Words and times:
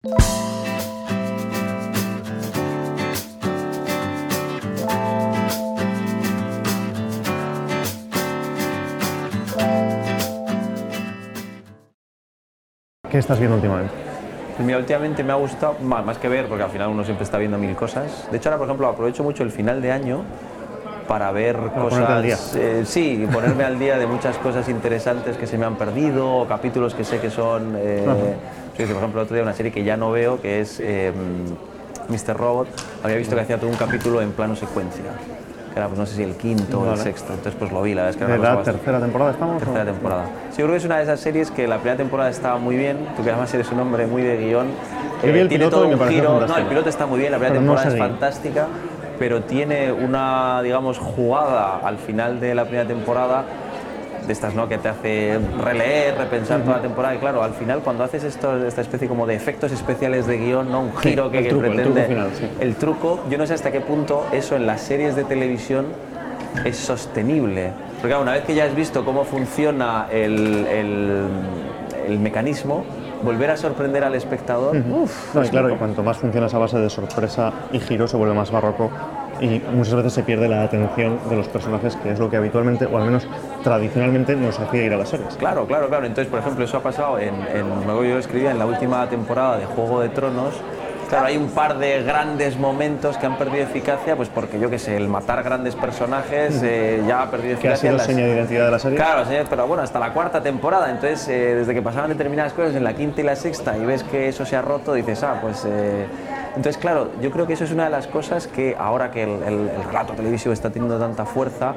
¿Qué 0.00 0.10
estás 13.18 13.40
viendo 13.40 13.56
últimamente? 13.56 13.92
Pues 14.54 14.64
mira, 14.64 14.78
últimamente 14.78 15.24
me 15.24 15.32
ha 15.32 15.34
gustado, 15.34 15.74
más, 15.80 16.16
que 16.18 16.28
ver, 16.28 16.46
porque 16.46 16.62
al 16.62 16.70
final 16.70 16.90
uno 16.90 17.02
siempre 17.02 17.24
está 17.24 17.38
viendo 17.38 17.58
mil 17.58 17.74
cosas. 17.74 18.28
De 18.30 18.36
hecho, 18.36 18.50
ahora, 18.50 18.58
por 18.58 18.68
ejemplo, 18.68 18.86
aprovecho 18.86 19.24
mucho 19.24 19.42
el 19.42 19.50
final 19.50 19.82
de 19.82 19.90
año 19.90 20.22
para 21.08 21.32
ver 21.32 21.56
cosas. 21.56 21.88
ponerte 21.88 22.12
al 22.12 22.22
día. 22.22 22.36
eh, 22.54 22.82
sí, 22.86 23.26
ponerme 23.32 23.64
al 23.64 23.80
día 23.80 23.98
de 23.98 24.06
muchas 24.06 24.38
cosas 24.38 24.68
interesantes 24.68 25.36
que 25.36 25.48
se 25.48 25.58
me 25.58 25.66
han 25.66 25.74
perdido, 25.74 26.36
o 26.36 26.46
capítulos 26.46 26.94
que 26.94 27.02
sé 27.02 27.18
que 27.18 27.30
son. 27.30 27.74
eh, 27.76 28.36
sí, 28.86 28.92
por 28.92 28.98
ejemplo, 29.02 29.20
el 29.20 29.24
otro 29.24 29.34
día 29.34 29.42
una 29.42 29.54
serie 29.54 29.72
que 29.72 29.84
ya 29.84 29.96
no 29.96 30.10
veo, 30.10 30.40
que 30.40 30.60
es 30.60 30.78
eh, 30.80 31.12
Mr. 32.08 32.36
Robot. 32.36 32.68
Había 33.02 33.16
visto 33.16 33.34
que 33.34 33.42
hacía 33.42 33.58
todo 33.58 33.70
un 33.70 33.76
capítulo 33.76 34.20
en 34.22 34.32
plano 34.32 34.56
secuencia. 34.56 35.04
Que 35.72 35.78
era, 35.78 35.86
pues 35.88 35.98
no 35.98 36.06
sé 36.06 36.16
si 36.16 36.22
el 36.22 36.34
quinto 36.36 36.80
o 36.80 36.90
el 36.92 36.98
sexto. 36.98 37.28
Entonces, 37.34 37.54
pues 37.58 37.70
lo 37.70 37.82
vi, 37.82 37.94
la 37.94 38.04
verdad 38.04 38.20
es 38.22 38.26
que 38.26 38.32
¿De 38.32 38.38
cosa 38.38 38.54
la 38.54 38.62
tercera 38.62 39.00
temporada 39.00 39.30
estamos? 39.32 39.56
o? 39.56 39.58
tercera 39.64 39.84
temporada. 39.84 40.24
Sí, 40.50 40.58
yo 40.58 40.64
creo 40.64 40.70
que 40.70 40.76
es 40.78 40.84
una 40.86 40.96
de 40.96 41.02
esas 41.02 41.20
series 41.20 41.50
que 41.50 41.66
la 41.68 41.76
primera 41.76 41.96
temporada 41.98 42.30
estaba 42.30 42.58
muy 42.58 42.76
bien, 42.76 42.96
tú 43.16 43.22
que 43.22 43.30
además 43.30 43.52
eres 43.52 43.70
un 43.70 43.80
hombre 43.80 44.06
muy 44.06 44.22
de 44.22 44.38
guion. 44.38 44.66
eh, 44.66 45.26
Yo 45.26 45.32
vi 45.32 45.38
el 45.40 45.48
tiene 45.48 45.68
todo 45.68 45.86
un 45.86 46.08
giro. 46.08 46.46
No, 46.46 46.56
el 46.56 46.66
piloto 46.66 46.88
está 46.88 47.04
muy 47.06 47.18
bien, 47.20 47.32
la 47.32 47.38
primera 47.38 47.54
Pero 47.60 47.66
no 47.66 47.74
temporada 47.74 47.94
es 47.94 48.10
fantástica, 48.10 48.66
pero 49.18 49.42
tiene 49.42 49.92
una, 49.92 50.62
digamos, 50.62 50.96
jugada 50.98 51.80
al 51.84 51.98
final 51.98 52.40
de 52.40 52.54
la 52.54 52.64
primera 52.64 52.86
temporada 52.88 53.44
de 54.28 54.32
estas, 54.34 54.54
¿no? 54.54 54.68
Que 54.68 54.78
te 54.78 54.88
hace 54.88 55.40
releer, 55.64 56.16
repensar 56.16 56.60
toda 56.60 56.76
la 56.76 56.82
temporada. 56.82 57.14
Y 57.16 57.18
claro, 57.18 57.42
al 57.42 57.54
final, 57.54 57.80
cuando 57.80 58.04
haces 58.04 58.22
esto, 58.22 58.64
esta 58.64 58.82
especie 58.82 59.08
como 59.08 59.26
de 59.26 59.34
efectos 59.34 59.72
especiales 59.72 60.26
de 60.28 60.38
guion, 60.38 60.70
¿no? 60.70 60.82
Un 60.82 60.92
Sí, 61.02 61.10
giro 61.10 61.30
que, 61.30 61.38
el 61.38 61.44
que 61.44 61.50
truco, 61.50 61.64
el 61.66 61.72
pretende. 61.74 62.02
truco 62.02 62.08
final, 62.14 62.30
sí. 62.38 62.48
el 62.60 62.74
truco, 62.76 63.20
yo 63.28 63.38
no 63.38 63.46
sé 63.46 63.54
hasta 63.54 63.72
qué 63.72 63.80
punto 63.80 64.26
eso 64.30 64.54
en 64.54 64.66
las 64.66 64.80
series 64.82 65.16
de 65.16 65.24
televisión 65.24 65.86
es 66.64 66.76
sostenible. 66.76 67.72
Porque 67.96 68.08
claro, 68.08 68.22
una 68.22 68.32
vez 68.32 68.44
que 68.44 68.54
ya 68.54 68.64
has 68.64 68.74
visto 68.76 69.04
cómo 69.04 69.24
funciona 69.24 70.06
el, 70.12 70.66
el- 70.66 71.26
el 72.06 72.18
mecanismo, 72.18 72.84
volver 73.22 73.50
a 73.50 73.56
sorprender 73.56 74.02
al 74.04 74.14
espectador, 74.14 74.76
uf, 74.76 75.34
No, 75.34 75.40
y 75.42 75.44
es 75.44 75.50
claro, 75.50 75.70
y 75.70 75.76
cuanto 75.76 76.02
más 76.02 76.16
funciona 76.16 76.46
esa 76.46 76.56
base 76.58 76.78
de 76.78 76.88
sorpresa 76.88 77.52
y 77.72 77.80
giro, 77.80 78.06
se 78.08 78.16
vuelve 78.16 78.34
más 78.34 78.50
barroco 78.50 78.90
y 79.40 79.60
muchas 79.74 79.94
veces 79.96 80.12
se 80.14 80.22
pierde 80.22 80.48
la 80.48 80.62
atención 80.62 81.18
de 81.28 81.36
los 81.36 81.48
personajes, 81.48 81.96
que 81.96 82.12
es 82.12 82.18
lo 82.18 82.30
que 82.30 82.36
habitualmente, 82.38 82.86
o 82.86 82.96
al 82.96 83.04
menos 83.04 83.26
tradicionalmente, 83.62 84.34
nos 84.36 84.58
hacía 84.58 84.84
ir 84.84 84.92
a 84.92 84.96
las 84.96 85.08
series. 85.08 85.34
Claro, 85.36 85.66
claro, 85.66 85.88
claro. 85.88 86.06
Entonces, 86.06 86.30
por 86.30 86.40
ejemplo, 86.40 86.64
eso 86.64 86.76
ha 86.76 86.82
pasado 86.82 87.18
en, 87.18 87.34
en 87.54 87.68
luego 87.86 88.04
yo 88.04 88.18
escribía 88.18 88.50
en 88.50 88.58
la 88.58 88.66
última 88.66 89.06
temporada 89.08 89.58
de 89.58 89.66
Juego 89.66 90.00
de 90.00 90.08
Tronos. 90.10 90.54
Claro, 91.08 91.24
hay 91.24 91.38
un 91.38 91.48
par 91.48 91.78
de 91.78 92.02
grandes 92.02 92.58
momentos 92.58 93.16
que 93.16 93.24
han 93.24 93.38
perdido 93.38 93.64
eficacia, 93.64 94.14
pues 94.14 94.28
porque 94.28 94.60
yo 94.60 94.68
qué 94.68 94.78
sé, 94.78 94.94
el 94.94 95.08
matar 95.08 95.42
grandes 95.42 95.74
personajes 95.74 96.60
eh, 96.62 97.02
ya 97.08 97.22
ha 97.22 97.30
perdido 97.30 97.58
Que 97.58 97.68
ha 97.68 97.72
eficacia. 97.72 97.92
sido 97.98 98.14
seña 98.14 98.26
de 98.26 98.34
identidad 98.34 98.66
de 98.66 98.70
la 98.72 98.78
serie. 98.78 98.98
Claro, 98.98 99.24
señor, 99.24 99.46
pero 99.48 99.66
bueno, 99.66 99.82
hasta 99.82 99.98
la 99.98 100.12
cuarta 100.12 100.42
temporada. 100.42 100.90
Entonces, 100.90 101.26
eh, 101.28 101.54
desde 101.54 101.72
que 101.72 101.80
pasaban 101.80 102.10
determinadas 102.10 102.52
cosas 102.52 102.74
en 102.74 102.84
la 102.84 102.92
quinta 102.92 103.22
y 103.22 103.24
la 103.24 103.36
sexta 103.36 103.78
y 103.78 103.86
ves 103.86 104.02
que 104.04 104.28
eso 104.28 104.44
se 104.44 104.54
ha 104.54 104.60
roto, 104.60 104.92
dices, 104.92 105.22
ah, 105.22 105.38
pues. 105.40 105.64
eh, 105.66 106.04
Entonces, 106.56 106.76
claro, 106.76 107.08
yo 107.22 107.30
creo 107.30 107.46
que 107.46 107.54
eso 107.54 107.64
es 107.64 107.72
una 107.72 107.84
de 107.84 107.90
las 107.90 108.06
cosas 108.06 108.46
que 108.46 108.76
ahora 108.78 109.10
que 109.10 109.22
el, 109.22 109.30
el- 109.44 109.70
el 109.70 109.84
relato 109.86 110.12
televisivo 110.12 110.52
está 110.52 110.68
teniendo 110.68 110.98
tanta 110.98 111.24
fuerza, 111.24 111.72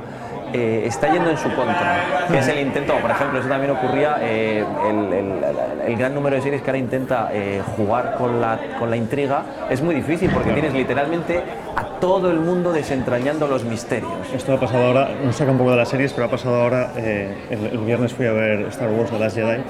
eh, 0.53 0.83
está 0.85 1.11
yendo 1.11 1.29
en 1.29 1.37
su 1.37 1.53
contra. 1.55 2.25
Que 2.31 2.39
es 2.39 2.47
el 2.47 2.59
intento, 2.59 2.93
por 2.95 3.11
ejemplo, 3.11 3.39
eso 3.39 3.47
también 3.49 3.71
ocurría, 3.71 4.17
eh, 4.21 4.63
el, 4.89 5.13
el- 5.13 5.41
el 5.87 5.97
gran 5.97 6.13
número 6.13 6.35
de 6.35 6.41
series 6.43 6.61
que 6.61 6.69
ahora 6.69 6.77
intenta 6.77 7.29
eh, 7.33 7.61
jugar 7.75 8.15
con 8.17 8.39
la, 8.39 8.57
con 8.79 8.89
la 8.89 8.95
intriga, 8.97 9.43
es 9.69 9.81
muy 9.81 9.95
difícil 9.95 10.29
porque 10.31 10.51
tienes 10.51 10.73
literalmente 10.73 11.41
a 11.75 11.83
todo 11.99 12.29
el 12.31 12.39
mundo 12.39 12.71
desentrañando 12.71 13.47
los 13.47 13.63
misterios. 13.63 14.11
Esto 14.33 14.53
ha 14.53 14.59
pasado 14.59 14.85
ahora, 14.85 15.09
nos 15.23 15.35
saca 15.35 15.51
un 15.51 15.57
poco 15.57 15.71
de 15.71 15.77
las 15.77 15.89
series, 15.89 16.13
pero 16.13 16.27
ha 16.27 16.29
pasado 16.29 16.61
ahora, 16.61 16.91
el, 16.95 17.65
el 17.71 17.77
viernes 17.79 18.13
fui 18.13 18.27
a 18.27 18.31
ver 18.31 18.61
Star 18.69 18.89
Wars 18.89 19.09
The 19.09 19.19
Last 19.19 19.35
Jedi 19.35 19.61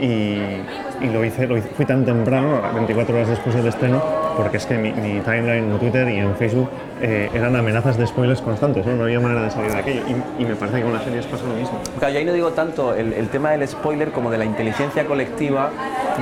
y, 0.00 0.62
y 1.04 1.10
lo, 1.12 1.24
hice, 1.24 1.46
lo 1.46 1.56
hice- 1.56 1.68
fui 1.70 1.84
tan 1.84 2.04
temprano, 2.04 2.60
24 2.74 3.16
horas 3.16 3.28
después 3.28 3.54
del 3.56 3.66
estreno, 3.66 4.00
porque 4.38 4.56
es 4.58 4.66
que 4.66 4.78
mi, 4.78 4.92
mi 4.92 5.18
timeline 5.20 5.64
en 5.72 5.78
Twitter 5.80 6.08
y 6.08 6.18
en 6.18 6.34
Facebook 6.36 6.70
eh, 7.02 7.28
eran 7.34 7.56
amenazas 7.56 7.98
de 7.98 8.06
spoilers 8.06 8.40
constantes, 8.40 8.86
¿no? 8.86 8.94
no 8.94 9.02
había 9.02 9.18
manera 9.18 9.42
de 9.42 9.50
salir 9.50 9.72
de 9.72 9.78
aquello 9.78 10.02
y, 10.38 10.42
y 10.42 10.46
me 10.46 10.54
parece 10.54 10.76
que 10.78 10.84
con 10.84 10.92
las 10.92 11.02
series 11.02 11.26
pasa 11.26 11.42
lo 11.44 11.54
mismo. 11.54 11.80
Claro, 11.98 12.14
yo 12.14 12.20
ahí 12.20 12.24
no 12.24 12.32
digo 12.32 12.50
tanto 12.52 12.94
el, 12.94 13.12
el 13.14 13.28
tema 13.30 13.50
del 13.50 13.66
spoiler 13.66 14.12
como 14.12 14.30
de 14.30 14.38
la 14.38 14.44
inteligencia 14.44 15.04
colectiva, 15.06 15.70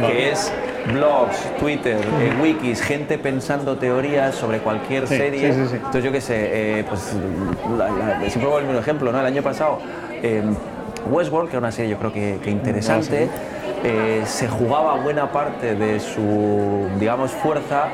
que 0.07 0.31
es 0.31 0.51
blogs, 0.95 1.37
Twitter, 1.61 1.99
eh, 2.23 2.33
wikis, 2.43 2.81
gente 2.81 3.19
pensando 3.19 3.77
teorías 3.77 4.35
sobre 4.35 4.61
cualquier 4.61 5.07
Sí, 5.07 5.17
serie. 5.19 5.53
sí, 5.53 5.61
sí, 5.65 5.69
sí. 5.73 5.77
Entonces 5.77 6.05
yo 6.05 6.11
qué 6.13 6.21
sé, 6.23 6.35
eh, 6.81 6.85
pues 6.89 7.13
la- 7.77 7.91
la- 7.91 8.21
siempre 8.21 8.45
pongo 8.45 8.59
el 8.61 8.65
mismo 8.65 8.81
ejemplo, 8.81 9.13
¿no? 9.13 9.21
El 9.21 9.27
año 9.27 9.43
pasado 9.43 9.79
eh, 10.23 10.43
Westworld, 11.11 11.51
que 11.51 11.57
era 11.57 11.59
una 11.59 11.71
serie 11.73 11.91
yo 11.91 11.99
creo 11.99 12.13
que, 12.15 12.39
que 12.43 12.51
interesante, 12.51 13.29
eh, 13.89 14.23
se 14.27 14.49
jugaba 14.49 14.97
buena 14.97 15.31
parte 15.31 15.77
de 15.77 16.01
su, 16.01 16.89
digamos, 16.99 17.31
fuerza 17.31 17.85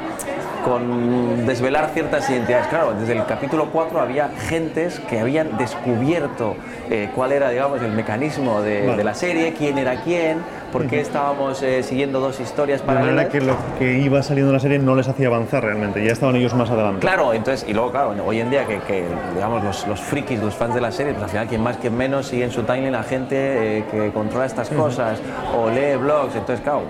con 0.64 1.44
desvelar 1.44 1.90
ciertas 1.92 2.30
identidades. 2.30 2.68
Claro, 2.68 2.94
desde 2.98 3.12
el 3.14 3.26
capítulo 3.26 3.68
4 3.70 4.00
había 4.00 4.30
gentes 4.48 5.00
que 5.00 5.20
habían 5.20 5.58
descubierto 5.58 6.56
eh, 6.88 7.10
cuál 7.14 7.32
era, 7.32 7.50
digamos, 7.50 7.82
el 7.82 7.92
mecanismo 7.92 8.62
de, 8.62 8.86
Vale. 8.86 8.96
de 8.96 9.04
la 9.04 9.14
serie, 9.14 9.52
quién 9.52 9.76
era 9.76 10.02
quién, 10.02 10.38
por 10.70 10.86
qué 10.86 11.00
estábamos 11.00 11.62
eh, 11.62 11.82
siguiendo 11.82 12.20
dos 12.20 12.40
historias 12.40 12.80
De 12.80 12.86
manera 12.86 13.28
paralelas. 13.28 13.32
que 13.32 13.40
lo 13.40 13.56
que 13.78 13.98
iba 13.98 14.22
saliendo 14.22 14.50
en 14.50 14.54
la 14.54 14.60
serie 14.60 14.78
no 14.78 14.94
les 14.94 15.08
hacía 15.08 15.26
avanzar 15.26 15.64
realmente, 15.64 16.02
ya 16.02 16.12
estaban 16.12 16.36
ellos 16.36 16.54
más 16.54 16.70
adelante. 16.70 17.00
Claro, 17.00 17.34
entonces, 17.34 17.68
y 17.68 17.74
luego, 17.74 17.90
claro, 17.90 18.14
hoy 18.24 18.40
en 18.40 18.48
día 18.48 18.64
que, 18.64 18.78
que, 18.80 19.04
digamos, 19.34 19.62
los, 19.64 19.86
los 19.88 20.00
frikis, 20.00 20.40
los 20.40 20.54
fans 20.54 20.74
de 20.74 20.80
la 20.80 20.92
serie, 20.92 21.12
pues 21.12 21.24
al 21.24 21.30
final, 21.30 21.48
quien 21.48 21.62
más, 21.62 21.76
quien 21.76 21.96
menos, 21.96 22.28
sigue 22.28 22.44
en 22.44 22.52
su 22.52 22.62
timeline 22.62 22.94
a 22.94 23.02
gente 23.02 23.78
eh, 23.78 23.84
que 23.90 24.12
controla 24.12 24.46
estas 24.46 24.68
cosas 24.70 25.20
o 25.56 25.68
lee 25.68 25.81
blogs. 25.98 26.34
Entonces, 26.36 26.60
claro, 26.62 26.82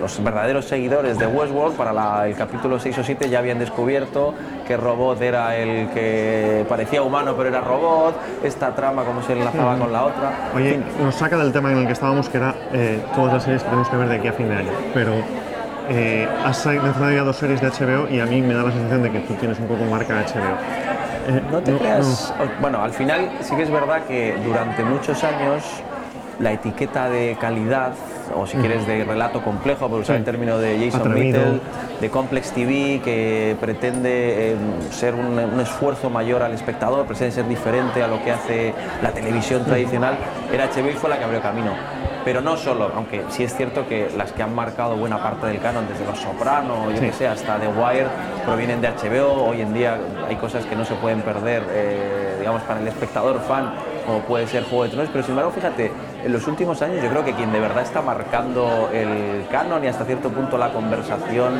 los 0.00 0.22
verdaderos 0.22 0.64
seguidores 0.66 1.18
de 1.18 1.26
Westworld 1.26 1.76
para 1.76 1.92
la- 1.92 2.26
el 2.26 2.34
capítulo 2.34 2.78
6 2.78 2.98
o 2.98 3.04
7 3.04 3.28
ya 3.28 3.38
habían 3.38 3.58
descubierto 3.58 4.34
que 4.66 4.76
robot 4.76 5.20
era 5.22 5.56
el 5.56 5.88
que 5.90 6.64
parecía 6.68 7.02
humano 7.02 7.34
pero 7.36 7.48
era 7.48 7.60
robot, 7.60 8.14
esta 8.42 8.74
trama 8.74 9.02
cómo 9.04 9.22
se 9.22 9.32
enlazaba 9.32 9.76
con 9.78 9.92
la 9.92 10.04
otra. 10.04 10.32
Oye, 10.54 10.80
nos 11.02 11.14
saca 11.14 11.36
del 11.36 11.52
tema 11.52 11.72
en 11.72 11.78
el 11.78 11.86
que 11.86 11.92
estábamos, 11.92 12.28
que 12.28 12.38
era 12.38 12.54
eh, 12.72 13.00
todas 13.14 13.32
las 13.34 13.42
series 13.44 13.62
que 13.62 13.68
tenemos 13.68 13.88
que 13.88 13.96
ver 13.96 14.08
de 14.08 14.16
aquí 14.16 14.28
a 14.28 14.32
fin 14.32 14.48
de 14.48 14.56
año. 14.56 14.70
Pero 14.92 15.12
eh, 15.88 16.26
has 16.44 16.64
mencionado 16.66 17.12
ya 17.12 17.22
dos 17.22 17.36
series 17.36 17.60
de 17.60 17.68
HBO 17.68 18.08
y 18.10 18.20
a 18.20 18.26
mí 18.26 18.40
me 18.40 18.54
da 18.54 18.62
la 18.64 18.70
sensación 18.72 19.02
de 19.02 19.10
que 19.10 19.20
tú 19.20 19.34
tienes 19.34 19.58
un 19.58 19.66
poco 19.66 19.84
marca 19.84 20.14
HBO. 20.14 21.36
Eh, 21.36 21.42
No 21.50 21.60
te 21.60 21.76
creas. 21.76 22.34
Bueno, 22.60 22.82
al 22.82 22.92
final 22.92 23.30
sí 23.40 23.54
que 23.56 23.62
es 23.62 23.70
verdad 23.70 24.02
que 24.08 24.34
durante 24.44 24.82
muchos 24.82 25.22
años 25.24 25.62
la 26.40 26.52
etiqueta 26.52 27.08
de 27.08 27.36
calidad, 27.40 27.92
o 28.34 28.46
si 28.46 28.56
quieres 28.58 28.86
de 28.86 29.04
relato 29.04 29.42
complejo, 29.42 29.88
por 29.88 30.00
usar 30.00 30.16
Sí. 30.16 30.18
el 30.20 30.24
término 30.24 30.58
de 30.58 30.78
Jason 30.78 31.00
Atrevido. 31.00 31.40
Mitchell, 31.40 31.60
de 32.00 32.10
Complex 32.10 32.52
TV, 32.52 33.00
que 33.04 33.56
pretende 33.60 34.52
eh, 34.52 34.56
ser 34.90 35.14
un, 35.14 35.38
un 35.38 35.60
esfuerzo 35.60 36.10
mayor 36.10 36.42
al 36.42 36.52
espectador, 36.52 37.06
pretende 37.06 37.32
ser 37.34 37.48
diferente 37.48 38.02
a 38.02 38.06
lo 38.08 38.22
que 38.22 38.30
hace 38.32 38.74
la 39.02 39.10
televisión 39.10 39.64
tradicional, 39.64 40.16
era 40.52 40.66
HBO 40.68 40.90
y 40.90 40.94
fue 40.94 41.10
la 41.10 41.18
que 41.18 41.24
abrió 41.24 41.40
camino. 41.40 41.72
Pero 42.24 42.40
no 42.40 42.56
solo, 42.56 42.90
aunque 42.96 43.22
sí 43.28 43.44
es 43.44 43.54
cierto 43.54 43.86
que 43.86 44.08
las 44.16 44.32
que 44.32 44.42
han 44.42 44.54
marcado 44.54 44.96
buena 44.96 45.22
parte 45.22 45.46
del 45.46 45.58
canon, 45.60 45.84
desde 45.86 46.06
Los 46.06 46.18
Soprano, 46.18 46.90
yo 46.90 46.96
Sí. 46.96 47.06
que 47.06 47.12
sé, 47.12 47.28
hasta 47.28 47.58
The 47.58 47.68
Wire, 47.68 48.06
provienen 48.46 48.80
de 48.80 48.88
HBO. 48.88 49.44
Hoy 49.44 49.60
en 49.60 49.74
día 49.74 49.98
hay 50.26 50.36
cosas 50.36 50.64
que 50.64 50.74
no 50.74 50.86
se 50.86 50.94
pueden 50.94 51.20
perder, 51.20 51.62
eh, 51.70 52.36
digamos, 52.38 52.62
para 52.62 52.80
el 52.80 52.88
espectador 52.88 53.40
fan, 53.40 53.74
como 54.04 54.20
puede 54.20 54.46
ser 54.46 54.64
Juego 54.64 54.84
de 54.84 54.90
Tronos. 54.90 55.08
Pero 55.12 55.22
sin 55.24 55.32
embargo, 55.32 55.50
fíjate, 55.52 55.90
en 56.24 56.32
los 56.32 56.46
últimos 56.46 56.80
años 56.82 57.02
yo 57.02 57.08
creo 57.10 57.24
que 57.24 57.32
quien 57.32 57.52
de 57.52 57.60
verdad 57.60 57.82
está 57.82 58.02
marcando 58.02 58.90
el 58.92 59.46
canon 59.50 59.82
y 59.84 59.88
hasta 59.88 60.04
cierto 60.04 60.30
punto 60.30 60.56
la 60.58 60.72
conversación, 60.72 61.52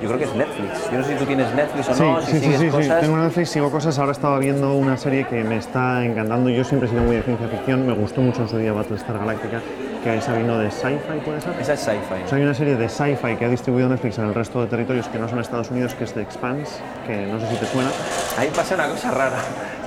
yo 0.00 0.06
creo 0.08 0.18
que 0.18 0.24
es 0.24 0.34
Netflix. 0.34 0.90
Yo 0.90 0.98
no 0.98 1.04
sé 1.04 1.12
si 1.12 1.18
tú 1.18 1.24
tienes 1.26 1.54
Netflix 1.54 1.88
o 1.90 1.94
Sí, 1.94 2.02
no, 2.02 2.20
si 2.22 2.26
sí, 2.26 2.32
sí, 2.32 2.40
sigues 2.44 2.58
sí, 2.60 2.66
sí. 2.66 2.70
cosas. 2.70 3.00
Tengo 3.00 3.16
Netflix, 3.18 3.50
sigo 3.50 3.70
cosas. 3.70 3.98
Ahora 3.98 4.12
estaba 4.12 4.38
viendo 4.38 4.74
una 4.74 4.96
serie 4.96 5.26
que 5.26 5.44
me 5.44 5.56
está 5.56 6.04
encantando. 6.04 6.48
Yo 6.50 6.64
siempre 6.64 6.88
he 6.88 6.90
sido 6.90 7.02
muy 7.02 7.16
de 7.16 7.22
ciencia 7.22 7.48
ficción. 7.48 7.86
Me 7.86 7.92
gustó 7.92 8.20
mucho 8.22 8.42
en 8.42 8.48
su 8.48 8.56
día 8.56 8.72
Battlestar 8.72 9.18
Galactica, 9.18 9.60
que 10.02 10.16
esa 10.16 10.34
vino 10.34 10.58
de 10.58 10.70
sci-fi, 10.70 11.18
¿puede 11.24 11.40
ser? 11.40 11.52
Esa 11.60 11.74
es 11.74 11.80
sci-fi. 11.80 12.24
O 12.24 12.28
sea, 12.28 12.38
hay 12.38 12.44
una 12.44 12.54
serie 12.54 12.76
de 12.76 12.88
sci-fi 12.88 13.36
que 13.36 13.44
ha 13.44 13.48
distribuido 13.48 13.88
Netflix 13.88 14.18
en 14.18 14.26
el 14.26 14.34
resto 14.34 14.60
de 14.62 14.66
territorios 14.66 15.08
que 15.08 15.18
no 15.18 15.28
son 15.28 15.38
Estados 15.40 15.70
Unidos, 15.70 15.94
que 15.94 16.04
es 16.04 16.12
The 16.14 16.22
Expanse, 16.22 16.78
que 17.06 17.26
no 17.26 17.38
sé 17.40 17.46
si 17.48 17.56
te 17.56 17.66
suena. 17.66 17.90
Ahí 18.38 18.50
pasa 18.54 18.74
una 18.74 18.88
cosa 18.88 19.10
rara. 19.10 19.38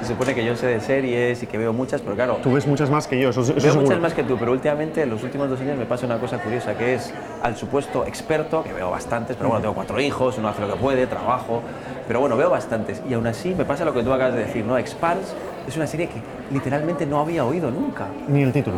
Se 0.02 0.08
supone 0.10 0.36
que 0.36 0.44
yo 0.46 0.56
sé 0.56 0.68
de 0.68 0.80
series 0.82 1.42
y 1.44 1.48
que 1.48 1.58
veo 1.58 1.72
muchas, 1.72 2.02
pero 2.02 2.16
claro, 2.16 2.38
Tú 2.44 2.52
ves 2.52 2.68
muchas 2.68 2.90
más 2.90 3.08
que 3.08 3.20
yo, 3.20 3.30
eso, 3.30 3.42
eso 3.42 3.54
Veo 3.54 3.62
seguro. 3.62 3.82
muchas 3.84 4.00
más 4.02 4.14
que 4.14 4.24
tú, 4.24 4.38
pero 4.38 4.52
últimamente 4.52 5.02
en 5.04 5.10
los 5.10 5.24
últimos 5.24 5.50
dos 5.50 5.60
años 5.62 5.78
me 5.78 5.86
pasa 5.86 6.06
una 6.06 6.18
cosa 6.18 6.40
curiosa, 6.40 6.76
que 6.78 6.96
es 6.96 7.14
al 7.42 7.56
supuesto 7.56 8.06
experto, 8.06 8.64
que 8.64 8.74
veo 8.74 8.92
bastantes, 8.92 9.38
pero 9.38 9.50
bueno, 9.50 9.62
tengo 9.62 9.74
cuatro 9.76 10.00
hijos, 10.02 10.38
uno 10.38 10.50
hace 10.50 10.62
lo 10.62 10.74
que 10.74 10.80
puede, 10.80 11.08
trabajo, 11.08 11.62
pero 12.06 12.20
bueno, 12.20 12.36
veo 12.36 12.50
bastantes. 12.50 13.02
Y 13.10 13.14
aún 13.14 13.26
así 13.28 13.56
me 13.56 13.64
pasa 13.64 13.86
lo 13.86 13.94
que 13.94 14.04
tú 14.04 14.12
acabas 14.12 14.34
de 14.34 14.42
decir, 14.46 14.66
¿no? 14.66 14.78
Expanse 14.78 15.34
es 15.68 15.78
una 15.78 15.88
serie 15.88 16.08
que 16.08 16.22
literalmente 16.54 17.06
no 17.06 17.22
había 17.22 17.46
oído 17.46 17.72
nunca. 17.72 18.08
Ni 18.28 18.44
el 18.44 18.52
título. 18.52 18.78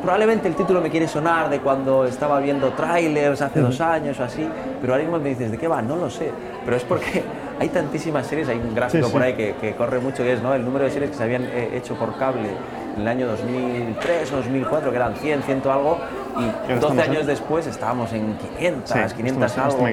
Probablemente 0.00 0.48
el 0.48 0.54
título 0.54 0.80
me 0.80 0.90
quiere 0.90 1.08
sonar 1.08 1.50
de 1.50 1.60
cuando 1.60 2.04
estaba 2.04 2.38
viendo 2.40 2.70
trailers 2.70 3.42
hace 3.42 3.60
dos 3.60 3.80
años 3.80 4.18
o 4.20 4.24
así, 4.24 4.48
pero 4.80 4.92
ahora 4.92 5.04
mismo 5.04 5.18
me 5.18 5.30
dices, 5.30 5.50
¿de 5.50 5.58
qué 5.58 5.68
va? 5.68 5.82
No 5.82 5.96
lo 5.96 6.08
sé. 6.08 6.30
Pero 6.64 6.76
es 6.76 6.84
porque 6.84 7.22
hay 7.60 7.68
tantísimas 7.68 8.26
series, 8.26 8.48
hay 8.48 8.58
un 8.58 8.74
gráfico 8.74 9.08
por 9.08 9.22
ahí 9.22 9.34
que, 9.34 9.54
que, 9.60 9.74
corre 9.74 9.98
mucho, 9.98 10.22
que 10.22 10.34
es 10.34 10.42
¿no? 10.42 10.54
el 10.54 10.64
número 10.64 10.84
de 10.84 10.90
series 10.90 11.10
que 11.10 11.16
se 11.16 11.22
habían 11.22 11.44
eh, 11.44 11.70
hecho 11.74 11.94
por 11.94 12.16
cable 12.16 12.48
en 12.98 13.02
el 13.02 13.08
año 13.08 13.26
2003 13.28 14.32
o 14.32 14.36
2004, 14.36 14.90
que 14.90 14.96
eran 14.96 15.14
100, 15.14 15.42
100 15.42 15.62
algo, 15.70 15.98
y 16.38 16.72
12 16.80 17.02
años 17.02 17.26
después 17.26 17.66
estábamos 17.66 18.12
en 18.12 18.36
500, 18.58 19.12
500 19.14 19.58
algo. 19.58 19.86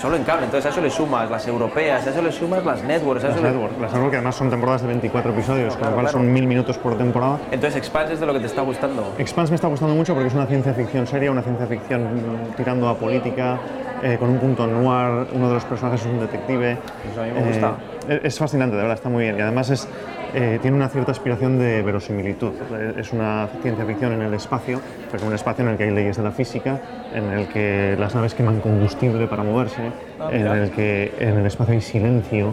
Solo 0.00 0.16
en 0.16 0.24
cable, 0.24 0.44
entonces 0.44 0.66
a 0.66 0.68
eso 0.70 0.80
le 0.80 0.90
sumas 0.90 1.30
las 1.30 1.46
europeas, 1.46 2.06
a 2.06 2.10
eso 2.10 2.22
le 2.22 2.32
sumas 2.32 2.64
las 2.64 2.82
networks. 2.82 3.24
las 3.24 3.40
networks, 3.40 3.80
las 3.80 3.92
networks 3.92 4.10
que 4.10 4.16
además 4.16 4.34
son 4.36 4.50
temporadas 4.50 4.82
de 4.82 4.88
24 4.88 5.32
episodios, 5.32 5.76
con 5.76 5.88
lo 5.88 5.94
cual 5.94 6.08
son 6.08 6.32
mil 6.32 6.46
minutos 6.46 6.78
por 6.78 6.96
temporada. 6.96 7.38
Entonces 7.50 7.76
Expanse 7.76 8.14
es 8.14 8.20
de 8.20 8.26
lo 8.26 8.32
que 8.32 8.40
te 8.40 8.46
está 8.46 8.62
gustando. 8.62 9.14
Expanse 9.18 9.50
me 9.50 9.56
está 9.56 9.68
gustando 9.68 9.94
mucho 9.94 10.14
porque 10.14 10.28
es 10.28 10.34
una 10.34 10.46
ciencia 10.46 10.72
ficción 10.74 11.06
seria, 11.06 11.30
una 11.30 11.42
ciencia 11.42 11.66
ficción 11.66 12.08
tirando 12.56 12.88
a 12.88 12.96
política, 12.96 13.58
eh, 14.02 14.16
con 14.18 14.30
un 14.30 14.38
punto 14.38 14.66
noir, 14.66 15.26
uno 15.32 15.48
de 15.48 15.54
los 15.54 15.64
personajes 15.64 16.00
es 16.00 16.06
un 16.06 16.20
detective. 16.20 16.78
Eso 17.10 17.22
a 17.22 17.24
mí 17.24 17.30
me 17.32 17.46
gusta. 17.46 17.74
Eh, 18.08 18.20
es 18.24 18.38
fascinante, 18.38 18.76
de 18.76 18.82
verdad, 18.82 18.96
está 18.96 19.08
muy 19.08 19.24
bien. 19.24 19.38
Y 19.38 19.40
además 19.40 19.70
es 19.70 19.88
eh, 20.34 20.58
tiene 20.60 20.76
una 20.76 20.88
cierta 20.88 21.12
aspiración 21.12 21.58
de 21.58 21.82
verosimilitud. 21.82 22.52
Es 22.96 23.12
una 23.12 23.48
ciencia 23.62 23.84
ficción 23.84 24.12
en 24.12 24.22
el 24.22 24.34
espacio, 24.34 24.80
pero 25.10 25.26
un 25.26 25.32
espacio 25.32 25.64
en 25.64 25.70
el 25.70 25.76
que 25.76 25.84
hay 25.84 25.90
leyes 25.90 26.16
de 26.16 26.22
la 26.22 26.32
física, 26.32 26.80
en 27.14 27.24
el 27.32 27.48
que 27.48 27.96
las 27.98 28.14
naves 28.14 28.34
queman 28.34 28.60
combustible 28.60 29.26
para 29.26 29.42
moverse, 29.42 29.92
ah, 30.20 30.28
en 30.32 30.46
el 30.46 30.70
que 30.70 31.14
en 31.18 31.38
el 31.38 31.46
espacio 31.46 31.74
hay 31.74 31.80
silencio, 31.80 32.52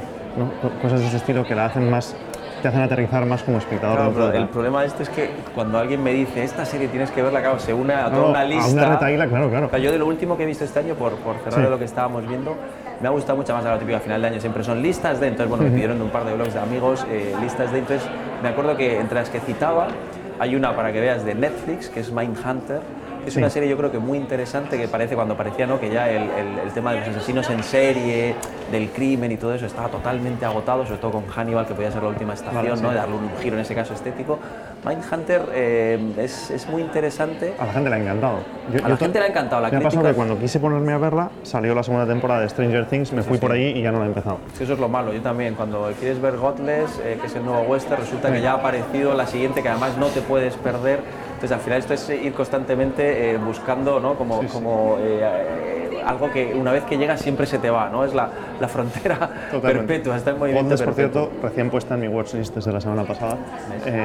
cosas 0.81 0.99
de 0.99 1.07
ese 1.07 1.17
estilo 1.17 1.43
que 1.45 1.55
la 1.55 1.65
hacen 1.65 1.89
más 1.89 2.15
te 2.61 2.67
hacen 2.67 2.81
aterrizar 2.81 3.25
más 3.25 3.41
como 3.41 3.57
espectador. 3.57 4.13
Claro, 4.13 4.33
el 4.33 4.47
problema 4.47 4.81
de 4.81 4.87
esto 4.87 5.03
es 5.03 5.09
que 5.09 5.31
cuando 5.55 5.79
alguien 5.79 6.03
me 6.03 6.13
dice 6.13 6.43
esta 6.43 6.63
serie 6.63 6.87
tienes 6.87 7.09
que 7.09 7.21
verla, 7.21 7.41
claro, 7.41 7.59
se 7.59 7.73
une 7.73 7.93
a 7.93 8.09
toda 8.09 8.29
una 8.29 8.43
lista. 8.43 8.65
A 8.65 8.69
una 8.69 8.89
retaíla, 8.89 9.27
claro, 9.27 9.49
claro. 9.49 9.77
yo 9.77 9.91
de 9.91 9.97
lo 9.97 10.05
último 10.05 10.37
que 10.37 10.43
he 10.43 10.45
visto 10.45 10.63
este 10.63 10.79
año, 10.79 10.93
por, 10.95 11.13
por 11.13 11.37
cerrar 11.37 11.69
lo 11.69 11.79
que 11.79 11.85
estábamos 11.85 12.27
viendo, 12.27 12.55
me 13.01 13.07
ha 13.07 13.11
gustado 13.11 13.37
mucho 13.37 13.53
más 13.53 13.65
a 13.65 13.71
la 13.71 13.79
típica 13.79 13.99
final 13.99 14.21
de 14.21 14.27
año, 14.27 14.39
siempre 14.39 14.63
son 14.63 14.81
listas 14.81 15.19
de, 15.19 15.27
entonces 15.27 15.49
bueno, 15.49 15.63
me 15.63 15.71
pidieron 15.71 15.97
de 15.97 16.03
un 16.03 16.11
par 16.11 16.23
de 16.23 16.33
blogs 16.35 16.53
de 16.53 16.59
amigos, 16.59 17.05
eh, 17.09 17.33
listas 17.41 17.71
de, 17.71 17.79
entonces 17.79 18.07
me 18.43 18.49
acuerdo 18.49 18.77
que 18.77 18.99
entre 18.99 19.15
las 19.15 19.29
que 19.29 19.39
citaba, 19.39 19.87
hay 20.39 20.55
una 20.55 20.75
para 20.75 20.91
que 20.91 20.99
veas 20.99 21.25
de 21.25 21.35
Netflix, 21.35 21.89
que 21.89 21.99
es 21.99 22.11
Mindhunter, 22.11 22.81
es 23.25 23.35
una 23.35 23.49
serie 23.49 23.69
yo 23.69 23.77
creo 23.77 23.91
que 23.91 23.99
muy 23.99 24.17
interesante 24.17 24.77
que 24.77 24.87
parece 24.87 25.15
cuando 25.15 25.35
parecía 25.35 25.67
¿no? 25.67 25.79
que 25.79 25.89
ya 25.89 26.09
el, 26.09 26.29
el, 26.63 26.71
tema 26.73 26.93
de 26.93 26.99
los 26.99 27.09
asesinos 27.09 27.49
en 27.49 27.63
serie, 27.63 28.35
del 28.71 28.89
crimen 28.89 29.31
y 29.31 29.37
todo 29.37 29.53
eso 29.53 29.65
estaba 29.65 29.89
totalmente 29.89 30.45
agotado, 30.45 30.85
sobre 30.85 30.99
todo 30.99 31.11
con 31.11 31.27
Hannibal 31.27 31.67
que 31.67 31.73
podía 31.73 31.91
ser 31.91 32.01
la 32.01 32.09
última 32.09 32.33
estación, 32.33 32.81
¿no? 32.81 32.93
darle 32.93 33.15
un 33.15 33.29
giro 33.41 33.55
en 33.55 33.61
ese 33.61 33.75
caso 33.75 33.93
estético. 33.93 34.39
Mindhunter 34.83 35.43
eh, 35.53 36.13
es, 36.17 36.49
es, 36.49 36.67
muy 36.67 36.81
interesante. 36.81 37.53
A 37.59 37.67
la 37.67 37.73
gente 37.73 37.89
le 37.89 37.95
ha 37.97 37.99
encantado. 37.99 38.39
a 38.83 38.89
la 38.89 38.97
gente 38.97 39.19
le 39.19 39.25
ha 39.25 39.27
encantado. 39.27 39.61
La 39.61 39.69
me 39.69 39.77
ha 39.77 39.81
pasado 39.81 40.07
que 40.07 40.13
cuando 40.13 40.39
quise 40.39 40.59
ponerme 40.59 40.93
a 40.93 40.97
verla 40.97 41.29
salió 41.43 41.75
la 41.75 41.83
segunda 41.83 42.07
temporada 42.07 42.41
de 42.41 42.49
Stranger 42.49 42.87
Things, 42.87 43.11
me 43.11 43.21
fui 43.21 43.37
por 43.37 43.51
ahí 43.51 43.73
y 43.75 43.81
ya 43.83 43.91
no 43.91 43.99
la 43.99 44.05
he 44.05 44.07
empezado. 44.07 44.39
eso 44.59 44.73
es 44.73 44.79
lo 44.79 44.89
malo, 44.89 45.13
yo 45.13 45.21
también. 45.21 45.53
Cuando 45.53 45.91
quieres 45.99 46.19
ver 46.19 46.37
Godless, 46.37 46.99
eh, 47.03 47.17
que 47.21 47.27
es 47.27 47.35
el 47.35 47.45
nuevo 47.45 47.61
western, 47.61 48.01
resulta 48.01 48.31
que 48.31 48.41
ya 48.41 48.53
ha 48.53 48.55
aparecido 48.55 49.13
la 49.13 49.27
siguiente 49.27 49.61
que 49.61 49.69
además 49.69 49.97
no 49.97 50.07
te 50.07 50.21
puedes 50.21 50.55
perder 50.55 51.01
entonces, 51.41 51.57
al 51.57 51.63
final 51.63 51.79
esto 51.79 51.95
es 51.95 52.23
ir 52.23 52.33
constantemente 52.33 53.31
eh, 53.31 53.37
buscando, 53.37 53.99
¿no? 53.99 54.15
Como, 54.15 54.47
como 54.49 54.99
eh, 54.99 55.21
eh, 55.23 55.80
algo 56.05 56.31
que 56.31 56.53
una 56.53 56.71
vez 56.71 56.83
que 56.83 56.97
llegas 56.97 57.21
siempre 57.21 57.45
se 57.45 57.59
te 57.59 57.69
va, 57.69 57.89
¿no? 57.89 58.03
Es 58.03 58.13
la, 58.13 58.29
la 58.59 58.67
frontera 58.67 59.29
perpetua, 59.61 60.17
está 60.17 60.31
en 60.31 60.39
movimiento 60.39 60.75
por 60.83 60.93
cierto, 60.93 61.31
recién 61.41 61.69
puesta 61.69 61.95
en 61.95 62.01
mi 62.01 62.07
watchlist 62.07 62.55
desde 62.55 62.71
la 62.71 62.81
semana 62.81 63.03
pasada, 63.03 63.37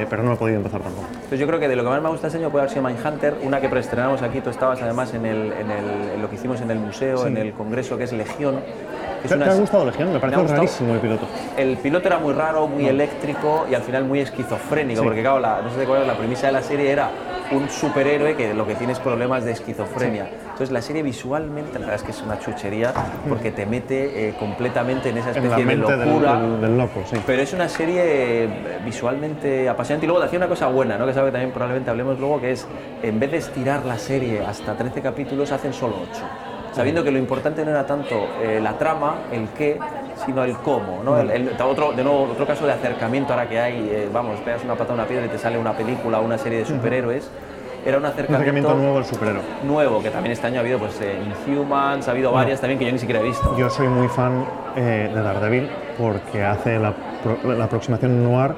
pero 0.09 0.23
no 0.23 0.33
he 0.33 0.37
podido 0.37 0.59
empezar 0.59 0.81
tampoco. 0.81 1.07
Entonces 1.13 1.41
yo 1.41 1.47
creo 1.47 1.61
que 1.61 1.69
de 1.69 1.77
lo 1.77 1.83
que 1.83 1.91
más 1.91 2.03
me 2.03 2.09
gusta 2.11 2.27
este 2.29 2.39
año 2.39 2.51
puede 2.51 2.63
haber 2.63 2.71
sido 2.71 2.87
Mindhunter, 2.87 3.37
una 3.43 3.61
que 3.61 3.69
preestrenamos 3.69 4.23
aquí, 4.23 4.41
tú 4.41 4.51
estabas 4.51 4.81
además 4.83 5.15
en, 5.15 5.27
el, 5.27 5.53
en, 5.53 5.71
el, 5.71 6.11
en 6.15 6.23
lo 6.23 6.29
que 6.29 6.37
hicimos 6.37 6.61
en 6.61 6.71
el 6.71 6.79
museo, 6.79 7.27
en 7.27 7.37
el 7.37 7.53
congreso, 7.53 7.97
que 7.97 8.05
es 8.05 8.13
Legión, 8.13 8.57
¿Te, 9.27 9.35
ha 9.45 9.55
gustado 9.55 9.85
Legión? 9.87 10.13
Me 10.13 10.21
parece 10.21 10.43
rarísimo 10.47 10.95
el 10.95 11.01
piloto. 11.01 11.27
El 11.57 11.77
piloto 11.79 12.07
era 12.07 12.19
muy 12.19 12.33
raro, 12.33 12.67
muy 12.69 12.87
eléctrico 12.87 13.67
y 13.71 13.75
al 13.75 13.83
final 13.83 14.05
muy 14.05 14.21
esquizofrénico, 14.21 15.03
porque 15.03 15.21
claro, 15.21 15.41
la, 15.41 15.63
no 15.63 15.71
sé 15.71 15.85
cuál 15.85 16.03
es 16.03 16.07
la 16.07 16.17
premisa 16.17 16.47
de 16.47 16.53
la 16.53 16.63
serie 16.63 16.91
era 16.91 17.11
un 17.53 17.69
superhéroe 17.69 18.37
que 18.37 18.55
lo 18.55 18.67
que 18.67 18.75
tiene 18.75 18.93
es 18.93 18.99
problemas 18.99 19.45
de 19.45 19.53
esquizofrenia. 19.53 20.29
Entonces 20.43 20.71
la 20.71 20.83
serie 20.83 21.03
visualmente, 21.03 21.75
la 21.75 21.87
verdad 21.87 21.97
es 21.97 22.03
que 22.03 22.11
es 22.11 22.23
una 22.23 22.39
chuchería 22.39 22.93
porque 23.29 23.51
te 23.51 23.67
mete 23.67 24.29
eh, 24.29 24.35
completamente 24.39 25.11
en 25.11 25.19
esa 25.19 25.31
especie 25.31 25.65
de 25.65 25.77
locura. 25.77 26.41
Del, 26.41 26.77
loco, 26.77 27.03
sí. 27.09 27.17
Pero 27.27 27.43
es 27.43 27.53
una 27.53 27.69
serie 27.69 28.45
eh, 28.45 28.49
visualmente 28.85 29.69
apasionante 29.69 30.07
y 30.07 30.09
luego 30.09 30.21
te 30.21 30.27
hacía 30.27 30.39
una 30.39 30.49
cosa 30.49 30.69
buena, 30.69 30.99
¿no? 30.99 31.07
que 31.07 31.15
sabe 31.15 31.29
que 31.29 31.33
también 31.33 31.53
probablemente 31.53 31.91
hablemos 31.91 32.19
luego, 32.19 32.41
que 32.41 32.53
es 32.53 32.67
en 33.03 33.21
vez 33.21 33.31
de 33.31 33.39
estirar 33.39 33.85
la 33.85 33.99
serie 33.99 34.41
hasta 34.41 34.75
13 34.75 35.01
capítulos, 35.01 35.53
hacen 35.53 35.73
solo 35.73 35.97
8 36.11 36.23
sabiendo 36.77 37.03
que 37.03 37.11
lo 37.11 37.19
importante 37.19 37.65
no 37.65 37.71
era 37.71 37.87
tanto 37.87 38.29
eh, 38.43 38.61
la 38.63 38.77
trama, 38.77 39.23
el 39.33 39.49
qué, 39.57 39.79
sino 40.25 40.45
el 40.45 40.57
cómo. 40.59 41.03
¿no? 41.05 41.19
El, 41.19 41.51
otro, 41.61 41.93
de 41.93 42.03
nuevo, 42.03 42.25
otro 42.25 42.47
caso 42.47 42.67
de 42.67 42.73
acercamiento 42.73 43.33
ahora 43.33 43.49
que 43.49 43.61
hay, 43.61 43.89
eh, 43.91 44.09
vamos, 44.13 44.41
pegas 44.41 44.65
una 44.65 44.75
pata 44.75 44.93
a 44.93 44.95
una 44.95 45.07
piedra 45.07 45.27
y 45.27 45.29
te 45.29 45.39
sale 45.39 45.59
una 45.59 45.73
película 45.73 46.21
o 46.21 46.25
una 46.25 46.39
serie 46.39 46.61
de 46.61 46.65
superhéroes. 46.67 47.31
Era 47.85 47.99
un 47.99 48.05
acercamiento, 48.05 48.75
nuevo 48.75 48.99
al 48.99 49.05
superhéroe. 49.05 49.43
Nuevo, 49.65 50.03
que 50.03 50.11
también 50.11 50.33
este 50.33 50.49
año 50.49 50.57
ha 50.57 50.61
habido 50.61 50.81
pues, 50.81 51.01
eh, 51.01 51.17
Inhumans, 51.47 52.09
ha 52.09 52.11
habido 52.11 52.33
varias 52.33 52.61
también 52.61 52.81
que 52.81 52.87
yo 52.87 52.91
ni 52.91 52.99
siquiera 52.99 53.21
he 53.21 53.25
visto. 53.25 53.57
Yo 53.57 53.71
soy 53.71 53.87
muy 53.87 54.09
fan 54.09 54.45
de 54.75 55.09
Daredevil 55.09 55.71
porque 55.97 56.43
hace 56.43 56.79
la, 56.79 56.93
la 57.45 57.65
aproximación 57.65 58.25
noir 58.25 58.55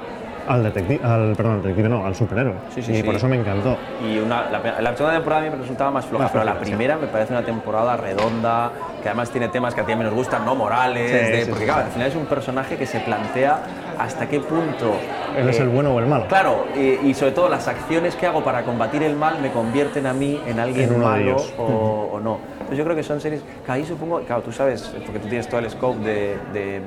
al 0.49 0.63
detective, 0.63 0.99
al, 1.03 1.35
perdón, 1.35 1.53
al 1.53 1.61
detective 1.61 1.89
no, 1.89 2.05
al 2.05 2.15
superhéroe. 2.15 2.55
Sí, 2.73 2.81
sí, 2.81 2.97
y 2.97 3.03
por 3.03 3.15
eso 3.15 3.27
me 3.27 3.35
encantó. 3.35 3.77
Y 4.03 4.17
una, 4.17 4.49
la, 4.49 4.81
la, 4.81 4.95
segunda 4.95 5.13
temporada 5.13 5.43
a 5.43 5.45
mí 5.45 5.51
me 5.51 5.61
resultaba 5.61 5.91
más 5.91 6.07
floja, 6.07 6.27
pero 6.31 6.43
la 6.43 6.57
primera 6.59 6.97
me 6.97 7.05
parece 7.05 7.33
una 7.33 7.43
temporada 7.43 7.95
redonda, 7.95 8.71
que 9.03 9.09
además 9.09 9.29
tiene 9.29 9.49
temas 9.49 9.75
que 9.75 9.81
a 9.81 9.85
ti 9.85 9.95
me 9.95 10.03
nos 10.03 10.13
gustan, 10.13 10.45
no 10.45 10.55
morales, 10.55 11.47
porque 11.47 11.65
claro, 11.65 11.85
al 11.85 11.91
final 11.91 12.07
es 12.07 12.15
un 12.15 12.25
personaje 12.25 12.77
que 12.77 12.87
se 12.87 12.99
plantea 12.99 13.59
hasta 13.99 14.27
qué 14.27 14.39
punto... 14.39 14.95
Él 15.37 15.47
es 15.49 15.59
el 15.59 15.67
eh, 15.67 15.71
bueno 15.71 15.93
o 15.93 15.99
el 15.99 16.07
malo. 16.07 16.25
Claro, 16.27 16.65
y, 16.75 17.13
sobre 17.13 17.31
todo 17.31 17.47
las 17.47 17.67
acciones 17.67 18.15
que 18.15 18.25
hago 18.25 18.43
para 18.43 18.63
combatir 18.63 19.03
el 19.03 19.15
mal 19.15 19.39
me 19.41 19.51
convierten 19.51 20.07
a 20.07 20.13
mí 20.13 20.41
en 20.47 20.59
alguien 20.59 20.99
malo 20.99 21.37
o, 21.59 22.19
no. 22.23 22.39
Entonces 22.53 22.77
yo 22.77 22.83
creo 22.83 22.95
que 22.95 23.03
son 23.03 23.21
series 23.21 23.41
que 23.65 23.71
ahí 23.71 23.85
supongo, 23.85 24.19
claro, 24.21 24.41
tú 24.41 24.51
sabes, 24.51 24.95
porque 25.05 25.19
tú 25.19 25.27
tienes 25.27 25.47
todo 25.47 25.59
el 25.59 25.69
scope 25.69 25.99
de, 25.99 26.37
de 26.53 26.81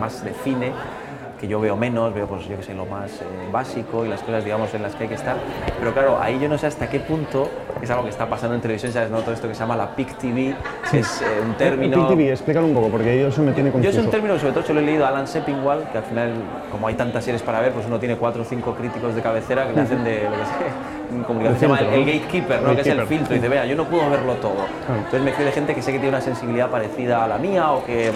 más 0.00 0.24
de 0.24 0.32
cine, 0.42 0.72
que 1.42 1.48
yo 1.48 1.60
veo 1.60 1.76
menos, 1.76 2.14
veo 2.14 2.28
pues 2.28 2.46
yo 2.46 2.56
que 2.56 2.62
sé, 2.62 2.72
lo 2.72 2.86
más 2.86 3.20
eh, 3.20 3.24
básico 3.50 4.06
y 4.06 4.08
las 4.08 4.20
cosas 4.20 4.44
digamos 4.44 4.72
en 4.74 4.82
las 4.82 4.94
que 4.94 5.02
hay 5.02 5.08
que 5.08 5.16
estar, 5.16 5.36
pero 5.80 5.92
claro, 5.92 6.22
ahí 6.22 6.38
yo 6.40 6.48
no 6.48 6.56
sé 6.56 6.68
hasta 6.68 6.88
qué 6.88 7.00
punto 7.00 7.50
es 7.82 7.90
algo 7.90 8.04
que 8.04 8.10
está 8.10 8.30
pasando 8.30 8.54
en 8.54 8.60
televisión, 8.60 8.92
¿sabes? 8.92 9.10
¿no? 9.10 9.22
Todo 9.22 9.34
esto 9.34 9.48
que 9.48 9.54
se 9.54 9.60
llama 9.60 9.74
la 9.74 9.96
PIC 9.96 10.18
TV, 10.18 10.54
es 10.92 11.20
eh, 11.20 11.24
un 11.44 11.54
término... 11.54 11.96
PIC 11.96 12.08
TV, 12.10 12.30
explícalo 12.30 12.68
un 12.68 12.74
poco, 12.74 12.90
porque 12.90 13.18
yo 13.18 13.26
eso 13.26 13.42
me 13.42 13.50
tiene 13.50 13.72
confuso. 13.72 13.92
Yo 13.92 13.98
es 13.98 14.04
un 14.04 14.10
término, 14.12 14.38
sobre 14.38 14.52
todo 14.52 14.64
yo 14.64 14.74
lo 14.74 14.80
he 14.80 14.84
leído 14.84 15.04
a 15.04 15.08
Alan 15.08 15.26
Sepinwall, 15.26 15.82
que 15.90 15.98
al 15.98 16.04
final, 16.04 16.32
como 16.70 16.86
hay 16.86 16.94
tantas 16.94 17.24
series 17.24 17.42
para 17.42 17.58
ver, 17.58 17.72
pues 17.72 17.86
uno 17.86 17.98
tiene 17.98 18.14
cuatro 18.14 18.42
o 18.42 18.44
cinco 18.44 18.76
críticos 18.76 19.16
de 19.16 19.20
cabecera 19.20 19.66
que 19.66 19.72
le 19.72 19.80
hacen 19.80 20.04
de, 20.04 20.22
lo 20.22 20.30
que 20.30 20.44
sé, 20.44 21.26
como 21.26 21.40
que 21.40 21.54
se 21.56 21.66
llama 21.66 21.80
el, 21.80 22.04
gatekeeper, 22.04 22.62
¿no? 22.62 22.74
que 22.76 22.82
es 22.82 22.86
el 22.86 23.04
filtro, 23.08 23.34
y 23.34 23.38
dice, 23.38 23.48
vea, 23.48 23.66
yo 23.66 23.74
no 23.74 23.84
puedo 23.86 24.08
verlo 24.08 24.34
todo. 24.34 24.64
Entonces 24.96 25.22
me 25.22 25.32
fío 25.32 25.44
de 25.44 25.50
gente 25.50 25.74
que 25.74 25.82
sé 25.82 25.90
que 25.90 25.98
tiene 25.98 26.10
una 26.10 26.20
sensibilidad 26.20 26.70
parecida 26.70 27.24
a 27.24 27.26
la 27.26 27.38
mía 27.38 27.72
o 27.72 27.84
que 27.84 28.12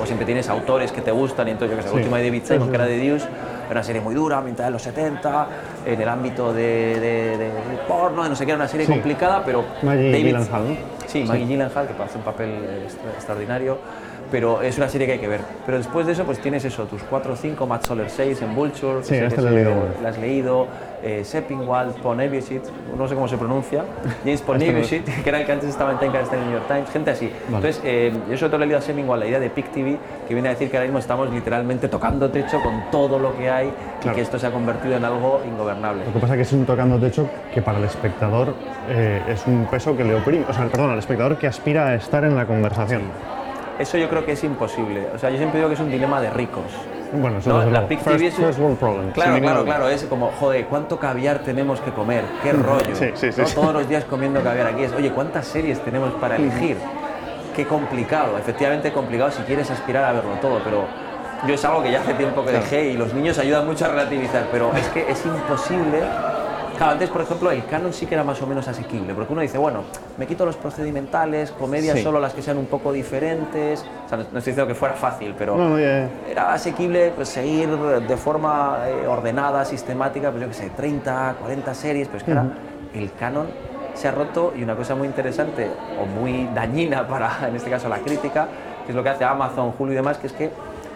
o 0.00 0.06
siempre 0.06 0.26
tienes 0.26 0.48
autores 0.48 0.92
que 0.92 1.00
te 1.00 1.10
gustan, 1.10 1.48
y 1.48 1.52
entonces 1.52 1.76
yo 1.76 1.82
que 1.82 1.88
sé, 1.88 1.94
la 1.94 2.00
última 2.00 2.18
de 2.18 2.24
David 2.24 2.42
Simon, 2.44 2.68
que 2.68 2.74
era 2.74 2.86
de 2.86 2.98
Dios, 2.98 3.22
era 3.22 3.72
una 3.72 3.82
serie 3.82 4.00
muy 4.00 4.14
dura, 4.14 4.40
mitad 4.40 4.64
de 4.64 4.70
los 4.70 4.82
70, 4.82 5.48
en 5.86 6.00
el 6.00 6.08
ámbito 6.08 6.52
de, 6.52 7.00
de, 7.00 7.50
porno, 7.88 8.22
de 8.22 8.28
no 8.28 8.36
sé 8.36 8.44
qué, 8.44 8.52
era 8.52 8.60
una 8.60 8.68
serie 8.68 8.86
complicada, 8.86 9.42
pero 9.44 9.64
Maggie 9.82 10.10
David, 10.10 10.26
Gyllenhaal, 10.26 10.68
¿no? 10.68 10.76
Sí, 11.06 11.24
Maggie 11.24 11.46
Gyllenhaal, 11.46 11.86
que 11.86 12.02
hace 12.02 12.18
un 12.18 12.24
papel 12.24 12.50
extraordinario 13.14 13.78
pero 14.30 14.62
es 14.62 14.76
una 14.78 14.88
serie 14.88 15.06
que 15.06 15.12
hay 15.12 15.18
que 15.20 15.28
ver. 15.28 15.42
Pero 15.64 15.78
después 15.78 16.06
de 16.06 16.12
eso, 16.12 16.24
pues 16.24 16.40
tienes 16.40 16.64
eso, 16.64 16.86
tus 16.86 17.02
4 17.04 17.34
o 17.34 17.36
5, 17.36 17.66
Matt 17.68 17.86
Soler 17.86 18.10
6 18.10 18.42
en 18.42 18.54
Vulture, 18.54 19.04
sí, 19.04 19.14
este 19.14 19.40
lo 19.40 19.48
he 19.48 19.52
leído. 19.52 19.74
La 20.02 20.08
has 20.08 20.18
leído, 20.18 20.66
eh, 21.04 21.22
Seppingwald, 21.22 21.96
Ponevicic, 21.96 22.62
no 22.96 23.06
sé 23.06 23.14
cómo 23.14 23.28
se 23.28 23.36
pronuncia, 23.36 23.84
James 24.24 24.40
Ponevicic, 24.40 25.04
que 25.22 25.28
era 25.28 25.40
el 25.40 25.46
que 25.46 25.52
antes 25.52 25.68
estaba 25.68 25.92
en 25.92 25.98
Time 25.98 26.18
en 26.18 26.38
el 26.38 26.44
New 26.46 26.52
York 26.52 26.66
Times, 26.66 26.90
gente 26.90 27.10
así. 27.10 27.30
Entonces, 27.46 27.80
eh, 27.84 28.12
yo 28.30 28.38
sobre 28.38 28.50
todo 28.50 28.56
he 28.62 28.66
leído 28.66 28.78
a 28.78 28.80
Seppingwald 28.80 29.22
la 29.22 29.28
idea 29.28 29.38
de 29.40 29.50
PIC 29.50 29.70
TV, 29.70 29.98
que 30.26 30.34
viene 30.34 30.48
a 30.48 30.52
decir 30.52 30.70
que 30.70 30.76
ahora 30.78 30.86
mismo 30.86 30.98
estamos 30.98 31.30
literalmente 31.30 31.88
tocando 31.88 32.30
techo 32.30 32.60
con 32.62 32.90
todo 32.90 33.18
lo 33.18 33.36
que 33.36 33.50
hay 33.50 33.70
y 34.02 34.08
que 34.08 34.20
esto 34.22 34.38
se 34.38 34.46
ha 34.46 34.50
convertido 34.50 34.96
en 34.96 35.04
algo 35.04 35.42
ingobernable. 35.46 36.06
Lo 36.06 36.12
que 36.12 36.18
pasa 36.18 36.34
es 36.34 36.38
que 36.38 36.42
es 36.42 36.52
un 36.52 36.64
tocando 36.64 36.98
techo 36.98 37.28
que 37.52 37.60
para 37.60 37.78
el 37.78 37.84
espectador 37.84 38.54
eh, 38.88 39.20
es 39.28 39.46
un 39.46 39.66
peso 39.66 39.94
que 39.96 40.04
le 40.04 40.14
oprime, 40.14 40.46
o 40.48 40.52
sea, 40.52 40.66
perdón, 40.68 40.90
al 40.90 40.98
espectador 40.98 41.36
que 41.36 41.46
aspira 41.46 41.88
a 41.88 41.94
estar 41.96 42.24
en 42.24 42.34
la 42.34 42.46
conversación. 42.46 43.02
Eso 43.78 43.98
yo 43.98 44.08
creo 44.08 44.24
que 44.24 44.32
es 44.32 44.44
imposible. 44.44 45.08
O 45.14 45.18
sea, 45.18 45.30
yo 45.30 45.36
siempre 45.36 45.58
digo 45.58 45.68
que 45.68 45.74
es 45.74 45.80
un 45.80 45.90
dilema 45.90 46.20
de 46.20 46.30
ricos. 46.30 46.62
Bueno, 47.14 47.38
eso 47.38 47.62
es 47.62 47.72
la 47.72 47.82
first, 47.82 48.36
first 48.36 48.58
world 48.58 48.78
problem. 48.78 49.10
Claro, 49.12 49.40
claro, 49.40 49.64
claro. 49.64 49.88
Es 49.88 50.04
como, 50.04 50.32
joder, 50.32 50.66
¿cuánto 50.66 50.98
caviar 50.98 51.40
tenemos 51.40 51.80
que 51.80 51.92
comer? 51.92 52.24
¿Qué 52.42 52.52
rollo? 52.52 52.94
Sí, 52.94 53.06
sí, 53.14 53.32
sí, 53.32 53.42
Todos 53.54 53.72
los 53.72 53.88
días 53.88 54.04
comiendo 54.04 54.42
caviar 54.42 54.66
aquí. 54.66 54.82
Es, 54.82 54.92
oye, 54.92 55.10
¿cuántas 55.10 55.46
series 55.46 55.82
tenemos 55.84 56.12
para 56.14 56.36
elegir? 56.36 56.76
Qué 57.54 57.66
complicado. 57.66 58.36
Efectivamente 58.38 58.92
complicado 58.92 59.30
si 59.30 59.42
quieres 59.42 59.70
aspirar 59.70 60.04
a 60.04 60.12
verlo 60.12 60.32
todo, 60.40 60.60
pero 60.64 60.86
yo 61.46 61.54
es 61.54 61.64
algo 61.64 61.82
que 61.82 61.92
ya 61.92 62.00
hace 62.00 62.14
tiempo 62.14 62.44
que 62.44 62.52
dejé 62.52 62.86
y 62.90 62.96
los 62.96 63.14
niños 63.14 63.38
ayudan 63.38 63.66
mucho 63.66 63.84
a 63.84 63.88
relativizar, 63.88 64.48
pero 64.50 64.72
es 64.74 64.86
que 64.88 65.10
es 65.10 65.24
imposible 65.24 66.02
Claro, 66.76 66.92
antes, 66.92 67.10
por 67.10 67.22
ejemplo, 67.22 67.50
el 67.50 67.64
canon 67.66 67.92
sí 67.92 68.06
que 68.06 68.14
era 68.14 68.24
más 68.24 68.40
o 68.42 68.46
menos 68.46 68.66
asequible, 68.68 69.14
porque 69.14 69.32
uno 69.32 69.42
dice, 69.42 69.58
bueno, 69.58 69.82
me 70.18 70.26
quito 70.26 70.44
los 70.44 70.56
procedimentales, 70.56 71.50
comedias 71.52 71.96
Sí. 71.96 72.02
solo 72.02 72.20
las 72.20 72.34
que 72.34 72.42
sean 72.42 72.58
un 72.58 72.66
poco 72.66 72.92
diferentes. 72.92 73.84
O 74.04 74.08
sea, 74.08 74.18
no, 74.18 74.24
no 74.24 74.38
estoy 74.38 74.52
diciendo 74.52 74.66
que 74.66 74.74
fuera 74.74 74.94
fácil, 74.94 75.34
pero 75.38 75.56
No, 75.56 75.78
era 75.78 76.52
asequible 76.52 77.12
pues, 77.14 77.28
seguir 77.28 77.68
de 77.68 78.16
forma 78.16 78.78
eh, 78.86 79.06
ordenada, 79.06 79.64
sistemática, 79.64 80.30
pues 80.30 80.42
yo 80.42 80.48
qué 80.48 80.54
sé, 80.54 80.70
30, 80.70 81.36
40 81.40 81.74
series, 81.74 82.08
pero 82.08 82.18
es 82.18 82.24
que 82.24 82.30
ahora 82.32 82.46
el 82.94 83.12
canon 83.12 83.46
se 83.94 84.08
ha 84.08 84.10
roto 84.10 84.52
y 84.56 84.62
una 84.62 84.74
cosa 84.74 84.94
muy 84.96 85.06
interesante 85.06 85.70
o 86.02 86.06
muy 86.06 86.48
dañina 86.54 87.06
para, 87.06 87.30
en 87.48 87.54
este 87.56 87.70
caso, 87.70 87.88
la 87.88 87.98
crítica, 87.98 88.48
que 88.84 88.92
es 88.92 88.96
lo 88.96 89.02
que 89.02 89.10
hace 89.10 89.24
Amazon, 89.24 89.72
Hulu 89.78 89.92
y 89.92 89.94
demás, 89.94 90.18
que 90.18 90.26
es 90.26 90.32
que 90.32 90.50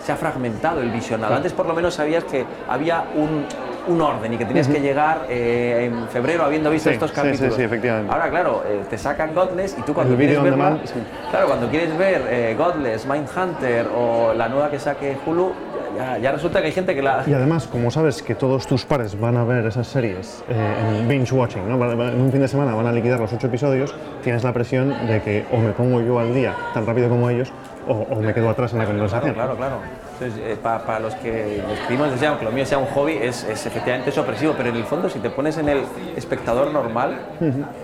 se 0.04 0.12
ha 0.12 0.16
fragmentado 0.16 0.80
el 0.80 0.90
visionado. 0.90 1.34
Antes 1.34 1.52
por 1.52 1.66
lo 1.66 1.74
menos 1.74 1.94
sabías 1.94 2.24
que 2.24 2.44
había 2.68 3.04
un, 3.16 3.44
un 3.88 4.00
orden 4.00 4.32
y 4.34 4.36
que 4.38 4.44
tenías 4.44 4.68
que 4.68 4.80
llegar 4.80 5.26
eh, 5.28 5.86
en 5.90 6.08
febrero 6.08 6.44
habiendo 6.44 6.70
visto 6.70 6.88
Sí, 6.88 6.94
estos 6.94 7.10
sí, 7.10 7.16
capítulos. 7.16 7.54
sí, 7.54 7.62
efectivamente. 7.62 8.12
Ahora, 8.12 8.30
claro, 8.30 8.62
eh, 8.66 8.82
te 8.88 8.98
sacan 8.98 9.34
Godless 9.34 9.76
y 9.78 9.82
tú 9.82 9.94
cuando 9.94 10.12
El 10.14 10.18
quieres 10.18 10.42
demand, 10.42 10.80
sí. 10.84 10.94
claro, 11.30 11.46
cuando 11.48 11.68
quieres 11.68 11.96
ver 11.96 12.22
eh, 12.28 12.54
Godless, 12.58 13.06
Mindhunter 13.06 13.86
o 13.96 14.32
la 14.34 14.48
nueva 14.48 14.70
que 14.70 14.78
saque 14.78 15.16
Hulu, 15.26 15.52
ya, 15.96 16.18
ya 16.18 16.32
resulta 16.32 16.60
que 16.60 16.66
hay 16.66 16.72
gente 16.72 16.94
que 16.94 17.02
la... 17.02 17.24
Y 17.26 17.32
además, 17.32 17.66
como 17.66 17.90
sabes 17.90 18.22
que 18.22 18.34
todos 18.34 18.66
tus 18.66 18.84
pares 18.84 19.18
van 19.18 19.36
a 19.36 19.44
ver 19.44 19.66
esas 19.66 19.86
series 19.88 20.44
eh, 20.48 20.98
en 21.00 21.08
binge 21.08 21.32
watching, 21.34 21.68
¿no? 21.68 21.90
En 21.90 22.20
un 22.20 22.30
fin 22.30 22.40
de 22.40 22.48
semana 22.48 22.74
van 22.74 22.86
a 22.86 22.92
liquidar 22.92 23.18
los 23.18 23.32
ocho 23.32 23.46
episodios, 23.48 23.94
tienes 24.22 24.44
la 24.44 24.52
presión 24.52 24.94
de 25.08 25.20
que 25.22 25.44
o 25.50 25.56
me 25.58 25.70
pongo 25.72 26.00
yo 26.00 26.18
al 26.20 26.32
día 26.34 26.54
tan 26.74 26.86
rápido 26.86 27.08
como 27.08 27.28
ellos 27.30 27.50
o, 27.88 27.94
o 27.94 28.20
me 28.20 28.32
quedo 28.34 28.48
atrás 28.50 28.72
en 28.74 28.78
la 28.78 28.84
conversación. 28.86 29.34
Claro, 29.34 29.56
claro. 29.56 29.76
Entonces, 30.20 30.40
eh, 30.44 30.56
pa- 30.60 30.80
para 30.80 30.98
los 30.98 31.14
que 31.14 31.62
escribimos 31.74 32.10
desde 32.10 32.26
aunque 32.26 32.44
lo 32.44 32.50
mío 32.50 32.66
sea 32.66 32.78
un 32.78 32.86
hobby, 32.86 33.12
es, 33.22 33.44
es 33.44 33.66
efectivamente 33.66 34.10
es 34.10 34.18
opresivo, 34.18 34.54
pero 34.56 34.70
en 34.70 34.76
el 34.76 34.84
fondo, 34.84 35.08
si 35.08 35.20
te 35.20 35.30
pones 35.30 35.56
en 35.58 35.68
el 35.68 35.82
espectador 36.16 36.72
normal, 36.72 37.18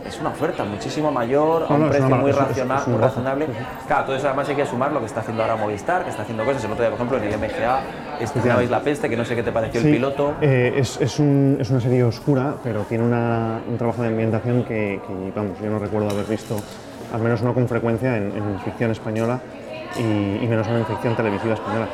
es 0.04 0.18
una 0.20 0.30
oferta 0.30 0.64
muchísimo 0.64 1.12
mayor, 1.12 1.66
a 1.68 1.74
un 1.74 1.82
no, 1.82 1.88
precio 1.90 2.16
muy, 2.16 2.32
razonable. 2.32 3.46
Claro, 3.86 4.04
todo 4.06 4.16
eso 4.16 4.26
además 4.26 4.48
hay 4.48 4.56
que 4.56 4.66
sumar 4.66 4.90
lo 4.92 4.98
que 4.98 5.06
está 5.06 5.20
haciendo 5.20 5.42
ahora 5.44 5.54
Movistar, 5.56 6.02
que 6.02 6.10
está 6.10 6.22
haciendo 6.22 6.44
cosas. 6.44 6.64
El 6.64 6.72
otro 6.72 6.82
día, 6.84 6.90
por 6.90 6.96
ejemplo, 7.06 7.18
en 7.18 7.24
el 7.24 7.38
MGA 7.38 7.80
estrenabais 8.20 8.68
La 8.70 8.80
Peste, 8.80 9.08
que 9.08 9.16
no 9.16 9.24
sé 9.24 9.36
qué 9.36 9.42
te 9.44 9.52
pareció 9.52 9.80
Sí, 9.80 9.88
el 9.88 9.94
piloto. 9.94 10.34
eh, 10.40 10.74
es, 10.76 11.00
es, 11.00 11.18
un- 11.20 11.58
es 11.60 11.70
una 11.70 11.80
serie 11.80 12.02
oscura, 12.02 12.54
pero 12.64 12.80
tiene 12.82 13.04
una- 13.04 13.60
un 13.68 13.78
trabajo 13.78 14.02
de 14.02 14.08
ambientación 14.08 14.64
que, 14.64 15.00
que, 15.06 15.32
vamos, 15.36 15.56
yo 15.62 15.70
no 15.70 15.78
recuerdo 15.78 16.10
haber 16.10 16.24
visto, 16.26 16.56
al 17.12 17.20
menos 17.20 17.42
no 17.42 17.54
con 17.54 17.68
frecuencia, 17.68 18.16
en, 18.16 18.32
en 18.36 18.58
ficción 18.64 18.90
española 18.90 19.38
y, 19.96 20.44
y 20.44 20.46
menos 20.48 20.66
en 20.66 20.84
ficción 20.86 21.14
televisiva 21.14 21.54
española. 21.54 21.86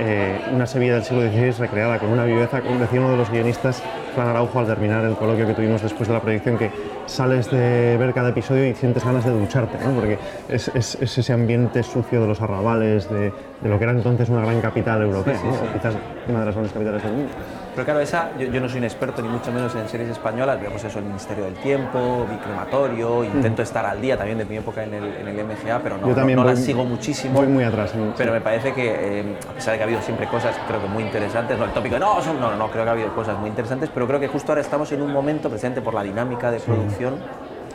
Eh, 0.00 0.40
una 0.52 0.66
Sevilla 0.66 0.94
del 0.94 1.04
siglo 1.04 1.22
XVI 1.22 1.52
recreada 1.52 1.98
con 2.00 2.08
una 2.10 2.24
viveza, 2.24 2.60
como 2.62 2.78
decía 2.80 3.00
uno 3.00 3.12
de 3.12 3.16
los 3.16 3.30
guionistas, 3.30 3.80
Fran 4.14 4.28
Araujo, 4.28 4.58
al 4.58 4.66
terminar 4.66 5.04
el 5.04 5.14
coloquio 5.14 5.46
que 5.46 5.54
tuvimos 5.54 5.82
después 5.82 6.08
de 6.08 6.14
la 6.14 6.20
proyección, 6.20 6.58
que 6.58 6.70
sales 7.06 7.48
de 7.50 7.96
ver 7.96 8.12
cada 8.12 8.30
episodio 8.30 8.66
y 8.68 8.74
sientes 8.74 9.04
ganas 9.04 9.24
de 9.24 9.30
ducharte, 9.30 9.78
¿no? 9.84 9.92
porque 9.92 10.18
es, 10.48 10.68
es- 10.74 10.96
es 11.00 11.18
ese 11.18 11.32
ambiente 11.32 11.82
sucio 11.84 12.20
de 12.20 12.26
los 12.26 12.40
arrabales, 12.40 13.08
de, 13.08 13.32
de 13.60 13.68
lo 13.68 13.78
que 13.78 13.84
era 13.84 13.92
entonces 13.92 14.28
una 14.28 14.40
gran 14.40 14.60
capital 14.60 15.00
europea, 15.02 15.36
sí, 15.38 15.46
¿no? 15.46 15.52
sí. 15.54 15.60
o 15.68 15.72
quizás 15.72 15.94
una 16.28 16.40
de 16.40 16.46
las 16.46 16.54
grandes 16.54 16.72
capitales 16.72 17.02
del 17.02 17.12
mundo. 17.12 17.32
Pero 17.74 17.84
claro, 17.84 18.00
esa, 18.00 18.30
yo, 18.38 18.46
yo 18.46 18.60
no 18.60 18.68
soy 18.68 18.78
un 18.78 18.84
experto 18.84 19.20
ni 19.20 19.28
mucho 19.28 19.50
menos 19.50 19.74
en 19.74 19.88
series 19.88 20.08
españolas, 20.10 20.60
vemos 20.60 20.82
eso, 20.84 20.98
el 21.00 21.04
Ministerio 21.06 21.44
del 21.44 21.54
Tiempo, 21.54 22.24
Mi 22.30 22.36
Crematorio, 22.36 23.24
intento 23.24 23.62
estar 23.62 23.84
al 23.84 24.00
día 24.00 24.16
también 24.16 24.38
de 24.38 24.44
mi 24.44 24.56
época 24.56 24.84
en 24.84 24.94
el, 24.94 25.04
en 25.04 25.26
el 25.28 25.44
MGA, 25.44 25.80
pero 25.82 25.98
no, 25.98 26.06
Yo 26.08 26.14
también 26.14 26.36
no, 26.36 26.42
no 26.44 26.48
voy- 26.50 26.54
las 26.56 26.64
sigo 26.64 26.84
muchísimo. 26.84 27.34
Voy 27.34 27.48
muy 27.48 27.64
atrás. 27.64 27.92
Pero 28.16 28.32
me 28.32 28.40
parece 28.40 28.72
que, 28.72 29.20
eh, 29.20 29.36
a 29.50 29.52
pesar 29.54 29.72
de 29.72 29.78
que 29.78 29.82
ha 29.82 29.86
habido 29.86 30.02
siempre 30.02 30.28
cosas, 30.28 30.54
creo 30.68 30.80
que 30.80 30.86
muy 30.88 31.02
interesantes, 31.02 31.58
no 31.58 31.64
el 31.64 31.72
tópico, 31.72 31.98
no, 31.98 32.22
son, 32.22 32.40
no, 32.40 32.50
no, 32.50 32.56
no, 32.56 32.70
creo 32.70 32.84
que 32.84 32.90
ha 32.90 32.92
habido 32.92 33.12
cosas 33.14 33.38
muy 33.38 33.48
interesantes, 33.48 33.90
pero 33.92 34.06
creo 34.06 34.20
que 34.20 34.28
justo 34.28 34.52
ahora 34.52 34.60
estamos 34.60 34.92
en 34.92 35.02
un 35.02 35.12
momento, 35.12 35.48
precisamente 35.48 35.82
por 35.82 35.94
la 35.94 36.04
dinámica 36.04 36.52
de 36.52 36.60
producción, 36.60 37.14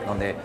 donde 0.08 0.36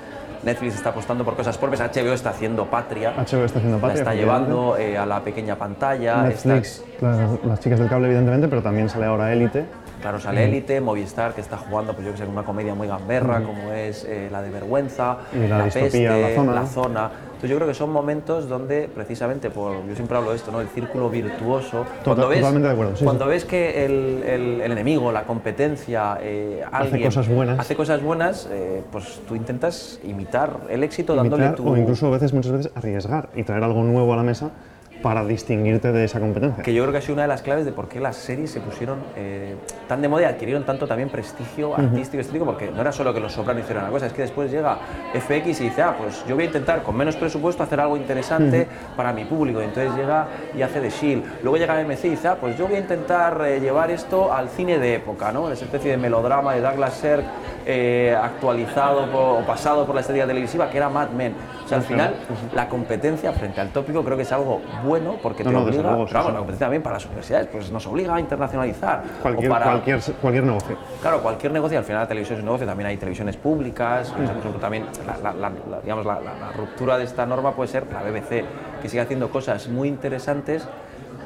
Netflix 0.44 0.74
está 0.74 0.90
apostando 0.90 1.24
por 1.24 1.36
cosas 1.36 1.56
propias, 1.58 1.80
HBO 1.80 2.12
está 2.12 2.30
haciendo 2.30 2.66
Patria, 2.66 3.12
HBO 3.16 3.44
está 3.44 3.58
haciendo 3.58 3.78
la 3.78 3.82
patria. 3.82 4.00
está 4.02 4.12
efectivamente. 4.12 4.50
llevando 4.50 4.76
eh, 4.78 4.98
a 4.98 5.06
la 5.06 5.20
pequeña 5.20 5.56
pantalla, 5.56 6.28
está- 6.28 6.60
claro, 6.98 7.38
las 7.44 7.60
chicas 7.60 7.78
del 7.78 7.88
cable, 7.88 8.06
evidentemente, 8.06 8.48
pero 8.48 8.62
también 8.62 8.88
sale 8.88 9.06
ahora 9.06 9.32
Élite. 9.32 9.64
Claro, 10.04 10.20
sale 10.20 10.44
Élite, 10.44 10.82
Movistar, 10.82 11.32
que 11.34 11.40
está 11.40 11.56
jugando, 11.56 11.94
pues 11.94 12.04
yo 12.04 12.12
que 12.12 12.18
sé, 12.18 12.24
una 12.26 12.42
comedia 12.42 12.74
muy 12.74 12.86
gamberra, 12.86 13.40
como 13.42 13.72
es 13.72 14.04
eh, 14.04 14.28
la 14.30 14.42
de 14.42 14.50
Vergüenza, 14.50 15.16
Y 15.32 15.46
la 15.48 15.64
distopía, 15.64 16.10
Peste, 16.10 16.44
La 16.44 16.66
Zona. 16.66 17.10
Entonces 17.24 17.48
yo 17.48 17.56
creo 17.56 17.66
que 17.68 17.72
son 17.72 17.90
momentos 17.90 18.46
donde, 18.46 18.90
precisamente, 18.94 19.48
por, 19.48 19.82
yo 19.88 19.94
siempre 19.94 20.18
hablo 20.18 20.28
de 20.32 20.36
esto, 20.36 20.52
¿no? 20.52 20.60
El 20.60 20.68
círculo 20.68 21.08
virtuoso. 21.08 21.86
cuando 22.04 22.28
ves, 22.28 22.40
totalmente 22.40 22.68
de 22.68 22.74
acuerdo, 22.74 22.96
sí, 22.96 23.04
cuando 23.04 23.24
ves 23.24 23.46
que 23.46 23.86
el, 23.86 24.22
el- 24.26 24.60
el 24.60 24.72
enemigo, 24.72 25.10
la 25.10 25.22
competencia, 25.22 26.18
eh, 26.20 26.62
alguien 26.70 27.02
cosas 27.04 27.26
buenas. 27.26 27.58
hace 27.58 27.74
cosas 27.74 28.02
buenas, 28.02 28.46
eh, 28.52 28.82
pues 28.92 29.22
tú 29.26 29.34
intentas 29.36 30.00
imitar 30.04 30.50
el 30.68 30.84
éxito 30.84 31.14
dándole 31.14 31.48
tu... 31.52 31.66
o 31.66 31.78
incluso 31.78 32.08
a 32.08 32.10
veces, 32.10 32.34
muchas 32.34 32.52
veces 32.52 32.72
arriesgar 32.74 33.30
y 33.34 33.42
traer 33.42 33.64
algo 33.64 33.82
nuevo 33.82 34.12
a 34.12 34.16
la 34.16 34.22
mesa 34.22 34.50
para 35.04 35.22
distinguirte 35.22 35.92
de 35.92 36.04
esa 36.04 36.18
competencia. 36.18 36.64
que 36.64 36.72
yo 36.72 36.82
creo 36.82 36.92
que 36.92 36.96
ha 36.96 37.02
sido 37.02 37.12
una 37.12 37.22
de 37.22 37.28
las 37.28 37.42
claves 37.42 37.66
de 37.66 37.72
por 37.72 37.88
qué 37.88 38.00
las 38.00 38.16
series 38.16 38.50
se 38.50 38.60
pusieron 38.60 39.00
eh, 39.16 39.54
tan 39.86 40.00
de 40.00 40.08
moda 40.08 40.22
y 40.22 40.24
adquirieron 40.24 40.64
tanto 40.64 40.86
también 40.86 41.10
prestigio 41.10 41.76
artístico 41.76 42.16
y 42.16 42.20
estético, 42.20 42.46
porque 42.46 42.70
no 42.70 42.80
era 42.80 42.90
solo 42.90 43.12
que 43.12 43.20
los 43.20 43.30
Soprano 43.30 43.60
hicieran 43.60 43.84
una 43.84 43.92
cosa, 43.92 44.06
es 44.06 44.14
que 44.14 44.22
después 44.22 44.50
llega 44.50 44.78
FX 45.12 45.60
y 45.60 45.64
dice, 45.64 45.82
ah, 45.82 45.94
pues 45.98 46.24
yo 46.26 46.34
voy 46.36 46.44
a 46.44 46.46
intentar 46.46 46.82
con 46.82 46.96
menos 46.96 47.16
presupuesto 47.16 47.62
hacer 47.62 47.80
algo 47.80 47.98
interesante 47.98 48.66
para 48.96 49.12
mi 49.12 49.26
público, 49.26 49.60
y 49.60 49.64
entonces 49.64 49.94
llega 49.94 50.26
y 50.56 50.62
hace 50.62 50.80
de 50.80 50.88
Shield. 50.88 51.22
Luego 51.42 51.58
llega 51.58 51.78
MC 51.84 52.06
y 52.06 52.10
dice, 52.12 52.28
ah, 52.28 52.38
pues 52.40 52.56
yo 52.56 52.66
voy 52.66 52.76
a 52.76 52.80
intentar 52.80 53.42
eh, 53.46 53.60
llevar 53.60 53.90
esto 53.90 54.32
al 54.32 54.48
cine 54.48 54.78
de 54.78 54.94
época, 54.94 55.32
¿no? 55.32 55.50
Esa 55.52 55.66
especie 55.66 55.90
de 55.90 55.98
melodrama 55.98 56.54
de 56.54 56.62
Douglas 56.62 56.94
Sirk 56.94 57.24
eh, 57.66 58.16
actualizado 58.18 59.10
por- 59.10 59.42
o 59.42 59.46
pasado 59.46 59.84
por 59.84 59.94
la 59.94 60.00
estética 60.00 60.26
televisiva, 60.26 60.70
que 60.70 60.78
era 60.78 60.88
Mad 60.88 61.10
Men. 61.10 61.34
O 61.64 61.68
sea, 61.68 61.78
al 61.78 61.84
final, 61.84 62.14
la 62.54 62.68
competencia 62.68 63.32
frente 63.32 63.60
al 63.60 63.70
tópico 63.70 64.04
creo 64.04 64.16
que 64.16 64.22
es 64.24 64.32
algo 64.32 64.60
bueno 64.84 65.16
porque 65.22 65.42
te 65.44 65.50
no, 65.50 65.62
obliga, 65.62 65.82
luego, 65.82 66.04
pero 66.06 66.18
vamos, 66.18 66.32
la 66.32 66.38
competencia 66.38 66.66
también 66.66 66.82
para 66.82 66.96
las 66.96 67.06
universidades, 67.06 67.48
pues 67.50 67.70
nos 67.70 67.86
obliga 67.86 68.14
a 68.14 68.20
internacionalizar. 68.20 69.02
Cualquier, 69.22 69.50
para, 69.50 69.64
cualquier, 69.64 70.00
cualquier 70.20 70.44
negocio. 70.44 70.76
Claro, 71.00 71.22
cualquier 71.22 71.52
negocio, 71.52 71.78
al 71.78 71.84
final 71.84 72.02
la 72.02 72.08
televisión 72.08 72.36
es 72.36 72.40
un 72.40 72.46
negocio, 72.46 72.66
también 72.66 72.88
hay 72.88 72.96
televisiones 72.98 73.36
públicas, 73.36 74.10
por 74.10 74.24
ejemplo, 74.24 74.50
también 74.60 74.86
la, 75.06 75.16
la- 75.18 75.32
la- 75.32 75.52
la- 75.70 75.80
digamos, 75.80 76.04
la 76.04 76.52
ruptura 76.56 76.98
de 76.98 77.04
esta 77.04 77.24
norma 77.24 77.52
puede 77.52 77.68
ser 77.68 77.86
la 77.90 78.02
BBC, 78.02 78.44
que 78.82 78.88
sigue 78.88 79.00
haciendo 79.00 79.30
cosas 79.30 79.66
muy 79.68 79.88
interesantes 79.88 80.68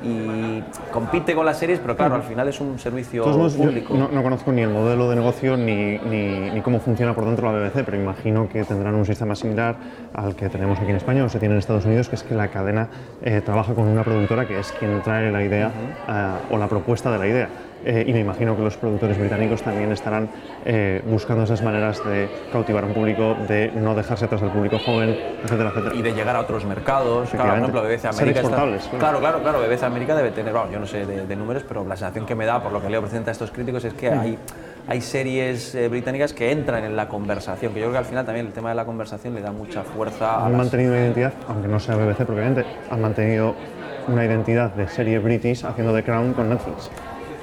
y 0.02 0.62
compite 0.92 1.34
con 1.34 1.44
las 1.46 1.58
series, 1.58 1.80
pero 1.80 1.96
claro, 1.96 2.16
al 2.16 2.22
final 2.22 2.48
es 2.48 2.60
un 2.60 2.78
servicio 2.78 3.24
público. 3.24 3.94
no, 3.94 4.08
no 4.08 4.22
conozco 4.22 4.52
ni 4.52 4.62
el 4.62 4.70
modelo 4.70 5.08
de 5.10 5.16
negocio 5.16 5.56
ni, 5.56 5.98
ni, 5.98 6.50
ni 6.50 6.60
cómo 6.60 6.80
funciona 6.80 7.14
por 7.14 7.24
dentro 7.24 7.50
la 7.52 7.58
BBC, 7.58 7.84
pero 7.84 7.96
imagino 7.96 8.48
que 8.48 8.64
tendrán 8.64 8.94
un 8.94 9.04
sistema 9.04 9.34
similar 9.34 9.76
al 10.14 10.36
que 10.36 10.48
tenemos 10.48 10.78
aquí 10.78 10.90
en 10.90 10.96
España 10.96 11.24
o 11.24 11.28
se 11.28 11.38
tiene 11.38 11.54
en 11.54 11.58
Estados 11.58 11.84
Unidos, 11.84 12.08
que 12.08 12.16
es 12.16 12.22
que 12.22 12.34
la 12.34 12.48
cadena 12.48 12.88
eh, 13.22 13.40
trabaja 13.44 13.74
con 13.74 13.86
una 13.86 14.04
productora 14.04 14.46
que 14.46 14.58
es 14.58 14.72
quien 14.72 15.02
trae 15.02 15.30
la 15.30 15.42
idea 15.42 15.70
eh, 16.08 16.54
o 16.54 16.58
la 16.58 16.68
propuesta 16.68 17.10
de 17.10 17.18
la 17.18 17.26
idea. 17.26 17.48
Eh, 17.84 18.04
y 18.06 18.12
me 18.12 18.20
imagino 18.20 18.56
que 18.56 18.62
los 18.62 18.76
productores 18.76 19.16
británicos 19.18 19.62
también 19.62 19.92
estarán 19.92 20.28
eh, 20.64 21.00
buscando 21.06 21.44
esas 21.44 21.62
maneras 21.62 22.04
de 22.04 22.28
cautivar 22.52 22.82
a 22.84 22.86
un 22.88 22.92
público, 22.92 23.36
de 23.46 23.70
no 23.74 23.94
dejarse 23.94 24.24
atrás 24.24 24.40
del 24.40 24.50
público 24.50 24.78
joven, 24.78 25.16
etcétera, 25.44 25.70
etcétera. 25.70 25.94
y 25.94 26.02
de 26.02 26.12
llegar 26.12 26.34
a 26.36 26.40
otros 26.40 26.64
mercados. 26.64 27.30
Claro, 27.30 27.48
por 27.50 27.58
ejemplo, 27.58 27.82
BBC 27.82 28.04
América. 28.06 28.40
está- 28.40 28.56
claro. 28.98 29.20
claro, 29.20 29.40
claro. 29.42 29.60
BBC 29.60 29.82
América 29.84 30.14
debe 30.16 30.30
tener, 30.32 30.52
bueno, 30.52 30.70
yo 30.72 30.80
no 30.80 30.86
sé 30.86 31.06
de, 31.06 31.26
de 31.26 31.36
números, 31.36 31.64
pero 31.66 31.84
la 31.84 31.96
sensación 31.96 32.26
que 32.26 32.34
me 32.34 32.46
da, 32.46 32.60
por 32.62 32.72
lo 32.72 32.82
que 32.82 32.90
leo 32.90 33.00
presenta 33.00 33.30
a 33.30 33.32
estos 33.32 33.50
críticos, 33.52 33.84
es 33.84 33.94
que 33.94 34.10
hay, 34.10 34.36
hay 34.88 35.00
series 35.00 35.74
eh, 35.76 35.88
británicas 35.88 36.32
que 36.32 36.50
entran 36.50 36.82
en 36.84 36.96
la 36.96 37.06
conversación. 37.08 37.72
Que 37.72 37.78
yo 37.80 37.86
creo 37.86 37.92
que 37.92 37.98
al 37.98 38.04
final 38.06 38.24
también 38.24 38.46
el 38.46 38.52
tema 38.52 38.70
de 38.70 38.74
la 38.74 38.84
conversación 38.84 39.34
le 39.34 39.40
da 39.40 39.52
mucha 39.52 39.82
fuerza 39.84 40.32
a 40.38 40.46
han 40.46 40.52
las- 40.52 40.58
mantenido 40.62 40.92
una 40.92 41.00
identidad, 41.02 41.32
aunque 41.48 41.68
no 41.68 41.78
sea 41.78 41.94
BBC 41.94 42.24
propiamente, 42.26 42.64
han 42.90 43.00
mantenido 43.00 43.54
una 44.08 44.24
identidad 44.24 44.72
de 44.74 44.88
serie 44.88 45.18
british 45.20 45.64
haciendo 45.64 45.94
The 45.94 46.02
Crown 46.02 46.32
con 46.32 46.48
Netflix. 46.48 46.90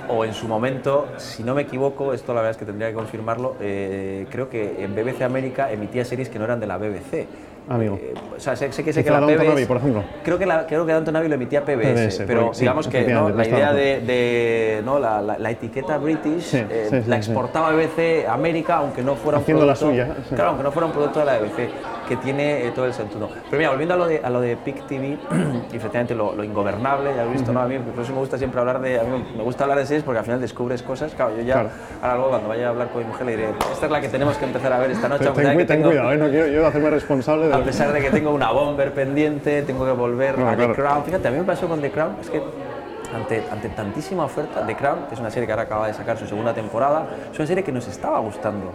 O 0.07 0.23
en 0.23 0.33
su 0.33 0.47
momento, 0.47 1.07
si 1.17 1.43
no 1.43 1.55
me 1.55 1.63
equivoco, 1.63 2.13
esto 2.13 2.33
la 2.33 2.41
verdad 2.41 2.51
es 2.51 2.57
que 2.57 2.65
tendría 2.65 2.89
que 2.89 2.95
confirmarlo, 2.95 3.55
eh, 3.59 4.27
creo 4.29 4.49
que 4.49 4.83
en 4.83 4.93
BBC 4.93 5.23
América 5.23 5.71
emitía 5.71 6.05
series 6.05 6.29
que 6.29 6.37
no 6.37 6.45
eran 6.45 6.59
de 6.59 6.67
la 6.67 6.77
BBC. 6.77 7.27
Amigo. 7.67 7.97
Eh, 8.01 8.13
o 8.35 8.39
sea, 8.39 8.55
sé, 8.55 8.71
sé 8.71 8.83
que 8.83 8.93
sé 8.93 9.03
que 9.03 9.09
la 9.09 9.19
PBS, 9.21 9.47
Abbey, 9.49 9.65
por 9.65 9.77
ejemplo. 9.77 10.03
Creo 10.23 10.37
que, 10.37 10.45
la, 10.45 10.67
creo 10.67 10.85
que 10.85 10.91
Abbey 10.93 11.27
lo 11.29 11.35
emitía 11.35 11.63
PBS, 11.65 12.17
PBS, 12.17 12.23
pero 12.27 12.53
sí, 12.53 12.61
digamos 12.61 12.87
que 12.87 13.07
la 13.07 13.47
idea 13.47 13.73
de, 13.73 14.01
de, 14.01 14.81
¿no? 14.85 14.99
la, 14.99 15.21
la- 15.21 15.37
la 15.39 15.49
etiqueta 15.51 15.97
British 15.97 16.43
Sí, 16.43 16.57
eh, 16.69 16.87
sí, 16.89 17.01
la 17.09 17.17
exportaba 17.17 17.71
BBC 17.71 18.27
a 18.27 18.33
América, 18.33 18.75
aunque 18.77 19.01
no 19.01 19.15
fuera 19.15 19.37
un 19.39 19.43
Haciendo 19.43 19.65
la 19.65 19.73
producto, 19.73 20.03
suya. 20.03 20.15
Claro, 20.35 20.49
aunque 20.49 20.63
no 20.63 20.71
fuera 20.71 20.85
un 20.87 20.91
producto 20.91 21.19
de 21.21 21.25
la 21.25 21.37
BBC, 21.39 21.69
que 22.07 22.15
tiene 22.17 22.67
eh, 22.67 22.71
todo 22.75 22.85
el 22.85 22.93
sentido. 22.93 23.29
Pero 23.49 23.57
mira, 23.57 23.69
volviendo 23.71 23.95
a 23.95 23.97
lo 23.97 24.05
de, 24.07 24.21
a 24.23 24.29
lo 24.29 24.41
de 24.41 24.55
PIC 24.57 24.85
TV, 24.87 25.17
y 25.73 25.75
efectivamente 25.75 26.13
lo, 26.13 26.35
lo 26.35 26.43
ingobernable, 26.43 27.15
ya 27.15 27.23
has 27.23 27.31
visto, 27.31 27.51
¿no? 27.51 27.61
A 27.61 27.67
mí 27.67 27.79
por 27.79 28.03
eso 28.03 28.13
me 28.13 28.19
gusta 28.19 28.37
siempre 28.37 28.59
hablar 28.59 28.79
de, 28.79 28.99
a 28.99 29.03
mí 29.03 29.25
me 29.35 29.43
gusta 29.43 29.63
hablar 29.63 29.79
de 29.79 29.85
series 29.87 30.03
porque 30.03 30.19
al 30.19 30.25
final 30.25 30.39
descubres 30.39 30.83
cosas. 30.83 31.13
Claro, 31.15 31.35
yo 31.35 31.41
ya, 31.41 31.53
Claro. 31.55 31.69
ahora 32.01 32.13
luego 32.15 32.29
cuando 32.29 32.49
vaya 32.49 32.67
a 32.67 32.69
hablar 32.69 32.89
con 32.89 33.01
mi 33.01 33.07
mujer 33.07 33.25
le 33.25 33.31
diré, 33.37 33.49
esta 33.71 33.85
es 33.87 33.91
la 33.91 34.01
que 34.01 34.09
tenemos 34.09 34.37
que 34.37 34.45
empezar 34.45 34.71
a 34.71 34.77
ver 34.79 34.91
esta 34.91 35.07
noche, 35.09 35.25
Ten, 35.33 35.57
que 35.57 35.65
tengo- 35.65 35.87
cuidado, 35.89 36.11
¿eh? 36.13 36.17
no 36.17 36.29
quiero 36.29 36.47
yo 36.47 36.67
hacerme 36.67 36.89
responsable 36.91 37.47
de 37.47 37.54
a 37.55 37.63
pesar 37.63 37.91
de 37.93 38.01
que 38.01 38.09
tengo 38.11 38.31
una 38.31 38.51
bomber 38.51 38.93
pendiente, 38.93 39.61
tengo 39.63 39.85
que 39.85 39.91
volver 39.91 40.37
No, 40.37 40.49
a 40.49 40.55
claro. 40.55 40.73
The 40.73 40.81
Crown. 40.81 41.03
Fíjate, 41.03 41.27
a 41.27 41.31
mí 41.31 41.37
me 41.37 41.43
pasó 41.43 41.67
con 41.67 41.81
The 41.81 41.91
Crown, 41.91 42.15
es 42.21 42.29
que 42.29 42.41
ante, 43.13 43.43
ante 43.51 43.69
tantísima 43.69 44.25
oferta, 44.25 44.65
The 44.65 44.75
Crown, 44.75 45.05
que 45.07 45.13
es 45.15 45.19
una 45.21 45.29
serie 45.31 45.45
que 45.45 45.53
ahora 45.53 45.63
acaba 45.63 45.87
de 45.87 45.93
sacar 45.93 46.17
su 46.17 46.27
segunda 46.27 46.53
temporada, 46.53 47.05
es 47.31 47.37
una 47.39 47.47
serie 47.47 47.63
que 47.63 47.71
nos 47.71 47.87
estaba 47.87 48.19
gustando. 48.19 48.73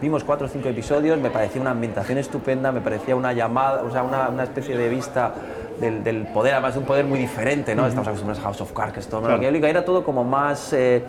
Vimos 0.00 0.24
cuatro 0.24 0.46
o 0.46 0.48
cinco 0.50 0.68
episodios, 0.68 1.18
me 1.18 1.30
parecía 1.30 1.60
una 1.60 1.72
ambientación 1.72 2.18
estupenda, 2.18 2.72
me 2.72 2.80
parecía 2.80 3.14
una 3.16 3.32
llamada, 3.32 3.82
o 3.82 3.90
sea, 3.90 4.02
una, 4.02 4.28
una 4.28 4.44
especie 4.44 4.76
de 4.78 4.88
vista 4.88 5.32
del, 5.80 6.02
del 6.04 6.26
poder, 6.28 6.54
además 6.54 6.74
de 6.74 6.80
un 6.80 6.86
poder 6.86 7.04
muy 7.04 7.18
diferente, 7.18 7.74
¿no? 7.74 7.86
Estamos 7.86 8.06
acostumbrados 8.08 8.40
a 8.40 8.44
House 8.48 8.60
of 8.60 8.72
Cards, 8.72 8.92
que 8.94 9.00
es 9.00 9.08
todo 9.08 9.22
Claro. 9.22 9.42
era 9.66 9.84
todo 9.84 10.04
como 10.04 10.24
más, 10.24 10.72
eh, 10.72 11.02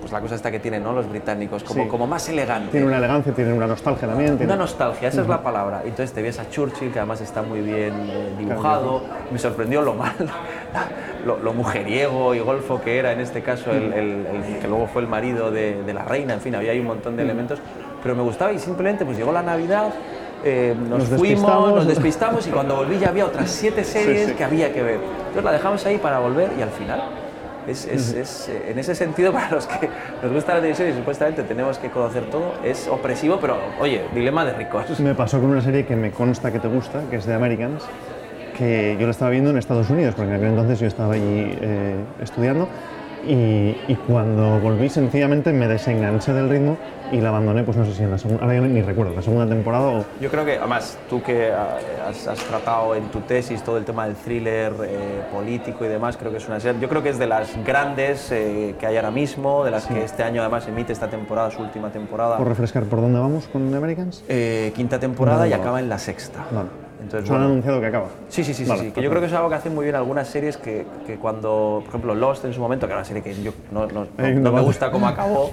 pues 0.00 0.12
la 0.12 0.20
cosa 0.20 0.34
esta 0.36 0.50
que 0.50 0.58
tienen, 0.60 0.82
¿no? 0.84 0.92
Los 0.92 1.08
británicos, 1.08 1.64
como, 1.64 1.82
Sí. 1.84 1.88
como 1.88 2.06
más 2.06 2.28
elegante. 2.28 2.70
Tiene 2.70 2.86
una 2.86 2.98
elegancia, 2.98 3.32
tiene 3.32 3.52
una 3.52 3.66
nostalgia 3.66 4.06
también. 4.08 4.38
Una 4.40 4.56
nostalgia, 4.56 5.08
esa 5.08 5.22
es 5.22 5.28
la 5.28 5.42
palabra. 5.42 5.82
Y 5.84 5.88
Entonces 5.88 6.12
te 6.14 6.22
ves 6.22 6.38
a 6.38 6.48
Churchill, 6.48 6.92
que 6.92 6.98
además 6.98 7.20
está 7.20 7.42
muy 7.42 7.60
bien 7.60 7.92
eh, 8.08 8.32
dibujado. 8.38 9.02
Me 9.32 9.38
sorprendió 9.38 9.82
lo 9.82 9.94
mal, 9.94 10.14
lo, 11.26 11.38
lo 11.38 11.52
mujeriego 11.52 12.34
y 12.34 12.40
golfo 12.40 12.80
que 12.80 12.98
era 12.98 13.12
en 13.12 13.20
este 13.20 13.42
caso, 13.42 13.70
el, 13.72 13.92
el- 13.92 14.26
el 14.26 14.58
que 14.60 14.68
luego 14.68 14.86
fue 14.86 15.02
el 15.02 15.08
marido 15.08 15.50
de, 15.50 15.82
de 15.82 15.94
la 15.94 16.04
reina. 16.04 16.34
En 16.34 16.40
fin, 16.40 16.54
había 16.54 16.72
ahí 16.72 16.80
un 16.80 16.86
montón 16.86 17.16
de 17.16 17.22
elementos. 17.22 17.58
Pero 18.02 18.14
me 18.14 18.22
gustaba 18.22 18.52
y 18.52 18.58
simplemente 18.58 19.04
pues 19.04 19.16
llegó 19.18 19.32
la 19.32 19.42
Navidad. 19.42 19.90
eh, 20.44 20.72
nos, 20.78 21.00
Nos 21.00 21.08
fuimos, 21.08 21.20
despistamos. 21.28 21.74
nos 21.74 21.86
despistamos 21.88 22.46
y 22.46 22.50
cuando 22.50 22.76
volví 22.76 22.98
ya 23.00 23.08
había 23.08 23.26
otras 23.26 23.50
siete 23.50 23.82
series 23.82 24.28
sí. 24.28 24.34
que 24.34 24.44
había 24.44 24.72
que 24.72 24.82
ver. 24.84 25.00
Entonces 25.18 25.42
la 25.44 25.50
dejamos 25.52 25.84
ahí 25.84 25.98
para 25.98 26.20
volver 26.20 26.50
y 26.56 26.62
al 26.62 26.70
final 26.70 27.02
es, 27.68 27.86
es- 27.86 28.12
es, 28.14 28.48
eh, 28.48 28.70
en 28.70 28.78
ese 28.78 28.94
sentido, 28.94 29.32
para 29.38 29.50
los 29.50 29.66
que 29.66 29.88
nos 30.22 30.32
gusta 30.32 30.54
la 30.54 30.60
televisión 30.60 30.88
y 30.90 30.92
supuestamente 30.94 31.42
tenemos 31.42 31.78
que 31.78 31.90
conocer 31.90 32.24
todo, 32.30 32.54
es 32.64 32.88
opresivo, 32.88 33.38
pero 33.40 33.56
oye, 33.80 34.02
dilema 34.14 34.44
de 34.44 34.52
ricos. 34.54 34.98
Me 35.00 35.14
pasó 35.14 35.40
con 35.40 35.50
una 35.50 35.60
serie 35.60 35.84
que 35.86 35.96
me 35.96 36.10
consta 36.10 36.50
que 36.52 36.58
te 36.58 36.68
gusta, 36.68 37.02
que 37.10 37.16
es 37.16 37.24
The 37.26 37.34
Americans, 37.34 37.82
que 38.56 38.96
yo 38.98 39.06
la 39.06 39.12
estaba 39.12 39.30
viendo 39.30 39.50
en 39.50 39.58
Estados 39.58 39.88
Unidos, 39.90 40.14
porque 40.16 40.30
en 40.30 40.36
aquel 40.36 40.48
entonces 40.48 40.80
yo 40.80 40.86
estaba 40.86 41.14
allí 41.14 41.22
eh, 41.60 41.96
estudiando, 42.20 42.68
y, 43.26 43.76
y 43.88 43.98
cuando 44.06 44.60
volví 44.60 44.88
sencillamente 44.88 45.52
me 45.52 45.68
desenganché 45.68 46.32
del 46.32 46.48
ritmo 46.48 46.76
y 47.10 47.20
la 47.20 47.30
abandoné, 47.30 47.62
pues 47.64 47.76
no 47.76 47.84
sé 47.86 47.94
si 47.94 48.02
en 48.02 48.10
la 48.10 48.18
segunda, 48.18 48.42
ahora 48.42 48.54
ya 48.54 48.60
ni 48.60 48.82
recuerdo, 48.82 49.14
la 49.14 49.22
segunda 49.22 49.46
temporada 49.46 49.86
o... 49.88 50.04
Yo 50.20 50.30
creo 50.30 50.44
que, 50.44 50.58
además, 50.58 50.98
tú 51.08 51.22
que 51.22 51.50
ah, 51.50 51.78
has, 52.08 52.28
has 52.28 52.38
tratado 52.40 52.94
en 52.94 53.04
tu 53.04 53.20
tesis 53.20 53.62
todo 53.62 53.78
el 53.78 53.84
tema 53.84 54.06
del 54.06 54.14
thriller 54.16 54.72
eh, 54.84 55.22
político 55.32 55.84
y 55.84 55.88
demás, 55.88 56.16
creo 56.16 56.30
que 56.30 56.36
es 56.38 56.46
una 56.48 56.60
serie, 56.60 56.80
yo 56.80 56.88
creo 56.88 57.02
que 57.02 57.08
es 57.08 57.18
de 57.18 57.26
las 57.26 57.56
grandes 57.64 58.30
eh, 58.30 58.74
que 58.78 58.86
hay 58.86 58.96
ahora 58.96 59.10
mismo, 59.10 59.64
de 59.64 59.70
las 59.70 59.86
que 59.86 60.04
este 60.04 60.22
año 60.22 60.42
además 60.42 60.68
emite 60.68 60.92
esta 60.92 61.08
temporada, 61.08 61.50
su 61.50 61.62
última 61.62 61.90
temporada. 61.90 62.36
¿Por 62.36 62.48
refrescar 62.48 62.84
por 62.84 63.00
dónde 63.00 63.18
vamos 63.18 63.48
con 63.48 63.70
The 63.70 63.76
Americans? 63.76 64.22
Eh, 64.28 64.72
quinta 64.76 64.98
temporada 64.98 65.46
y 65.46 65.50
No, 65.50 65.56
no. 65.56 65.62
acaba 65.62 65.80
en 65.80 65.88
la 65.88 65.98
sexta. 65.98 66.44
Vale. 66.50 66.87
Entonces, 67.00 67.28
Solo 67.28 67.36
han 67.38 67.42
bueno, 67.44 67.52
anunciado 67.52 67.80
que 67.80 67.86
acaba. 67.86 68.06
Sí, 68.28 68.42
sí, 68.44 68.52
sí, 68.54 68.64
sí, 68.64 68.70
Vale, 68.70 68.82
sí, 68.84 68.90
que 68.90 69.02
yo 69.02 69.08
creo 69.10 69.20
que 69.20 69.28
es 69.28 69.32
algo 69.32 69.48
que 69.48 69.54
hacen 69.54 69.74
muy 69.74 69.84
bien 69.84 69.94
algunas 69.96 70.26
series 70.28 70.56
que, 70.56 70.84
que 71.06 71.16
cuando, 71.16 71.80
por 71.84 71.88
ejemplo, 71.90 72.14
Lost 72.14 72.44
en 72.44 72.52
su 72.52 72.60
momento, 72.60 72.86
que 72.86 72.92
era 72.92 72.98
una 73.00 73.04
serie 73.06 73.22
que 73.22 73.40
yo 73.42 73.52
no, 73.70 73.86
no- 73.86 74.06
no- 74.16 74.30
no 74.40 74.52
me 74.52 74.60
gusta 74.60 74.90
cómo 74.90 75.06
acabó, 75.08 75.50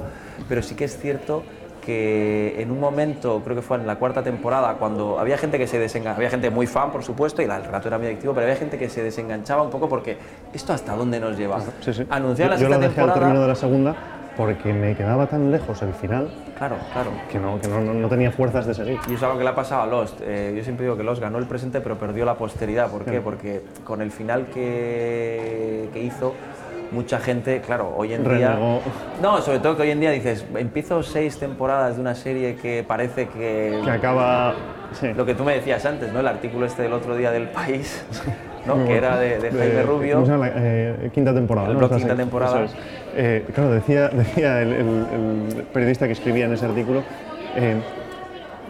pero 0.49 0.61
sí 0.63 0.75
que 0.75 0.85
es 0.85 0.97
cierto 0.97 1.43
que 1.85 2.55
en 2.59 2.71
un 2.71 2.79
momento, 2.79 3.41
creo 3.43 3.55
que 3.55 3.61
fue 3.61 3.77
en 3.77 3.85
la 3.85 3.97
cuarta 3.97 4.23
temporada, 4.23 4.73
cuando 4.73 5.19
había 5.19 5.37
gente 5.37 5.59
que 5.59 5.67
se 5.67 5.77
desenganchaba, 5.77 6.17
había 6.17 6.31
gente 6.31 6.49
muy 6.49 6.65
fan, 6.65 6.91
por 6.91 7.03
supuesto, 7.03 7.43
y 7.43 7.45
el 7.45 7.63
relato 7.63 7.87
era 7.89 7.99
muy 7.99 8.07
adictivo, 8.07 8.33
pero 8.33 8.47
había 8.47 8.55
gente 8.57 8.79
que 8.79 8.89
se 8.89 9.03
desenganchaba 9.03 9.61
un 9.61 9.69
poco 9.69 9.87
porque 9.87 10.17
esto 10.51 10.73
hasta 10.73 10.95
dónde 10.95 11.19
nos 11.19 11.37
lleva. 11.37 11.59
Sí, 11.81 11.93
sí. 11.93 12.03
Anunciar 12.09 12.49
la 12.49 12.55
yo, 12.55 12.63
yo 12.63 12.69
lo 12.69 12.75
dejé 12.79 12.85
al 12.87 12.93
temporada... 12.95 13.19
término 13.19 13.41
de 13.43 13.47
la 13.47 13.55
segunda 13.55 13.95
porque 14.35 14.73
me 14.73 14.95
quedaba 14.95 15.27
tan 15.27 15.51
lejos 15.51 15.79
el 15.83 15.93
final 15.93 16.27
Claro, 16.57 16.77
claro. 16.93 17.09
que 17.29 17.37
no, 17.37 17.59
que 17.59 17.67
no, 17.67 17.81
no- 17.81 17.93
no 17.93 18.07
tenía 18.07 18.31
fuerzas 18.31 18.65
de 18.65 18.73
seguir. 18.73 18.97
Y 19.09 19.15
es 19.15 19.23
algo 19.23 19.37
que 19.37 19.43
le 19.43 19.49
ha 19.49 19.55
pasado 19.55 19.81
a 19.81 19.85
Lost. 19.87 20.21
Eh, 20.23 20.53
yo 20.55 20.63
siempre 20.63 20.85
digo 20.85 20.95
que 20.95 21.03
Lost 21.03 21.21
ganó 21.21 21.37
el 21.37 21.45
presente 21.45 21.81
pero 21.81 21.97
perdió 21.97 22.23
la 22.25 22.35
posteridad. 22.35 22.89
¿Por 22.89 23.03
qué? 23.03 23.19
Porque 23.21 23.61
con 23.83 24.01
el 24.01 24.11
final 24.11 24.45
que, 24.53 25.89
que 25.93 25.99
hizo, 26.01 26.33
mucha 26.91 27.19
gente, 27.19 27.61
claro, 27.61 27.93
hoy 27.97 28.13
en 28.13 28.23
día... 28.23 28.53
Renegó. 28.53 28.79
No, 29.21 29.41
sobre 29.41 29.59
todo 29.59 29.75
que 29.75 29.81
hoy 29.83 29.91
en 29.91 29.99
día 29.99 30.11
dices, 30.11 30.45
empiezo 30.55 31.03
seis 31.03 31.37
temporadas 31.37 31.95
de 31.95 32.01
una 32.01 32.15
serie 32.15 32.55
que 32.55 32.85
parece 32.87 33.27
que... 33.27 33.81
Que 33.83 33.91
acaba... 33.91 34.53
Sí. 34.93 35.11
Lo 35.13 35.25
que 35.25 35.33
tú 35.35 35.43
me 35.43 35.55
decías 35.55 35.85
antes, 35.85 36.13
¿no? 36.13 36.21
El 36.21 36.27
artículo 36.27 36.65
este 36.65 36.83
del 36.83 36.93
otro 36.93 37.17
día 37.17 37.31
del 37.31 37.49
País, 37.49 38.05
¿no? 38.65 38.77
Muy 38.77 38.85
que 38.85 38.91
bueno. 38.93 39.07
era 39.07 39.19
de, 39.19 39.39
de 39.39 39.51
Jaime 39.51 39.83
Rubio. 39.83 40.23
Eh, 40.55 41.09
quinta 41.13 41.33
temporada. 41.33 41.69
El 41.69 41.89
quinta 41.97 42.15
temporada. 42.15 42.63
Es. 42.63 42.71
Eh, 43.15 43.45
claro, 43.53 43.71
decía, 43.71 44.09
decía 44.09 44.61
el, 44.61 44.73
el- 44.73 45.05
el 45.57 45.63
periodista 45.73 46.05
que 46.07 46.13
escribía 46.13 46.45
en 46.45 46.53
ese 46.53 46.65
artículo, 46.65 47.01
eh, 47.55 47.75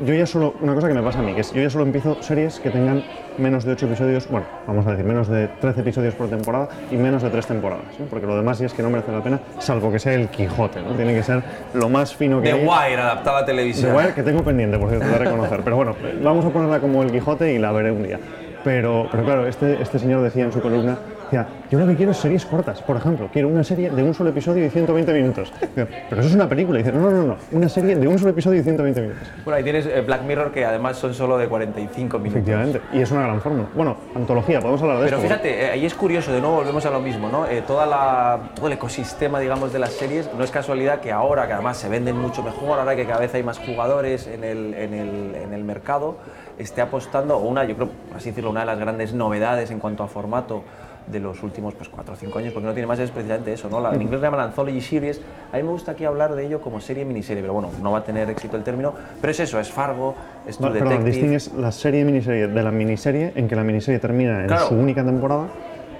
yo 0.05 0.13
ya 0.13 0.25
solo, 0.25 0.53
una 0.59 0.73
cosa 0.75 0.89
que 0.89 0.93
me 0.93 1.01
pasa 1.01 1.19
a 1.19 1.21
mí, 1.21 1.33
que 1.33 1.39
es 1.41 1.53
yo 1.53 1.61
ya 1.61 1.69
solo 1.69 1.85
empiezo 1.85 2.21
series 2.21 2.59
que 2.59 2.69
tengan 2.69 3.01
menos 3.37 3.63
de 3.63 3.71
8 3.71 3.85
episodios, 3.85 4.27
bueno, 4.29 4.45
vamos 4.67 4.85
a 4.87 4.91
decir, 4.91 5.05
menos 5.05 5.29
de 5.29 5.47
13 5.47 5.81
episodios 5.81 6.13
por 6.15 6.27
temporada 6.27 6.67
y 6.91 6.97
menos 6.97 7.23
de 7.23 7.29
3 7.29 7.47
temporadas, 7.47 7.85
¿no? 7.97 8.05
porque 8.07 8.27
lo 8.27 8.35
demás 8.35 8.59
ya 8.59 8.65
es 8.65 8.73
que 8.73 8.83
no 8.83 8.89
merece 8.89 9.13
la 9.13 9.23
pena, 9.23 9.39
salvo 9.59 9.91
que 9.93 9.99
sea 9.99 10.13
el 10.13 10.27
Quijote, 10.27 10.81
¿no? 10.81 10.91
Tiene 10.95 11.13
que 11.13 11.23
ser 11.23 11.41
lo 11.73 11.87
más 11.87 12.13
fino 12.13 12.41
que 12.41 12.49
The 12.49 12.55
haya. 12.55 12.69
Wire, 12.89 13.01
adaptada 13.01 13.37
a 13.39 13.45
The 13.45 13.51
televisión. 13.53 13.95
Wire, 13.95 14.13
que 14.13 14.23
tengo 14.23 14.43
pendiente, 14.43 14.77
por 14.77 14.89
cierto, 14.89 15.07
de 15.07 15.17
reconocer. 15.17 15.61
Pero 15.63 15.77
bueno, 15.77 15.95
vamos 16.21 16.43
a 16.45 16.49
ponerla 16.49 16.79
como 16.79 17.01
el 17.01 17.11
Quijote 17.11 17.53
y 17.53 17.57
la 17.59 17.71
veré 17.71 17.91
un 17.91 18.03
día. 18.03 18.19
Pero, 18.65 19.07
pero 19.11 19.23
claro, 19.23 19.47
este, 19.47 19.81
este 19.81 19.97
señor 19.99 20.21
decía 20.23 20.43
en 20.43 20.51
su 20.51 20.59
columna, 20.61 20.97
decía, 21.25 21.47
yo 21.69 21.79
lo 21.79 21.87
que 21.87 21.95
quiero 21.95 22.11
es 22.11 22.17
series 22.17 22.45
cortas, 22.45 22.81
por 22.81 22.97
ejemplo, 22.97 23.29
quiero 23.31 23.47
una 23.47 23.63
serie 23.63 23.89
de 23.89 24.03
un 24.03 24.13
solo 24.13 24.29
episodio 24.29 24.65
y 24.65 24.69
120 24.69 25.13
minutos. 25.13 25.51
Pero 25.75 25.87
eso 26.11 26.29
es 26.29 26.35
una 26.35 26.47
película. 26.47 26.77
Dice, 26.79 26.91
no, 26.91 26.99
no, 27.01 27.11
no, 27.11 27.23
no, 27.23 27.37
una 27.51 27.69
serie 27.69 27.95
de 27.95 28.07
un 28.07 28.17
solo 28.17 28.31
episodio 28.31 28.59
y 28.59 28.63
120 28.63 29.01
minutos. 29.01 29.27
Bueno, 29.43 29.57
ahí 29.57 29.63
tienes 29.63 29.85
eh, 29.85 30.01
Black 30.01 30.23
Mirror, 30.23 30.51
que 30.51 30.65
además 30.65 30.97
son 30.97 31.13
solo 31.13 31.37
de 31.37 31.47
45 31.47 32.19
minutos. 32.19 32.37
Efectivamente, 32.37 32.81
y 32.93 33.01
es 33.01 33.11
una 33.11 33.23
gran 33.23 33.41
fórmula. 33.41 33.67
Bueno, 33.75 33.97
antología, 34.15 34.59
podemos 34.59 34.81
hablar 34.81 34.99
de 34.99 35.05
Pero 35.05 35.17
esto. 35.17 35.27
fíjate, 35.27 35.65
eh, 35.65 35.69
ahí 35.71 35.85
es 35.85 35.93
curioso, 35.93 36.31
de 36.31 36.41
nuevo 36.41 36.57
volvemos 36.57 36.85
a 36.85 36.91
lo 36.91 37.01
mismo, 37.01 37.29
¿no? 37.29 37.47
Eh, 37.47 37.63
toda 37.65 37.85
la, 37.85 38.51
todo 38.55 38.67
el 38.67 38.73
ecosistema, 38.73 39.39
digamos, 39.39 39.73
de 39.73 39.79
las 39.79 39.93
series, 39.93 40.29
no 40.37 40.43
es 40.43 40.51
casualidad 40.51 40.99
que 40.99 41.11
ahora, 41.11 41.47
que 41.47 41.53
además 41.53 41.77
se 41.77 41.89
venden 41.89 42.17
mucho 42.17 42.43
mejor, 42.43 42.79
ahora 42.79 42.95
que 42.95 43.05
cada 43.05 43.19
vez 43.19 43.33
hay 43.33 43.43
más 43.43 43.59
jugadores 43.59 44.27
en 44.27 44.43
el, 44.43 44.73
en 44.73 44.93
el, 44.93 45.35
en 45.35 45.53
el 45.53 45.63
mercado, 45.63 46.17
esté 46.57 46.81
apostando, 46.81 47.37
o 47.37 47.47
una, 47.47 47.65
yo 47.65 47.75
creo, 47.75 47.89
así 48.15 48.29
decirlo, 48.29 48.49
una 48.49 48.61
de 48.61 48.65
las 48.67 48.79
grandes 48.79 49.13
novedades 49.13 49.71
en 49.71 49.79
cuanto 49.79 50.03
a 50.03 50.07
formato 50.07 50.63
de 51.07 51.19
los 51.19 51.41
últimos 51.43 51.73
pues, 51.75 51.89
cuatro 51.89 52.13
o 52.13 52.17
cinco 52.17 52.39
años, 52.39 52.53
porque 52.53 52.67
no 52.67 52.73
tiene 52.73 52.87
más, 52.87 52.99
es 52.99 53.11
precisamente 53.11 53.53
eso, 53.53 53.69
¿no? 53.69 53.79
La, 53.79 53.93
en 53.93 54.01
inglés 54.01 54.21
le 54.21 54.27
llaman 54.27 54.39
Anthology 54.39 54.81
Series, 54.81 55.21
a 55.51 55.57
mí 55.57 55.63
me 55.63 55.69
gusta 55.69 55.91
aquí 55.91 56.05
hablar 56.05 56.35
de 56.35 56.45
ello 56.45 56.61
como 56.61 56.79
serie 56.81 57.05
miniserie, 57.05 57.41
pero 57.41 57.53
bueno, 57.53 57.69
no 57.81 57.91
va 57.91 57.99
a 57.99 58.03
tener 58.03 58.29
éxito 58.29 58.57
el 58.57 58.63
término, 58.63 58.93
pero 59.21 59.31
es 59.31 59.39
eso, 59.39 59.59
es 59.59 59.71
Fargo, 59.71 60.15
es 60.47 60.57
True 60.57 60.73
Detective... 60.73 61.03
distingues 61.03 61.53
la 61.53 61.71
serie 61.71 62.03
miniserie 62.03 62.47
de 62.47 62.63
la 62.63 62.71
miniserie 62.71 63.33
en 63.35 63.47
que 63.47 63.55
la 63.55 63.63
miniserie 63.63 63.99
termina 63.99 64.41
en 64.41 64.47
Claro. 64.47 64.67
su 64.67 64.75
única 64.75 65.03
temporada 65.03 65.47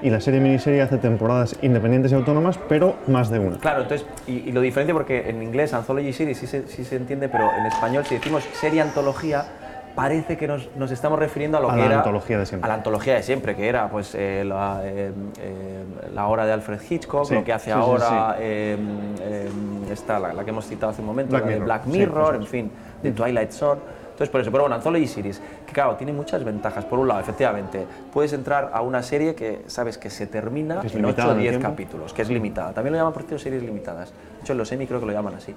y 0.02 0.10
la 0.10 0.20
serie 0.20 0.39
miniserie 0.39 0.82
hace 0.82 0.98
temporadas 0.98 1.56
independientes 1.62 2.12
y 2.12 2.15
autónomas, 2.15 2.60
pero 2.68 2.96
más 3.08 3.30
de 3.30 3.39
una. 3.39 3.58
Claro, 3.58 3.84
entonces, 3.84 4.06
y, 4.28 4.34
y 4.50 4.52
lo 4.52 4.62
diferencia 4.62 4.94
porque 4.94 5.30
en 5.30 5.41
inglés 5.41 5.74
Anthology 5.74 6.13
Series 6.13 6.38
sí 6.38 6.48
se, 6.48 6.68
sí 6.68 6.84
se 6.84 6.98
entiende, 6.98 7.30
pero 7.30 7.50
en 7.58 7.65
español 7.65 8.06
si 8.06 8.15
decimos 8.15 8.44
serie 8.60 8.82
antología, 8.82 9.46
parece 9.95 10.38
que 10.38 10.47
nos, 10.47 10.69
nos 10.75 10.91
estamos 10.91 11.17
refiriendo 11.17 11.58
a 11.58 11.62
lo 11.62 11.69
A 11.71 11.73
que 11.73 11.79
la 11.79 11.86
era... 11.86 11.97
antología 11.97 12.38
de 12.39 12.45
siempre. 12.45 12.65
A 12.65 12.67
la 12.69 12.73
antología 12.75 13.15
de 13.15 13.23
siempre, 13.23 13.55
que 13.55 13.67
era 13.67 13.89
pues 13.89 14.13
eh, 14.13 14.43
la, 14.45 14.81
eh, 14.84 15.12
eh, 15.39 15.84
la 16.13 16.27
hora 16.27 16.45
de 16.45 16.53
Alfred 16.53 16.79
Hitchcock, 16.89 17.25
Sí, 17.25 17.34
lo 17.36 17.43
que 17.43 17.53
hace 17.53 17.65
sí, 17.65 17.71
ahora 17.71 18.36
eh, 18.39 18.77
eh, 19.21 19.49
esta, 19.91 20.19
la, 20.19 20.34
la 20.34 20.43
que 20.43 20.49
hemos 20.51 20.67
citado 20.67 20.91
hace 20.91 21.01
un 21.01 21.08
momento, 21.08 21.31
Black 21.31 21.43
la 21.45 21.49
de 21.49 21.55
Mirror, 21.55 21.65
Black 21.65 21.86
Mirror, 21.88 22.36
en 22.36 22.45
fin, 22.47 22.71
de 23.01 23.12
Twilight 23.12 23.51
Zone. 23.51 23.81
Entonces, 24.15 24.29
por 24.31 24.39
eso, 24.39 24.49
pero 24.49 24.63
bueno, 24.63 24.75
Anthology 24.75 25.08
Series, 25.08 25.41
que 25.67 25.73
claro, 25.73 25.95
tiene 25.95 26.13
muchas 26.13 26.41
ventajas. 26.45 26.86
Por 26.86 26.99
un 26.99 27.08
lado, 27.10 27.19
efectivamente, 27.19 27.86
puedes 28.13 28.31
entrar 28.31 28.71
a 28.73 28.81
una 28.81 29.03
serie 29.03 29.36
que 29.36 29.63
sabes 29.67 29.97
que 29.97 30.10
se 30.10 30.25
termina 30.25 30.79
Que 30.79 30.88
en 30.88 31.01
limitada 31.01 31.27
8 31.27 31.27
o 31.27 31.31
en 31.31 31.38
el 31.38 31.41
10 31.41 31.51
tiempo. 31.51 31.69
capítulos, 31.69 32.13
que 32.13 32.21
es 32.21 32.29
limitada. 32.29 32.71
También 32.71 32.93
lo 32.93 32.99
llaman, 32.99 33.12
por 33.12 33.23
cierto, 33.23 33.43
series 33.43 33.62
limitadas. 33.62 34.12
De 34.12 34.41
hecho, 34.41 34.53
en 34.53 34.60
los 34.60 34.69
semi 34.69 34.88
creo 34.88 35.01
que 35.01 35.05
lo 35.08 35.12
llaman 35.12 35.34
así. 35.36 35.53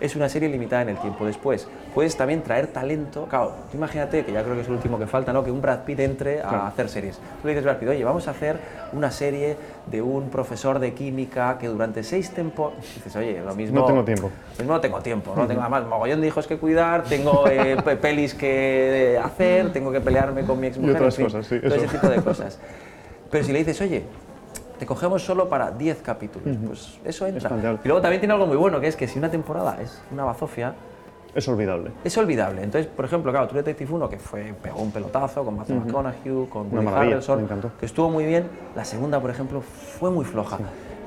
Es 0.00 0.16
una 0.16 0.28
serie 0.28 0.48
limitada 0.48 0.82
en 0.82 0.88
el 0.90 0.96
tiempo. 0.98 1.24
Después, 1.24 1.68
puedes 1.94 2.16
también 2.16 2.42
traer 2.42 2.66
talento. 2.66 3.26
Claro, 3.26 3.52
tú 3.70 3.76
imagínate, 3.76 4.24
que 4.24 4.32
ya 4.32 4.42
creo 4.42 4.54
que 4.56 4.62
es 4.62 4.66
el 4.66 4.74
último 4.74 4.98
que 4.98 5.06
falta, 5.06 5.32
¿no? 5.32 5.44
Que 5.44 5.50
un 5.52 5.62
Brad 5.62 5.80
Pitt 5.84 6.00
entre 6.00 6.40
a 6.40 6.48
Claro. 6.48 6.62
hacer 6.64 6.88
series. 6.88 7.16
Tú 7.16 7.46
le 7.46 7.50
dices, 7.50 7.64
Brad 7.64 7.76
Pitt, 7.78 7.88
oye, 7.88 8.02
vamos 8.04 8.26
a 8.26 8.32
hacer 8.32 8.58
una 8.92 9.10
serie 9.12 9.56
de 9.86 10.02
un 10.02 10.30
profesor 10.30 10.80
de 10.80 10.92
química 10.94 11.58
que 11.58 11.68
durante 11.68 12.02
seis 12.02 12.30
temporadas... 12.30 12.82
Dices, 12.96 13.14
oye, 13.16 13.40
lo 13.40 13.54
mismo... 13.54 13.80
No 13.80 13.86
tengo 13.86 14.04
tiempo. 14.04 14.30
Lo 14.54 14.58
mismo 14.58 14.72
no 14.74 14.80
tengo 14.80 15.00
tiempo, 15.00 15.32
¿no? 15.36 15.46
Tengo 15.46 15.60
además 15.60 15.84
mogollón 15.86 16.20
de 16.20 16.26
hijos 16.26 16.46
que 16.48 16.58
cuidar, 16.58 17.04
tengo 17.04 17.46
eh, 17.48 17.76
pe- 17.82 17.96
pelis 17.96 18.34
que 18.34 19.18
hacer, 19.22 19.72
tengo 19.72 19.92
que 19.92 20.00
pelearme 20.00 20.42
con 20.44 20.58
mi 20.58 20.66
exmujer, 20.66 20.96
otras 20.96 21.14
en 21.14 21.16
fin, 21.16 21.26
cosas, 21.26 21.46
sí, 21.46 21.60
todo 21.60 21.74
eso. 21.74 21.84
ese 21.84 21.94
tipo 21.98 22.08
de 22.08 22.16
cosas. 22.22 22.58
Pero 23.30 23.44
si 23.44 23.52
le 23.52 23.58
dices, 23.60 23.80
oye, 23.80 24.02
te 24.78 24.86
cogemos 24.86 25.22
solo 25.24 25.48
para 25.48 25.70
10 25.70 26.02
capítulos, 26.02 26.56
pues 26.66 26.98
eso 27.04 27.26
entra. 27.26 27.48
planteable. 27.48 27.80
Y 27.84 27.88
luego 27.88 28.00
también 28.02 28.20
tiene 28.20 28.34
algo 28.34 28.46
muy 28.46 28.56
bueno, 28.56 28.80
que 28.80 28.88
es 28.88 28.96
que 28.96 29.06
si 29.08 29.18
una 29.18 29.30
temporada 29.30 29.78
es 29.80 30.02
una 30.10 30.24
bazofia, 30.24 30.74
Es 31.34 31.48
olvidable. 31.48 31.90
es 32.04 32.16
olvidable. 32.18 32.62
Entonces, 32.62 32.90
por 32.94 33.04
ejemplo, 33.04 33.30
claro, 33.32 33.46
True 33.48 33.62
Detective 33.62 33.92
1, 33.92 34.08
que 34.08 34.18
fue, 34.18 34.54
pegó 34.62 34.80
un 34.82 34.90
pelotazo 34.90 35.44
con 35.44 35.56
Matthew 35.56 35.76
McConaughey, 35.80 36.46
con 36.48 36.72
Woody 36.72 36.86
Harrelson, 36.88 37.48
que 37.80 37.86
estuvo 37.86 38.10
muy 38.10 38.24
bien. 38.24 38.48
La 38.76 38.84
segunda, 38.84 39.20
por 39.20 39.30
ejemplo, 39.30 39.60
fue 39.60 40.10
muy 40.10 40.24
floja. 40.24 40.58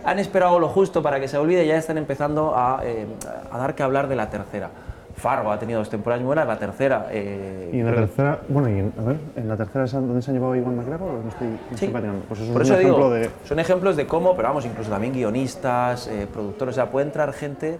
Han 0.05 0.19
esperado 0.19 0.59
lo 0.59 0.69
justo 0.69 1.01
para 1.03 1.19
que 1.19 1.27
se 1.27 1.37
olvide 1.37 1.65
y 1.65 1.67
ya 1.67 1.77
están 1.77 1.97
empezando 1.97 2.55
a, 2.55 2.79
eh, 2.83 3.05
a 3.51 3.57
dar 3.57 3.75
que 3.75 3.83
hablar 3.83 4.07
de 4.07 4.15
la 4.15 4.29
tercera. 4.29 4.69
Fargo 5.17 5.51
ha 5.51 5.57
tenido 5.57 5.79
dos 5.79 5.89
temporadas 5.89 6.21
muy 6.21 6.27
buenas, 6.27 6.47
la 6.47 6.57
tercera... 6.59 7.07
eh, 7.11 7.71
Y 7.73 7.79
en 7.79 7.85
la 7.87 7.93
tercera, 7.95 8.39
bueno, 8.47 8.69
y 8.69 8.79
en, 8.79 8.93
a 8.99 9.01
ver, 9.03 9.17
en 9.35 9.47
la 9.49 9.57
tercera, 9.57 9.85
¿es 9.85 9.91
¿dónde 9.91 10.21
se 10.21 10.29
ha 10.29 10.33
llevado 10.33 10.55
Iwan 10.55 10.75
McGregor? 10.77 11.09
¿O 11.09 11.23
No 11.23 11.29
estoy, 11.29 11.47
no 11.47 11.55
estoy 11.73 11.87
Sí. 11.87 11.93
Pues 12.27 12.39
eso 12.39 12.53
Por 12.53 12.61
es 12.61 12.67
eso 12.69 12.77
un 12.77 12.83
digo, 12.85 12.97
ejemplo 12.97 13.09
de... 13.11 13.29
son 13.43 13.59
ejemplos 13.59 13.95
de 13.95 14.05
cómo, 14.07 14.35
pero 14.35 14.49
vamos, 14.49 14.65
incluso 14.65 14.89
también 14.91 15.13
guionistas, 15.13 16.07
eh, 16.07 16.27
productores, 16.31 16.73
o 16.73 16.75
sea, 16.75 16.91
puede 16.91 17.07
entrar 17.07 17.33
gente 17.33 17.79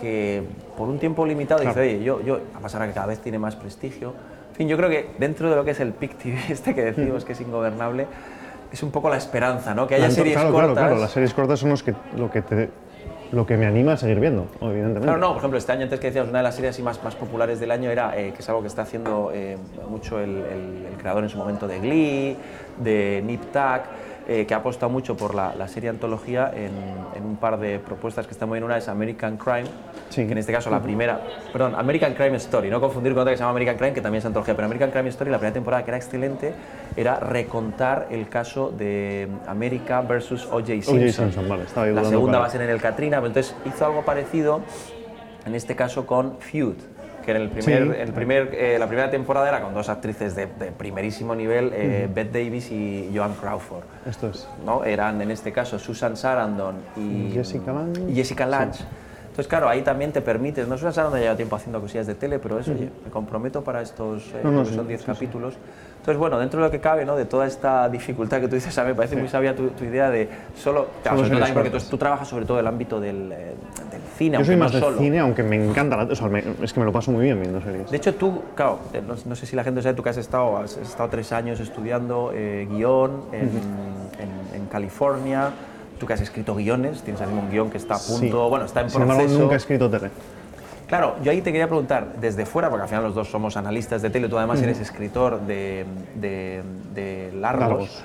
que 0.00 0.42
por 0.78 0.88
un 0.88 0.98
tiempo 0.98 1.26
limitado 1.26 1.60
dice, 1.62 1.78
oye, 1.80 2.02
yo, 2.02 2.22
yo, 2.22 2.40
a 2.56 2.60
pasar 2.60 2.80
a 2.82 2.86
que 2.86 2.92
cada 2.94 3.06
vez 3.06 3.18
tiene 3.20 3.38
más 3.38 3.56
prestigio. 3.56 4.14
En 4.50 4.56
fin, 4.56 4.68
yo 4.68 4.76
creo 4.78 4.88
que 4.88 5.10
dentro 5.18 5.50
de 5.50 5.56
lo 5.56 5.64
que 5.64 5.72
es 5.72 5.80
el 5.80 5.92
PIC 5.92 6.16
TV, 6.16 6.38
este 6.48 6.74
que 6.74 6.82
decimos 6.82 7.24
que 7.26 7.32
es 7.32 7.40
ingobernable, 7.42 8.06
es 8.72 8.82
un 8.82 8.90
poco 8.90 9.10
la 9.10 9.16
esperanza, 9.18 9.74
¿no? 9.74 9.86
Que 9.86 9.96
haya 9.96 10.06
Claro, 10.06 10.14
series 10.14 10.36
claro, 10.36 10.52
cortas. 10.52 10.72
Claro, 10.72 10.86
claro, 10.88 11.00
las 11.02 11.10
series 11.10 11.34
cortas 11.34 11.58
son 11.60 11.70
los 11.70 11.82
que, 11.82 11.94
lo, 12.16 12.30
que 12.30 12.40
te, 12.42 12.70
lo 13.32 13.46
que 13.46 13.56
me 13.56 13.66
anima 13.66 13.92
a 13.92 13.96
seguir 13.96 14.18
viendo, 14.20 14.46
evidentemente. 14.60 15.02
Claro, 15.02 15.18
no, 15.18 15.28
por 15.28 15.38
ejemplo, 15.38 15.58
este 15.58 15.72
año, 15.72 15.84
antes 15.84 16.00
que 16.00 16.08
decíamos, 16.08 16.30
una 16.30 16.38
de 16.40 16.44
las 16.44 16.54
series 16.56 16.80
más, 16.80 17.02
más 17.04 17.14
populares 17.14 17.60
del 17.60 17.70
año 17.70 17.90
era, 17.90 18.18
eh, 18.18 18.32
que 18.34 18.40
es 18.42 18.48
algo 18.48 18.60
que 18.60 18.66
está 18.68 18.82
haciendo 18.82 19.30
eh, 19.32 19.56
mucho 19.88 20.18
el, 20.18 20.30
el- 20.30 20.86
el 20.90 20.96
creador 20.98 21.22
en 21.22 21.30
su 21.30 21.38
momento 21.38 21.68
de 21.68 21.78
Glee, 21.80 22.36
de 22.78 23.22
Nip 23.24 23.40
Tuck, 23.52 23.82
eh, 24.28 24.46
que 24.46 24.54
ha 24.54 24.58
apostado 24.58 24.90
mucho 24.90 25.16
por 25.16 25.34
la, 25.34 25.54
la 25.54 25.66
serie 25.68 25.90
antología 25.90 26.50
en, 26.54 26.70
en 27.14 27.24
un 27.24 27.36
par 27.36 27.58
de 27.58 27.78
propuestas 27.78 28.26
que 28.26 28.32
está 28.32 28.46
muy 28.46 28.56
bien. 28.56 28.64
Una 28.64 28.76
es 28.78 28.88
American 28.88 29.36
Crime, 29.36 29.64
Sí. 30.10 30.26
que 30.26 30.32
en 30.32 30.38
este 30.38 30.52
caso 30.52 30.70
la 30.70 30.80
primera, 30.82 31.20
perdón, 31.52 31.74
American 31.76 32.14
Crime 32.14 32.36
Story, 32.36 32.68
no 32.68 32.80
confundir 32.80 33.12
con 33.12 33.20
otra 33.22 33.32
que 33.32 33.36
se 33.36 33.42
llama 33.42 33.52
American 33.52 33.76
Crime, 33.76 33.92
que 33.92 34.00
también 34.00 34.18
es 34.20 34.26
antología, 34.26 34.54
pero 34.56 34.66
American 34.66 34.90
Crime 34.90 35.08
Story, 35.08 35.30
la 35.30 35.38
primera 35.38 35.54
temporada 35.54 35.84
que 35.84 35.90
era 35.90 35.98
excelente, 35.98 36.52
era 36.96 37.16
recontar 37.20 38.08
el 38.10 38.28
caso 38.28 38.70
de 38.70 39.28
America 39.46 40.00
versus 40.00 40.46
O.J. 40.46 40.66
Simpson. 40.66 40.96
O.J. 40.98 41.12
Simpson, 41.12 41.48
vale, 41.48 41.64
La 41.94 42.04
segunda 42.04 42.32
para- 42.32 42.38
va 42.40 42.46
a 42.46 42.50
ser 42.50 42.62
en 42.62 42.70
el 42.70 42.80
Katrina, 42.80 43.18
pero 43.18 43.28
entonces 43.28 43.54
hizo 43.64 43.86
algo 43.86 44.04
parecido, 44.04 44.60
en 45.46 45.54
este 45.54 45.74
caso 45.76 46.06
con 46.06 46.38
Feud, 46.38 46.74
que 47.32 47.36
en 47.36 47.42
el 47.42 47.48
primer, 47.50 47.94
Sí. 47.94 48.00
el 48.00 48.12
primer, 48.12 48.50
eh, 48.54 48.76
la 48.78 48.86
primera 48.86 49.10
temporada 49.10 49.48
era 49.48 49.60
con 49.62 49.72
dos 49.74 49.88
actrices 49.88 50.34
de, 50.34 50.46
de 50.46 50.72
primerísimo 50.72 51.34
nivel, 51.34 51.70
eh, 51.74 52.08
Bette 52.12 52.32
Davis 52.44 52.70
y 52.70 53.10
Joan 53.14 53.34
Crawford. 53.34 53.84
Esto 54.06 54.28
es. 54.30 54.48
¿no? 54.64 54.84
Eran 54.84 55.20
en 55.22 55.30
este 55.30 55.52
caso 55.52 55.78
Susan 55.78 56.16
Sarandon 56.16 56.76
y 56.96 57.30
Jessica 57.32 57.72
Lange. 57.72 58.02
y 58.08 58.14
Jessica 58.14 58.46
Lange. 58.46 58.84
Entonces, 59.30 59.46
claro, 59.46 59.68
ahí 59.68 59.82
también 59.82 60.10
te 60.12 60.20
permites, 60.20 60.66
no 60.66 60.76
Susan 60.76 60.92
Sarandon 60.92 61.20
ya 61.20 61.26
lleva 61.26 61.36
tiempo 61.36 61.54
haciendo 61.54 61.80
cosillas 61.80 62.06
de 62.08 62.16
tele, 62.16 62.40
pero 62.40 62.58
eso, 62.58 62.72
oye, 62.72 62.90
me 63.04 63.10
comprometo 63.12 63.62
para 63.62 63.80
estos, 63.80 64.24
eh, 64.34 64.40
No, 64.42 64.50
no, 64.50 64.64
sí, 64.64 64.74
son 64.74 64.88
10 64.88 65.00
sí, 65.00 65.06
sí. 65.06 65.12
capítulos. 65.12 65.54
Entonces, 66.00 66.18
bueno, 66.18 66.38
dentro 66.38 66.60
de 66.60 66.66
lo 66.66 66.70
que 66.72 66.80
cabe, 66.80 67.04
¿no? 67.04 67.14
de 67.14 67.26
toda 67.26 67.46
esta 67.46 67.88
dificultad 67.88 68.40
que 68.40 68.48
tú 68.48 68.56
dices, 68.56 68.76
a 68.76 68.82
mí 68.82 68.88
me 68.88 68.94
parece 68.96 69.14
muy 69.16 69.28
sabia 69.28 69.54
tu, 69.54 69.68
tu 69.68 69.84
idea 69.84 70.10
de 70.10 70.28
solo, 70.56 70.88
claro, 71.02 71.18
sobre 71.24 71.38
todo 71.38 71.54
porque 71.54 71.70
tú, 71.70 71.78
tú 71.90 71.96
trabajas 71.96 72.26
sobre 72.26 72.44
todo 72.44 72.58
el 72.58 72.66
ámbito 72.66 72.98
del, 73.00 73.30
eh, 73.30 73.54
del 73.92 74.00
cine, 74.16 74.38
Yo 74.38 74.44
soy 74.44 74.56
no 74.56 74.64
más 74.64 74.72
de 74.72 74.80
solo. 74.80 74.98
cine, 74.98 75.20
aunque 75.20 75.42
me 75.44 75.64
encanta 75.64 75.96
la... 75.96 76.02
O 76.04 76.14
sea, 76.16 76.28
me- 76.28 76.42
es 76.62 76.72
que 76.72 76.80
me 76.80 76.86
lo 76.86 76.92
paso 76.92 77.12
muy 77.12 77.22
bien 77.24 77.40
viendo 77.40 77.60
series. 77.60 77.88
De 77.88 77.96
hecho, 77.98 78.14
tú, 78.16 78.42
claro, 78.56 78.80
eh, 78.92 79.00
no, 79.06 79.14
no 79.26 79.36
sé 79.36 79.46
si 79.46 79.54
la 79.54 79.62
gente 79.62 79.80
sabe, 79.80 79.94
tú 79.94 80.02
que 80.02 80.08
has 80.10 80.16
estado, 80.16 80.56
has 80.56 80.76
estado 80.76 81.08
tres 81.08 81.30
años 81.32 81.60
estudiando 81.60 82.32
eh, 82.34 82.66
guion 82.68 83.22
en, 83.32 83.42
en- 84.18 84.56
en 84.60 84.66
California, 84.66 85.50
tú 86.00 86.06
que 86.06 86.14
has 86.14 86.20
escrito 86.20 86.54
guiones, 86.56 87.02
tienes 87.02 87.20
un 87.22 87.48
guion 87.50 87.70
que 87.70 87.76
está 87.78 87.94
a 87.94 87.98
punto, 87.98 88.44
Sí. 88.44 88.48
bueno, 88.48 88.64
está 88.64 88.80
en 88.80 88.90
Sin 88.90 89.00
proceso. 89.02 89.20
embargo, 89.20 89.38
nunca 89.42 89.54
he 89.54 89.58
escrito 89.58 89.88
tele. 89.88 90.10
Claro, 90.88 91.14
yo 91.22 91.30
ahí 91.30 91.40
te 91.40 91.52
quería 91.52 91.68
preguntar, 91.68 92.14
desde 92.20 92.44
fuera, 92.46 92.68
porque 92.68 92.82
al 92.82 92.88
final 92.88 93.04
los 93.04 93.14
dos 93.14 93.28
somos 93.30 93.56
analistas 93.56 94.02
de 94.02 94.10
tele, 94.10 94.28
tú 94.28 94.36
además 94.38 94.60
eres 94.60 94.80
escritor 94.80 95.40
de, 95.42 95.84
de- 96.16 96.62
de 96.94 97.30
largos. 97.36 97.68
Largos. 97.68 98.04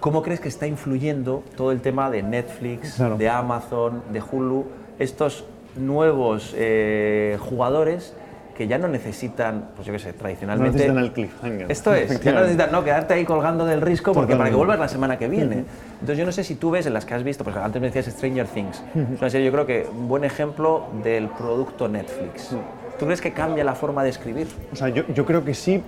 ¿Cómo 0.00 0.22
crees 0.22 0.40
que 0.40 0.48
está 0.48 0.66
influyendo 0.66 1.44
todo 1.56 1.70
el 1.70 1.80
tema 1.80 2.10
de 2.10 2.24
Netflix, 2.24 2.94
Claro. 2.94 3.16
de 3.18 3.28
Amazon, 3.28 4.02
de 4.12 4.20
Hulu, 4.20 4.64
estos 4.98 5.44
nuevos 5.76 6.52
eh, 6.56 7.38
jugadores 7.40 8.14
que 8.56 8.66
ya 8.66 8.78
no 8.78 8.88
necesitan, 8.88 9.70
pues 9.74 9.86
yo 9.86 9.92
qué 9.92 9.98
sé, 9.98 10.12
No 10.12 10.18
tradicionalmente... 10.18 10.72
necesitan 10.78 11.04
el 11.04 11.12
cliffhanger. 11.12 11.72
Esto 11.72 11.94
es, 11.94 12.20
ya 12.20 12.32
no 12.32 12.40
necesitas 12.40 12.72
no, 12.72 12.84
quedarte 12.84 13.14
ahí 13.14 13.24
colgando 13.24 13.64
del 13.64 13.80
risco 13.80 14.12
porque 14.12 14.36
para 14.36 14.50
que 14.50 14.52
Totalmente. 14.52 14.56
vuelvas 14.56 14.78
la 14.78 14.88
semana 14.88 15.18
que 15.18 15.28
viene. 15.28 15.64
Entonces 15.94 16.18
yo 16.18 16.26
no 16.26 16.32
sé 16.32 16.44
si 16.44 16.56
tú 16.56 16.70
ves 16.70 16.86
en 16.86 16.94
las 16.94 17.04
que 17.04 17.14
has 17.14 17.24
visto, 17.24 17.44
pues 17.44 17.56
antes 17.56 17.80
me 17.80 17.90
decías 17.90 18.06
Stranger 18.14 18.46
Things, 18.46 18.82
es 18.94 19.20
una 19.20 19.30
serie 19.30 19.46
yo 19.46 19.52
creo 19.52 19.66
que 19.66 19.86
un 19.90 20.08
buen 20.08 20.24
ejemplo 20.24 20.86
del 21.02 21.28
producto 21.28 21.88
Netflix. 21.88 22.54
¿Tú 22.98 23.06
crees 23.06 23.20
que 23.20 23.32
cambia 23.32 23.64
la 23.64 23.74
forma 23.74 24.04
de 24.04 24.10
escribir? 24.10 24.46
O 24.72 24.76
sea, 24.76 24.88
yo, 24.88 25.04
yo 25.14 25.24
creo 25.24 25.44
que 25.44 25.54
sí, 25.54 25.82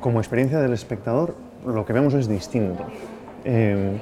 como 0.00 0.18
experiencia 0.18 0.58
del 0.58 0.72
espectador, 0.72 1.34
lo 1.64 1.84
que 1.84 1.92
vemos 1.92 2.14
es 2.14 2.28
distinto. 2.28 2.84
Eh, 3.44 3.98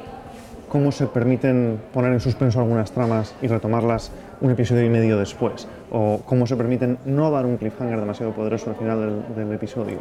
cómo 0.68 0.90
se 0.90 1.06
permiten 1.06 1.78
poner 1.92 2.12
en 2.12 2.18
suspenso 2.20 2.58
algunas 2.60 2.90
tramas 2.90 3.34
y 3.40 3.46
retomarlas 3.46 4.10
un 4.40 4.50
episodio 4.50 4.84
y 4.84 4.88
medio 4.88 5.16
después, 5.18 5.68
o 5.96 6.20
cómo 6.24 6.44
se 6.46 6.56
permiten 6.56 6.98
no 7.04 7.30
dar 7.30 7.46
un 7.46 7.56
cliffhanger 7.56 8.00
demasiado 8.00 8.32
poderoso 8.32 8.70
al 8.70 8.76
final 8.76 9.00
del, 9.00 9.36
del 9.46 9.52
episodio. 9.54 9.98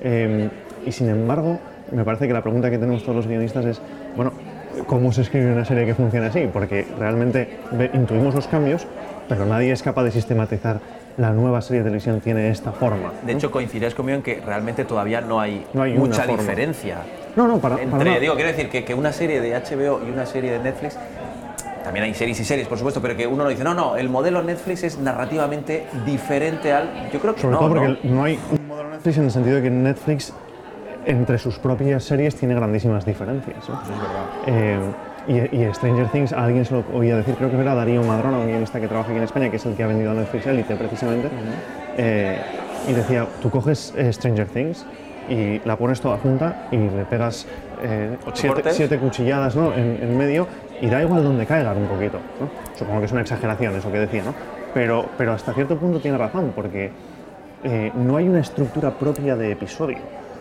Eh, 0.00 0.48
y 0.84 0.90
sin 0.90 1.08
embargo, 1.08 1.58
me 1.92 2.04
parece 2.04 2.26
que 2.26 2.32
la 2.32 2.42
pregunta 2.42 2.70
que 2.70 2.78
tenemos 2.78 3.02
todos 3.02 3.14
los 3.14 3.26
guionistas 3.28 3.64
es, 3.64 3.80
bueno, 4.16 4.32
¿cómo 4.86 5.12
se 5.12 5.22
escribe 5.22 5.52
una 5.52 5.64
serie 5.64 5.86
que 5.86 5.94
funciona 5.94 6.26
así? 6.26 6.48
Porque 6.52 6.86
realmente 6.98 7.48
intuimos 7.94 8.34
los 8.34 8.48
cambios, 8.48 8.84
pero 9.28 9.46
nadie 9.46 9.70
es 9.70 9.82
capaz 9.82 10.02
de 10.02 10.10
sistematizar 10.10 10.80
la 11.18 11.30
nueva 11.32 11.60
serie 11.60 11.80
de 11.80 11.84
televisión 11.84 12.20
tiene 12.20 12.50
esta 12.50 12.72
forma. 12.72 13.12
De 13.24 13.32
hecho, 13.32 13.50
coincidirás 13.50 13.94
conmigo 13.94 14.16
en 14.16 14.22
que 14.22 14.40
realmente 14.44 14.84
todavía 14.84 15.20
no 15.20 15.40
hay, 15.40 15.64
No 15.72 15.82
hay 15.82 15.92
una 15.92 16.00
mucha 16.00 16.26
diferencia. 16.26 16.98
No, 17.36 17.46
no, 17.46 17.58
para, 17.58 17.76
para 17.76 17.84
Entre, 17.84 18.04
nada. 18.04 18.20
digo, 18.20 18.34
quiero 18.34 18.50
decir 18.50 18.68
que, 18.68 18.84
que 18.84 18.94
una 18.94 19.12
serie 19.12 19.40
de 19.40 19.50
HBO 19.52 20.00
y 20.06 20.10
una 20.10 20.26
serie 20.26 20.52
de 20.52 20.58
Netflix, 20.60 20.96
también 21.88 22.04
hay 22.04 22.12
series 22.12 22.38
y 22.38 22.44
series, 22.44 22.68
por 22.68 22.76
supuesto, 22.76 23.00
pero 23.00 23.16
que 23.16 23.26
uno 23.26 23.44
no 23.44 23.48
dice, 23.48 23.64
no, 23.64 23.72
no, 23.72 23.96
el 23.96 24.10
modelo 24.10 24.42
Netflix 24.42 24.84
es 24.84 24.98
narrativamente 24.98 25.86
diferente 26.04 26.70
al. 26.70 27.08
Yo 27.10 27.18
creo 27.18 27.34
que 27.34 27.40
Sobre 27.40 27.54
no. 27.54 27.60
todo 27.60 27.68
porque 27.70 27.98
¿no? 28.02 28.14
no 28.16 28.24
hay 28.24 28.38
un 28.50 28.66
modelo 28.66 28.90
Netflix 28.90 29.16
en 29.16 29.24
el 29.24 29.30
sentido 29.30 29.56
de 29.56 29.62
que 29.62 29.70
Netflix 29.70 30.34
entre 31.06 31.38
sus 31.38 31.58
propias 31.58 32.04
series 32.04 32.36
tiene 32.36 32.54
grandísimas 32.54 33.06
diferencias. 33.06 33.66
¿no? 33.70 33.80
Eh, 34.46 34.78
y, 35.28 35.62
y 35.62 35.74
Stranger 35.74 36.08
Things, 36.08 36.34
a 36.34 36.44
alguien 36.44 36.66
se 36.66 36.74
lo 36.74 36.84
oía 36.92 37.16
decir, 37.16 37.36
creo 37.36 37.50
que 37.50 37.58
era 37.58 37.74
Darío 37.74 38.02
Madrona, 38.02 38.36
un 38.36 38.48
guionista 38.48 38.78
que 38.78 38.86
trabaja 38.86 39.08
aquí 39.08 39.16
en 39.16 39.24
España, 39.24 39.48
que 39.48 39.56
es 39.56 39.64
el 39.64 39.74
que 39.74 39.82
ha 39.82 39.86
vendido 39.86 40.10
a 40.10 40.14
Netflix 40.14 40.46
Elite 40.46 40.76
precisamente, 40.76 41.30
eh, 41.96 42.38
y 42.86 42.92
decía, 42.92 43.26
tú 43.40 43.48
coges 43.48 43.94
eh, 43.96 44.12
Stranger 44.12 44.46
Things 44.48 44.84
y 45.30 45.60
la 45.64 45.76
pones 45.76 46.02
toda 46.02 46.18
junta 46.18 46.68
y 46.70 46.76
le 46.76 47.04
pegas 47.08 47.46
eh, 47.82 48.16
¿Ocho 48.26 48.32
siete, 48.34 48.72
siete 48.72 48.98
cuchilladas 48.98 49.56
¿no? 49.56 49.72
en, 49.72 49.98
en 50.02 50.18
medio 50.18 50.46
y 50.80 50.88
da 50.88 51.02
igual 51.02 51.24
donde 51.24 51.46
caigan 51.46 51.76
un 51.76 51.86
poquito. 51.86 52.18
¿no? 52.40 52.48
Supongo 52.76 53.00
que 53.00 53.06
es 53.06 53.12
una 53.12 53.22
exageración 53.22 53.74
eso 53.76 53.90
que 53.90 53.98
decía, 53.98 54.22
¿no? 54.24 54.34
pero, 54.74 55.06
pero 55.16 55.32
hasta 55.32 55.52
cierto 55.52 55.76
punto 55.76 56.00
tiene 56.00 56.18
razón, 56.18 56.52
porque 56.54 56.90
eh, 57.64 57.92
no 57.94 58.16
hay 58.16 58.28
una 58.28 58.40
estructura 58.40 58.90
propia 58.90 59.36
de 59.36 59.52
episodio. 59.52 59.98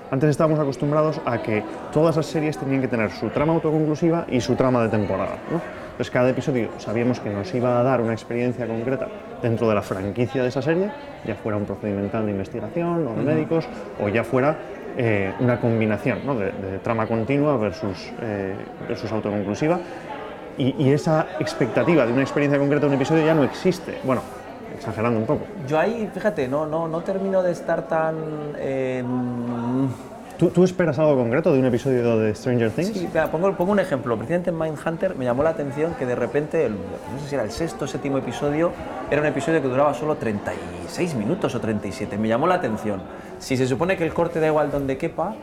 Antes 0.10 0.30
estábamos 0.30 0.60
acostumbrados 0.60 1.19
a 1.26 1.41
que 1.41 1.63
todas 1.91 2.15
las 2.15 2.26
series 2.28 2.58
tenían 2.58 2.80
que 2.80 2.88
tener 2.88 3.12
su 3.12 3.28
trama 3.30 3.54
autoconclusiva 3.54 4.26
y 4.30 4.39
su 4.39 4.56
trama 4.56 4.82
de 4.84 4.89
temporada. 4.89 5.36
¿no? 5.52 5.60
Entonces 5.91 6.12
cada 6.12 6.30
episodio 6.30 6.69
sabíamos 6.78 7.19
que 7.19 7.30
nos 7.30 7.54
iba 7.54 7.80
a 7.80 7.84
dar 7.84 8.00
una 8.00 8.13
experiencia 8.13 8.65
concreta 8.67 9.08
dentro 9.41 9.67
de 9.67 9.76
la 9.76 9.82
franquicia 9.82 10.43
de 10.43 10.47
esa 10.47 10.62
serie, 10.62 10.91
ya 11.26 11.36
fuera 11.36 11.58
un 11.58 11.65
procedimental 11.65 12.26
de 12.26 12.32
investigación 12.32 13.06
o 13.06 13.15
de 13.15 13.23
médicos, 13.23 13.67
o 14.00 14.08
ya 14.08 14.23
fuera 14.23 14.56
eh, 14.95 15.34
una 15.39 15.60
combinación 15.60 16.26
¿no? 16.26 16.36
de, 16.36 16.52
de 16.52 16.80
trama 16.80 17.06
continua 17.06 17.58
versus, 17.58 18.12
eh, 18.21 18.56
versus 18.88 19.12
autoconclusiva. 19.12 19.80
Y, 20.58 20.76
y 20.78 20.91
esa 20.91 21.28
expectativa 21.39 22.06
de 22.06 22.13
una 22.13 22.22
experiencia 22.24 22.58
concreta 22.60 22.82
de 22.82 22.88
un 22.88 22.93
episodio 22.96 23.26
ya 23.26 23.34
no 23.36 23.43
existe. 23.43 24.00
Bueno, 24.04 24.22
exagerando 24.76 25.20
un 25.20 25.26
poco. 25.26 25.41
Yo 25.67 25.80
ahí, 25.80 26.10
fíjate, 26.13 26.48
no, 26.48 26.65
no, 26.65 26.88
no 26.88 27.02
termino 27.02 27.43
de 27.43 27.52
estar 27.52 27.88
tan. 27.88 28.15
eh, 28.58 29.04
¿Tú, 30.38 30.50
tú 30.50 30.63
esperas 30.63 31.00
algo 31.00 31.15
concreto 31.15 31.52
de 31.52 31.60
un 31.60 31.65
episodio 31.65 32.17
de 32.20 32.36
Stranger 32.36 32.70
Things? 32.70 32.89
Sí, 32.89 33.08
mira, 33.12 33.32
pongo, 33.32 33.52
pongo 33.56 33.72
un 33.72 33.80
ejemplo. 33.80 34.15
Precisamente 34.15 34.52
en 34.52 34.58
Mindhunter 34.60 35.15
me 35.15 35.26
llamó 35.26 35.41
la 35.41 35.50
atención 35.50 35.96
que 35.98 36.06
de 36.06 36.13
repente, 36.15 36.65
el- 36.65 36.74
no 36.74 37.20
sé 37.24 37.30
si 37.30 37.36
era 37.36 37.43
el 37.43 37.50
sexto 37.52 37.86
o 37.86 37.88
séptimo 37.88 38.20
episodio, 38.20 38.72
era 39.10 39.20
un 39.22 39.28
episodio 39.28 39.63
que 39.63 39.67
duraba 39.67 39.96
solo 39.96 40.15
36 40.15 41.15
minutos 41.15 41.56
o 41.56 41.60
37. 41.60 42.17
Me 42.20 42.28
llamó 42.28 42.46
la 42.46 42.56
atención. 42.56 43.02
Si 43.39 43.58
se 43.58 43.65
supone 43.65 43.98
que 43.98 44.04
el 44.06 44.13
corte 44.13 44.39
da 44.39 44.46
igual 44.48 44.70
donde 44.70 44.96
quepa, 44.98 45.34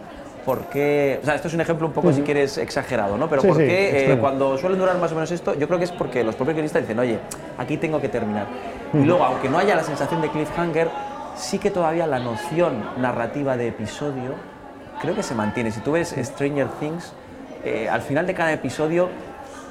¿por 0.44 0.66
qué? 0.66 1.18
O 1.22 1.24
sea, 1.24 1.35
esto 1.35 1.48
es 1.48 1.54
un 1.54 1.61
ejemplo 1.61 1.87
un 1.87 1.92
poco, 1.92 2.12
si 2.12 2.22
quieres, 2.22 2.59
exagerado, 2.59 3.16
¿no? 3.16 3.28
Pero 3.28 3.42
Sí, 3.42 3.48
¿por 3.48 3.57
sí, 3.57 3.64
qué 3.64 4.12
eh, 4.12 4.18
cuando 4.18 4.57
suelen 4.59 4.78
durar 4.78 4.98
más 4.98 5.11
o 5.12 5.14
menos 5.14 5.30
esto? 5.30 5.54
Yo 5.54 5.66
creo 5.66 5.78
que 5.78 5.85
es 5.85 5.92
porque 5.92 6.22
los 6.22 6.35
propios 6.35 6.54
guionistas 6.54 6.83
dicen, 6.83 6.98
oye, 6.98 7.18
aquí 7.59 7.76
tengo 7.76 8.00
que 8.00 8.09
terminar. 8.09 8.46
Y 8.92 8.98
luego, 8.98 9.24
aunque 9.24 9.48
no 9.48 9.59
haya 9.59 9.74
la 9.74 9.83
sensación 9.83 10.20
de 10.20 10.28
cliffhanger, 10.28 10.88
sí 11.37 11.59
que 11.59 11.70
todavía 11.70 12.07
la 12.07 12.18
noción 12.18 12.85
narrativa 12.98 13.57
de 13.57 13.68
episodio 13.68 14.35
creo 15.00 15.14
que 15.14 15.22
se 15.22 15.35
mantiene. 15.35 15.70
Si 15.70 15.80
tú 15.80 15.92
ves 15.92 16.14
Stranger 16.16 16.68
Things, 16.80 17.12
eh, 17.64 17.88
al 17.88 18.02
final 18.02 18.26
de 18.26 18.35
cada 18.35 18.52
episodio 18.52 19.09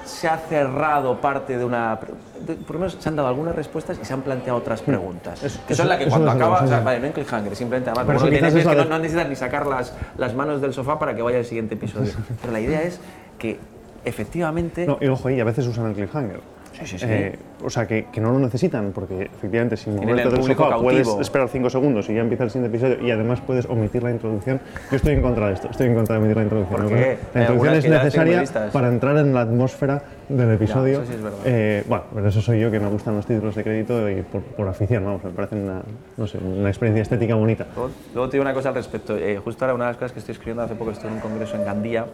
se 0.06 0.28
ha 0.28 0.38
cerrado 0.38 1.20
parte 1.22 1.58
de 1.58 1.66
una... 1.66 1.98
de- 2.46 2.56
Por 2.56 2.76
lo 2.76 2.80
menos 2.80 2.98
se 3.00 3.10
han 3.10 3.16
dado 3.16 3.28
algunas 3.30 3.56
respuestas 3.56 3.98
y 4.02 4.06
se 4.06 4.14
han 4.14 4.22
planteado 4.22 4.60
otras 4.60 4.82
preguntas. 4.82 5.44
Eso- 5.44 5.60
que 5.68 5.76
son 5.76 5.88
las 5.88 5.98
que 5.98 6.04
eso 6.06 6.12
cuando 6.12 6.26
desde 6.28 6.40
luego, 6.40 6.54
acaba... 6.56 6.66
O 6.66 6.70
sea, 6.70 6.80
vale, 6.82 7.00
no 7.00 7.06
en 7.08 7.12
cliffhanger, 7.14 7.56
simplemente 7.56 7.90
además... 7.90 8.06
Pero 8.08 8.20
como 8.20 8.26
eso 8.26 8.26
lo 8.26 8.32
que 8.32 8.38
quizás 8.38 8.54
tienes 8.54 8.66
es 8.66 8.72
es 8.72 8.72
que 8.72 8.78
la 8.78 8.84
no, 8.84 8.90
no 8.90 9.00
necesitas 9.00 9.30
ni 9.30 9.36
sacar 9.36 9.66
las, 9.68 9.94
las 10.18 10.36
manos 10.36 10.62
del 10.62 10.74
sofá 10.74 11.00
para 11.00 11.16
que 11.16 11.22
vaya 11.22 11.38
el 11.40 11.46
siguiente 11.46 11.76
episodio. 11.76 12.12
Pero 12.42 12.54
la 12.54 12.60
idea 12.60 12.82
es 12.84 13.00
que 13.38 13.60
efectivamente... 14.06 14.86
No, 14.86 14.98
y 15.00 15.08
ojo, 15.08 15.30
y 15.30 15.40
a 15.40 15.44
veces 15.44 15.66
usan 15.68 15.88
el 15.88 15.94
cliffhanger. 15.94 16.40
Sí, 16.74 16.86
sí, 16.86 17.00
sí. 17.00 17.06
Eh, 17.08 17.38
o 17.64 17.70
sea, 17.70 17.88
que, 17.88 18.08
que 18.12 18.20
no 18.20 18.32
lo 18.32 18.40
necesitan, 18.40 18.92
porque 18.94 19.24
efectivamente 19.24 19.78
sin 19.78 19.96
moverte 19.96 20.24
el 20.24 20.32
del 20.32 20.44
sofá 20.44 20.78
puedes 20.78 21.08
cautivo. 21.08 21.22
esperar 21.22 21.50
5 21.50 21.70
segundos 21.70 22.10
y 22.10 22.16
ya 22.16 22.22
empieza 22.22 22.44
el 22.44 22.50
siguiente 22.50 22.76
episodio 22.78 23.08
y 23.08 23.12
además 23.12 23.40
puedes 23.42 23.66
omitir 23.68 24.04
la 24.04 24.12
introducción. 24.12 24.60
Yo 24.90 24.98
estoy 24.98 25.14
en 25.14 25.22
contra 25.22 25.48
de 25.48 25.54
esto, 25.54 25.70
estoy 25.70 25.88
en 25.88 25.96
contra 25.96 26.16
de 26.16 26.20
omitir 26.20 26.38
la 26.38 26.44
introducción. 26.44 26.82
¿Por 26.82 26.90
qué? 26.90 27.18
La 27.34 27.42
introducción 27.42 27.76
es 27.76 27.90
necesaria 27.90 28.44
para 28.72 28.88
entrar 28.90 29.18
en 29.18 29.34
la 29.34 29.42
atmósfera 29.42 30.04
del 30.30 30.52
episodio. 30.52 31.02
eso 31.02 31.06
sí 31.06 31.14
es 31.14 31.24
verdad. 31.24 31.40
Eh, 31.46 31.84
bueno, 31.88 32.04
pero 32.14 32.28
eso 32.28 32.42
soy 32.42 32.60
yo 32.60 32.72
que 32.72 32.80
me 32.80 32.90
gustan 32.90 33.16
los 33.16 33.26
títulos 33.26 33.56
de 33.56 33.64
crédito 33.64 34.10
y 34.10 34.22
por, 34.24 34.42
por 34.42 34.68
afición, 34.68 35.06
vamos, 35.06 35.24
me 35.24 35.32
parece 35.32 35.56
una, 35.56 35.82
no 36.18 36.28
sé, 36.28 36.38
una 36.40 36.70
experiencia 36.70 37.04
estética 37.04 37.36
bonita. 37.36 37.68
Luego, 37.76 37.92
luego 38.14 38.30
te 38.30 38.38
digo 38.38 38.42
una 38.42 38.54
cosa 38.54 38.70
al 38.70 38.76
respecto. 38.76 39.18
Eh, 39.18 39.38
justo 39.38 39.64
ahora 39.64 39.76
una 39.76 39.86
de 39.86 39.92
las 39.92 39.98
cosas 39.98 40.12
que 40.14 40.20
estoy 40.20 40.34
escribiendo 40.34 40.64
hace 40.64 40.76
poco 40.76 40.92
estuve 40.92 41.10
en 41.10 41.16
un 41.16 41.20
congreso 41.22 41.56
en 41.56 41.66
Gandía 41.66 42.06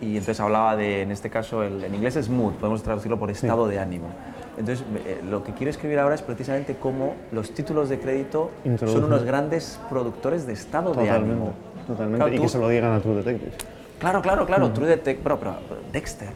y 0.00 0.12
entonces 0.16 0.40
hablaba 0.40 0.76
de, 0.76 1.02
en 1.02 1.10
este 1.10 1.28
caso, 1.30 1.62
el- 1.62 1.84
en 1.84 1.94
inglés 1.94 2.16
es 2.16 2.28
mood, 2.28 2.54
podemos 2.54 2.82
traducirlo 2.82 3.18
por 3.18 3.30
estado 3.30 3.66
de 3.68 3.78
ánimo. 3.78 4.06
Entonces, 4.58 4.84
eh, 5.06 5.20
lo 5.28 5.42
que 5.44 5.52
quiero 5.52 5.70
escribir 5.70 5.98
ahora 5.98 6.14
es 6.14 6.22
precisamente 6.22 6.76
cómo 6.76 7.14
los 7.32 7.52
títulos 7.52 7.88
de 7.88 7.98
crédito 7.98 8.50
son 8.86 9.04
unos 9.04 9.24
grandes 9.24 9.78
productores 9.88 10.46
de 10.46 10.52
estado 10.54 10.92
de 10.94 11.08
ánimo. 11.10 11.52
totalmente. 11.86 12.18
Claro, 12.18 12.32
y 12.32 12.36
tú- 12.36 12.42
que 12.42 12.48
se 12.48 12.58
lo 12.58 12.68
digan 12.68 12.92
a 12.92 13.00
True 13.00 13.16
Detective. 13.16 13.52
Claro, 13.98 14.22
claro, 14.22 14.46
claro, 14.46 14.70
True 14.70 14.86
Detective, 14.86 15.20
pero, 15.22 15.38
pero 15.38 15.56
Dexter. 15.92 16.28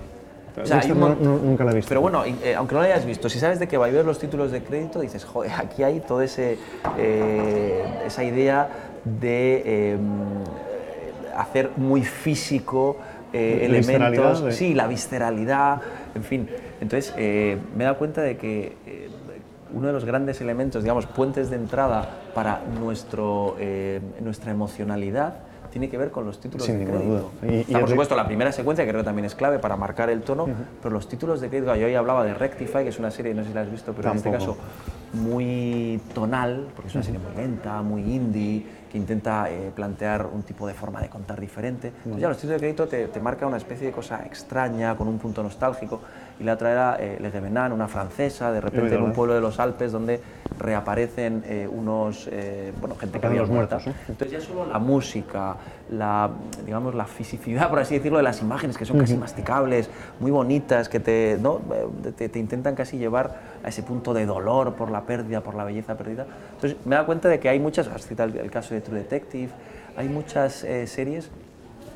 O 0.62 0.66
sea, 0.66 0.76
hay 0.80 0.88
Dexter 0.88 0.92
un 1.10 1.22
no- 1.22 1.36
nunca 1.38 1.64
la 1.64 1.72
he 1.72 1.74
visto. 1.76 1.88
Pero 1.88 2.00
bueno, 2.00 2.24
eh, 2.24 2.54
aunque 2.56 2.74
no 2.74 2.80
lo 2.80 2.86
hayas 2.86 3.04
visto, 3.04 3.28
si 3.28 3.38
sabes 3.38 3.58
de 3.58 3.66
qué 3.68 3.76
va 3.76 3.88
y 3.88 3.92
ves 3.92 4.04
los 4.04 4.18
títulos 4.18 4.50
de 4.52 4.62
crédito, 4.62 5.00
dices, 5.00 5.24
joder, 5.24 5.52
aquí 5.58 5.82
hay 5.82 6.00
toda 6.00 6.24
eh, 6.98 7.84
esa 8.06 8.22
idea 8.24 8.68
de 9.04 9.62
eh, 9.64 9.98
hacer 11.36 11.70
muy 11.76 12.02
físico 12.04 12.96
eh, 13.34 13.66
La 13.68 13.76
elementos. 13.78 14.44
de- 14.44 14.52
Sí, 14.52 14.74
la 14.74 14.86
visceralidad, 14.86 15.80
en 16.14 16.22
fin. 16.22 16.48
Entonces, 16.80 17.12
eh, 17.16 17.58
me 17.76 17.82
he 17.84 17.86
dado 17.86 17.98
cuenta 17.98 18.22
de 18.22 18.36
que 18.36 18.76
eh, 18.86 19.08
uno 19.74 19.88
de 19.88 19.92
los 19.92 20.04
grandes 20.04 20.40
elementos, 20.40 20.82
digamos, 20.84 21.06
puentes 21.06 21.50
de 21.50 21.56
entrada 21.56 22.08
para 22.34 22.60
nuestro, 22.80 23.56
nuestra 24.20 24.52
emocionalidad 24.52 25.34
tiene 25.72 25.88
que 25.88 25.98
ver 25.98 26.12
con 26.12 26.24
los 26.24 26.38
títulos 26.38 26.66
Sin 26.68 26.78
de 26.78 26.84
crédito. 26.84 27.32
duda. 27.42 27.62
Y- 27.68 27.72
por 27.72 27.82
es- 27.82 27.90
supuesto, 27.90 28.14
la 28.14 28.24
primera 28.28 28.52
secuencia, 28.52 28.84
que 28.84 28.90
creo 28.92 29.00
que 29.02 29.06
también 29.06 29.24
es 29.24 29.34
clave 29.34 29.58
para 29.58 29.76
marcar 29.76 30.08
el 30.10 30.22
tono, 30.22 30.46
pero 30.80 30.94
los 30.94 31.08
títulos 31.08 31.40
de 31.40 31.48
crédito, 31.48 31.74
yo 31.74 31.86
hoy 31.86 31.94
hablaba 31.96 32.22
de 32.24 32.32
Rectify, 32.34 32.84
que 32.84 32.90
es 32.90 32.98
una 33.00 33.10
serie, 33.10 33.34
no 33.34 33.42
sé 33.42 33.48
si 33.48 33.54
la 33.54 33.62
has 33.62 33.70
visto, 33.72 33.92
pero 33.92 34.10
en 34.10 34.16
este 34.18 34.30
caso 34.30 34.56
muy 35.12 36.00
tonal, 36.14 36.68
porque 36.76 36.88
es 36.88 36.94
una 36.94 37.02
serie 37.04 37.18
muy 37.20 37.34
lenta, 37.36 37.82
muy 37.82 38.02
indie, 38.02 38.64
que 38.94 38.98
intenta 38.98 39.50
eh, 39.50 39.72
plantear 39.74 40.24
un 40.24 40.44
tipo 40.44 40.68
de 40.68 40.72
forma 40.72 41.00
de 41.02 41.08
contar 41.08 41.40
diferente. 41.40 41.88
Entonces 41.88 42.20
ya 42.20 42.28
los 42.28 42.36
títulos 42.36 42.54
de 42.54 42.58
crédito 42.60 42.86
te, 42.86 43.08
te 43.08 43.18
marca 43.18 43.44
una 43.44 43.56
especie 43.56 43.88
de 43.88 43.92
cosa 43.92 44.24
extraña, 44.24 44.96
con 44.96 45.08
un 45.08 45.18
punto 45.18 45.42
nostálgico. 45.42 46.00
Y 46.40 46.44
la 46.44 46.54
otra 46.54 46.72
era 46.72 46.96
eh, 46.98 47.16
Le 47.20 47.30
Revenant, 47.30 47.72
una 47.72 47.86
francesa, 47.86 48.50
de 48.50 48.60
repente 48.60 48.94
en 48.96 49.02
un 49.02 49.12
pueblo 49.12 49.34
de 49.34 49.40
los 49.40 49.60
Alpes 49.60 49.92
donde 49.92 50.20
reaparecen 50.58 51.44
eh, 51.46 51.68
unos, 51.70 52.28
eh, 52.30 52.72
bueno, 52.80 52.96
gente 52.96 53.20
que 53.20 53.26
había 53.26 53.44
muerta. 53.44 53.78
Entonces 54.08 54.30
ya 54.32 54.40
solo 54.40 54.66
la 54.66 54.78
música, 54.78 55.56
la, 55.90 56.30
digamos, 56.64 56.94
la 56.94 57.04
fisicidad, 57.04 57.70
por 57.70 57.78
así 57.78 57.94
decirlo, 57.94 58.18
de 58.18 58.24
las 58.24 58.42
imágenes 58.42 58.76
que 58.76 58.84
son 58.84 58.98
casi 58.98 59.16
masticables, 59.16 59.88
muy 60.18 60.32
bonitas, 60.32 60.88
que 60.88 60.98
te, 60.98 61.38
¿no? 61.40 61.60
Eh, 62.04 62.12
te, 62.16 62.28
te 62.28 62.38
intentan 62.40 62.74
casi 62.74 62.98
llevar 62.98 63.38
a 63.62 63.68
ese 63.68 63.84
punto 63.84 64.12
de 64.12 64.26
dolor 64.26 64.74
por 64.74 64.90
la 64.90 65.02
pérdida, 65.02 65.40
por 65.40 65.54
la 65.54 65.64
belleza 65.64 65.96
perdida. 65.96 66.26
Entonces 66.54 66.76
me 66.84 66.94
he 66.94 66.96
dado 66.96 67.06
cuenta 67.06 67.28
de 67.28 67.38
que 67.38 67.48
hay 67.48 67.60
muchas, 67.60 67.86
has 67.86 68.06
citado 68.06 68.32
el, 68.32 68.38
el 68.38 68.50
caso 68.50 68.74
de 68.74 68.80
True 68.80 68.98
Detective, 68.98 69.50
hay 69.96 70.08
muchas 70.08 70.66
series 70.86 71.30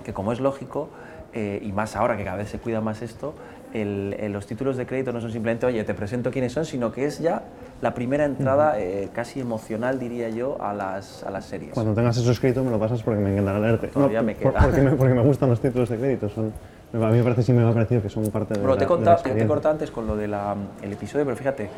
que 0.04 0.12
como 0.12 0.32
es 0.32 0.38
lógico, 0.38 0.88
eh, 1.34 1.60
y 1.62 1.72
más 1.72 1.94
ahora 1.94 2.16
que 2.16 2.24
cada 2.24 2.38
vez 2.38 2.48
se 2.48 2.58
cuida 2.58 2.80
más 2.80 3.02
esto, 3.02 3.34
el- 3.74 4.16
el- 4.18 4.32
los 4.32 4.46
títulos 4.46 4.76
de 4.76 4.86
crédito 4.86 5.12
no 5.12 5.20
son 5.20 5.30
simplemente, 5.32 5.66
oye, 5.66 5.84
te 5.84 5.94
presento 5.94 6.30
quiénes 6.30 6.52
son, 6.52 6.64
sino 6.64 6.90
que 6.92 7.04
es 7.04 7.18
ya 7.18 7.42
la 7.82 7.94
primera 7.94 8.24
entrada 8.24 8.78
eh, 8.80 9.08
casi 9.12 9.40
emocional, 9.40 9.98
diría 9.98 10.28
yo, 10.30 10.56
a 10.60 10.72
las, 10.74 11.22
a 11.24 11.30
las 11.30 11.44
series. 11.44 11.72
Cuando 11.74 11.94
tengas 11.94 12.16
eso 12.16 12.30
escrito 12.30 12.64
me 12.64 12.70
lo 12.70 12.78
pasas 12.78 13.02
porque 13.02 13.20
me 13.20 13.32
encantará 13.32 13.58
leerte. 13.60 13.88
Todavía 13.88 14.22
me 14.22 14.34
por- 14.34 14.52
queda. 14.52 14.62
porque, 14.62 14.80
me, 14.80 14.90
porque 14.92 15.14
me 15.14 15.22
gustan 15.24 15.48
los 15.50 15.60
títulos 15.60 15.88
de 15.88 15.96
crédito. 15.96 16.28
Son, 16.28 16.52
a 16.92 16.96
mí 17.10 17.18
me 17.18 17.22
parece, 17.22 17.42
sí 17.42 17.52
me 17.52 17.62
ha 17.68 17.72
parecido 17.72 18.02
que 18.02 18.08
son 18.08 18.26
parte 18.30 18.54
de 18.54 18.60
Bueno, 18.60 18.74
la, 18.74 18.78
te 18.78 18.84
he 18.84 18.96
de 18.96 19.04
la 19.04 19.16
te 19.42 19.46
cortado 19.46 19.72
antes 19.72 19.90
con 19.90 20.06
lo 20.06 20.16
del 20.16 20.34
episodio, 20.82 21.24
pero 21.24 21.36
fíjate, 21.36 21.68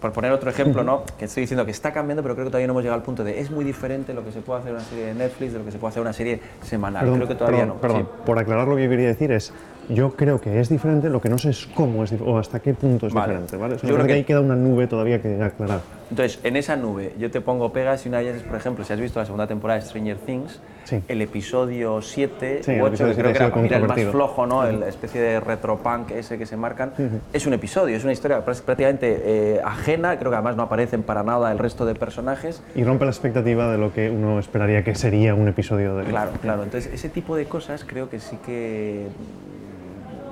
por 0.00 0.12
poner 0.12 0.30
otro 0.32 0.50
ejemplo, 0.50 0.82
¿no? 0.84 1.02
que 1.18 1.24
estoy 1.26 1.42
diciendo 1.42 1.64
que 1.64 1.70
está 1.70 1.92
cambiando, 1.92 2.22
pero 2.22 2.34
creo 2.34 2.44
que 2.46 2.50
todavía 2.50 2.66
no 2.66 2.72
hemos 2.72 2.82
llegado 2.82 2.98
al 3.00 3.04
punto 3.04 3.24
de 3.24 3.40
es 3.40 3.50
muy 3.50 3.64
diferente 3.64 4.12
lo 4.14 4.24
que 4.24 4.32
se 4.32 4.40
puede 4.40 4.60
hacer 4.60 4.72
una 4.72 4.82
serie 4.82 5.06
de 5.06 5.14
Netflix 5.14 5.52
de 5.52 5.58
lo 5.60 5.64
que 5.64 5.70
se 5.72 5.78
puede 5.78 5.90
hacer 5.90 6.02
una 6.02 6.12
serie 6.12 6.40
semanal. 6.62 7.02
Perdón, 7.02 7.16
creo 7.18 7.28
que 7.28 7.34
todavía 7.36 7.60
perdón, 7.60 7.76
no. 7.76 7.80
perdón. 7.80 8.02
sí. 8.02 8.22
Por 8.26 8.38
aclarar 8.38 8.68
lo 8.68 8.76
que 8.76 8.84
yo 8.84 8.90
quería 8.90 9.06
decir 9.08 9.32
es, 9.32 9.52
yo 9.88 10.10
creo 10.14 10.40
que 10.40 10.60
es 10.60 10.68
diferente, 10.68 11.08
lo 11.08 11.20
que 11.20 11.28
no 11.28 11.38
sé 11.38 11.50
es 11.50 11.66
cómo 11.74 12.04
es 12.04 12.12
o 12.24 12.38
hasta 12.38 12.60
qué 12.60 12.74
punto 12.74 13.06
es 13.06 13.12
Vale. 13.14 13.28
diferente. 13.34 13.56
¿vale? 13.56 13.74
O 13.74 13.78
sea, 13.78 13.88
Yo 13.88 13.94
creo 13.94 14.06
que 14.06 14.12
que- 14.12 14.18
ahí 14.18 14.24
queda 14.24 14.40
una 14.40 14.56
nube 14.56 14.86
todavía 14.86 15.20
que 15.22 15.42
aclarar. 15.42 15.80
Entonces, 16.10 16.40
en 16.42 16.56
esa 16.56 16.74
nube 16.76 17.12
yo 17.18 17.30
te 17.30 17.40
pongo 17.42 17.70
pegas 17.72 18.04
y 18.06 18.08
una 18.08 18.18
de 18.18 18.24
ellas 18.24 18.36
es, 18.36 18.42
por 18.42 18.56
ejemplo, 18.56 18.82
si 18.84 18.92
has 18.92 19.00
visto 19.00 19.18
la 19.18 19.26
segunda 19.26 19.46
temporada 19.46 19.78
de 19.80 19.86
Stranger 19.86 20.16
Things, 20.16 20.60
Sí. 20.84 21.02
el 21.06 21.20
episodio 21.20 22.00
7 22.00 22.62
Sí, 22.62 22.72
u 22.72 22.74
8, 22.76 22.86
episodio 22.86 23.10
que 23.14 23.20
creo 23.20 23.32
que 23.32 23.38
era 23.44 23.56
mira, 23.62 23.76
el 23.76 23.86
más 23.86 24.00
flojo, 24.04 24.46
¿no? 24.46 24.64
El 24.64 24.82
especie 24.84 25.20
de 25.20 25.38
retropunk 25.38 26.12
ese 26.12 26.38
que 26.38 26.46
se 26.46 26.56
marcan, 26.56 26.92
es 27.34 27.46
un 27.46 27.52
episodio, 27.52 27.94
es 27.94 28.04
una 28.04 28.14
historia 28.14 28.38
prá- 28.42 28.58
prácticamente 28.62 29.20
eh, 29.22 29.60
ajena, 29.62 30.18
creo 30.18 30.30
que 30.30 30.36
además 30.36 30.56
no 30.56 30.62
aparecen 30.62 31.02
para 31.02 31.22
nada 31.22 31.52
el 31.52 31.58
resto 31.58 31.84
de 31.84 31.94
personajes. 31.94 32.62
Y 32.74 32.84
rompe 32.84 33.04
la 33.04 33.10
expectativa 33.10 33.70
de 33.70 33.76
lo 33.76 33.92
que 33.92 34.08
uno 34.10 34.38
esperaría 34.38 34.82
que 34.82 34.94
sería 34.94 35.34
un 35.34 35.46
episodio 35.48 35.94
de... 35.96 36.04
Claro, 36.04 36.30
claro. 36.40 36.62
Entonces, 36.62 36.90
ese 36.92 37.10
tipo 37.10 37.36
de 37.36 37.44
cosas 37.44 37.84
creo 37.86 38.08
que 38.08 38.18
sí 38.18 38.38
que 38.46 39.08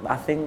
hacen. 0.09 0.47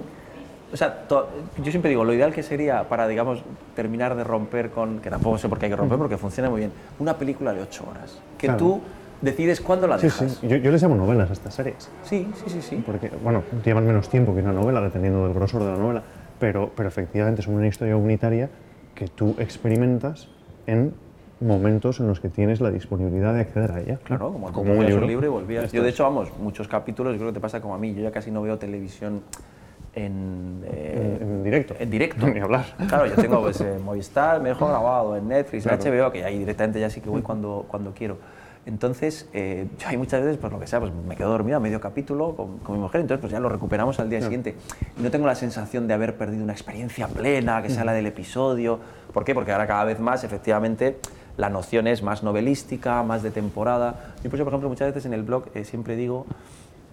O 0.71 0.77
sea, 0.77 1.07
to- 1.07 1.27
yo 1.57 1.71
siempre 1.71 1.89
digo, 1.89 2.03
lo 2.03 2.13
ideal 2.13 2.31
que 2.33 2.43
sería 2.43 2.87
para, 2.87 3.07
digamos, 3.07 3.43
terminar 3.75 4.15
de 4.15 4.23
romper 4.23 4.69
con. 4.69 4.99
que 4.99 5.09
tampoco 5.09 5.37
sé 5.37 5.49
por 5.49 5.57
qué 5.57 5.65
hay 5.65 5.71
que 5.71 5.75
romper, 5.75 5.97
porque 5.97 6.17
funciona 6.17 6.49
muy 6.49 6.59
bien. 6.59 6.71
Una 6.99 7.17
película 7.17 7.53
de 7.53 7.61
ocho 7.61 7.85
horas. 7.89 8.19
Que 8.37 8.47
Claro. 8.47 8.57
tú 8.59 8.81
decides 9.21 9.61
cuándo 9.61 9.87
la 9.87 9.97
Sí, 9.97 10.05
dejas. 10.07 10.37
sí. 10.39 10.47
Yo, 10.47 10.57
yo 10.57 10.71
les 10.71 10.81
llamo 10.81 10.95
novelas 10.95 11.29
a 11.29 11.33
estas 11.33 11.53
series. 11.55 11.89
Sí, 12.03 12.27
sí, 12.35 12.49
sí. 12.49 12.61
sí. 12.61 12.83
Porque, 12.85 13.09
bueno, 13.23 13.43
llevan 13.65 13.85
menos 13.87 14.09
tiempo 14.09 14.33
que 14.35 14.41
una 14.41 14.53
novela, 14.53 14.79
dependiendo 14.81 15.23
del 15.25 15.33
grosor 15.33 15.63
de 15.63 15.71
la 15.71 15.77
novela, 15.77 16.03
pero, 16.39 16.71
pero 16.75 16.87
efectivamente 16.87 17.41
son 17.41 17.55
una 17.55 17.67
historia 17.67 17.97
unitaria 17.97 18.49
que 18.95 19.07
tú 19.07 19.35
experimentas 19.39 20.27
en 20.67 20.93
momentos 21.41 21.99
en 21.99 22.07
los 22.07 22.19
que 22.19 22.29
tienes 22.29 22.61
la 22.61 22.71
disponibilidad 22.71 23.33
de 23.33 23.41
acceder 23.41 23.71
a 23.71 23.79
ella. 23.81 23.99
Claro, 24.03 24.31
como, 24.33 24.51
como 24.51 24.73
un 24.73 24.85
libro. 24.85 25.05
libro 25.07 25.25
y 25.25 25.29
volvías. 25.29 25.71
Yo, 25.71 25.83
de 25.83 25.89
hecho, 25.89 26.03
vamos, 26.03 26.29
muchos 26.39 26.67
capítulos, 26.67 27.13
yo 27.13 27.19
creo 27.19 27.29
que 27.31 27.35
te 27.35 27.39
pasa 27.41 27.61
como 27.61 27.75
a 27.75 27.77
mí. 27.77 27.93
Yo 27.93 28.01
ya 28.01 28.11
casi 28.11 28.31
no 28.31 28.41
veo 28.41 28.57
televisión 28.57 29.21
en. 29.95 30.61
eh, 30.65 31.17
En, 31.21 31.27
en 31.29 31.43
directo. 31.43 31.75
En 31.79 31.89
directo. 31.89 32.27
Ni 32.33 32.39
hablar. 32.39 32.65
Claro, 32.87 33.05
yo 33.05 33.15
tengo 33.15 33.41
pues, 33.41 33.59
eh, 33.61 33.77
Movistar, 33.83 34.41
me 34.41 34.49
dejo 34.49 34.67
grabado 34.67 35.15
en 35.15 35.27
Netflix, 35.27 35.65
en 35.65 35.77
HBO, 35.79 36.11
que 36.11 36.23
ahí 36.23 36.37
directamente 36.39 36.79
ya 36.79 36.89
sí 36.89 37.01
que 37.01 37.09
voy 37.09 37.21
cuando, 37.21 37.65
cuando 37.67 37.93
quiero. 37.93 38.17
Entonces, 38.65 39.27
eh, 39.33 39.67
yo 39.79 39.87
hay 39.87 39.97
muchas 39.97 40.21
veces, 40.21 40.37
pues 40.37 40.53
lo 40.53 40.59
que 40.59 40.67
sea, 40.67 40.79
pues 40.79 40.91
me 40.93 41.15
quedo 41.15 41.29
dormido 41.29 41.57
a 41.57 41.59
medio 41.59 41.81
capítulo 41.81 42.35
con, 42.35 42.59
con 42.59 42.75
mi 42.75 42.81
mujer, 42.81 43.01
entonces 43.01 43.21
pues 43.21 43.31
ya 43.31 43.39
lo 43.39 43.49
recuperamos 43.49 43.99
al 43.99 44.09
día 44.11 44.21
siguiente. 44.21 44.55
No 45.01 45.09
tengo 45.09 45.25
la 45.25 45.33
sensación 45.33 45.87
de 45.87 45.93
haber 45.95 46.17
perdido 46.17 46.43
una 46.43 46.53
experiencia 46.53 47.07
plena, 47.07 47.63
que 47.63 47.69
sea 47.69 47.83
la 47.83 47.93
del 47.93 48.05
episodio. 48.05 48.79
¿Por 49.13 49.23
qué? 49.23 49.33
Porque 49.33 49.53
ahora 49.53 49.65
cada 49.65 49.85
vez 49.85 49.99
más, 49.99 50.23
efectivamente, 50.23 50.97
la 51.39 51.49
noción 51.49 51.87
es 51.87 52.03
más 52.03 52.21
novelística, 52.21 53.01
más 53.01 53.23
de 53.23 53.31
temporada. 53.31 54.13
Yo, 54.23 54.29
por 54.29 54.39
ejemplo, 54.39 54.67
muchas 54.67 54.89
veces 54.89 55.05
en 55.05 55.13
el 55.13 55.23
blog 55.23 55.45
eh, 55.55 55.63
siempre 55.63 55.95
digo 55.95 56.25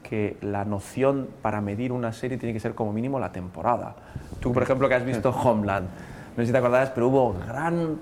que 0.09 0.37
la 0.41 0.65
noción 0.65 1.27
para 1.43 1.61
medir 1.61 1.91
una 1.91 2.13
serie 2.13 2.39
tiene 2.39 2.53
que 2.53 2.61
ser 2.61 2.77
como 2.77 2.93
mínimo 2.93 3.19
la 3.19 3.33
temporada. 3.33 3.97
Tú, 4.39 4.53
por 4.53 4.63
ejemplo, 4.63 4.89
que 4.89 4.95
has 4.95 5.05
visto 5.05 5.31
Homeland, 5.31 5.89
no 6.37 6.43
sé 6.43 6.47
si 6.47 6.53
te 6.53 6.59
acordarás, 6.59 6.91
pero 6.91 7.09
hubo 7.09 7.35
gran, 7.45 7.99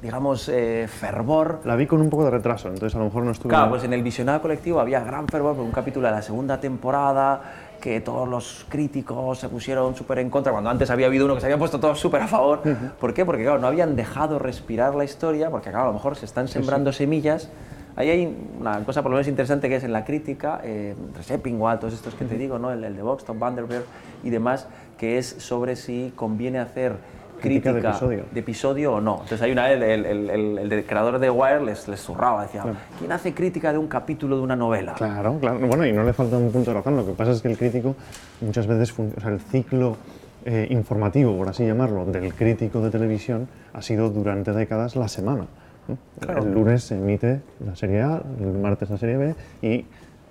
digamos, 0.00 0.48
eh, 0.48 0.88
fervor. 0.88 1.60
La 1.66 1.76
vi 1.76 1.86
con 1.86 2.00
un 2.00 2.08
poco 2.08 2.24
de 2.24 2.30
retraso, 2.30 2.68
entonces 2.68 2.96
a 2.96 2.98
lo 2.98 3.04
mejor 3.04 3.24
no 3.24 3.32
estuve... 3.32 3.50
Claro, 3.50 3.68
pues 3.68 3.84
en 3.84 3.92
el 3.92 4.02
visionado 4.02 4.40
colectivo 4.40 4.80
había 4.80 5.00
gran 5.00 5.28
fervor 5.28 5.56
por 5.56 5.64
un 5.66 5.72
capítulo 5.72 6.06
de 6.06 6.14
la 6.14 6.22
segunda 6.22 6.58
temporada 6.58 7.69
que 7.80 8.00
todos 8.00 8.28
los 8.28 8.66
críticos 8.68 9.38
se 9.38 9.48
pusieron 9.48 9.96
súper 9.96 10.18
en 10.18 10.30
contra, 10.30 10.52
cuando 10.52 10.70
antes 10.70 10.90
había 10.90 11.06
habido 11.06 11.24
uno 11.24 11.34
que 11.34 11.40
se 11.40 11.46
había 11.46 11.58
puesto 11.58 11.80
todos 11.80 11.98
súper 11.98 12.22
a 12.22 12.28
favor. 12.28 12.62
¿Por 13.00 13.14
qué? 13.14 13.24
Porque, 13.24 13.42
claro, 13.42 13.58
no 13.58 13.66
habían 13.66 13.96
dejado 13.96 14.38
respirar 14.38 14.94
la 14.94 15.04
historia, 15.04 15.50
porque, 15.50 15.70
claro, 15.70 15.86
a 15.86 15.88
lo 15.88 15.94
mejor 15.94 16.16
se 16.16 16.26
están 16.26 16.46
sembrando 16.48 16.92
semillas. 16.92 17.48
Ahí 17.96 18.08
hay 18.08 18.36
una 18.60 18.84
cosa 18.84 19.02
por 19.02 19.10
lo 19.10 19.16
menos 19.16 19.28
interesante 19.28 19.68
que 19.68 19.76
es 19.76 19.84
en 19.84 19.92
la 19.92 20.04
crítica, 20.04 20.60
eh, 20.62 20.94
entre 20.96 21.22
Seppingwall, 21.22 21.78
todos 21.80 21.94
estos 21.94 22.14
que 22.14 22.24
te 22.24 22.38
digo, 22.38 22.58
¿no? 22.58 22.70
el, 22.70 22.84
el 22.84 22.94
de 22.94 23.02
Vox, 23.02 23.24
Tom 23.24 23.38
Vanderberg 23.38 23.84
y 24.22 24.30
demás, 24.30 24.68
que 24.96 25.18
es 25.18 25.26
sobre 25.26 25.76
si 25.76 26.12
conviene 26.14 26.60
hacer 26.60 26.94
Crítica 27.40 27.70
crítica, 27.70 27.72
de 27.72 27.88
episodio. 27.88 28.24
de 28.32 28.40
episodio 28.40 28.92
o 28.94 29.00
no. 29.00 29.14
Entonces 29.14 29.42
hay 29.42 29.52
una 29.52 29.68
vez, 29.68 29.82
el, 29.82 30.06
el, 30.06 30.72
el, 30.72 30.84
creador 30.84 31.18
de 31.18 31.30
Wire 31.30 31.64
les, 31.64 31.88
les 31.88 32.00
zurraba, 32.00 32.42
decía, 32.42 32.64
¿quién 32.98 33.10
hace 33.12 33.34
crítica 33.34 33.72
de 33.72 33.78
un 33.78 33.88
capítulo 33.88 34.36
de 34.36 34.42
una 34.42 34.56
novela? 34.56 34.94
Claro, 34.94 35.38
claro. 35.40 35.58
Bueno, 35.66 35.86
y 35.86 35.92
no 35.92 36.04
le 36.04 36.12
falta 36.12 36.36
un 36.36 36.52
punto 36.52 36.70
de 36.70 36.76
razón. 36.76 36.96
Lo 36.96 37.06
que 37.06 37.12
pasa 37.12 37.32
es 37.32 37.42
que 37.42 37.48
el 37.48 37.58
crítico 37.58 37.96
muchas 38.40 38.66
veces, 38.66 38.94
o 38.98 39.20
sea, 39.20 39.30
el 39.30 39.40
ciclo 39.40 39.96
eh, 40.44 40.66
informativo, 40.70 41.36
por 41.36 41.48
así 41.48 41.66
llamarlo, 41.66 42.06
del 42.06 42.32
crítico 42.34 42.80
de 42.80 42.90
televisión 42.90 43.48
ha 43.74 43.82
sido 43.82 44.10
durante 44.10 44.52
décadas 44.52 44.96
la 44.96 45.08
semana. 45.08 45.46
¿no? 45.86 45.98
El 46.40 46.52
lunes 46.52 46.84
se 46.84 46.96
emite 46.96 47.40
la 47.64 47.76
serie 47.76 48.02
A, 48.02 48.22
el 48.40 48.58
martes 48.58 48.88
la 48.90 48.96
serie 48.96 49.16
B 49.16 49.34
y 49.62 49.84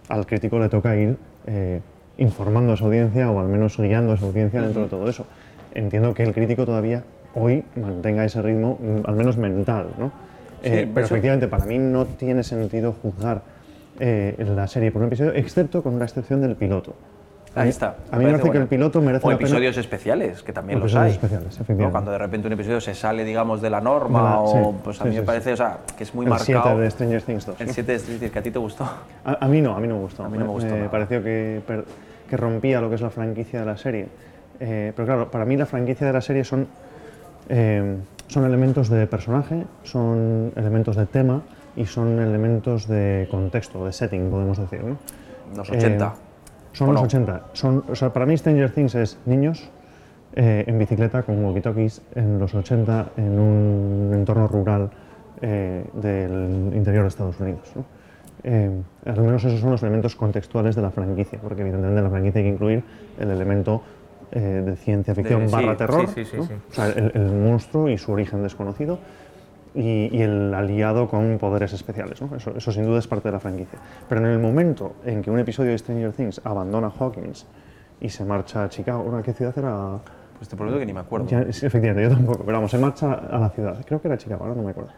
al 0.08 0.26
crítico 0.26 0.58
le 0.58 0.70
toca 0.70 0.96
ir 0.96 1.18
eh, 1.46 1.82
informando 2.18 2.74
a 2.74 2.78
su 2.78 2.86
audiencia 2.86 3.30
o 3.30 3.40
al 3.40 3.48
menos 3.48 3.78
guiando 3.78 4.14
a 4.14 4.18
su 4.18 4.26
audiencia 4.26 4.62
dentro 4.62 4.84
de 4.84 4.88
todo 4.88 5.10
eso. 5.10 5.26
Entiendo 5.74 6.14
que 6.14 6.24
el 6.24 6.34
crítico 6.34 6.66
todavía 6.66 7.04
hoy 7.36 7.64
mantenga 7.76 8.26
ese 8.26 8.42
ritmo, 8.42 8.78
mm, 8.82 9.08
al 9.10 9.16
menos 9.16 9.38
mental, 9.38 9.88
¿no? 9.98 10.12
Eh, 10.64 10.90
pero 10.94 11.06
efectivamente, 11.06 11.48
para 11.48 11.66
mí 11.66 11.78
no 11.78 12.06
tiene 12.06 12.44
sentido 12.44 12.94
juzgar 13.02 13.42
eh, 14.00 14.36
la 14.56 14.68
serie 14.68 14.92
por 14.92 15.02
un 15.02 15.08
episodio, 15.08 15.34
excepto 15.34 15.82
con 15.84 15.98
la 16.00 16.06
excepción 16.06 16.42
del 16.42 16.56
piloto. 16.56 16.94
Ahí 17.56 17.70
está. 17.70 17.96
A 18.12 18.18
mí 18.18 18.26
me 18.26 18.32
parece 18.32 18.52
que 18.52 18.58
el 18.60 18.68
piloto 18.68 19.02
merece 19.02 19.26
o 19.26 19.32
la 19.32 19.38
pena. 19.38 19.50
episodios 19.50 19.76
especiales, 19.78 20.44
que 20.44 20.54
también 20.54 20.78
O 20.80 20.84
los 20.84 20.96
hay. 20.96 21.12
especiales, 21.12 21.48
¿no? 21.58 21.64
efectivamente. 21.64 21.92
Cuando 21.92 22.12
de 22.12 22.18
repente 22.20 22.48
un 22.48 22.54
episodio 22.54 22.80
se 22.80 22.94
sale, 22.94 23.26
digamos, 23.26 23.60
de 23.62 23.70
la 23.72 23.82
norma, 23.82 24.20
De 24.20 24.26
la- 24.26 24.40
o 24.40 24.48
sí, 24.72 24.78
pues 24.84 25.02
a 25.02 25.04
sí, 25.04 25.10
mí 25.10 25.16
me 25.16 25.22
sí, 25.22 25.26
parece, 25.26 25.50
sí. 25.50 25.54
o 25.54 25.58
sea, 25.58 25.78
que 25.98 26.04
es 26.04 26.14
muy 26.14 26.26
el 26.26 26.30
marcado. 26.30 26.62
7 26.64 26.78
de 26.80 26.92
Stranger 26.92 27.22
Things 27.24 27.46
2. 27.48 27.62
El 27.62 27.68
¿no? 27.68 27.74
7 27.74 27.92
de 27.92 28.00
Stranger 28.00 28.20
Things, 28.20 28.32
que 28.34 28.40
a 28.40 28.44
ti 28.44 28.52
te 28.52 28.60
gustó. 28.60 28.84
A, 29.26 29.38
a 29.46 29.48
mí 29.48 29.62
no, 29.62 29.76
a 29.76 29.80
mí 29.80 29.88
no 29.88 29.96
me 29.96 30.02
gustó. 30.02 30.24
A 30.24 30.30
mí 30.30 30.38
no 30.38 30.46
me 30.46 30.52
gustó 30.52 30.76
nada. 30.76 30.92
pareció 30.92 31.24
que, 31.24 31.62
per- 31.66 31.86
que 32.30 32.38
rompía 32.38 32.80
lo 32.82 32.90
que 32.90 32.96
es 32.96 33.02
la 33.02 33.10
franquicia 33.10 33.62
de 33.62 33.66
la 33.66 33.78
serie. 33.78 34.08
Eh, 34.60 34.94
pero 34.96 35.06
claro, 35.06 35.32
para 35.32 35.46
mí 35.46 35.56
la 35.58 35.66
franquicia 35.66 36.06
de 36.08 36.14
la 36.14 36.22
serie 36.22 36.44
son, 36.44 36.68
eh, 37.50 37.98
son 38.28 38.46
elementos 38.46 38.90
de 38.90 39.08
personaje, 39.08 39.66
son 39.84 40.52
elementos 40.56 40.96
de 40.96 41.06
tema 41.06 41.42
y 41.76 41.86
son 41.86 42.20
elementos 42.20 42.88
de 42.88 43.28
contexto, 43.32 43.86
de 43.86 43.94
setting, 43.94 44.30
podemos 44.30 44.58
decir. 44.58 44.84
¿no? 44.84 44.98
Los 45.56 45.70
Eh, 45.70 45.78
80. 45.78 46.14
son 46.74 46.90
¿O 46.90 46.92
los 46.94 47.02
no? 47.02 47.08
80. 47.08 47.42
Son, 47.54 47.84
o 47.90 47.96
sea, 47.96 48.12
para 48.12 48.26
mí 48.26 48.38
Stranger 48.38 48.72
Things 48.72 48.96
es 48.96 49.18
niños 49.26 49.70
eh, 50.36 50.64
en 50.68 50.78
bicicleta 50.78 51.24
con 51.24 51.44
walkie-talkies 51.44 52.02
en 52.16 52.38
los 52.40 52.54
80 52.54 53.12
en 53.18 53.40
un 53.40 54.12
entorno 54.14 54.48
rural 54.48 54.90
eh, 55.42 55.86
del 55.94 56.72
interior 56.76 57.04
de 57.04 57.08
Estados 57.08 57.40
Unidos. 57.40 57.72
¿no? 57.76 57.84
Eh, 58.44 58.70
al 59.06 59.22
menos 59.22 59.44
esos 59.44 59.60
son 59.60 59.72
los 59.72 59.82
elementos 59.82 60.16
contextuales 60.16 60.76
de 60.76 60.82
la 60.82 60.92
franquicia, 60.92 61.40
porque 61.42 61.62
evidentemente 61.62 61.98
en 61.98 62.04
la 62.04 62.10
franquicia 62.10 62.40
hay 62.40 62.46
que 62.46 62.52
incluir 62.54 62.84
el 63.20 63.32
elemento 63.32 63.82
eh, 64.32 64.40
de 64.66 64.76
ciencia 64.76 65.16
ficción 65.16 65.42
De- 65.42 65.48
sí, 65.48 65.52
barra 65.54 65.78
terror, 65.78 66.08
sí, 66.08 66.24
sí, 66.24 66.26
sí, 66.26 66.38
¿no? 66.38 66.44
sí. 66.44 66.54
o 66.70 66.74
sea, 66.74 66.86
el, 66.88 67.12
el 67.16 67.32
monstruo 67.32 67.90
y 67.90 67.98
su 67.98 68.12
origen 68.12 68.44
desconocido 68.44 69.00
y, 69.76 70.10
y 70.16 70.22
el 70.22 70.54
aliado 70.54 71.08
con 71.08 71.38
poderes 71.40 71.74
especiales. 71.74 72.22
¿no? 72.22 72.36
Eso, 72.36 72.54
eso 72.56 72.72
sin 72.72 72.86
duda 72.86 73.00
es 73.00 73.08
parte 73.08 73.28
de 73.28 73.34
la 73.34 73.40
franquicia. 73.40 73.80
Pero 74.08 74.22
en 74.22 74.28
el 74.28 74.40
momento 74.40 74.94
en 75.06 75.22
que 75.22 75.30
un 75.32 75.40
episodio 75.40 75.72
de 75.72 75.78
Stranger 75.78 76.12
Things 76.12 76.42
abandona 76.44 76.92
Hawkins 77.00 77.46
y 78.02 78.10
se 78.10 78.24
marcha 78.26 78.64
a 78.64 78.70
Chicago. 78.70 79.22
¿qué 79.24 79.34
ciudad 79.34 79.54
era? 79.58 80.00
Pues 80.38 80.48
te 80.48 80.56
prometo 80.56 80.80
que 80.80 80.86
ni 80.86 80.94
me 80.94 81.02
acuerdo. 81.02 81.28
Ya, 81.28 81.52
sí, 81.52 81.66
efectivamente, 81.66 82.10
yo 82.10 82.16
tampoco, 82.16 82.40
pero 82.46 82.54
vamos, 82.58 82.72
se 82.72 82.78
marcha 82.78 83.14
a 83.14 83.40
la 83.40 83.50
ciudad, 83.50 83.84
creo 83.86 84.02
que 84.02 84.08
era 84.08 84.18
Chicago, 84.18 84.44
ahora 84.46 84.56
no 84.56 84.64
me 84.64 84.72
acuerdo. 84.72 84.92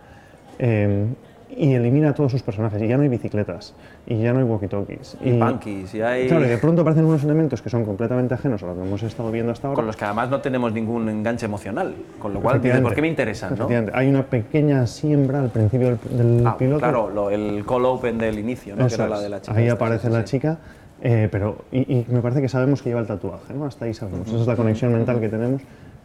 Eh, 0.60 1.08
y 1.56 1.74
elimina 1.74 2.10
a 2.10 2.14
todos 2.14 2.32
sus 2.32 2.42
personajes, 2.44 2.82
y 2.82 2.88
ya 2.88 2.98
no 2.98 3.04
hay 3.04 3.10
bicicletas, 3.10 3.74
y 4.08 4.20
ya 4.22 4.34
no 4.34 4.40
hay 4.40 4.46
walkie-talkies. 4.46 5.18
Y 5.22 5.40
punkies, 5.40 5.94
y 5.96 6.02
hay... 6.02 6.28
Claro, 6.28 6.46
y 6.46 6.50
de 6.50 6.58
pronto 6.58 6.82
aparecen 6.82 7.06
unos 7.06 7.24
elementos 7.24 7.62
que 7.62 7.70
son 7.70 7.84
completamente 7.86 8.34
ajenos 8.34 8.64
a 8.64 8.68
lo 8.68 8.76
que 8.76 8.82
hemos 8.82 9.04
estado 9.04 9.32
viendo 9.32 9.52
hasta 9.52 9.68
ahora. 9.68 9.76
Con 9.76 9.86
los 9.88 9.96
que 9.98 10.06
además 10.06 10.30
no 10.30 10.40
tenemos 10.42 10.72
ningún 10.74 11.10
enganche 11.10 11.46
emocional. 11.46 11.94
Con 12.20 12.34
lo 12.34 12.42
cual. 12.42 12.62
¿por 12.82 12.94
qué 12.96 13.02
me 13.02 13.08
interesan? 13.10 13.56
¿no? 13.58 13.68
Hay 13.94 14.08
una 14.10 14.24
pequeña 14.24 14.88
siembra 14.88 15.42
al 15.42 15.50
principio 15.50 15.98
del, 16.12 16.18
del 16.38 16.48
Ah, 16.48 16.58
piloto. 16.58 16.80
claro, 16.80 17.10
lo- 17.10 17.30
el 17.30 17.66
call 17.66 17.86
open 17.86 18.18
del 18.18 18.40
inicio, 18.40 18.76
¿no? 18.76 18.88
que 18.88 18.94
era 18.94 19.08
la 19.08 19.20
de 19.20 19.30
la 19.30 19.42
chica. 19.42 19.58
Ahí 19.58 19.68
aparece 19.70 20.08
sí, 20.08 20.14
la 20.14 20.20
sí. 20.20 20.26
chica, 20.26 20.58
eh, 21.02 21.28
pero 21.32 21.58
y, 21.72 21.80
y 21.80 22.06
me 22.10 22.22
parece 22.22 22.42
que 22.42 22.50
sabemos 22.50 22.82
que 22.82 22.90
lleva 22.90 23.02
el 23.02 23.08
tatuaje, 23.08 23.54
¿no? 23.54 23.66
Hasta 23.66 23.86
ahí 23.86 23.94
sabemos. 23.94 24.28
Esa 24.28 24.38
es 24.42 24.48
la 24.48 24.56
conexión 24.56 24.94
mental 24.94 25.20
que 25.20 25.30
tenemos. 25.30 25.62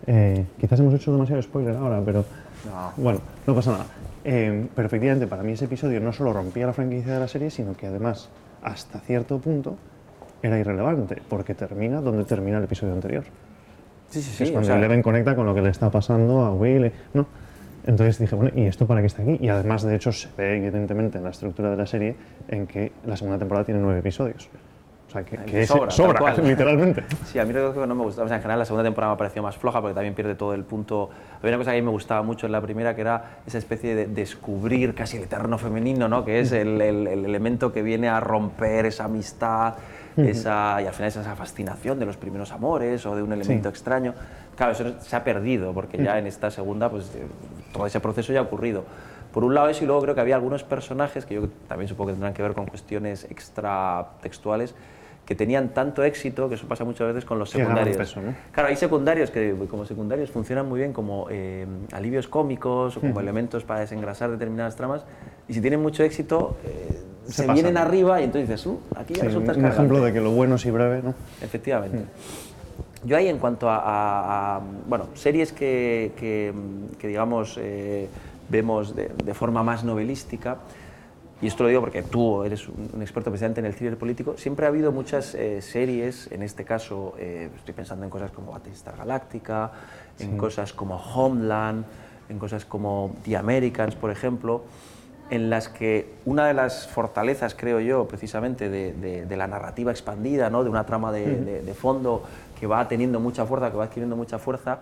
Eh, 0.06 0.44
quizás 0.60 0.78
hemos 0.80 0.94
hecho 0.94 1.12
demasiado 1.12 1.40
spoiler 1.42 1.76
ahora, 1.76 2.00
pero 2.04 2.24
No. 2.64 2.92
bueno, 3.02 3.20
no 3.46 3.54
pasa 3.54 3.72
nada. 3.72 3.84
Eh, 4.28 4.66
pero 4.74 4.86
efectivamente, 4.86 5.28
para 5.28 5.44
mí 5.44 5.52
ese 5.52 5.66
episodio 5.66 6.00
no 6.00 6.12
solo 6.12 6.32
rompía 6.32 6.66
la 6.66 6.72
franquicia 6.72 7.14
de 7.14 7.20
la 7.20 7.28
serie, 7.28 7.48
sino 7.48 7.76
que 7.76 7.86
además, 7.86 8.28
hasta 8.60 8.98
cierto 8.98 9.38
punto, 9.38 9.76
era 10.42 10.58
irrelevante, 10.58 11.22
porque 11.28 11.54
termina 11.54 12.00
donde 12.00 12.24
termina 12.24 12.58
el 12.58 12.64
episodio 12.64 12.92
anterior. 12.92 13.22
Sí, 14.08 14.20
sí, 14.20 14.32
sí. 14.32 14.42
es 14.42 14.50
o 14.50 14.52
cuando 14.54 14.66
sea, 14.66 14.78
Eleven 14.78 15.00
conecta 15.00 15.36
con 15.36 15.46
lo 15.46 15.54
que 15.54 15.62
le 15.62 15.70
está 15.70 15.90
pasando 15.90 16.40
a 16.40 16.52
Will, 16.52 16.90
¿no? 17.14 17.24
Entonces 17.86 18.18
dije, 18.18 18.34
bueno, 18.34 18.50
¿y 18.56 18.66
esto 18.66 18.84
para 18.88 19.00
qué 19.00 19.06
está 19.06 19.22
aquí? 19.22 19.38
Y 19.40 19.48
además, 19.48 19.84
de 19.84 19.94
hecho, 19.94 20.10
se 20.10 20.28
ve 20.36 20.56
evidentemente 20.56 21.18
en 21.18 21.24
la 21.24 21.30
estructura 21.30 21.70
de 21.70 21.76
la 21.76 21.86
serie 21.86 22.16
en 22.48 22.66
que 22.66 22.90
la 23.06 23.16
segunda 23.16 23.38
temporada 23.38 23.64
tiene 23.64 23.80
nueve 23.80 24.00
episodios. 24.00 24.48
Sea, 25.24 25.24
que, 25.24 25.36
que 25.50 25.66
sobra, 25.66 25.90
sobra, 25.90 26.34
literalmente. 26.42 27.04
Sí, 27.24 27.38
a 27.38 27.44
mí 27.44 27.52
no 27.54 27.94
me 27.94 28.02
gusta, 28.02 28.22
o 28.22 28.28
sea, 28.28 28.36
en 28.36 28.42
general 28.42 28.58
la 28.60 28.64
segunda 28.64 28.84
temporada 28.84 29.12
me 29.12 29.14
ha 29.14 29.18
parecido 29.18 29.42
más 29.42 29.56
floja 29.56 29.80
porque 29.80 29.94
también 29.94 30.14
pierde 30.14 30.34
todo 30.34 30.54
el 30.54 30.64
punto. 30.64 31.10
Había 31.38 31.50
una 31.50 31.58
cosa 31.58 31.70
que 31.72 31.78
a 31.78 31.80
mí 31.80 31.84
me 31.84 31.90
gustaba 31.92 32.22
mucho 32.22 32.46
en 32.46 32.52
la 32.52 32.60
primera 32.60 32.94
que 32.94 33.00
era 33.00 33.38
esa 33.46 33.58
especie 33.58 33.94
de 33.94 34.06
descubrir 34.06 34.94
casi 34.94 35.16
el 35.16 35.24
eterno 35.24 35.58
femenino, 35.58 36.08
¿no? 36.08 36.24
Que 36.24 36.40
es 36.40 36.52
el, 36.52 36.80
el- 36.80 37.06
el 37.06 37.24
elemento 37.24 37.72
que 37.72 37.82
viene 37.82 38.08
a 38.08 38.20
romper 38.20 38.86
esa 38.86 39.04
amistad, 39.04 39.74
esa, 40.16 40.80
y 40.80 40.86
al 40.86 40.92
final 40.94 41.08
es 41.08 41.16
esa 41.16 41.36
fascinación 41.36 41.98
de 41.98 42.06
los 42.06 42.16
primeros 42.16 42.50
amores 42.52 43.04
o 43.04 43.14
de 43.14 43.22
un 43.22 43.32
elemento 43.32 43.68
extraño. 43.68 44.14
Claro, 44.56 44.72
eso 44.72 44.94
se 45.00 45.14
ha 45.14 45.22
perdido 45.22 45.74
porque 45.74 46.02
ya 46.02 46.18
en 46.18 46.26
esta 46.26 46.50
segunda, 46.50 46.88
pues 46.88 47.14
eh, 47.14 47.26
todo 47.72 47.86
ese 47.86 48.00
proceso 48.00 48.32
ya 48.32 48.38
ha 48.40 48.42
ocurrido. 48.42 48.84
Por 49.34 49.44
un 49.44 49.54
lado 49.54 49.68
eso 49.68 49.84
y 49.84 49.86
luego 49.86 50.00
creo 50.00 50.14
que 50.14 50.22
había 50.22 50.34
algunos 50.36 50.64
personajes 50.64 51.26
que 51.26 51.34
yo 51.34 51.48
también 51.68 51.88
supongo 51.88 52.08
que 52.08 52.12
tendrán 52.14 52.32
que 52.32 52.40
ver 52.42 52.54
con 52.54 52.64
cuestiones 52.64 53.24
extratextuales 53.30 54.74
que 55.26 55.34
tenían 55.34 55.70
tanto 55.70 56.04
éxito, 56.04 56.48
que 56.48 56.54
eso 56.54 56.68
pasa 56.68 56.84
muchas 56.84 57.08
veces 57.08 57.24
con 57.24 57.38
los 57.38 57.50
secundarios. 57.50 57.96
peso, 57.96 58.22
¿no? 58.22 58.32
Claro, 58.52 58.68
hay 58.68 58.76
secundarios 58.76 59.32
que 59.32 59.54
como 59.68 59.84
secundarios 59.84 60.30
funcionan 60.30 60.68
muy 60.68 60.78
bien 60.78 60.92
como 60.92 61.26
eh, 61.30 61.66
alivios 61.92 62.28
cómicos 62.28 62.96
o 62.96 63.00
como 63.00 63.18
elementos 63.20 63.64
para 63.64 63.80
desengrasar 63.80 64.30
determinadas 64.30 64.76
tramas 64.76 65.02
y 65.48 65.54
si 65.54 65.60
tienen 65.60 65.82
mucho 65.82 66.04
éxito 66.04 66.56
eh, 66.64 67.02
Se 67.28 67.44
vienen 67.48 67.76
arriba 67.76 68.20
y 68.20 68.24
entonces 68.24 68.48
dices, 68.48 68.66
uh, 68.66 68.78
aquí 68.94 69.14
ya 69.14 69.22
Sí, 69.22 69.26
resulta 69.26 69.52
un 69.52 69.58
ejemplo 69.66 69.96
escalante". 69.96 70.06
de 70.06 70.12
que 70.12 70.20
lo 70.20 70.30
bueno 70.30 70.54
es 70.54 70.64
y 70.64 70.70
breve, 70.70 71.02
¿no? 71.02 71.12
Efectivamente. 71.42 72.04
Yo 73.04 73.16
ahí 73.16 73.26
en 73.26 73.38
cuanto 73.38 73.68
a, 73.68 73.78
a- 73.78 74.56
a, 74.56 74.60
bueno, 74.88 75.08
series 75.14 75.52
que, 75.52 76.12
que, 76.16 76.52
que, 77.00 77.08
digamos 77.08 77.58
eh, 77.60 78.08
vemos 78.48 78.94
de, 78.94 79.10
de 79.24 79.34
forma 79.34 79.64
más 79.64 79.82
novelística, 79.82 80.58
y 81.42 81.46
esto 81.48 81.62
lo 81.64 81.68
digo 81.68 81.80
porque 81.82 82.02
tú 82.02 82.42
eres 82.44 82.66
un, 82.68 82.90
un 82.94 83.02
experto 83.02 83.30
precisamente 83.30 83.60
en 83.60 83.66
el 83.66 83.74
thriller 83.74 83.98
político, 83.98 84.36
siempre 84.38 84.66
ha 84.66 84.68
habido 84.70 84.90
muchas 84.92 85.34
eh, 85.34 85.60
series, 85.60 86.30
en 86.32 86.42
este 86.42 86.64
caso 86.64 87.14
eh, 87.18 87.50
estoy 87.56 87.74
pensando 87.74 88.04
en 88.04 88.10
cosas 88.10 88.30
como 88.30 88.52
Battlestar 88.52 88.96
Galáctica, 88.96 89.70
en 90.18 90.36
cosas 90.38 90.72
como 90.72 90.96
Homeland, 90.96 91.84
en 92.28 92.38
cosas 92.38 92.64
como 92.64 93.14
The 93.24 93.36
Americans, 93.36 93.94
por 93.94 94.10
ejemplo, 94.10 94.62
en 95.28 95.50
las 95.50 95.68
que 95.68 96.14
una 96.24 96.46
de 96.46 96.54
las 96.54 96.86
fortalezas, 96.88 97.54
creo 97.54 97.80
yo, 97.80 98.06
precisamente 98.08 98.70
de, 98.70 98.92
de- 98.94 99.26
de 99.26 99.36
la 99.36 99.46
narrativa 99.46 99.90
expandida, 99.90 100.48
¿no? 100.50 100.64
de 100.64 100.70
una 100.70 100.86
trama 100.86 101.12
de 101.12 101.74
fondo 101.74 102.22
que 102.58 102.66
va 102.66 102.86
teniendo 102.88 103.20
mucha 103.20 103.44
fuerza, 103.44 103.70
que 103.70 103.76
va 103.76 103.84
adquiriendo 103.84 104.16
mucha 104.16 104.38
fuerza, 104.38 104.78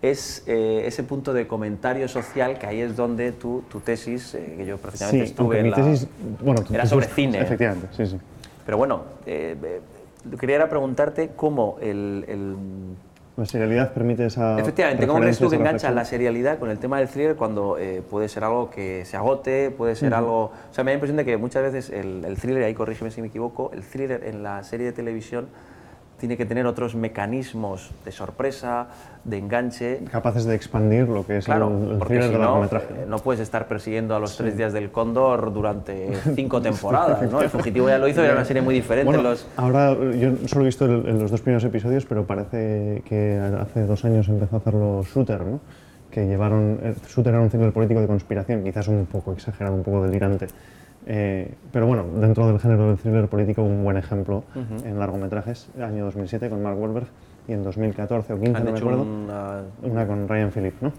es 0.00 0.44
eh, 0.46 0.82
ese 0.86 1.02
punto 1.02 1.32
de 1.32 1.46
comentario 1.48 2.06
social 2.08 2.58
que 2.58 2.66
ahí 2.66 2.80
es 2.80 2.94
donde 2.94 3.32
tu, 3.32 3.62
tu 3.70 3.80
tesis, 3.80 4.34
eh, 4.34 4.54
que 4.56 4.64
yo 4.64 4.78
precisamente 4.78 5.26
Sí, 5.26 5.30
estuve 5.32 5.58
en 5.58 5.64
mi 5.64 5.70
la... 5.70 5.76
tesis, 5.76 6.08
bueno, 6.42 6.62
era 6.72 6.84
tesis- 6.84 6.88
sobre 6.88 7.06
cine. 7.06 7.40
Efectivamente, 7.40 7.88
sí, 7.96 8.06
sí. 8.06 8.16
Pero 8.64 8.78
bueno, 8.78 9.02
eh, 9.26 9.56
eh, 9.60 9.80
quería 10.38 10.56
era 10.56 10.68
preguntarte 10.68 11.30
cómo 11.34 11.78
el- 11.80 12.24
el 12.28 12.56
La 13.36 13.46
serialidad 13.46 13.92
permite 13.92 14.26
esa. 14.26 14.58
Efectivamente, 14.60 15.06
¿cómo 15.06 15.20
crees 15.20 15.38
tú 15.38 15.48
que 15.48 15.56
esa 15.56 15.62
engancha 15.64 15.90
la 15.90 16.04
serialidad 16.04 16.58
con 16.58 16.70
el 16.70 16.78
tema 16.78 16.98
del 16.98 17.08
thriller 17.08 17.34
cuando 17.36 17.76
eh, 17.78 18.02
puede 18.08 18.28
ser 18.28 18.44
algo 18.44 18.70
que 18.70 19.04
se 19.04 19.16
agote, 19.16 19.70
puede 19.70 19.94
ser 19.96 20.12
algo... 20.14 20.44
O 20.70 20.74
sea, 20.74 20.82
me 20.84 20.90
da 20.90 20.94
la 20.94 20.94
impresión 20.94 21.16
de 21.16 21.24
que 21.24 21.36
muchas 21.36 21.62
veces 21.62 21.90
el, 21.90 22.24
el 22.24 22.36
thriller, 22.36 22.62
ahí 22.64 22.74
corrígeme 22.74 23.10
si 23.10 23.20
me 23.20 23.28
equivoco, 23.28 23.70
el 23.74 23.82
thriller 23.82 24.24
en 24.24 24.42
la 24.44 24.62
serie 24.64 24.86
de 24.86 24.92
televisión 24.92 25.46
tiene 26.18 26.36
que 26.36 26.44
tener 26.46 26.66
otros 26.66 26.94
mecanismos 26.94 27.90
de 28.04 28.12
sorpresa, 28.12 28.88
de 29.24 29.38
enganche. 29.38 30.00
Capaces 30.10 30.44
de 30.44 30.54
expandir 30.54 31.08
lo 31.08 31.24
que 31.26 31.38
es 31.38 31.44
Claro, 31.44 31.68
el, 31.68 31.92
el 31.92 31.98
porque 31.98 32.22
si 32.22 32.28
del 32.28 32.40
no, 32.40 32.64
eh, 32.64 32.70
no 33.06 33.18
puedes 33.18 33.40
estar 33.40 33.66
persiguiendo 33.68 34.14
a 34.16 34.18
los 34.18 34.36
tres 34.36 34.56
días 34.56 34.72
del 34.72 34.90
cóndor 34.90 35.52
durante 35.52 36.10
cinco 36.34 36.60
temporadas, 36.60 37.30
¿no? 37.30 37.40
El 37.40 37.48
fugitivo 37.50 37.88
ya 37.88 37.98
lo 37.98 38.08
hizo, 38.08 38.22
era 38.22 38.34
una 38.34 38.44
serie 38.44 38.62
muy 38.62 38.74
diferente. 38.74 39.06
Bueno, 39.06 39.22
los... 39.22 39.46
ahora 39.56 39.94
yo 39.94 40.30
solo 40.46 40.62
he 40.62 40.66
visto 40.66 40.84
el- 40.86 41.06
el- 41.06 41.18
los 41.20 41.30
dos 41.30 41.40
primeros 41.40 41.64
episodios, 41.64 42.04
pero 42.06 42.26
parece 42.26 43.02
que 43.06 43.38
hace 43.60 43.86
dos 43.86 44.04
años 44.04 44.28
empezó 44.28 44.56
a 44.56 44.58
hacerlo 44.58 45.02
Shooter, 45.04 45.42
¿no? 45.42 45.60
Que 46.10 46.26
llevaron. 46.26 46.78
eh, 46.82 46.94
Shooter 47.08 47.34
era 47.34 47.42
un 47.42 47.50
thriller 47.50 47.72
político 47.72 48.00
de 48.00 48.06
conspiración, 48.06 48.64
quizás 48.64 48.88
un 48.88 49.06
poco 49.06 49.32
exagerado, 49.34 49.76
un 49.76 49.82
poco 49.82 50.02
delirante. 50.02 50.46
Eh, 51.10 51.50
pero 51.72 51.86
bueno, 51.86 52.04
dentro 52.20 52.46
del 52.48 52.60
género 52.60 52.88
del 52.88 52.98
thriller 52.98 53.28
político, 53.28 53.62
un 53.62 53.82
buen 53.82 53.96
ejemplo 53.96 54.44
en 54.84 54.98
largometrajes, 54.98 55.68
año 55.80 56.04
2007 56.04 56.50
con 56.50 56.62
Mark 56.62 56.78
Wahlberg 56.78 57.06
y 57.48 57.52
en 57.54 57.64
2014 57.64 58.34
o 58.34 58.38
15, 58.38 58.56
Han 58.58 58.64
no 58.66 58.72
me 58.72 58.78
acuerdo. 58.78 59.02
una... 59.04 59.62
Una 59.82 60.06
con 60.06 60.28
Ryan 60.28 60.50
Phillip, 60.52 60.74
¿no? 60.82 60.92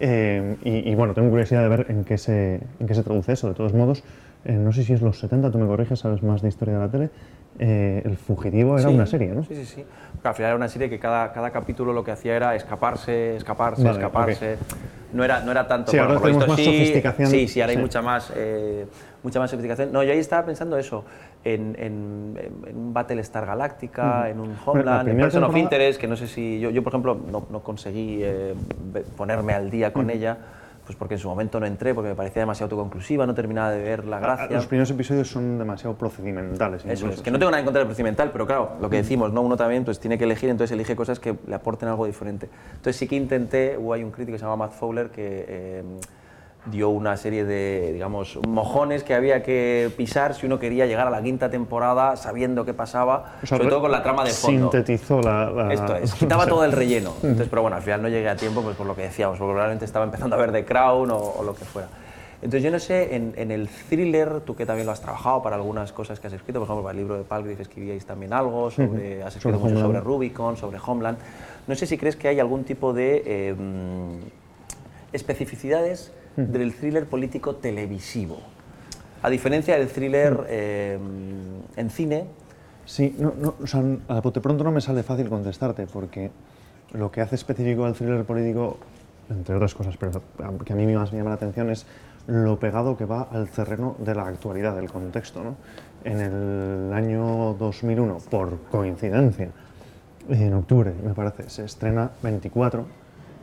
Eh, 0.00 0.56
y, 0.64 0.90
y, 0.90 0.94
bueno, 0.94 1.12
tengo 1.12 1.28
curiosidad 1.28 1.60
de 1.62 1.68
ver 1.68 1.86
en 1.90 2.04
qué 2.04 2.16
se, 2.16 2.60
en 2.80 2.86
qué 2.86 2.94
se 2.94 3.02
traduce 3.02 3.32
eso. 3.32 3.48
De 3.48 3.54
todos 3.54 3.74
modos, 3.74 4.02
eh, 4.46 4.52
no 4.54 4.72
sé 4.72 4.82
si 4.82 4.94
es 4.94 5.02
los 5.02 5.18
70, 5.18 5.50
tú 5.50 5.58
me 5.58 5.66
corriges, 5.66 5.98
sabes 5.98 6.22
más 6.22 6.40
de 6.40 6.48
historia 6.48 6.74
de 6.74 6.80
la 6.80 6.88
tele. 6.90 7.10
eh, 7.58 8.00
el 8.04 8.16
Fugitivo 8.16 8.78
era 8.78 8.88
Sí, 8.88 8.94
una 8.94 9.04
serie, 9.06 9.28
¿no? 9.28 9.44
Sí, 9.44 9.54
sí, 9.56 9.66
sí. 9.66 9.84
Pero 10.16 10.28
al 10.30 10.34
final 10.34 10.48
era 10.48 10.56
una 10.56 10.68
serie 10.68 10.88
que 10.88 10.98
cada, 10.98 11.32
cada 11.34 11.50
capítulo 11.50 11.92
lo 11.92 12.02
que 12.02 12.12
hacía 12.12 12.34
era 12.34 12.54
escaparse, 12.56 13.36
escaparse, 13.36 13.84
Vale, 13.84 13.98
escaparse. 13.98 14.56
No, 15.12 15.22
era, 15.22 15.40
no 15.44 15.50
era 15.52 15.68
tanto... 15.68 15.90
Sí, 15.90 15.98
bueno, 15.98 16.14
ahora 16.14 16.22
tenemos 16.24 16.48
más 16.48 16.56
sí, 16.56 16.64
sofisticación. 16.64 17.28
Sí, 17.28 17.46
sí, 17.46 17.60
ahora 17.60 17.72
hay 17.72 17.78
mucha 17.78 18.00
más, 18.02 18.32
eh, 18.34 18.86
mucha 19.24 19.40
más 19.40 19.50
sofisticación. 19.50 19.90
No, 19.90 20.02
yo 20.02 20.12
ahí 20.12 20.18
estaba 20.18 20.44
pensando 20.46 20.78
eso, 20.78 21.04
en, 21.42 21.74
en, 21.78 22.38
en 22.66 22.76
un 22.76 22.94
Battlestar 22.94 23.46
Galactica, 23.46 24.28
en 24.28 24.38
un 24.38 24.54
Homeland, 24.64 25.08
en 25.08 25.16
Person 25.16 25.44
of 25.44 25.56
Interest, 25.56 26.00
que 26.00 26.06
no 26.06 26.16
sé 26.16 26.28
si... 26.28 26.60
Yo, 26.60 26.70
yo 26.70 26.82
por 26.84 26.92
ejemplo, 26.92 27.18
no, 27.30 27.46
no 27.50 27.60
conseguí 27.60 28.20
eh, 28.22 28.54
ponerme 29.16 29.54
al 29.54 29.70
día 29.70 29.92
con 29.92 30.10
ella, 30.10 30.36
pues 30.84 30.96
porque 30.96 31.14
en 31.14 31.20
su 31.20 31.28
momento 31.28 31.58
no 31.58 31.64
entré, 31.64 31.94
porque 31.94 32.10
me 32.10 32.14
parecía 32.14 32.42
demasiado 32.42 32.66
autoconclusiva, 32.66 33.26
no 33.26 33.34
terminaba 33.34 33.70
de 33.70 33.82
ver 33.82 34.04
la 34.04 34.20
gracia. 34.20 34.48
Los 34.50 34.66
primeros 34.66 34.90
episodios 34.90 35.28
son 35.28 35.58
demasiado 35.58 35.96
procedimentales. 35.96 36.84
Eso 36.84 37.08
es, 37.08 37.22
que 37.22 37.30
no 37.30 37.38
tengo 37.38 37.50
nada 37.50 37.60
en 37.60 37.64
contra 37.64 37.80
del 37.80 37.88
procedimental, 37.88 38.30
pero 38.30 38.46
claro, 38.46 38.72
lo 38.78 38.90
que 38.90 38.98
decimos, 38.98 39.32
¿no? 39.32 39.40
uno 39.40 39.56
también 39.56 39.84
pues, 39.84 39.98
tiene 39.98 40.18
que 40.18 40.24
elegir, 40.24 40.50
entonces 40.50 40.72
elige 40.72 40.94
cosas 40.94 41.18
que 41.18 41.34
le 41.46 41.54
aporten 41.54 41.88
algo 41.88 42.04
diferente. 42.04 42.50
Entonces 42.72 42.96
sí 42.96 43.08
que 43.08 43.16
intenté, 43.16 43.78
hubo 43.78 43.94
hay 43.94 44.04
un 44.04 44.10
crítico 44.10 44.34
que 44.34 44.38
se 44.38 44.44
llama 44.44 44.66
Matt 44.66 44.72
Fowler 44.72 45.08
que... 45.08 45.46
Eh, 45.48 45.82
dio 46.66 46.88
una 46.88 47.16
serie 47.16 47.44
de, 47.44 47.90
digamos, 47.92 48.38
mojones 48.48 49.04
que 49.04 49.14
había 49.14 49.42
que 49.42 49.90
pisar 49.96 50.34
si 50.34 50.46
uno 50.46 50.58
quería 50.58 50.86
llegar 50.86 51.06
a 51.06 51.10
la 51.10 51.22
quinta 51.22 51.50
temporada 51.50 52.16
sabiendo 52.16 52.64
qué 52.64 52.72
pasaba, 52.72 53.36
sobre 53.42 53.68
todo 53.68 53.82
con 53.82 53.90
la 53.90 54.02
trama 54.02 54.24
de 54.24 54.30
fondo. 54.30 54.70
Sintetizó 54.70 55.20
la... 55.20 55.68
Esto 55.72 55.96
es, 55.96 56.14
quitaba 56.18 56.46
todo 56.46 56.64
el 56.64 56.72
relleno. 56.72 57.12
Entonces, 57.22 57.48
pero 57.48 57.62
bueno, 57.62 57.76
al 57.76 57.82
final 57.82 58.02
no 58.02 58.08
llegué 58.08 58.28
a 58.28 58.36
tiempo 58.36 58.62
pues 58.62 58.76
por 58.76 58.86
lo 58.86 58.96
que 58.96 59.02
decíamos, 59.02 59.38
porque 59.38 59.52
probablemente 59.52 59.84
estaba 59.84 60.04
empezando 60.04 60.36
a 60.36 60.38
ver 60.38 60.52
The 60.52 60.64
Crown 60.64 61.10
o, 61.10 61.42
lo 61.44 61.54
que 61.54 61.64
fuera. 61.64 61.88
Entonces 62.36 62.62
yo 62.62 62.70
no 62.70 62.78
sé, 62.78 63.14
en, 63.14 63.32
en, 63.36 63.50
el 63.50 63.68
thriller, 63.68 64.40
tú 64.40 64.54
que 64.54 64.66
también 64.66 64.86
lo 64.86 64.92
has 64.92 65.00
trabajado 65.00 65.42
para 65.42 65.56
algunas 65.56 65.92
cosas 65.92 66.20
que 66.20 66.26
has 66.26 66.32
escrito, 66.32 66.58
por 66.58 66.66
ejemplo, 66.66 66.82
para 66.82 66.92
el 66.92 66.98
libro 66.98 67.16
de 67.16 67.24
Palgrave 67.24 67.60
escribíais 67.60 68.04
también 68.04 68.34
algo, 68.34 68.70
sobre, 68.70 69.22
has 69.22 69.36
escrito 69.36 69.58
sobre 69.58 69.72
mucho 69.72 69.86
sobre 69.86 70.00
Rubicon, 70.00 70.56
sobre 70.56 70.78
Homeland. 70.84 71.18
No 71.66 71.74
sé 71.74 71.86
si 71.86 71.96
crees 71.96 72.16
que 72.16 72.28
hay 72.28 72.40
algún 72.40 72.64
tipo 72.64 72.92
de 72.92 73.22
eh, 73.24 73.54
especificidades 75.14 76.12
del 76.36 76.74
thriller 76.74 77.06
político 77.06 77.56
televisivo. 77.56 78.38
A 79.22 79.30
diferencia 79.30 79.78
del 79.78 79.88
thriller 79.88 80.46
eh, 80.48 80.98
en 81.76 81.90
cine. 81.90 82.26
Sí, 82.84 83.14
no, 83.18 83.32
no, 83.38 83.54
o 83.62 83.66
sea, 83.66 83.82
a 84.08 84.20
bote 84.20 84.40
pronto 84.40 84.64
no 84.64 84.70
me 84.70 84.80
sale 84.80 85.02
fácil 85.02 85.28
contestarte, 85.28 85.86
porque 85.86 86.30
lo 86.92 87.10
que 87.10 87.20
hace 87.20 87.34
específico 87.36 87.84
al 87.86 87.94
thriller 87.94 88.24
político, 88.24 88.78
entre 89.30 89.54
otras 89.54 89.74
cosas, 89.74 89.96
pero 89.96 90.22
que 90.64 90.72
a 90.72 90.76
mí 90.76 90.86
más 90.94 91.12
me 91.12 91.18
llama 91.18 91.30
la 91.30 91.36
atención 91.36 91.70
es 91.70 91.86
lo 92.26 92.58
pegado 92.58 92.96
que 92.96 93.04
va 93.04 93.22
al 93.22 93.48
terreno 93.48 93.96
de 93.98 94.14
la 94.14 94.26
actualidad, 94.26 94.76
del 94.76 94.90
contexto. 94.90 95.42
¿no? 95.42 95.56
En 96.04 96.20
el 96.20 96.92
año 96.92 97.54
2001, 97.54 98.18
por 98.30 98.58
coincidencia, 98.70 99.50
en 100.28 100.54
octubre, 100.54 100.92
me 101.02 101.14
parece, 101.14 101.48
se 101.48 101.64
estrena 101.64 102.10
24, 102.22 102.86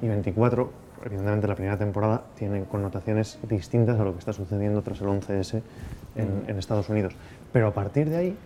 y 0.02 0.08
24 0.08 0.72
evidentemente 1.06 1.47
la 1.47 1.56
primera 1.56 1.78
temporada 1.78 2.22
tiene 2.36 2.64
connotaciones 2.64 3.39
distintas 3.47 3.99
a 3.99 4.04
lo 4.04 4.14
que 4.14 4.20
está 4.20 4.34
sucediendo 4.34 4.82
tras 4.82 5.02
el 5.02 5.08
11S 5.08 5.62
en, 6.16 6.58
Estados 6.58 6.89
Unidos. 6.89 7.14
Pero 7.52 7.68
a 7.68 7.74
partir 7.74 8.10
de 8.10 8.18
ahí, 8.18 8.38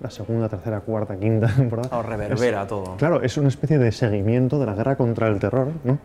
la 0.00 0.10
segunda, 0.10 0.48
tercera, 0.48 0.80
cuarta, 0.80 1.16
quinta 1.16 1.46
temporada... 1.56 1.96
O 1.96 2.02
reverbera 2.02 2.66
todo. 2.66 2.96
Claro, 2.96 3.22
es 3.22 3.36
una 3.36 3.48
especie 3.48 3.78
de 3.78 3.92
seguimiento 3.92 4.58
de 4.58 4.66
la 4.66 4.74
guerra 4.74 4.96
contra 4.96 5.28
el 5.28 5.38
terror, 5.38 5.68
¿no? 5.84 5.98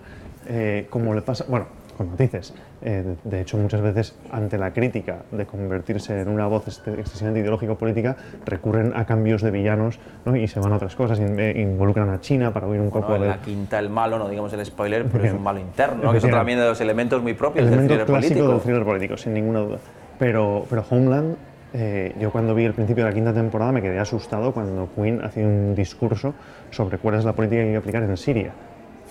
Eh, 0.47 0.87
como 0.89 1.13
le 1.13 1.21
pasa... 1.21 1.45
Bueno, 1.47 1.67
con 1.97 2.11
matices. 2.11 2.53
Eh, 2.81 3.15
de, 3.23 3.41
hecho, 3.41 3.57
muchas 3.57 3.81
veces, 3.81 4.15
ante 4.31 4.57
la 4.57 4.71
crítica 4.71 5.23
de 5.31 5.45
convertirse 5.45 6.21
en 6.21 6.29
una 6.29 6.47
voz 6.47 6.67
excesivamente 6.67 7.41
ideológico-política, 7.41 8.15
recurren 8.45 8.93
a 8.95 9.05
cambios 9.05 9.41
de 9.41 9.51
villanos 9.51 9.99
¿no? 10.25 10.35
y 10.35 10.47
se 10.47 10.59
van 10.59 10.73
a 10.73 10.75
otras 10.77 10.95
cosas, 10.95 11.19
eh, 11.19 11.53
involucran 11.57 12.09
a 12.09 12.21
China 12.21 12.53
para 12.53 12.67
oír 12.67 12.79
un 12.79 12.91
poco 12.91 13.13
de... 13.13 13.27
la 13.27 13.41
quinta, 13.41 13.79
el 13.79 13.89
malo, 13.89 14.19
no 14.19 14.29
digamos 14.29 14.53
el 14.53 14.65
spoiler, 14.65 15.05
pero 15.05 15.25
es 15.25 15.33
un 15.33 15.43
malo 15.43 15.59
interno, 15.59 16.11
que 16.11 16.17
es 16.17 16.23
otro 16.23 16.37
también 16.37 16.59
de 16.59 16.65
los 16.65 16.79
elementos 16.79 17.21
muy 17.21 17.33
propios 17.33 17.69
del 17.69 17.79
thriller 17.87 18.05
clásico 18.05 18.33
político. 18.35 18.47
del 18.51 18.61
thriller 18.61 18.85
político, 18.85 19.17
sin 19.17 19.33
ninguna 19.33 19.59
duda. 19.59 19.77
Pero, 20.19 20.65
pero 20.69 20.83
Homeland, 20.89 21.35
eh, 21.73 22.15
yo 22.19 22.31
cuando 22.31 22.55
vi 22.55 22.65
el 22.65 22.73
principio 22.73 23.03
de 23.03 23.09
la 23.09 23.15
quinta 23.15 23.33
temporada 23.33 23.71
me 23.71 23.81
quedé 23.81 23.99
asustado 23.99 24.53
cuando 24.53 24.89
Quinn 24.95 25.23
hacía 25.23 25.45
un 25.45 25.75
discurso 25.75 26.33
sobre 26.71 26.97
cuál 26.97 27.15
es 27.15 27.25
la 27.25 27.33
política 27.33 27.61
que 27.61 27.67
hay 27.67 27.71
que 27.73 27.77
aplicar 27.77 28.03
en 28.03 28.17
Siria 28.17 28.51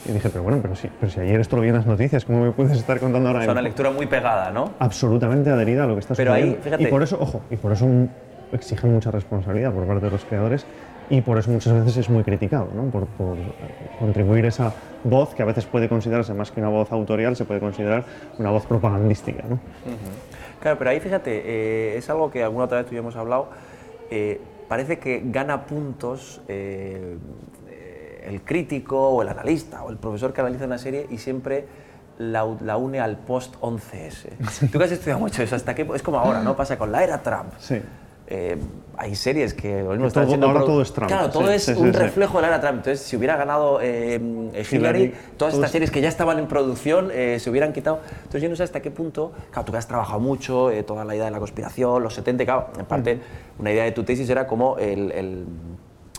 y 0.09 0.13
dije, 0.13 0.29
pero 0.29 0.43
bueno, 0.43 0.59
pero 0.63 0.75
si, 0.77 0.89
pero 1.01 1.11
si 1.11 1.21
ayer 1.21 1.41
esto 1.41 1.57
lo 1.57 1.63
vi 1.63 1.69
en 1.69 1.75
las 1.75 1.87
noticias, 1.87 2.25
¿cómo 2.25 2.45
me 2.45 2.53
puedes 2.53 2.77
estar 2.77 2.99
contando 3.01 3.29
ahora? 3.29 3.43
Es 3.43 3.49
una 3.49 3.63
lectura 3.63 3.91
muy 3.91 4.07
pegada, 4.07 4.51
¿no? 4.51 4.73
Absolutamente 4.79 5.51
adherida 5.51 5.85
a 5.85 5.87
lo 5.87 5.95
que 5.95 6.01
estás 6.01 6.17
pero 6.17 6.33
Ahí, 6.33 6.59
fíjate. 6.63 6.83
Y 6.83 6.87
por 6.87 7.03
eso, 7.03 7.19
ojo, 7.21 7.43
y 7.51 7.57
por 7.57 7.73
eso 7.73 7.87
exigen 8.53 8.93
mucha 8.93 9.11
responsabilidad 9.11 9.73
por 9.73 9.87
parte 9.87 10.05
de 10.05 10.11
los 10.11 10.25
creadores 10.25 10.67
y 11.09 11.21
por 11.21 11.39
eso 11.39 11.51
muchas 11.51 11.73
veces 11.73 11.97
es 11.99 12.11
muy 12.11 12.25
criticado, 12.25 12.69
¿no? 12.75 12.85
por, 12.91 13.07
por, 13.07 13.37
contribuir 13.99 14.45
esa 14.45 14.73
voz 15.05 15.35
que 15.35 15.43
a 15.43 15.47
veces 15.47 15.65
puede 15.67 15.89
considerarse 15.89 16.35
más 16.35 16.51
que 16.51 16.61
una 16.61 16.69
voz 16.69 16.91
autorial, 16.91 17.37
se 17.37 17.45
puede 17.45 17.61
considerar 17.61 18.05
una 18.39 18.51
voz 18.51 18.67
propagandística. 18.67 19.45
¿no? 19.49 19.61
Claro, 20.61 20.79
pero 20.79 20.91
ahí 20.91 21.01
fíjate, 21.01 21.43
eh, 21.45 21.97
es 21.97 22.11
algo 22.11 22.31
que 22.31 22.43
alguna 22.43 22.65
otra 22.65 22.79
vez 22.79 22.87
tú 22.87 22.95
ya 22.95 23.01
hemos 23.01 23.17
hablado, 23.17 23.49
eh, 24.11 24.41
parece 24.69 24.99
que 24.99 25.23
gana 25.27 25.67
puntos 25.67 26.41
eh, 26.49 27.17
el 28.27 28.43
crítico 28.43 29.11
o 29.11 29.23
el 29.23 29.29
analista 29.29 29.83
o 29.83 29.91
el 29.91 29.97
profesor 29.97 30.33
que 30.33 30.41
analiza 30.41 30.65
una 30.65 30.79
serie 30.79 31.07
y 31.11 31.19
siempre 31.19 31.67
la, 32.19 32.45
une 32.77 33.01
al 33.01 33.19
post-11S. 33.19 34.71
Tú 34.71 34.79
que 34.79 34.85
has 34.85 34.93
estudiado 34.93 35.21
mucho 35.21 35.43
eso, 35.43 35.57
hasta 35.57 35.75
que 35.75 35.87
es 35.95 36.03
como 36.03 36.19
ahora, 36.19 36.43
¿no? 36.43 36.57
Pasa 36.57 36.79
con 36.79 36.91
la 36.93 37.05
era 37.05 37.23
Trump. 37.23 37.53
Sí. 37.59 37.81
Eh, 38.29 38.57
hay 38.99 39.15
series 39.15 39.55
que 39.55 39.83
lo 39.85 39.91
mismo 39.91 40.09
ahora 40.43 40.61
todo 40.61 40.83
es 40.83 40.93
Trump. 40.93 41.09
Claro, 41.09 41.31
todo 41.31 41.49
es 41.53 41.69
un 41.69 41.93
reflejo 41.93 42.39
de 42.39 42.43
la 42.43 42.49
era 42.49 42.61
Trump. 42.61 42.79
Entonces, 42.79 43.07
si 43.07 43.17
hubiera 43.17 43.37
ganado 43.37 43.79
eh, 43.81 44.21
Hillary, 44.69 45.15
todas 45.37 45.55
estas 45.55 45.71
series 45.71 45.91
que 45.91 46.01
ya 46.01 46.09
estaban 46.09 46.39
en 46.39 46.49
producción 46.49 47.11
eh, 47.13 47.39
se 47.39 47.51
hubieran 47.51 47.73
quitado. 47.73 48.01
Entonces, 48.17 48.43
yo 48.43 48.49
no 48.49 48.57
sé 48.57 48.65
hasta 48.65 48.81
qué 48.81 48.91
punto, 48.91 49.33
claro, 49.51 49.67
tú 49.67 49.73
que 49.73 49.79
has 49.79 49.87
trabajado 49.87 50.19
mucho, 50.19 50.71
toda 50.87 51.05
la 51.05 51.15
idea 51.15 51.27
de 51.27 51.31
la 51.31 51.39
conspiración, 51.39 52.03
los 52.03 52.15
70, 52.15 52.45
claro, 52.45 52.69
en 52.77 52.87
parte, 52.87 53.21
una 53.59 53.71
idea 53.71 53.85
de 53.85 53.93
tu 53.93 54.03
tesis 54.03 54.29
era 54.29 54.47
como 54.47 54.77
el 54.79 55.47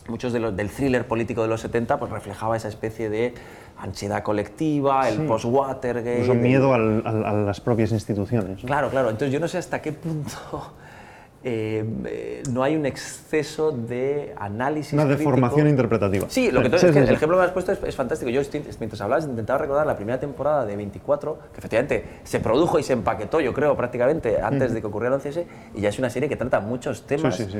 muchos 0.09 0.33
de 0.33 0.39
los, 0.39 0.55
del 0.55 0.69
thriller 0.69 1.07
político 1.07 1.41
de 1.41 1.47
los 1.47 1.61
70 1.61 1.99
pues 1.99 2.11
reflejaba 2.11 2.57
esa 2.57 2.67
especie 2.67 3.09
de 3.09 3.33
ansiedad 3.77 4.23
colectiva, 4.23 5.07
el 5.07 5.25
post-Watergate... 5.25 6.21
Incluso 6.21 6.33
miedo 6.33 6.73
a 6.73 6.77
las 6.77 7.61
propias 7.61 7.91
instituciones. 7.91 8.61
Claro, 8.63 8.89
claro. 8.89 9.09
Entonces 9.09 9.31
yo 9.31 9.39
no 9.39 9.47
sé 9.47 9.57
hasta 9.57 9.81
qué 9.81 9.91
punto 9.91 10.73
eh, 11.43 11.85
eh, 12.05 12.43
no 12.51 12.63
hay 12.63 12.75
un 12.75 12.85
exceso 12.85 13.71
de 13.71 14.33
análisis 14.37 14.93
Una 14.93 15.05
deformación 15.05 15.67
interpretativa. 15.67 16.25
Sí, 16.29 16.51
lo 16.51 16.61
que 16.61 16.69
tú, 16.69 16.75
es 16.77 16.81
que 16.81 16.99
el 16.99 17.09
ejemplo 17.09 17.37
que 17.37 17.41
me 17.41 17.45
has 17.45 17.51
puesto 17.51 17.71
es, 17.71 17.95
fantástico. 17.95 18.31
Yo 18.31 18.41
mientras 18.79 19.01
hablabas 19.01 19.25
intentaba 19.25 19.59
recordar 19.59 19.85
la 19.85 19.95
primera 19.95 20.19
temporada 20.19 20.65
de 20.65 20.75
24, 20.75 21.37
que 21.53 21.59
efectivamente 21.59 22.03
se 22.23 22.39
produjo 22.39 22.79
y 22.79 22.83
se 22.83 22.93
empaquetó, 22.93 23.39
yo 23.39 23.53
creo, 23.53 23.77
prácticamente 23.77 24.41
antes 24.41 24.73
de 24.73 24.81
que 24.81 24.87
ocurriera 24.87 25.15
el 25.15 25.21
11S, 25.21 25.45
y 25.75 25.81
ya 25.81 25.89
es 25.89 25.99
una 25.99 26.09
serie 26.09 26.27
que 26.27 26.35
trata 26.35 26.59
muchos 26.59 27.05
temas 27.05 27.35
sí, 27.35 27.45
sí, 27.45 27.51
sí. 27.51 27.59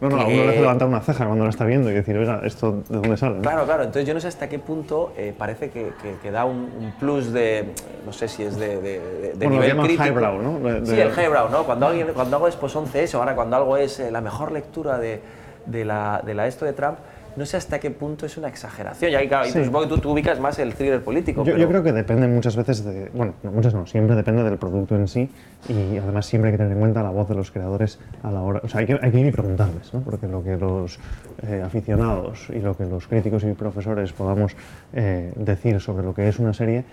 No, 0.00 0.08
no, 0.08 0.20
alguna 0.20 0.44
vez 0.44 0.60
levantar 0.60 0.88
una 0.88 1.00
ceja 1.00 1.26
cuando 1.26 1.44
la 1.44 1.50
está 1.50 1.66
viendo 1.66 1.90
y 1.90 1.94
decir, 1.94 2.16
oiga, 2.16 2.40
¿esto 2.44 2.82
de 2.88 2.96
dónde 2.96 3.16
sale? 3.18 3.40
Claro, 3.40 3.64
claro. 3.66 3.82
Entonces 3.82 4.06
yo 4.06 4.14
no 4.14 4.20
sé 4.20 4.28
hasta 4.28 4.48
qué 4.48 4.58
punto 4.58 5.12
eh, 5.16 5.34
parece 5.36 5.68
que, 5.70 5.92
que, 6.22 6.30
da 6.30 6.46
un, 6.46 6.94
plus 6.98 7.32
de, 7.32 7.66
no 8.06 8.12
sé 8.12 8.26
si 8.26 8.42
es 8.44 8.56
de, 8.56 8.80
de, 8.80 9.00
de 9.00 9.46
bueno, 9.46 9.60
nivel 9.60 9.76
lo 9.76 9.82
crítico. 9.82 10.04
highbrow, 10.04 10.42
¿no? 10.42 10.86
Sí, 10.86 10.98
el 10.98 11.10
highbrow, 11.10 11.50
¿no? 11.50 11.64
Cuando, 11.64 11.86
alguien, 11.86 12.08
cuando 12.14 12.36
algo 12.36 12.48
es 12.48 12.56
pues 12.56 12.74
11 12.74 13.02
eso, 13.02 13.18
ahora 13.18 13.34
cuando 13.34 13.56
algo 13.56 13.76
es 13.76 14.00
eh, 14.00 14.10
la 14.10 14.22
mejor 14.22 14.52
lectura 14.52 14.98
de, 14.98 15.20
de, 15.66 15.84
la, 15.84 16.22
de 16.24 16.32
la 16.34 16.46
esto 16.46 16.64
de 16.64 16.72
Trump, 16.72 16.98
no 17.36 17.46
sé 17.46 17.56
hasta 17.56 17.78
qué 17.78 17.90
punto 17.90 18.26
es 18.26 18.36
una 18.36 18.48
exageración. 18.48 19.12
Y 19.12 19.14
ahí, 19.14 19.28
claro, 19.28 19.48
supongo 19.48 19.82
que 19.82 19.88
tú, 19.88 19.98
tú, 19.98 20.10
ubicas 20.12 20.40
más 20.40 20.58
el 20.58 20.74
thriller 20.74 21.02
político. 21.02 21.44
Yo, 21.44 21.56
yo, 21.56 21.68
creo 21.68 21.82
que 21.82 21.92
depende 21.92 22.26
muchas 22.28 22.56
veces 22.56 22.84
de. 22.84 23.10
Bueno, 23.14 23.34
no, 23.42 23.52
muchas 23.52 23.74
no, 23.74 23.86
siempre 23.86 24.16
depende 24.16 24.42
del 24.42 24.58
producto 24.58 24.96
en 24.96 25.08
sí 25.08 25.30
y 25.68 25.96
además 25.96 26.26
siempre 26.26 26.50
hay 26.50 26.54
que 26.54 26.58
tener 26.58 26.72
en 26.72 26.78
cuenta 26.78 27.02
la 27.02 27.10
voz 27.10 27.28
de 27.28 27.34
los 27.34 27.50
creadores 27.50 27.98
a 28.22 28.30
la 28.30 28.42
hora. 28.42 28.60
O 28.64 28.68
sea, 28.68 28.80
hay 28.80 28.86
que, 28.86 28.98
hay 29.00 29.10
que 29.10 29.20
ir 29.20 29.26
y 29.26 29.32
preguntarles, 29.32 29.92
¿no? 29.94 30.00
Porque 30.00 30.26
lo 30.26 30.42
que 30.42 30.56
los 30.56 30.98
eh, 31.46 31.62
aficionados 31.64 32.48
y 32.50 32.58
lo 32.58 32.76
que 32.76 32.84
los 32.84 33.06
críticos 33.06 33.44
y 33.44 33.52
profesores 33.52 34.12
podamos 34.12 34.56
eh, 34.92 35.32
decir 35.36 35.80
sobre 35.80 36.04
lo 36.04 36.14
que 36.14 36.28
es 36.28 36.38
una 36.38 36.52
serie 36.52 36.84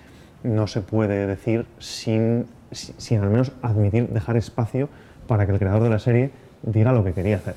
no 0.44 0.68
se 0.68 0.82
puede 0.82 1.26
decir 1.26 1.66
sin, 1.80 2.46
sin 2.72 3.22
al 3.22 3.30
menos 3.30 3.52
admitir, 3.62 4.08
dejar 4.10 4.38
espacio 4.38 4.90
para 5.28 5.46
que 5.46 5.52
el 5.52 5.60
creador 5.60 5.84
de 5.84 5.90
la 5.90 6.00
serie 6.00 6.32
diga 6.62 6.92
lo 6.92 7.04
que 7.04 7.14
quería 7.14 7.38
hacer. 7.38 7.56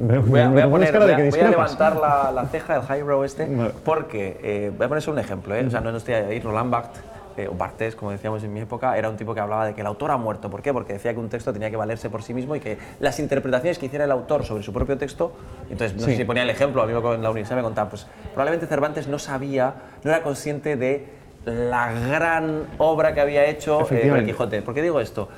Voy 0.00 0.40
a, 0.40 0.48
levantar 0.48 1.96
la, 1.96 2.46
ceja 2.50 2.80
del 2.80 2.82
highbrow 2.82 3.24
este 3.24 3.46
porque, 3.84 4.38
eh, 4.42 4.72
voy 4.76 4.86
a 4.86 4.88
poner 4.88 5.10
un 5.10 5.18
ejemplo, 5.18 5.54
¿eh? 5.54 5.66
o 5.66 5.70
sea, 5.70 5.80
no, 5.80 5.94
estoy 5.96 6.14
ahí, 6.14 6.40
Roland 6.40 6.70
Barthes, 6.70 7.02
eh, 7.36 7.48
o 7.48 7.54
Barthes, 7.54 7.94
como 7.96 8.10
decíamos 8.10 8.42
en 8.44 8.52
mi 8.52 8.60
época, 8.60 8.96
era 8.96 9.08
un 9.08 9.16
tipo 9.16 9.34
que 9.34 9.40
hablaba 9.40 9.66
de 9.66 9.74
que 9.74 9.80
el 9.80 9.86
autor 9.86 10.10
ha 10.10 10.16
muerto. 10.16 10.50
¿Por 10.50 10.62
qué? 10.62 10.72
Porque 10.72 10.94
decía 10.94 11.12
que 11.12 11.20
un 11.20 11.28
texto 11.28 11.52
tenía 11.52 11.70
que 11.70 11.76
valerse 11.76 12.10
por 12.10 12.22
sí 12.22 12.34
mismo 12.34 12.56
y 12.56 12.60
que 12.60 12.78
las 13.00 13.18
interpretaciones 13.18 13.78
que 13.78 13.86
hiciera 13.86 14.04
el 14.04 14.10
autor 14.10 14.44
sobre 14.44 14.62
su 14.62 14.72
propio 14.72 14.96
texto, 14.96 15.32
entonces, 15.70 15.98
no 15.98 16.06
sé 16.06 16.16
si 16.16 16.24
ponía 16.24 16.42
el 16.42 16.50
ejemplo, 16.50 16.82
a 16.82 16.86
mí 16.86 16.92
en 16.92 17.22
la 17.22 17.30
universidad 17.30 17.56
me 17.56 17.62
contaba, 17.62 17.90
pues 17.90 18.06
probablemente 18.32 18.66
Cervantes 18.66 19.08
no 19.08 19.18
sabía, 19.18 19.74
no 20.04 20.10
era 20.10 20.22
consciente 20.22 20.76
de 20.76 21.22
la 21.44 21.92
gran 21.92 22.64
obra 22.78 23.14
que 23.14 23.20
había 23.20 23.46
hecho 23.46 23.86
eh, 23.90 24.12
el 24.14 24.24
Quijote. 24.24 24.62
¿Por 24.62 24.74
qué 24.74 24.82
digo 24.82 25.00
esto? 25.00 25.28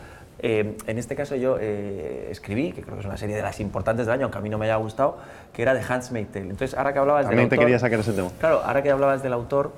Eh, 0.46 0.76
en 0.86 0.98
este 0.98 1.16
caso 1.16 1.36
yo 1.36 1.56
eh, 1.58 2.28
escribí, 2.30 2.72
que 2.72 2.82
creo 2.82 2.96
que 2.96 3.00
es 3.00 3.06
una 3.06 3.16
serie 3.16 3.34
de 3.34 3.40
las 3.40 3.60
importantes 3.60 4.04
del 4.04 4.12
año, 4.12 4.24
aunque 4.24 4.36
a 4.36 4.40
mí 4.42 4.50
no 4.50 4.58
me 4.58 4.66
haya 4.66 4.76
gustado, 4.76 5.16
que 5.54 5.62
era 5.62 5.72
de 5.72 5.80
Hans 5.80 6.10
Tale. 6.10 6.26
Entonces, 6.34 6.74
ahora 6.74 6.92
que 6.92 6.98
hablabas 6.98 7.26
del 7.30 7.38
autor... 7.38 7.48
te 7.48 7.58
quería 7.58 7.78
sacar 7.78 8.00
ese 8.00 8.12
tema. 8.12 8.28
Claro, 8.38 8.60
ahora 8.62 8.82
que 8.82 8.90
hablabas 8.90 9.22
del 9.22 9.32
autor, 9.32 9.72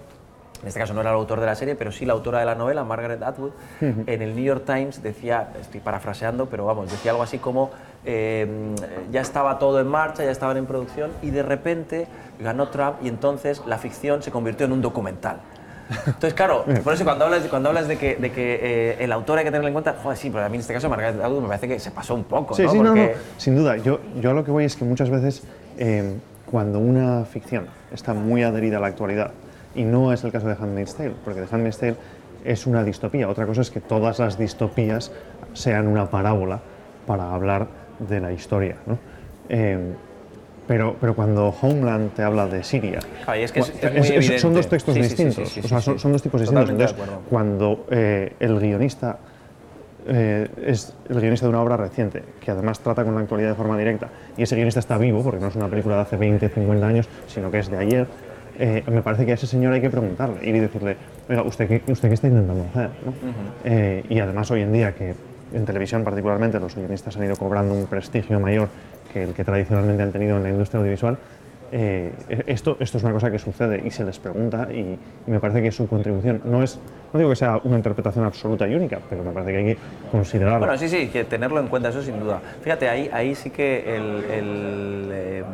en 0.63 0.67
este 0.67 0.81
caso 0.81 0.93
no 0.93 1.03
era 1.03 1.11
el 1.11 1.17
autor 1.17 1.39
de 1.39 1.47
la 1.47 1.55
serie, 1.55 1.77
pero 1.77 1.93
sí 1.93 2.05
la 2.05 2.15
autora 2.15 2.41
de 2.41 2.47
la 2.47 2.57
novela, 2.57 2.83
Margaret 2.83 3.23
Atwood, 3.23 3.53
en 3.81 4.23
el 4.23 4.35
New 4.35 4.43
York 4.43 4.65
Times 4.67 5.05
decía, 5.05 5.51
estoy 5.61 5.79
parafraseando, 5.79 6.47
pero 6.47 6.67
vamos, 6.67 6.91
decía 6.91 7.13
algo 7.13 7.23
así 7.23 7.39
como, 7.39 7.71
eh, 8.05 8.75
ya 9.13 9.21
estaba 9.21 9.61
todo 9.61 9.79
en 9.79 9.87
marcha, 9.87 10.25
ya 10.25 10.33
estaban 10.33 10.57
en 10.57 10.67
producción 10.67 11.13
y 11.23 11.31
de 11.31 11.45
repente 11.45 12.09
ganó 12.41 12.71
Trump 12.71 12.97
y 13.05 13.09
entonces 13.09 13.63
la 13.67 13.79
ficción 13.79 14.21
se 14.21 14.33
convirtió 14.33 14.67
en 14.67 14.73
un 14.73 14.83
documental. 14.83 15.43
Entonces, 16.07 16.35
claro, 16.35 16.65
por 16.83 16.95
eso 16.95 17.05
cuando 17.05 17.25
hablas, 17.27 17.43
cuando 17.45 17.69
hablas 17.69 17.87
de 17.89 17.97
que, 17.97 18.17
de 18.17 18.33
que 18.33 18.59
eh, 18.63 18.97
el 19.01 19.13
autor 19.13 19.39
hay 19.39 19.45
que 19.45 19.51
tenerlo 19.51 19.69
en 19.69 19.75
cuenta, 19.75 19.95
joder, 20.03 20.19
sí, 20.19 20.31
pero 20.31 20.45
a 20.45 20.49
mí 20.49 20.57
en 20.57 20.61
este 20.61 20.73
caso 20.73 20.89
Margaret 20.89 21.21
Atwood 21.23 21.43
me 21.43 21.49
parece 21.49 21.69
que 21.69 21.79
se 21.79 21.91
pasó 21.91 22.15
un 22.15 22.25
poco, 22.25 22.55
Sí, 22.55 22.63
¿no? 22.65 22.71
sí, 22.73 22.79
no, 22.81 22.95
no, 22.95 23.09
sin 23.37 23.55
duda. 23.57 23.77
Yo, 23.77 24.01
yo 24.21 24.31
a 24.31 24.35
lo 24.35 24.45
que 24.45 24.51
voy 24.51 24.65
es 24.65 24.75
que 24.77 24.85
muchas 24.85 25.11
veces 25.11 25.43
eh, 25.79 26.15
cuando 26.51 26.79
una 26.81 27.25
ficción 27.25 27.67
está 27.93 28.15
muy 28.15 28.43
adherida 28.43 28.79
a 28.79 28.81
la 28.81 28.89
actualidad, 28.89 29.31
y 29.75 29.85
no 29.85 30.13
es 30.13 30.25
el 30.25 30.33
caso 30.33 30.49
de 30.49 30.55
Handmaid's 30.55 30.95
Tale, 30.95 31.13
porque 31.25 31.41
The 31.43 31.55
Handmaid's 31.55 31.79
Tale 31.79 31.97
es 32.45 32.67
una 32.67 32.83
distopía. 32.83 33.29
Otra 33.29 33.47
cosa 33.47 33.61
es 33.61 33.71
que 33.71 33.81
todas 33.81 34.19
las 34.19 34.39
distopías 34.39 35.13
sean 35.53 35.87
una 35.87 36.09
parábola 36.11 36.61
para 37.07 37.33
hablar 37.33 37.67
de 37.99 38.21
la 38.21 38.33
historia, 38.33 38.77
¿no? 38.87 38.99
Eh, 39.49 39.95
pero, 40.67 40.97
pero 41.01 41.15
cuando 41.15 41.49
Homeland 41.61 42.13
te 42.15 42.23
habla 42.23 42.47
de 42.47 42.63
Siria, 42.65 43.01
Claro, 43.25 43.41
y 43.41 43.45
es 43.45 43.53
que 43.53 43.61
es- 43.61 43.73
cua- 43.83 43.91
es 43.95 44.21
muy 44.29 44.39
son 44.39 44.55
dos 44.55 44.69
textos 44.69 44.95
Sí, 44.95 45.03
distintos, 45.03 45.49
sí, 45.51 45.61
sí, 45.63 45.67
o 45.67 45.69
sea, 45.69 45.81
son, 45.81 46.13
dos 46.13 46.23
tipos 46.23 46.41
distintos. 46.41 46.71
Entonces, 46.71 46.97
cuando 47.29 47.87
eh, 47.91 48.33
el 48.41 48.59
guionista 48.59 49.19
eh, 50.09 50.49
es 50.67 50.93
el 51.09 51.21
guionista 51.21 51.47
de 51.47 51.51
una 51.51 51.63
obra 51.63 51.77
reciente, 51.77 52.23
que 52.41 52.51
además 52.51 52.79
trata 52.81 53.05
con 53.05 53.15
la 53.15 53.23
actualidad 53.23 53.51
de 53.51 53.55
forma 53.57 53.77
directa, 53.77 54.09
y 54.37 54.43
ese 54.43 54.55
guionista 54.55 54.81
está 54.81 54.99
vivo, 54.99 55.23
porque 55.23 55.41
no 55.41 55.49
es 55.49 55.57
una 55.57 55.69
película 55.69 55.97
de 55.97 56.03
hace 56.03 56.17
20, 56.17 56.49
50 56.49 56.87
años, 56.87 57.09
sino 57.27 57.51
que 57.51 57.59
es 57.59 57.69
de 57.71 57.77
ayer, 57.77 58.07
eh, 58.59 58.85
me 58.87 59.03
parece 59.03 59.27
que 59.27 59.33
a 59.33 59.35
ese 59.35 59.47
señor 59.47 59.73
hay 59.73 59.81
que 59.81 59.91
preguntarle 59.91 60.39
y 60.49 60.53
decirle, 60.53 60.97
oiga, 61.29 61.43
¿usted 61.43 61.67
qué, 61.69 61.93
usted 61.93 62.09
qué 62.09 62.15
está 62.15 62.29
intentando 62.29 62.65
hacer? 62.71 62.91
¿no? 63.05 63.13
Eh, 63.65 64.05
y 64.09 64.19
además 64.21 64.51
hoy 64.51 64.63
en 64.63 64.73
día, 64.73 64.95
que 64.95 65.15
en 65.53 65.65
televisión 65.65 66.05
particularmente 66.05 66.59
los 66.61 66.75
guionistas 66.75 67.17
han 67.17 67.25
ido 67.25 67.37
cobrando 67.37 67.75
un 67.75 67.87
prestigio 67.87 68.39
mayor 68.41 68.69
que 69.25 69.45
tradicionalmente 69.45 70.03
han 70.03 70.13
tenido 70.13 70.37
en 70.37 70.43
la 70.43 70.51
industria 70.51 70.81
audiovisual, 70.81 71.17
eh, 71.73 72.13
esto, 72.47 72.77
esto 72.79 72.99
es 72.99 73.05
una 73.05 73.13
cosa 73.13 73.31
que 73.31 73.39
sucede 73.41 73.83
y 73.85 73.91
se 73.91 74.05
les 74.05 74.19
pregunta 74.19 74.69
y, 74.71 74.97
y 75.27 75.31
me 75.31 75.41
parece 75.41 75.63
que 75.63 75.73
su 75.73 75.89
contribución 75.89 76.43
no 76.45 76.63
es, 76.63 76.79
no 77.13 77.19
digo 77.19 77.31
que 77.31 77.37
sea 77.37 77.61
una 77.65 77.77
interpretación 77.77 78.25
absoluta 78.25 78.69
y 78.69 78.75
única, 78.75 79.01
pero 79.09 79.25
me 79.25 79.33
parece 79.33 79.53
que 79.53 79.59
hay 79.59 79.65
que 79.75 79.79
considerarlo. 80.13 80.61
Bueno, 80.61 80.79
sí, 80.79 80.89
sí, 80.89 81.09
que 81.09 81.25
tenerlo 81.25 81.59
en 81.59 81.69
cuenta, 81.69 81.89
eso 81.89 82.03
sin 82.03 82.21
duda. 82.21 82.41
Fíjate, 82.63 82.89
ahí, 82.89 83.11
ahí 83.13 83.35
sí 83.35 83.51
que 83.51 83.97
el... 83.97 84.25
el, 84.31 85.09
eh, 85.13 85.45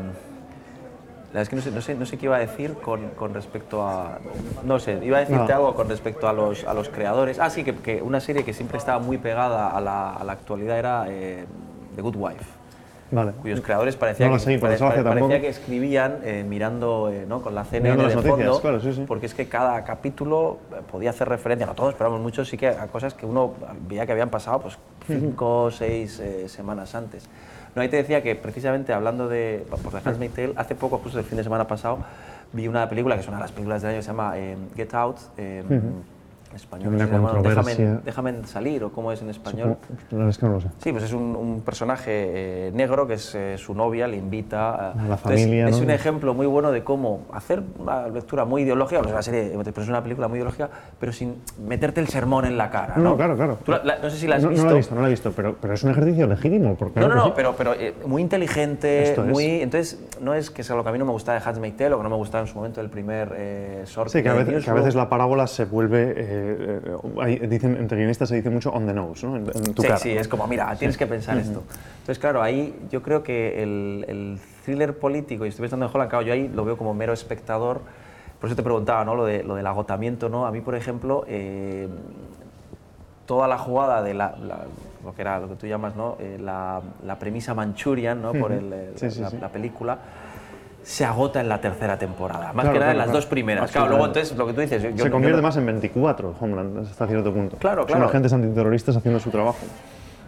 la 1.32 1.38
verdad 1.40 1.42
es 1.44 1.48
que 1.48 1.56
no 1.56 1.62
sé, 1.62 1.70
no 1.70 1.80
sé, 1.80 1.94
no 1.94 2.04
sé 2.04 2.18
qué 2.18 2.26
iba 2.26 2.36
a 2.36 2.40
decir 2.40 2.74
con, 2.74 3.08
con 3.16 3.32
respecto 3.32 3.82
a... 3.82 4.18
No 4.66 4.78
sé, 4.78 4.98
iba 5.02 5.16
a 5.16 5.20
decirte 5.20 5.48
No. 5.48 5.54
algo 5.54 5.74
con 5.74 5.88
respecto 5.88 6.28
a 6.28 6.32
los, 6.34 6.64
a 6.66 6.74
los 6.74 6.90
creadores. 6.90 7.38
Ah, 7.38 7.48
sí, 7.48 7.64
que, 7.64 7.74
que 7.76 8.02
una 8.02 8.20
serie 8.20 8.44
que 8.44 8.52
siempre 8.52 8.76
estaba 8.76 8.98
muy 8.98 9.16
pegada 9.16 9.70
a 9.70 9.80
la, 9.80 10.12
a 10.12 10.24
la 10.24 10.32
actualidad 10.32 10.78
era 10.78 11.06
eh, 11.08 11.46
The 11.96 12.02
Good 12.02 12.16
Wife. 12.16 12.44
Vale. 13.12 13.32
cuyos 13.40 13.60
creadores 13.60 13.94
parecía, 13.94 14.26
No 14.28 14.36
que, 14.38 14.58
pare- 14.58 14.72
desgracia 14.72 15.04
parecía 15.04 15.40
que 15.40 15.48
escribían 15.48 16.18
eh, 16.24 16.44
mirando 16.48 17.10
eh, 17.12 17.24
¿no? 17.28 17.42
con 17.42 17.54
la 17.54 17.64
CNN 17.64 17.90
de 17.96 18.14
noticias, 18.14 18.24
fondo, 18.24 18.60
claro, 18.60 18.80
sí, 18.80 18.92
sí. 18.94 19.04
porque 19.06 19.26
es 19.26 19.34
que 19.34 19.48
cada 19.48 19.84
capítulo 19.84 20.58
eh, 20.72 20.76
podía 20.90 21.10
hacer 21.10 21.28
referencia, 21.28 21.66
no 21.66 21.74
todos, 21.74 21.94
pero 21.94 22.10
vamos, 22.10 22.22
muchos 22.22 22.48
sí 22.48 22.56
que 22.56 22.68
a 22.68 22.86
cosas 22.88 23.14
que 23.14 23.26
uno 23.26 23.52
veía 23.86 24.06
que 24.06 24.12
habían 24.12 24.30
pasado 24.30 24.60
pues 24.62 24.78
cinco 25.06 25.64
o 25.64 25.70
seis 25.70 26.18
eh, 26.20 26.48
semanas 26.48 26.94
antes. 26.94 27.28
No, 27.74 27.82
ahí 27.82 27.88
te 27.88 27.96
decía 27.96 28.22
que 28.22 28.34
precisamente 28.34 28.92
hablando 28.92 29.28
de, 29.28 29.64
por 29.82 29.92
The 29.92 30.08
Handmaid's 30.08 30.34
Tale, 30.34 30.52
hace 30.56 30.74
poco, 30.74 30.98
justo 30.98 31.18
el 31.18 31.24
fin 31.24 31.36
de 31.38 31.44
semana 31.44 31.66
pasado, 31.66 31.98
vi 32.52 32.68
una 32.68 32.88
película 32.88 33.14
que 33.14 33.20
es 33.22 33.28
una 33.28 33.36
de 33.38 33.42
las 33.42 33.52
películas 33.52 33.82
del 33.82 33.90
año 33.92 33.98
que 33.98 34.02
se 34.02 34.08
llama 34.08 34.32
eh, 34.36 34.56
Get 34.76 34.94
Out, 34.94 35.16
eh, 35.38 35.62
en 35.68 36.02
español, 36.54 36.94
Una 36.94 37.08
controversia. 37.08 37.74
déjame, 37.74 38.00
déjame 38.04 38.46
salir, 38.46 38.84
o 38.84 38.92
cómo 38.92 39.12
es 39.12 39.22
en 39.22 39.30
español. 39.30 39.76
Supongo- 40.10 40.28
es 40.28 40.38
que 40.38 40.46
no 40.46 40.52
lo 40.52 40.60
sé. 40.60 40.68
Sí, 40.78 40.92
pues 40.92 41.04
es 41.04 41.12
un, 41.12 41.34
un 41.36 41.60
personaje 41.62 42.10
eh, 42.68 42.72
negro 42.74 43.06
que 43.06 43.14
es 43.14 43.34
eh, 43.34 43.56
su 43.58 43.74
novia, 43.74 44.06
le 44.06 44.16
invita 44.16 44.70
a... 44.70 44.90
A 44.92 44.94
la 44.94 45.02
Entonces, 45.02 45.20
familia, 45.20 45.68
Es 45.68 45.76
¿no? 45.78 45.84
un 45.84 45.90
ejemplo 45.90 46.34
muy 46.34 46.46
bueno 46.46 46.70
de 46.72 46.82
cómo 46.84 47.22
hacer 47.32 47.62
una 47.78 48.08
lectura 48.08 48.44
muy 48.44 48.62
ideológica, 48.62 49.00
es 49.00 49.06
una 49.06 49.22
serie, 49.22 49.52
pero 49.64 49.82
es 49.82 49.88
una 49.88 50.02
película 50.02 50.28
muy 50.28 50.36
ideológica, 50.38 50.68
pero 51.00 51.12
sin 51.12 51.36
meterte 51.66 52.00
el 52.00 52.08
sermón 52.08 52.44
en 52.44 52.56
la 52.58 52.70
cara, 52.70 52.94
¿no? 52.96 53.02
No, 53.02 53.16
claro, 53.16 53.36
claro. 53.36 53.58
La- 53.66 53.82
la- 53.84 53.98
no 53.98 54.10
sé 54.10 54.16
si 54.18 54.26
la 54.26 54.36
has 54.36 54.42
no, 54.42 54.48
visto. 54.50 54.62
No 54.64 54.68
la 54.70 54.74
he 54.74 54.78
visto, 54.78 54.94
no 54.94 55.00
la 55.00 55.06
he 55.06 55.10
visto, 55.10 55.32
pero, 55.32 55.56
pero 55.60 55.74
es 55.74 55.82
un 55.84 55.90
ejercicio 55.90 56.26
legítimo. 56.26 56.74
Porque 56.76 57.00
No, 57.00 57.08
no, 57.08 57.14
no, 57.14 57.24
sí. 57.26 57.32
pero, 57.36 57.54
pero 57.56 57.74
eh, 57.74 57.94
muy 58.06 58.22
inteligente, 58.22 59.02
Esto 59.02 59.24
es. 59.24 59.30
muy... 59.30 59.44
Entonces, 59.62 59.98
no 60.20 60.34
es 60.34 60.50
que 60.50 60.62
sea 60.62 60.76
lo 60.76 60.82
que 60.82 60.88
a 60.88 60.92
mí 60.92 60.98
no 60.98 61.04
me 61.04 61.12
gusta 61.12 61.32
de 61.32 61.40
Handmaid's 61.44 61.76
Tale 61.76 61.94
o 61.94 61.98
que 61.98 62.02
no 62.04 62.10
me 62.10 62.16
gustaba 62.16 62.42
en 62.42 62.48
su 62.48 62.56
momento 62.56 62.80
el 62.80 62.88
primer 62.90 63.32
eh, 63.36 63.84
short 63.86 64.10
Sí, 64.10 64.22
que 64.22 64.28
a, 64.28 64.34
veces, 64.34 64.64
que 64.64 64.70
a 64.70 64.74
veces 64.74 64.94
la 64.94 65.08
parábola 65.08 65.46
se 65.46 65.64
vuelve, 65.64 66.14
eh, 66.42 66.80
eh, 66.84 66.96
hay- 67.20 67.38
dicen, 67.46 67.76
entre 67.76 67.96
guionistas 67.98 68.28
se 68.28 68.36
dice 68.36 68.50
mucho 68.50 68.70
on 68.70 68.86
the 68.86 68.92
nose, 68.92 69.26
¿no? 69.26 69.36
En, 69.36 69.46
en 69.54 69.74
tu 69.74 69.82
sí, 69.82 69.88
cara. 69.88 69.98
sí, 69.98 70.14
¿no? 70.14 70.20
es 70.20 70.28
como, 70.28 70.46
mira, 70.46 70.74
tienes 70.76 70.96
que 70.96 71.06
pensar 71.06 71.38
esto. 71.38 71.62
Entonces, 72.00 72.18
claro, 72.18 72.42
ahí 72.42 72.74
yo 72.90 73.02
creo 73.02 73.22
que 73.22 73.62
el, 73.62 74.04
el 74.08 74.38
thriller 74.64 74.96
político, 74.98 75.44
y 75.44 75.48
estoy 75.48 75.62
pensando 75.64 75.86
en 75.86 75.92
Holland, 75.94 76.10
claro, 76.10 76.24
yo 76.26 76.32
ahí 76.32 76.48
lo 76.48 76.64
veo 76.64 76.76
como 76.76 76.94
mero 76.94 77.12
espectador, 77.12 77.80
por 78.40 78.48
eso 78.48 78.56
te 78.56 78.62
preguntaba, 78.62 79.04
¿no? 79.04 79.14
Lo, 79.14 79.24
de, 79.24 79.42
lo 79.44 79.54
del 79.54 79.66
agotamiento, 79.66 80.28
¿no? 80.28 80.46
A 80.46 80.50
mí, 80.50 80.60
por 80.60 80.74
ejemplo, 80.74 81.24
eh, 81.28 81.88
toda 83.26 83.46
la 83.48 83.58
jugada 83.58 84.02
de 84.02 84.14
la, 84.14 84.36
la- 84.42 84.64
lo 85.04 85.14
que 85.14 85.22
era 85.22 85.40
lo 85.40 85.48
que 85.48 85.54
tú 85.56 85.66
llamas, 85.66 85.96
¿no? 85.96 86.16
Eh, 86.20 86.38
la, 86.40 86.80
la 87.04 87.18
premisa 87.18 87.54
Manchurian, 87.54 88.20
¿no? 88.22 88.32
Por 88.32 88.52
el, 88.52 88.92
Sí, 88.96 89.10
sí, 89.10 89.20
la, 89.20 89.30
sí. 89.30 89.38
la 89.40 89.48
película 89.48 89.98
se 90.82 91.04
agota 91.04 91.40
en 91.40 91.48
la 91.48 91.60
tercera 91.60 91.96
temporada, 91.98 92.52
más 92.52 92.64
Claro, 92.64 92.72
que 92.72 92.78
nada 92.80 92.90
en 92.92 92.96
claro, 92.96 92.98
las 92.98 93.04
claro. 93.06 93.18
dos 93.18 93.26
primeras. 93.26 93.70
Claro, 93.70 93.88
luego 93.88 94.06
entonces 94.06 94.36
lo 94.36 94.46
que 94.46 94.52
tú 94.52 94.60
dices, 94.62 94.82
yo- 94.94 95.04
se 95.04 95.10
convierte 95.10 95.40
más 95.42 95.56
en 95.56 95.66
24, 95.66 96.34
Homeland, 96.40 96.78
hasta 96.86 97.06
cierto 97.06 97.32
punto. 97.32 97.56
Claro, 97.58 97.82
Son 97.82 97.86
claro. 97.88 98.06
agentes 98.06 98.32
antiterroristas 98.32 98.96
haciendo 98.96 99.20
su 99.20 99.30
trabajo. 99.30 99.58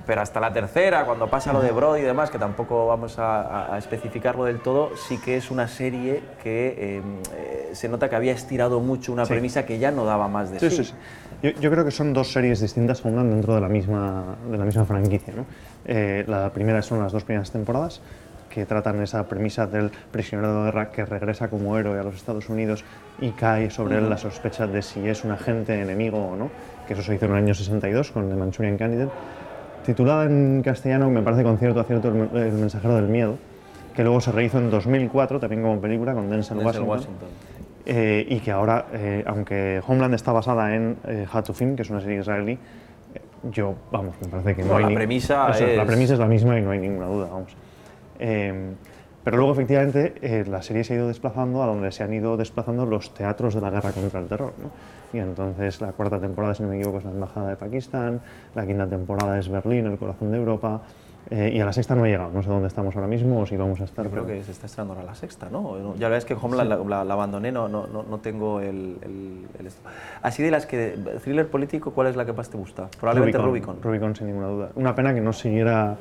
pero 0.06 0.20
hasta 0.20 0.38
la 0.38 0.52
tercera, 0.52 1.06
cuando 1.06 1.28
pasa 1.28 1.50
lo 1.50 1.62
de 1.62 1.72
Brody 1.72 2.00
y 2.00 2.04
demás, 2.04 2.28
que 2.30 2.38
tampoco 2.38 2.86
vamos 2.86 3.18
a, 3.18 3.72
a- 3.74 3.78
especificarlo 3.78 4.44
del 4.44 4.60
todo, 4.60 4.90
sí 5.08 5.16
que 5.16 5.38
es 5.38 5.50
una 5.50 5.66
serie 5.66 6.22
que 6.42 6.74
eh, 6.76 7.02
eh, 7.34 7.70
se 7.72 7.88
nota 7.88 8.10
que 8.10 8.14
había 8.16 8.32
estirado 8.32 8.80
mucho 8.80 9.14
una 9.14 9.24
premisa 9.24 9.64
que 9.64 9.78
ya 9.78 9.90
no 9.90 10.04
daba 10.04 10.28
más 10.28 10.50
de 10.50 10.60
sí. 10.60 10.68
Sí, 10.68 10.76
sí, 10.76 10.84
sí. 10.84 10.94
Yo, 11.42 11.50
yo 11.58 11.70
creo 11.70 11.86
que 11.86 11.90
son 11.90 12.12
dos 12.12 12.30
series 12.30 12.60
distintas, 12.60 13.02
Homeland, 13.02 13.30
dentro 13.32 13.54
de 13.54 13.62
la 13.62 13.68
misma, 13.70 14.36
de 14.50 14.58
la 14.58 14.66
misma 14.66 14.84
franquicia. 14.84 15.32
¿no? 15.34 15.46
Eh, 15.86 16.22
la 16.28 16.50
primera 16.52 16.82
son 16.82 17.00
las 17.02 17.10
dos 17.10 17.24
primeras 17.24 17.50
temporadas, 17.50 18.02
que 18.54 18.66
tratan 18.66 19.02
esa 19.02 19.26
premisa 19.26 19.66
del 19.66 19.90
prisionero 20.12 20.58
de 20.60 20.64
guerra 20.66 20.90
que 20.92 21.04
regresa 21.04 21.48
como 21.48 21.76
héroe 21.76 21.98
a 21.98 22.04
los 22.04 22.14
Estados 22.14 22.48
Unidos 22.48 22.84
y 23.20 23.30
cae 23.30 23.68
sobre 23.68 23.98
él 23.98 24.08
la 24.08 24.16
sospecha 24.16 24.68
de 24.68 24.80
si 24.80 25.06
es 25.08 25.24
un 25.24 25.32
agente 25.32 25.80
enemigo 25.80 26.18
o 26.18 26.36
no, 26.36 26.50
que 26.86 26.92
eso 26.92 27.02
se 27.02 27.16
hizo 27.16 27.24
en 27.26 27.32
el 27.32 27.38
año 27.38 27.54
62 27.54 28.12
con 28.12 28.28
The 28.28 28.36
Manchurian 28.36 28.78
Candidate. 28.78 29.10
Titulada 29.84 30.24
en 30.26 30.62
castellano, 30.62 31.10
me 31.10 31.20
parece 31.22 31.42
con 31.42 31.58
cierto 31.58 31.80
acierto, 31.80 32.08
El, 32.08 32.36
el 32.42 32.52
mensajero 32.52 32.94
del 32.94 33.08
miedo, 33.08 33.36
que 33.94 34.04
luego 34.04 34.20
se 34.20 34.30
rehizo 34.30 34.58
en 34.58 34.70
2004, 34.70 35.40
también 35.40 35.60
como 35.62 35.80
película, 35.80 36.14
con 36.14 36.30
Denzel, 36.30 36.58
Washington. 36.58 36.88
Washington. 36.88 37.28
Eh, 37.86 38.24
y 38.30 38.38
que 38.38 38.50
ahora, 38.52 38.86
eh, 38.94 39.24
aunque 39.26 39.82
Homeland 39.86 40.14
está 40.14 40.30
basada 40.32 40.74
en 40.76 40.96
eh, 41.08 41.26
How 41.32 41.42
to 41.42 41.52
Film, 41.52 41.74
que 41.76 41.82
es 41.82 41.90
una 41.90 42.00
serie 42.00 42.20
israelí, 42.20 42.52
eh, 42.52 43.20
yo, 43.50 43.74
vamos, 43.90 44.14
me 44.22 44.28
parece 44.28 44.54
que 44.54 44.62
no, 44.62 44.68
No, 44.68 44.76
hay 44.76 44.84
la 44.84 44.94
premisa 44.94 45.50
Eso, 45.50 45.66
La 45.66 45.82
es- 45.82 45.86
premisa 45.88 46.14
es 46.14 46.18
la 46.20 46.26
misma 46.26 46.56
y 46.58 46.62
no 46.62 46.70
hay 46.70 46.78
ninguna 46.78 47.06
duda, 47.06 47.26
vamos. 47.30 47.54
Eh, 48.18 48.72
pero 49.22 49.38
luego, 49.38 49.52
efectivamente, 49.52 50.14
eh, 50.20 50.44
la 50.46 50.60
serie 50.60 50.84
se 50.84 50.92
ha 50.92 50.96
ido 50.96 51.08
desplazando 51.08 51.62
a 51.62 51.66
donde 51.66 51.90
se 51.92 52.02
han 52.02 52.12
ido 52.12 52.36
desplazando 52.36 52.84
los 52.84 53.14
teatros 53.14 53.54
de 53.54 53.60
la 53.62 53.70
guerra 53.70 53.90
contra 53.92 54.20
el 54.20 54.26
terror. 54.26 54.52
¿no? 54.62 54.70
Y 55.18 55.20
entonces 55.22 55.80
la 55.80 55.92
cuarta 55.92 56.20
temporada, 56.20 56.54
si 56.54 56.62
no 56.62 56.68
me 56.68 56.76
equivoco, 56.76 56.98
es 56.98 57.04
la 57.04 57.10
Embajada 57.12 57.48
de 57.48 57.56
Pakistán, 57.56 58.20
la 58.54 58.66
quinta 58.66 58.86
temporada 58.86 59.38
es 59.38 59.48
Berlín, 59.48 59.86
el 59.86 59.96
corazón 59.96 60.30
de 60.30 60.36
Europa, 60.36 60.82
eh, 61.30 61.52
y 61.54 61.58
a 61.60 61.64
la 61.64 61.72
sexta 61.72 61.94
no 61.94 62.04
he 62.04 62.10
llegado. 62.10 62.30
No 62.32 62.42
sé 62.42 62.50
dónde 62.50 62.68
estamos 62.68 62.94
ahora 62.96 63.06
mismo 63.08 63.40
o 63.40 63.46
si 63.46 63.56
vamos 63.56 63.80
a 63.80 63.84
estar. 63.84 64.04
Yo 64.04 64.10
creo 64.10 64.24
pero- 64.26 64.36
que 64.36 64.44
se 64.44 64.50
está 64.52 64.66
estrenando 64.66 64.92
ahora 64.92 65.06
la 65.06 65.14
sexta, 65.14 65.48
¿no? 65.50 65.78
Ya 65.94 66.00
la 66.00 66.08
verdad 66.10 66.18
es 66.18 66.24
que 66.26 66.34
Homeland 66.34 66.68
la, 66.68 66.76
la- 66.76 67.04
la 67.04 67.14
abandoné, 67.14 67.50
no, 67.50 67.66
no, 67.66 67.86
no, 67.86 68.18
tengo 68.18 68.60
el, 68.60 68.98
el- 69.00 69.46
el. 69.58 69.68
Así 70.20 70.42
de 70.42 70.50
las 70.50 70.66
que, 70.66 70.98
thriller 71.22 71.48
político, 71.48 71.92
¿cuál 71.92 72.08
es 72.08 72.16
la 72.16 72.26
que 72.26 72.34
más 72.34 72.50
te 72.50 72.58
gusta? 72.58 72.88
Probablemente 73.00 73.38
Rubicon. 73.38 73.80
Rubicon, 73.80 74.14
sin 74.14 74.26
ninguna 74.26 74.48
duda. 74.48 74.68
Una 74.74 74.94
pena 74.94 75.14
que 75.14 75.22
no 75.22 75.32
siguiera, 75.32 75.96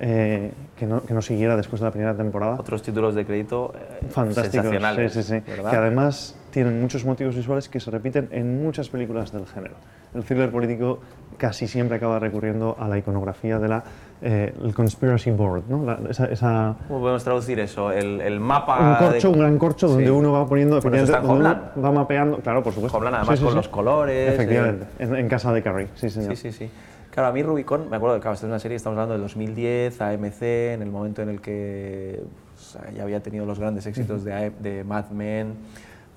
eh, 0.00 0.52
que 0.78 0.86
no, 0.86 1.02
que 1.02 1.12
no 1.14 1.20
siguiera 1.22 1.56
después 1.56 1.80
de 1.80 1.86
la 1.86 1.90
primera 1.92 2.14
temporada. 2.16 2.56
Otros 2.58 2.82
títulos 2.82 3.14
de 3.14 3.24
crédito 3.26 3.72
eh, 3.74 4.06
Fantásticos, 4.08 4.52
sensacionales. 4.70 5.12
sí, 5.12 5.22
sí, 5.22 5.34
sí. 5.36 5.42
Que 5.42 5.76
además 5.76 6.36
tienen 6.50 6.80
muchos 6.80 7.04
motivos 7.04 7.36
visuales 7.36 7.68
que 7.68 7.80
se 7.80 7.90
repiten 7.90 8.28
en 8.32 8.62
muchas 8.62 8.88
películas 8.88 9.30
del 9.32 9.46
género. 9.46 9.74
El 10.14 10.24
thriller 10.24 10.50
político 10.50 10.98
casi 11.36 11.68
siempre 11.68 11.96
acaba 11.98 12.18
recurriendo 12.18 12.76
a 12.80 12.88
la 12.88 12.98
iconografía 12.98 13.58
de 13.58 13.68
la 13.68 13.84
eh, 14.22 14.52
el 14.64 14.74
conspiracy 14.74 15.30
board, 15.30 15.62
¿no? 15.68 15.82
La- 15.84 15.98
esa, 16.10 16.26
esa- 16.26 16.76
¿Cómo 16.88 17.00
podemos 17.00 17.24
traducir 17.24 17.58
eso? 17.60 17.90
El, 17.92 18.20
el 18.20 18.38
mapa. 18.40 18.78
un 19.00 19.06
corcho, 19.08 19.28
de- 19.28 19.34
un 19.34 19.40
gran 19.40 19.58
corcho 19.58 19.88
donde 19.88 20.04
Sí. 20.04 20.10
uno 20.10 20.32
va 20.32 20.46
poniendo, 20.46 20.78
va 20.80 21.92
mapeando, 21.92 22.38
claro, 22.38 22.62
por 22.62 22.72
supuesto. 22.74 22.98
Homeland, 22.98 23.16
además, 23.16 23.38
Sí, 23.38 23.42
sí, 23.42 23.46
con 23.46 23.54
los 23.54 23.68
colores. 23.68 24.34
Efectivamente, 24.34 24.86
en, 24.98 25.14
en 25.16 25.28
casa 25.28 25.52
de 25.52 25.62
Carrie, 25.62 25.88
sí, 25.94 26.10
señor. 26.10 26.36
Sí, 26.36 26.52
sí, 26.52 26.66
sí. 26.66 26.70
Claro, 27.10 27.28
a 27.28 27.32
mí 27.32 27.42
Rubicon, 27.42 27.90
me 27.90 27.96
acuerdo 27.96 28.16
que 28.16 28.22
claro, 28.22 28.34
esta 28.34 28.46
es 28.46 28.50
una 28.50 28.60
serie, 28.60 28.76
estamos 28.76 28.96
hablando 28.96 29.14
del 29.14 29.22
2010, 29.22 30.00
AMC, 30.00 30.42
en 30.42 30.82
el 30.82 30.90
momento 30.90 31.22
en 31.22 31.28
el 31.28 31.40
que 31.40 32.22
pues, 32.54 32.78
ya 32.94 33.02
había 33.02 33.20
tenido 33.20 33.46
los 33.46 33.58
grandes 33.58 33.84
éxitos 33.86 34.22
de, 34.22 34.32
AM 34.32 34.52
de 34.60 34.84
Mad 34.84 35.10
Men, 35.10 35.54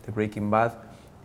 de 0.05 0.11
Breaking 0.11 0.51
Bad. 0.51 0.73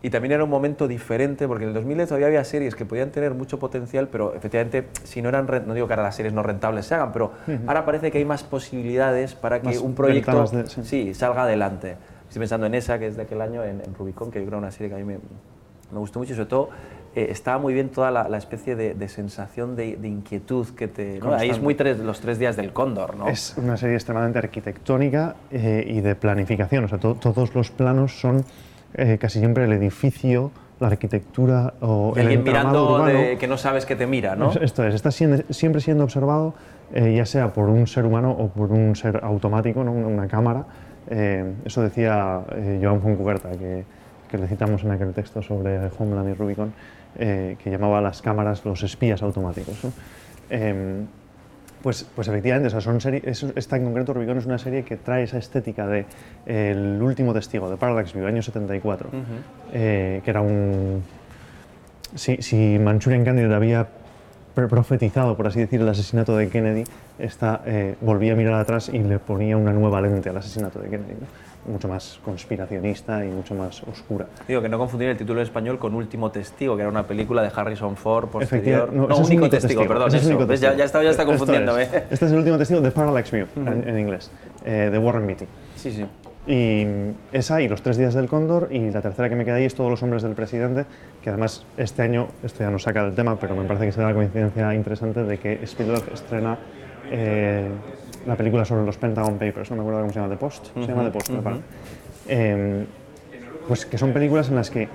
y 0.00 0.08
también 0.08 0.32
era 0.32 0.44
un 0.44 0.48
momento 0.48 0.88
diferente, 0.88 1.46
porque 1.46 1.64
en 1.64 1.68
el 1.68 1.74
2010 1.74 2.08
todavía 2.08 2.28
había 2.28 2.44
series 2.44 2.74
que 2.74 2.86
podían 2.86 3.10
tener 3.10 3.34
mucho 3.34 3.58
potencial, 3.58 4.08
pero 4.08 4.34
efectivamente, 4.34 4.88
si 5.04 5.20
no 5.20 5.28
eran, 5.28 5.46
no 5.66 5.74
digo 5.74 5.86
que 5.86 5.92
ahora 5.92 6.04
las 6.04 6.16
series 6.16 6.32
no 6.32 6.42
rentables 6.42 6.86
se 6.86 6.94
hagan, 6.94 7.12
pero 7.12 7.32
ahora 7.66 7.84
parece 7.84 8.10
que 8.10 8.16
hay 8.16 8.24
más 8.24 8.44
posibilidades 8.44 9.34
para 9.34 9.60
que 9.60 9.78
un 9.78 9.94
proyecto 9.94 10.46
sí. 10.82 11.12
salga 11.12 11.42
adelante. 11.42 11.96
Estoy 12.26 12.40
pensando 12.40 12.66
en 12.66 12.74
esa, 12.74 12.98
que 12.98 13.08
es 13.08 13.16
de 13.16 13.22
aquel 13.22 13.42
año, 13.42 13.62
en, 13.64 13.82
Rubicon, 13.98 14.30
que 14.30 14.40
yo 14.40 14.46
creo 14.46 14.58
una 14.58 14.70
serie 14.70 14.88
que 14.88 14.94
a 14.94 14.98
mí 14.98 15.04
me, 15.04 15.18
me 15.92 15.98
gustó 15.98 16.20
mucho 16.20 16.32
y 16.32 16.36
sobre 16.36 16.48
todo 16.48 16.70
eh, 17.14 17.28
estaba 17.30 17.58
muy 17.58 17.74
bien 17.74 17.88
toda 17.88 18.10
la, 18.10 18.38
especie 18.38 18.76
de, 18.76 19.08
sensación 19.08 19.76
de, 19.76 19.96
inquietud 20.04 20.68
que 20.68 20.88
te... 20.88 21.20
Ahí 21.36 21.50
es 21.50 21.60
muy 21.60 21.74
tres, 21.74 21.98
los 21.98 22.20
tres 22.20 22.38
días 22.38 22.56
del 22.56 22.72
cóndor, 22.72 23.16
¿no? 23.16 23.28
Es 23.28 23.54
una 23.56 23.76
serie 23.76 23.96
extremadamente 23.96 24.38
arquitectónica 24.38 25.36
eh, 25.50 25.84
y 25.86 26.00
de 26.00 26.14
planificación, 26.14 26.84
o 26.84 26.88
sea, 26.88 26.98
todos 26.98 27.54
los 27.54 27.70
planos 27.70 28.20
son 28.20 28.44
eh, 28.94 29.18
casi 29.20 29.38
siempre 29.38 29.64
el 29.64 29.72
edificio, 29.72 30.50
la 30.80 30.88
arquitectura 30.88 31.74
o 31.80 32.12
el 32.14 32.22
alguien 32.22 32.44
mirando 32.44 33.04
que 33.38 33.48
no 33.48 33.56
sabes 33.56 33.84
que 33.84 33.96
te 33.96 34.06
mira, 34.06 34.36
¿no? 34.36 34.52
Esto 34.52 34.86
es, 34.86 34.94
está 34.94 35.10
siempre 35.10 35.80
siendo 35.80 36.04
observado, 36.04 36.54
ya 36.94 37.26
sea 37.26 37.52
por 37.52 37.68
un 37.68 37.86
ser 37.86 38.06
humano 38.06 38.30
o 38.30 38.48
por 38.48 38.70
un 38.70 38.94
ser 38.94 39.20
automático, 39.24 39.82
¿no? 39.82 39.90
una, 39.90 40.28
cámara. 40.28 40.66
eso 41.64 41.82
decía 41.82 42.42
Joan 42.80 43.00
Foncuberta, 43.00 43.50
que, 43.50 43.84
que 44.30 44.38
le 44.38 44.46
citamos 44.46 44.84
en 44.84 44.92
aquel 44.92 45.12
texto 45.12 45.42
sobre 45.42 45.80
Homeland 45.98 46.28
y 46.28 46.34
Rubicon, 46.34 46.72
eh, 47.18 47.56
que 47.62 47.70
llamaba 47.70 47.98
a 47.98 48.00
las 48.00 48.22
cámaras 48.22 48.64
los 48.64 48.82
espías 48.82 49.22
automáticos. 49.22 49.76
Em, 50.50 51.06
pues, 51.82 52.06
pues 52.14 52.26
efectivamente, 52.28 52.74
o 52.74 52.80
son 52.80 52.98
esta 53.54 53.76
en 53.76 53.84
concreto 53.84 54.12
Rubicon 54.12 54.38
es 54.38 54.46
una 54.46 54.58
serie 54.58 54.82
que 54.82 54.96
trae 54.96 55.24
esa 55.24 55.38
estética 55.38 55.86
de 55.86 56.06
El 56.46 57.00
último 57.00 57.32
testigo, 57.32 57.70
de 57.70 57.76
Parallax 57.76 58.12
View, 58.12 58.26
año 58.26 58.42
74, 58.42 59.10
eh, 59.72 60.20
que 60.24 60.30
era 60.30 60.40
un... 60.40 61.02
Si, 62.14 62.42
si 62.42 62.78
Manchurian 62.78 63.24
Candidate 63.24 63.54
había 63.54 63.86
profetizado, 64.54 65.36
por 65.36 65.46
así 65.46 65.60
decir, 65.60 65.80
el 65.80 65.88
asesinato 65.88 66.36
de 66.36 66.48
Kennedy, 66.48 66.84
esta 67.18 67.62
eh, 67.64 67.94
volvía 68.00 68.32
a 68.32 68.36
mirar 68.36 68.54
atrás 68.54 68.88
y 68.92 68.98
le 68.98 69.20
ponía 69.20 69.56
una 69.56 69.72
nueva 69.72 70.00
lente 70.00 70.30
al 70.30 70.38
asesinato 70.38 70.80
de 70.80 70.88
Kennedy 70.88 71.14
mucho 71.68 71.88
más 71.88 72.18
conspiracionista 72.24 73.24
y 73.24 73.28
mucho 73.28 73.54
más 73.54 73.82
oscura. 73.84 74.26
Digo 74.46 74.62
que 74.62 74.68
no 74.68 74.78
confundir 74.78 75.08
el 75.08 75.16
título 75.16 75.40
en 75.40 75.44
español 75.44 75.78
con 75.78 75.94
Último 75.94 76.30
Testigo, 76.30 76.76
que 76.76 76.82
era 76.82 76.90
una 76.90 77.06
película 77.06 77.42
de 77.42 77.50
Harrison 77.54 77.96
Ford 77.96 78.28
posterior. 78.28 78.92
No, 78.92 79.06
Único 79.18 79.48
testigo, 79.48 79.86
perdón. 79.86 80.14
Eso. 80.14 80.54
Ya, 80.54 80.74
ya, 80.74 80.84
está, 80.84 81.02
ya 81.02 81.10
está 81.10 81.24
confundiéndome. 81.24 81.82
Este 82.10 82.24
es 82.24 82.32
el 82.32 82.38
último 82.38 82.58
testigo 82.58 82.80
de 82.80 82.90
Parallax 82.90 83.30
View, 83.30 83.46
en, 83.56 83.98
inglés, 83.98 84.30
eh, 84.64 84.88
de 84.90 84.98
Warren 84.98 85.26
Beatty. 85.26 85.46
Sí, 85.76 85.92
sí. 85.92 86.06
Y 86.46 86.86
esa 87.30 87.60
y 87.60 87.68
Los 87.68 87.82
Tres 87.82 87.98
Días 87.98 88.14
del 88.14 88.26
Cóndor, 88.26 88.68
y 88.70 88.90
la 88.90 89.02
tercera 89.02 89.28
que 89.28 89.36
me 89.36 89.44
queda 89.44 89.56
ahí 89.56 89.64
es 89.64 89.74
Todos 89.74 89.90
los 89.90 90.02
Hombres 90.02 90.22
del 90.22 90.32
Presidente, 90.32 90.86
que 91.22 91.28
además 91.28 91.66
este 91.76 92.02
año, 92.02 92.28
esto 92.42 92.60
ya 92.60 92.70
no 92.70 92.78
saca 92.78 93.04
del 93.04 93.14
tema, 93.14 93.36
pero 93.36 93.54
me 93.54 93.64
parece 93.64 93.86
que 93.86 93.92
será 93.92 94.06
una 94.06 94.14
coincidencia 94.14 94.74
interesante 94.74 95.24
de 95.24 95.38
que 95.38 95.60
Spielberg 95.64 96.10
estrena 96.10 96.58
eh, 97.10 97.68
la 98.28 98.36
película 98.36 98.64
sobre 98.66 98.84
los 98.84 98.98
Pentagon 98.98 99.38
Papers, 99.38 99.70
no 99.70 99.76
me 99.76 99.82
acuerdo 99.82 100.00
cómo 100.00 100.12
se 100.12 100.20
llama, 100.20 100.34
The 100.34 100.36
Post, 100.38 100.66
se 100.74 100.86
llama 100.86 101.04
The 101.04 101.10
Post, 101.10 101.30
em, 102.28 102.84
pues 103.66 103.86
que 103.86 103.96
son 103.96 104.12
películas 104.12 104.50
en 104.50 104.56
las 104.56 104.70
que 104.70 104.86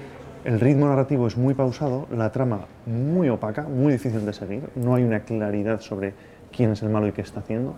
el 0.46 0.60
ritmo 0.60 0.88
narrativo 0.88 1.26
es 1.26 1.36
muy 1.36 1.56
pausado, 1.56 2.08
la 2.16 2.32
trama 2.32 2.68
muy 2.86 3.30
opaca, 3.30 3.64
muy 3.64 3.92
difícil 3.92 4.24
de 4.24 4.34
seguir, 4.34 4.70
no 4.76 4.94
hay 4.94 5.04
una 5.04 5.22
claridad 5.22 5.82
sobre 5.82 6.14
quién 6.56 6.72
es 6.72 6.84
el 6.84 6.90
malo 6.90 7.08
y 7.08 7.12
qué 7.12 7.22
está 7.22 7.40
haciendo. 7.40 7.74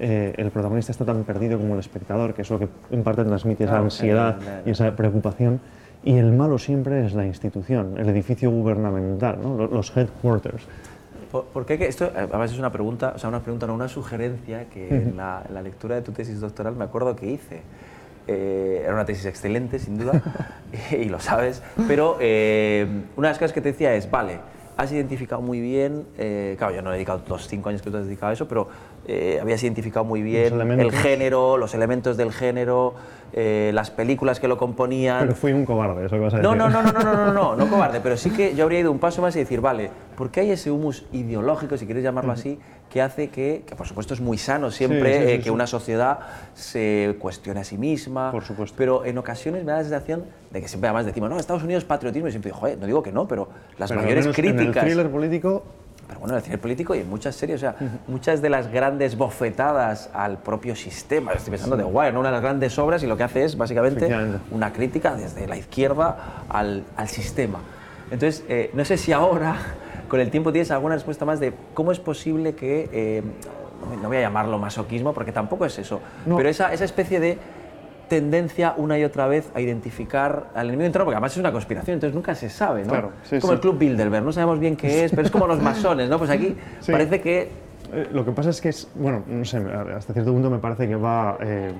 Eh, 0.00 0.34
el 0.36 0.50
protagonista 0.50 0.90
está 0.90 1.04
tan 1.04 1.22
perdido 1.22 1.58
como 1.58 1.74
el 1.74 1.80
espectador, 1.80 2.34
que 2.34 2.42
es 2.42 2.50
lo 2.50 2.58
que 2.58 2.68
en 2.90 3.02
parte 3.04 3.24
transmite 3.24 3.64
esa 3.64 3.78
ansiedad 3.78 4.36
y 4.66 4.70
esa 4.70 4.94
preocupación. 4.96 5.60
Y 6.04 6.16
el 6.16 6.32
malo 6.32 6.58
siempre 6.58 7.04
es 7.04 7.14
la 7.14 7.26
institución, 7.26 7.94
el 7.98 8.08
edificio 8.08 8.50
gubernamental, 8.50 9.38
los 9.70 9.96
headquarters. 9.96 10.66
¿Por, 11.30 11.66
qué? 11.66 11.78
Que 11.78 11.86
esto 11.86 12.06
eh, 12.06 12.28
a 12.32 12.38
veces 12.38 12.54
es 12.54 12.58
una 12.58 12.72
pregunta, 12.72 13.12
o 13.14 13.18
sea, 13.18 13.28
una 13.28 13.40
pregunta, 13.40 13.66
no 13.66 13.74
una 13.74 13.88
sugerencia 13.88 14.66
que 14.70 14.88
en 14.88 15.16
la, 15.16 15.44
lectura 15.62 15.96
de 15.96 16.02
tu 16.02 16.12
tesis 16.12 16.40
doctoral 16.40 16.74
me 16.74 16.84
acuerdo 16.84 17.14
que 17.14 17.26
hice. 17.26 17.62
Eh, 18.26 18.82
era 18.84 18.94
una 18.94 19.04
tesis 19.04 19.26
excelente, 19.26 19.78
sin 19.78 19.98
duda, 19.98 20.22
y 20.90 21.04
lo 21.04 21.20
sabes, 21.20 21.62
pero 21.86 22.16
eh, 22.20 22.86
una 23.16 23.28
de 23.28 23.32
las 23.32 23.38
cosas 23.38 23.52
que 23.52 23.60
te 23.60 23.72
decía 23.72 23.94
es, 23.94 24.10
vale, 24.10 24.38
has 24.76 24.92
identificado 24.92 25.42
muy 25.42 25.60
bien, 25.60 26.06
claro, 26.56 26.72
yo 26.72 26.82
no 26.82 26.90
he 26.90 26.94
dedicado 26.94 27.22
los 27.28 27.48
cinco 27.48 27.68
años 27.68 27.82
que 27.82 27.90
tú 27.90 27.96
has 27.96 28.04
dedicado 28.04 28.30
a 28.30 28.32
eso, 28.32 28.46
pero 28.46 28.68
habías 29.40 29.60
identificado 29.64 30.04
muy 30.04 30.22
bien 30.22 30.60
el 30.60 30.92
género, 30.92 31.56
los 31.56 31.74
elementos 31.74 32.16
del 32.16 32.30
género, 32.30 32.94
eh, 33.32 33.70
las 33.74 33.90
películas 33.90 34.40
que 34.40 34.48
lo 34.48 34.56
componían. 34.56 35.20
Pero 35.20 35.34
fui 35.34 35.52
un 35.52 35.64
cobarde, 35.64 36.06
eso 36.06 36.16
que 36.16 36.22
vas 36.22 36.34
a 36.34 36.38
decir. 36.38 36.48
No, 36.48 36.56
no, 36.56 36.68
no, 36.68 36.82
no, 36.82 36.92
no, 36.92 37.02
no, 37.02 37.32
no, 37.32 37.56
no, 37.56 37.70
cobarde, 37.70 38.00
pero 38.00 38.16
sí 38.16 38.30
que 38.30 38.54
yo 38.54 38.64
habría 38.64 38.80
ido 38.80 38.90
un 38.90 38.98
paso 38.98 39.22
más 39.22 39.36
y 39.36 39.40
decir, 39.40 39.60
vale, 39.60 39.90
¿por 40.16 40.30
qué 40.30 40.40
hay 40.40 40.50
ese 40.52 40.70
humus 40.70 41.04
ideológico, 41.12 41.76
si 41.76 41.86
quieres 41.86 42.02
llamarlo 42.02 42.32
así, 42.32 42.58
que 42.90 43.02
hace 43.02 43.28
que, 43.28 43.64
que 43.66 43.76
por 43.76 43.86
supuesto 43.86 44.14
es 44.14 44.20
muy 44.20 44.38
sano 44.38 44.70
siempre 44.70 45.34
eh, 45.34 45.40
que 45.40 45.50
una 45.50 45.66
sociedad 45.66 46.20
se 46.54 47.16
cuestione 47.18 47.60
a 47.60 47.64
sí 47.64 47.76
misma, 47.76 48.32
por 48.32 48.44
supuesto. 48.44 48.74
pero 48.78 49.04
en 49.04 49.18
ocasiones 49.18 49.64
me 49.64 49.72
da 49.72 49.78
la 49.78 49.84
sensación 49.84 50.24
de 50.50 50.62
que 50.62 50.68
siempre 50.68 50.88
además 50.88 51.04
decimos, 51.04 51.28
no, 51.28 51.38
Estados 51.38 51.62
Unidos 51.62 51.84
patriotismo, 51.84 52.28
y 52.28 52.30
siempre 52.30 52.50
digo, 52.50 52.60
joder, 52.60 52.78
no 52.78 52.86
digo 52.86 53.02
que 53.02 53.12
no, 53.12 53.28
pero 53.28 53.48
las 53.76 53.92
mayores 53.92 54.26
críticas... 54.28 54.62
En 54.62 54.68
el 54.68 54.72
thriller 54.72 55.10
político 55.10 55.64
pero 56.08 56.20
bueno, 56.20 56.34
en 56.34 56.38
el 56.38 56.44
cine 56.44 56.58
político 56.58 56.94
y 56.94 57.00
en 57.00 57.08
muchas 57.08 57.36
series, 57.36 57.58
o 57.58 57.60
sea, 57.60 57.76
muchas 58.06 58.40
de 58.40 58.48
las 58.48 58.72
grandes 58.72 59.16
bofetadas 59.16 60.08
al 60.14 60.38
propio 60.38 60.74
sistema, 60.74 61.32
estoy 61.32 61.50
pensando 61.50 61.76
de 61.76 61.84
Wire, 61.84 62.12
¿no? 62.12 62.20
una 62.20 62.30
de 62.30 62.32
las 62.32 62.42
grandes 62.42 62.78
obras 62.78 63.02
y 63.02 63.06
lo 63.06 63.16
que 63.18 63.24
hace 63.24 63.44
es 63.44 63.58
básicamente 63.58 64.10
una 64.50 64.72
crítica 64.72 65.14
desde 65.14 65.46
la 65.46 65.56
izquierda 65.58 66.16
al, 66.48 66.84
al 66.96 67.08
sistema. 67.08 67.60
Entonces, 68.10 68.42
eh, 68.48 68.70
no 68.72 68.86
sé 68.86 68.96
si 68.96 69.12
ahora, 69.12 69.56
con 70.08 70.18
el 70.20 70.30
tiempo, 70.30 70.50
tienes 70.50 70.70
alguna 70.70 70.94
respuesta 70.94 71.26
más 71.26 71.40
de 71.40 71.52
cómo 71.74 71.92
es 71.92 72.00
posible 72.00 72.54
que, 72.54 72.88
eh, 72.90 73.22
no 74.00 74.08
voy 74.08 74.16
a 74.16 74.22
llamarlo 74.22 74.58
masoquismo, 74.58 75.12
porque 75.12 75.30
tampoco 75.30 75.66
es 75.66 75.78
eso, 75.78 76.00
pero 76.24 76.48
esa, 76.48 76.72
esa 76.72 76.84
especie 76.84 77.20
de 77.20 77.38
tendencia 78.08 78.74
una 78.76 78.98
y 78.98 79.04
otra 79.04 79.26
vez 79.26 79.50
a 79.54 79.60
identificar 79.60 80.50
al 80.54 80.68
enemigo 80.68 80.86
interno, 80.86 81.04
porque 81.04 81.16
además 81.16 81.32
es 81.32 81.38
una 81.38 81.52
conspiración, 81.52 81.94
entonces 81.94 82.14
nunca 82.14 82.34
se 82.34 82.48
sabe, 82.48 82.82
¿no? 82.82 82.90
Claro, 82.90 83.12
como 83.40 83.52
el 83.52 83.60
Club 83.60 83.78
Bilderberg, 83.78 84.24
no 84.24 84.32
sabemos 84.32 84.58
bien 84.58 84.76
qué 84.76 85.04
es, 85.04 85.10
pero 85.10 85.22
es 85.22 85.30
como 85.30 85.46
los 85.46 85.60
masones, 85.60 86.08
¿no? 86.08 86.18
Pues 86.18 86.30
aquí 86.30 86.56
parece 86.90 87.20
que... 87.20 87.50
Eh, 87.92 88.08
lo 88.12 88.24
que 88.24 88.32
pasa 88.32 88.50
es 88.50 88.60
que 88.60 88.70
es, 88.70 88.88
bueno, 88.94 89.22
no 89.26 89.44
sé, 89.44 89.58
hasta 89.96 90.12
cierto 90.12 90.32
punto 90.32 90.50
me 90.50 90.58
parece 90.58 90.88
que 90.88 90.96
va 90.96 91.38
eh, 91.40 91.72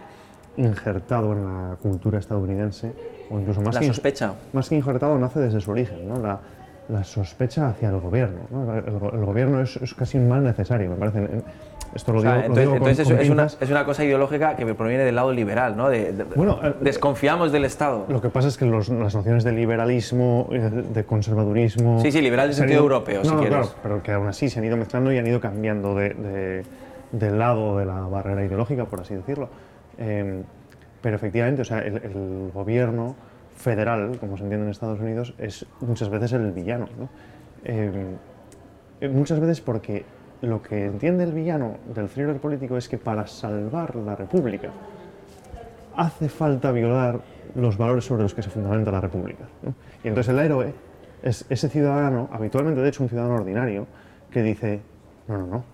injertado 0.57 1.33
en 1.33 1.45
la 1.45 1.77
cultura 1.77 2.19
estadounidense, 2.19 2.93
o 3.31 3.39
incluso 3.39 3.61
más 3.61 3.75
la 3.75 3.81
que... 3.81 3.87
sospecha. 3.87 4.35
Más 4.53 4.69
que 4.69 4.77
injertado, 4.77 5.19
nace 5.19 5.41
desde 5.41 5.61
su 5.61 5.71
origen, 5.71 6.09
¿no? 6.09 6.19
La, 6.19 6.41
la 6.89 7.05
sospecha 7.05 7.69
hacia 7.69 7.91
el 7.91 8.01
gobierno. 8.01 8.41
¿no? 8.51 8.75
El, 8.75 8.85
el, 8.87 9.25
gobierno 9.25 9.61
es, 9.61 9.77
es, 9.77 9.95
casi 9.95 10.19
un 10.19 10.29
mal 10.29 10.43
necesario, 10.43 10.91
me 10.91 10.97
parece. 10.97 11.43
Esto 11.95 12.13
lo 12.13 12.21
digo, 12.21 12.35
entonces, 12.35 13.11
es, 13.11 13.31
una, 13.31 13.47
es, 13.47 13.71
una, 13.71 13.85
cosa 13.85 14.05
ideológica 14.05 14.57
que 14.57 14.75
proviene 14.75 15.05
del 15.05 15.15
lado 15.15 15.33
liberal, 15.33 15.77
¿no? 15.77 15.89
De, 15.89 16.13
bueno, 16.37 16.61
eh, 16.63 16.75
desconfiamos 16.81 17.51
del 17.51 17.65
Estado. 17.65 18.05
Lo 18.09 18.21
que 18.21 18.29
pasa 18.29 18.49
es 18.49 18.59
que 18.59 18.67
los, 18.67 18.91
las 18.91 19.15
nociones 19.15 19.43
de 19.45 19.53
liberalismo, 19.53 20.49
eh, 20.53 20.59
de 20.59 21.05
conservadurismo... 21.05 22.01
Sí, 22.01 22.13
sí, 22.13 22.21
liberal 22.21 22.49
en 22.49 22.55
sentido 22.55 22.81
europeo, 22.81 23.25
si 23.25 23.31
quieres. 23.31 23.49
Claro, 23.49 23.69
pero 23.83 24.03
que 24.03 24.13
aún 24.13 24.27
así 24.27 24.51
se 24.51 24.59
han 24.59 24.67
ido 24.67 24.77
mezclando 24.77 25.13
y 25.13 25.19
han 25.19 25.27
ido 25.27 25.41
cambiando 25.41 25.95
de, 25.95 26.65
del 27.13 27.39
lado 27.39 27.79
de 27.79 27.87
la 27.87 28.01
barrera 28.03 28.45
ideológica, 28.45 28.85
por 28.85 29.01
así 29.01 29.15
decirlo. 29.15 29.49
Eh, 29.97 30.43
pero 31.01 31.17
efectivamente, 31.17 31.63
o 31.63 31.65
sea, 31.65 31.79
el, 31.79 31.97
el, 31.97 32.51
gobierno 32.53 33.17
federal, 33.59 34.17
como 34.19 34.37
se 34.37 34.45
entiende 34.45 34.67
en 34.67 34.71
Estados 34.71 35.01
Unidos, 35.01 35.35
es 35.39 35.67
muchas 35.81 36.09
veces 36.09 36.33
el 36.33 36.53
villano. 36.53 36.89
¿no? 36.99 37.09
muchas 39.11 39.41
veces 39.41 39.61
porque 39.61 40.05
lo 40.43 40.63
que 40.63 40.87
entiende 40.87 41.25
el 41.25 41.33
villano 41.33 41.77
del 41.95 42.09
thriller 42.09 42.37
político 42.39 42.77
es 42.77 42.89
que 42.89 42.99
para 42.99 43.27
salvar 43.27 43.97
la 43.97 44.15
República 44.17 44.71
hace 45.97 46.29
falta 46.29 46.71
violar 46.71 47.21
los 47.55 47.77
valores 47.77 48.05
sobre 48.05 48.23
los 48.23 48.35
que 48.35 48.43
se 48.43 48.51
fundamenta 48.51 48.93
la 48.93 49.01
República. 49.01 49.45
Y 50.05 50.09
entonces 50.09 50.33
el 50.33 50.39
héroe 50.39 50.73
es 51.23 51.45
ese 51.49 51.69
ciudadano, 51.69 52.29
habitualmente 52.33 52.81
de 52.81 52.89
hecho 52.89 53.03
un 53.03 53.09
ciudadano 53.09 53.35
ordinario, 53.35 53.87
que 54.31 54.43
dice, 54.43 54.81
no, 55.27 55.39
no, 55.39 55.47
no, 55.47 55.65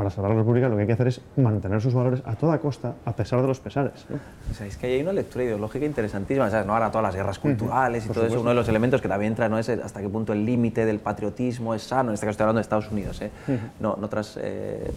para 0.00 0.08
salvar 0.08 0.30
la 0.30 0.38
República 0.38 0.66
lo 0.66 0.76
que 0.76 0.80
hay 0.80 0.86
que 0.86 0.94
hacer 0.94 1.08
es 1.08 1.20
mantener 1.36 1.78
sus 1.82 1.92
valores 1.92 2.22
a 2.24 2.34
toda 2.34 2.58
costa, 2.58 2.94
a 3.04 3.14
pesar 3.14 3.42
de 3.42 3.48
los 3.48 3.60
pesares. 3.60 4.06
¿no? 4.08 4.16
O 4.16 4.80
que 4.80 4.86
hay 4.86 5.02
una 5.02 5.12
lectura 5.12 5.44
ideológica 5.44 5.84
interesantísima, 5.84 6.48
¿sabes? 6.48 6.66
¿no? 6.66 6.72
ahora 6.72 6.88
todas 6.90 7.02
las 7.02 7.14
guerras 7.14 7.38
culturales 7.38 8.06
y 8.06 8.08
todo 8.08 8.24
eso, 8.24 8.40
uno 8.40 8.48
de 8.48 8.56
los 8.56 8.66
elementos 8.66 9.02
que 9.02 9.08
también 9.08 9.32
entra 9.32 9.50
no 9.50 9.58
es 9.58 9.68
hasta 9.68 10.00
qué 10.00 10.08
punto 10.08 10.32
el 10.32 10.46
límite 10.46 10.86
del 10.86 11.00
patriotismo 11.00 11.74
es 11.74 11.82
sano, 11.82 12.08
en 12.08 12.14
este 12.14 12.24
caso 12.24 12.30
estoy 12.30 12.44
hablando 12.44 12.60
de 12.60 12.62
Estados 12.62 12.90
Unidos, 12.90 13.20
¿eh? 13.20 13.30
no, 13.78 13.98
no 14.00 14.08
tras, 14.08 14.38
eh, 14.40 14.90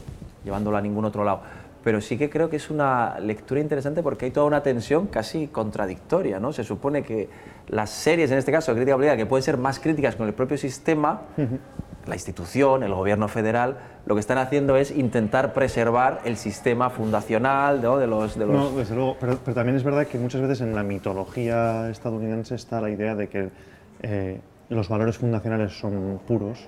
llevándolo 0.46 0.78
a 0.78 0.82
ningún 0.82 1.04
otro 1.04 1.26
lado. 1.26 1.42
Pero 1.84 2.00
sí 2.00 2.18
que 2.18 2.30
creo 2.30 2.50
que 2.50 2.56
es 2.56 2.70
una 2.70 3.20
lectura 3.20 3.60
interesante 3.60 4.02
porque 4.02 4.24
hay 4.24 4.32
toda 4.32 4.46
una 4.46 4.64
tensión 4.64 5.08
casi 5.08 5.48
contradictoria, 5.48 6.40
¿no? 6.40 6.54
Se 6.54 6.64
supone 6.64 7.04
que 7.04 7.28
las 7.68 7.90
series, 7.90 8.32
en 8.32 8.38
este 8.38 8.54
caso, 8.54 8.72
de 8.72 8.78
crítica 8.78 8.96
obligada, 8.96 9.18
que 9.18 9.26
pueden 9.26 9.44
ser 9.44 9.58
más 9.58 9.82
críticas 9.82 10.16
con 10.16 10.28
el 10.28 10.34
propio 10.34 10.58
sistema, 10.58 11.24
la 12.06 12.16
institución, 12.16 12.84
el 12.84 12.94
gobierno 12.94 13.28
federal, 13.28 13.78
lo 14.06 14.16
que 14.16 14.20
están 14.20 14.38
haciendo 14.38 14.76
es 14.76 14.92
intentar 14.92 15.54
preservar 15.54 16.22
el 16.26 16.38
sistema 16.38 16.90
fundacional 16.90 17.82
de 17.82 18.08
los... 18.08 18.38
De 18.38 18.46
los... 18.46 18.56
No, 18.56 18.72
desde 18.72 18.96
luego, 18.96 19.18
pero, 19.20 19.40
pero, 19.44 19.56
también 19.56 19.78
es 19.78 19.84
verdad 19.84 20.08
que 20.08 20.18
muchas 20.18 20.42
veces 20.42 20.62
en 20.62 20.76
la 20.76 20.84
mitología 20.84 21.90
estadounidense 21.90 22.56
está 22.56 22.82
la 22.82 22.90
idea 22.90 23.16
de 23.16 23.30
que 23.30 23.50
eh, 24.02 24.42
los 24.70 24.90
valores 24.90 25.18
fundacionales 25.18 25.78
son 25.78 26.20
puros 26.28 26.68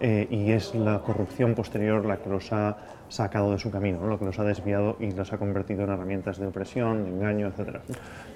eh, 0.00 0.28
y 0.30 0.52
es 0.52 0.74
la 0.74 1.00
corrupción 1.00 1.54
posterior 1.54 2.04
la 2.04 2.18
que 2.18 2.28
los 2.28 2.52
ha 2.52 2.76
sacado 3.08 3.52
de 3.52 3.58
su 3.58 3.70
camino, 3.70 4.06
lo 4.06 4.18
que 4.18 4.24
los 4.24 4.38
ha 4.38 4.44
desviado 4.44 4.96
y 5.00 5.10
los 5.10 5.32
ha 5.32 5.38
convertido 5.38 5.84
en 5.84 5.90
herramientas 5.90 6.38
de 6.38 6.46
opresión, 6.46 7.04
de 7.04 7.10
engaño, 7.10 7.48
etc. 7.48 7.78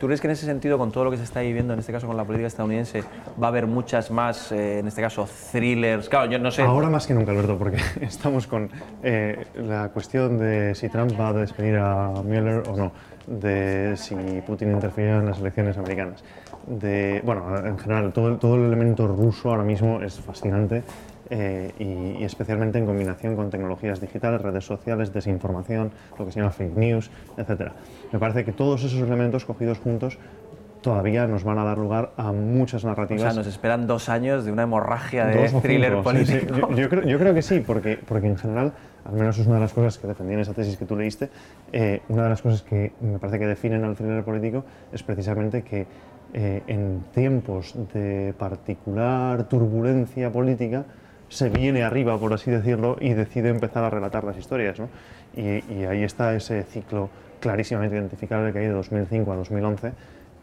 ¿Tú 0.01 0.07
crees 0.07 0.21
que 0.21 0.27
en 0.27 0.33
ese 0.33 0.47
sentido, 0.47 0.79
con 0.79 0.91
todo 0.93 1.05
lo 1.05 1.11
que 1.11 1.17
se 1.17 1.25
está 1.25 1.41
viviendo, 1.41 1.73
en 1.73 1.81
este 1.81 1.93
caso 1.93 2.07
con 2.07 2.17
la 2.17 2.25
política 2.25 2.47
estadounidense, 2.47 3.05
va 3.41 3.47
a 3.47 3.51
haber 3.51 3.67
muchas 3.67 4.11
más, 4.11 4.53
eh, 4.53 4.79
en 4.79 4.89
este 4.89 5.03
caso, 5.03 5.29
thrillers? 5.53 6.09
Claro, 6.09 6.31
yo 6.31 6.39
no 6.39 6.51
sé. 6.51 6.63
Ahora 6.63 6.91
más 6.91 7.07
que 7.07 7.15
nunca, 7.15 7.33
Alberto, 7.33 7.59
porque 7.59 7.79
estamos 8.01 8.47
con 8.47 8.71
eh, 9.03 9.47
la 9.57 9.91
cuestión 9.91 10.39
de 10.39 10.75
si 10.75 10.89
Trump 10.89 11.13
va 11.19 11.29
a 11.29 11.33
despedir 11.33 11.77
a 11.77 12.09
Mueller 12.23 12.63
o 12.69 12.77
no, 12.77 12.93
de 13.27 13.95
si 13.97 14.15
Putin 14.47 14.73
interfiere 14.73 15.17
en 15.17 15.27
las 15.27 15.39
elecciones 15.39 15.77
americanas. 15.77 16.25
De, 16.67 17.21
bueno, 17.25 17.59
en 17.59 17.77
general, 17.77 18.13
todo, 18.13 18.37
todo 18.37 18.55
el 18.55 18.63
elemento 18.63 19.09
ruso 19.09 19.51
ahora 19.51 19.65
mismo 19.65 20.01
es 20.01 20.21
fascinante 20.21 20.85
eh, 21.35 21.73
y, 21.79 22.23
especialmente 22.25 22.79
en 22.79 22.85
combinación 22.85 23.37
con 23.37 23.49
tecnologías 23.49 24.03
digitales, 24.03 24.43
redes 24.43 24.67
sociales, 24.67 25.15
desinformación, 25.15 25.91
lo 26.19 26.27
que 26.27 26.33
se 26.33 26.41
llama 26.41 26.53
fake 26.53 26.77
news, 26.77 27.11
etc. 27.39 27.73
Me 28.13 28.19
parece 28.19 28.45
que 28.45 28.53
todos 28.53 28.85
esos 28.85 29.01
elementos 29.01 29.47
cogidos 29.47 29.79
juntos 29.79 30.19
todavía 30.83 31.27
nos 31.27 31.43
van 31.43 31.59
a 31.59 31.65
dar 31.65 31.79
lugar 31.79 32.13
a 32.19 32.33
muchas 32.33 32.85
narrativas. 32.85 33.23
O 33.23 33.27
sea, 33.31 33.33
nos 33.33 33.47
esperan 33.47 33.87
dos 33.87 34.11
años 34.11 34.45
de 34.45 34.53
una 34.53 34.65
hemorragia 34.65 35.25
de 35.25 35.49
thriller 35.63 36.03
político. 36.03 36.71
Yo, 36.75 36.91
creo, 36.91 37.05
yo, 37.05 37.19
creo, 37.19 37.33
que 37.33 37.41
sí, 37.41 37.61
porque, 37.61 37.99
porque 38.07 38.27
en 38.27 38.37
general, 38.37 38.75
al 39.07 39.15
menos 39.15 39.39
es 39.39 39.47
una 39.47 39.55
de 39.55 39.63
las 39.63 39.73
cosas 39.73 39.97
que 39.97 40.07
defendí 40.07 40.35
en 40.35 40.41
esa 40.41 40.53
tesis 40.53 40.77
que 40.77 40.85
tú 40.85 40.97
leíste, 40.97 41.31
eh, 41.73 42.03
una 42.09 42.25
de 42.25 42.29
las 42.29 42.43
cosas 42.43 42.61
que 42.61 42.93
me 43.01 43.19
parece 43.19 43.39
que 43.39 43.47
definen 43.47 43.85
al 43.85 43.97
thriller 43.97 44.23
político 44.23 44.67
es 44.93 45.03
precisamente 45.03 45.63
que 45.63 45.87
eh, 46.35 46.63
en 46.67 47.05
tiempos 47.15 47.75
de 47.95 48.35
particular 48.37 49.45
turbulencia 49.49 50.31
política, 50.31 50.85
se 51.33 51.49
viene 51.49 51.83
arriba, 51.83 52.19
por 52.19 52.35
así 52.35 52.51
decirlo, 52.51 52.99
y 53.01 53.15
decide 53.15 53.49
empezar 53.49 53.83
a 53.85 53.91
relatar 53.91 54.23
las 54.23 54.37
historias. 54.37 54.79
¿no? 54.79 54.91
Y, 55.35 55.85
ahí 55.85 56.03
está 56.03 56.35
ese 56.37 56.63
ciclo 56.65 57.09
clarísimamente 57.41 57.97
identificable 57.97 58.53
que 58.53 58.59
hay 58.59 58.67
de 58.67 58.73
2005 58.73 59.33
a 59.33 59.37
2011, 59.37 59.93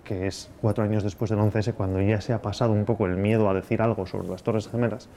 que 0.04 0.26
es 0.26 0.50
cuatro 0.62 0.84
años 0.84 1.04
después 1.04 1.30
del 1.30 1.40
11S, 1.40 1.74
cuando 1.74 2.02
ya 2.02 2.20
se 2.22 2.34
ha 2.34 2.42
pasado 2.42 2.74
un 2.74 2.86
poco 2.86 3.06
el 3.06 3.18
miedo 3.18 3.48
a 3.50 3.54
decir 3.54 3.84
algo 3.84 4.08
sobre 4.08 4.30
las 4.30 4.42
Torres 4.42 4.68
Gemelas. 4.68 5.10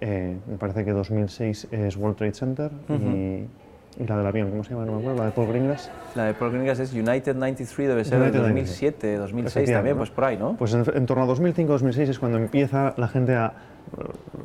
Eh, 0.00 0.36
me 0.46 0.56
parece 0.56 0.84
que 0.84 0.92
2006 0.92 1.66
es 1.72 1.96
World 1.96 2.16
Trade 2.16 2.34
Center 2.34 2.70
y, 2.88 3.42
la 4.06 4.16
del 4.16 4.26
avión, 4.26 4.50
¿cómo 4.50 4.64
se 4.64 4.70
llama? 4.70 4.84
No 4.84 4.92
me 4.92 4.98
acuerdo, 4.98 5.18
la 5.18 5.24
de 5.26 5.32
Paul 5.32 5.48
Greengrass. 5.48 5.90
La 6.14 6.24
de 6.26 6.34
Paul 6.34 6.52
Greengrass 6.52 6.80
es 6.80 6.92
United 6.92 7.34
93, 7.34 7.88
debe 7.88 8.04
ser 8.04 8.32
de 8.32 8.38
2007, 8.38 9.16
2006 9.16 9.72
también, 9.72 9.96
pues 9.96 10.10
por 10.10 10.24
ahí, 10.24 10.36
¿no? 10.36 10.56
Pues 10.56 10.72
en, 10.74 10.84
en 10.94 11.06
torno 11.06 11.24
a 11.24 11.26
2005-2006 11.26 12.08
es 12.08 12.18
cuando 12.18 12.38
empieza 12.38 12.94
la 12.96 13.08
gente 13.08 13.34
a 13.34 13.52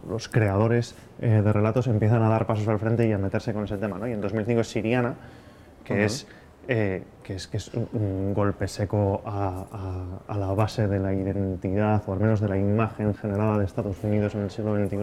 los 0.07 0.27
creadores 0.29 0.95
eh, 1.21 1.41
de 1.43 1.53
relatos 1.53 1.87
empiezan 1.87 2.21
a 2.23 2.29
dar 2.29 2.45
pasos 2.45 2.67
al 2.67 2.79
frente 2.79 3.07
y 3.07 3.11
a 3.11 3.17
meterse 3.17 3.53
con 3.53 3.65
ese 3.65 3.77
tema. 3.77 3.97
¿no? 3.97 4.07
Y 4.07 4.11
en 4.11 4.21
2005 4.21 4.61
es 4.61 4.67
Siriana, 4.67 5.15
que, 5.83 6.05
es, 6.05 6.27
eh, 6.67 7.03
que, 7.23 7.35
es, 7.35 7.47
que 7.47 7.57
es 7.57 7.71
un, 7.73 8.33
golpe 8.33 8.67
seco 8.67 9.21
a, 9.25 10.19
a, 10.27 10.37
la 10.37 10.53
base 10.53 10.87
de 10.87 10.99
la 10.99 11.13
identidad, 11.13 12.01
o 12.07 12.13
al 12.13 12.19
menos 12.19 12.41
de 12.41 12.49
la 12.49 12.57
imagen 12.57 13.13
generada 13.15 13.57
de 13.57 13.65
Estados 13.65 14.03
Unidos 14.03 14.35
en 14.35 14.41
el 14.41 14.51
siglo 14.51 14.75
XXI, 14.75 14.97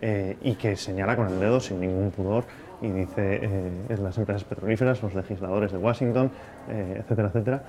eh, 0.00 0.36
y 0.42 0.54
que 0.54 0.76
señala 0.76 1.16
con 1.16 1.28
el 1.28 1.38
dedo 1.38 1.60
sin 1.60 1.80
ningún 1.80 2.10
pudor 2.10 2.44
y 2.84 2.90
dice 2.90 3.70
es 3.88 3.98
las 4.00 4.16
empresas 4.18 4.44
petrolíferas, 4.44 5.02
los 5.02 5.14
legisladores 5.14 5.72
de 5.72 5.78
Washington, 5.78 6.30
etcétera, 6.68 7.28
etcétera 7.28 7.62